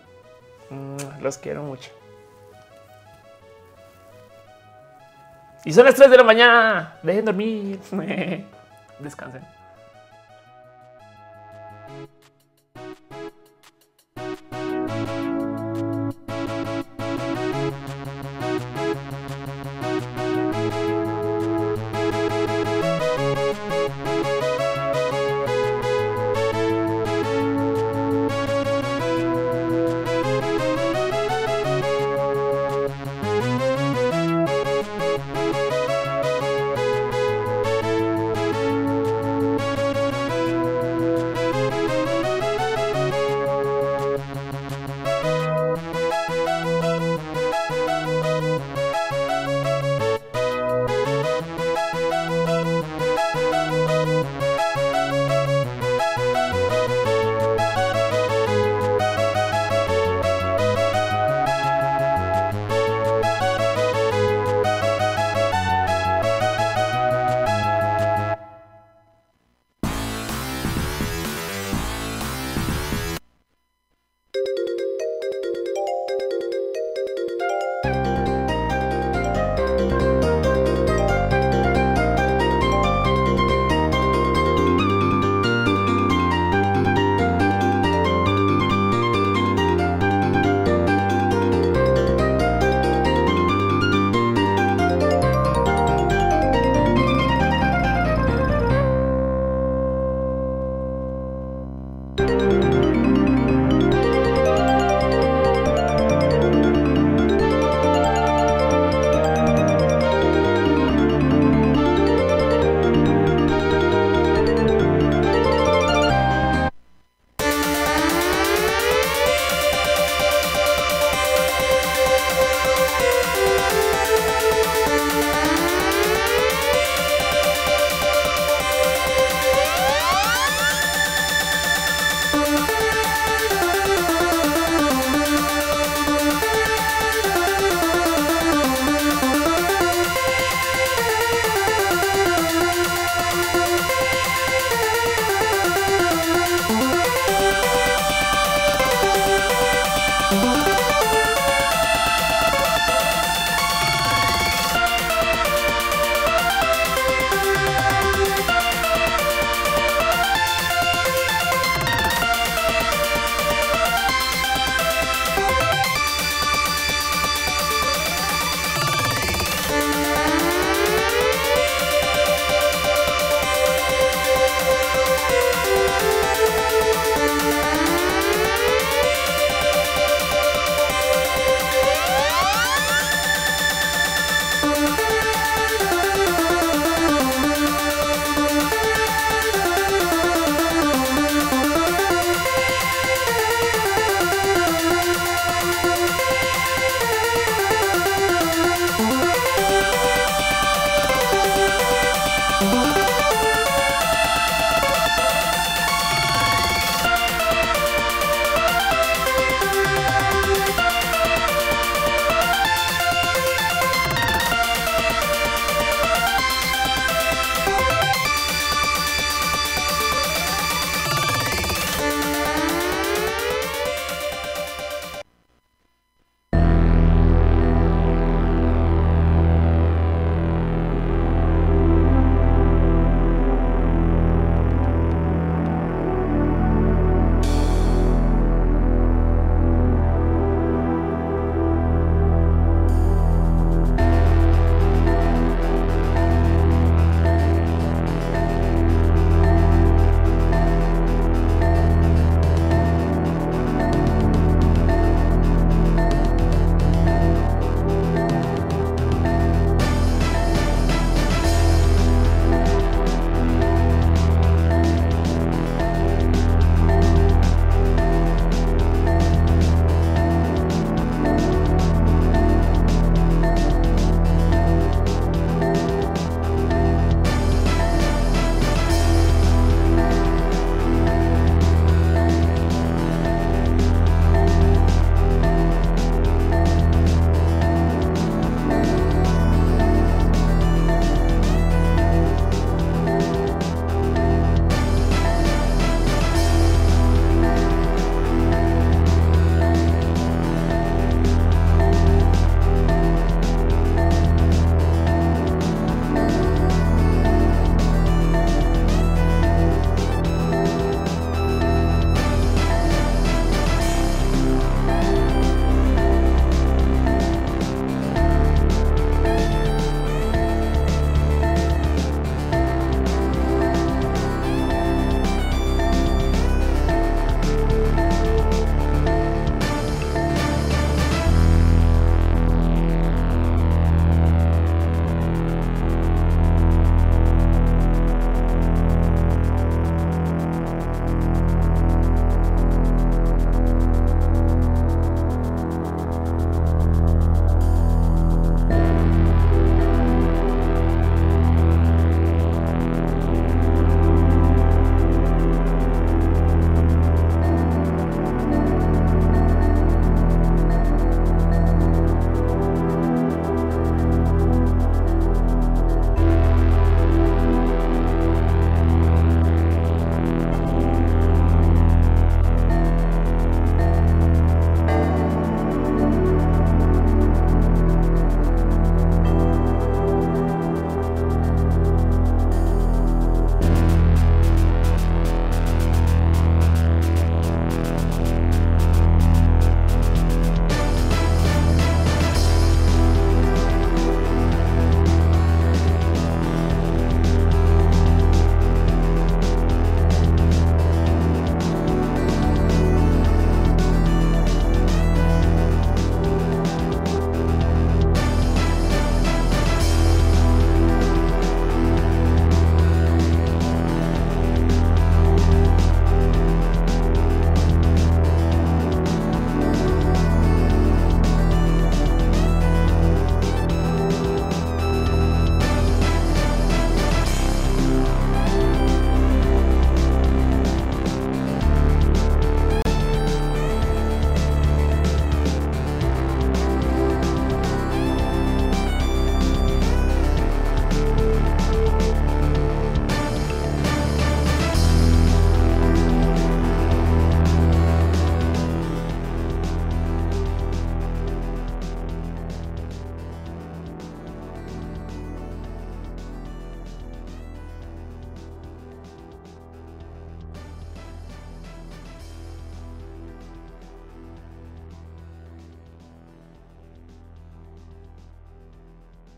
Mm, 0.71 1.23
los 1.23 1.39
quiero 1.39 1.63
mucho. 1.63 1.91
Y 5.65 5.73
son 5.73 5.85
las 5.85 5.95
3 5.95 6.11
de 6.11 6.17
la 6.17 6.25
mañana. 6.25 6.97
Dejen 7.03 7.25
dormir. 7.25 7.81
Descansen. 8.99 9.60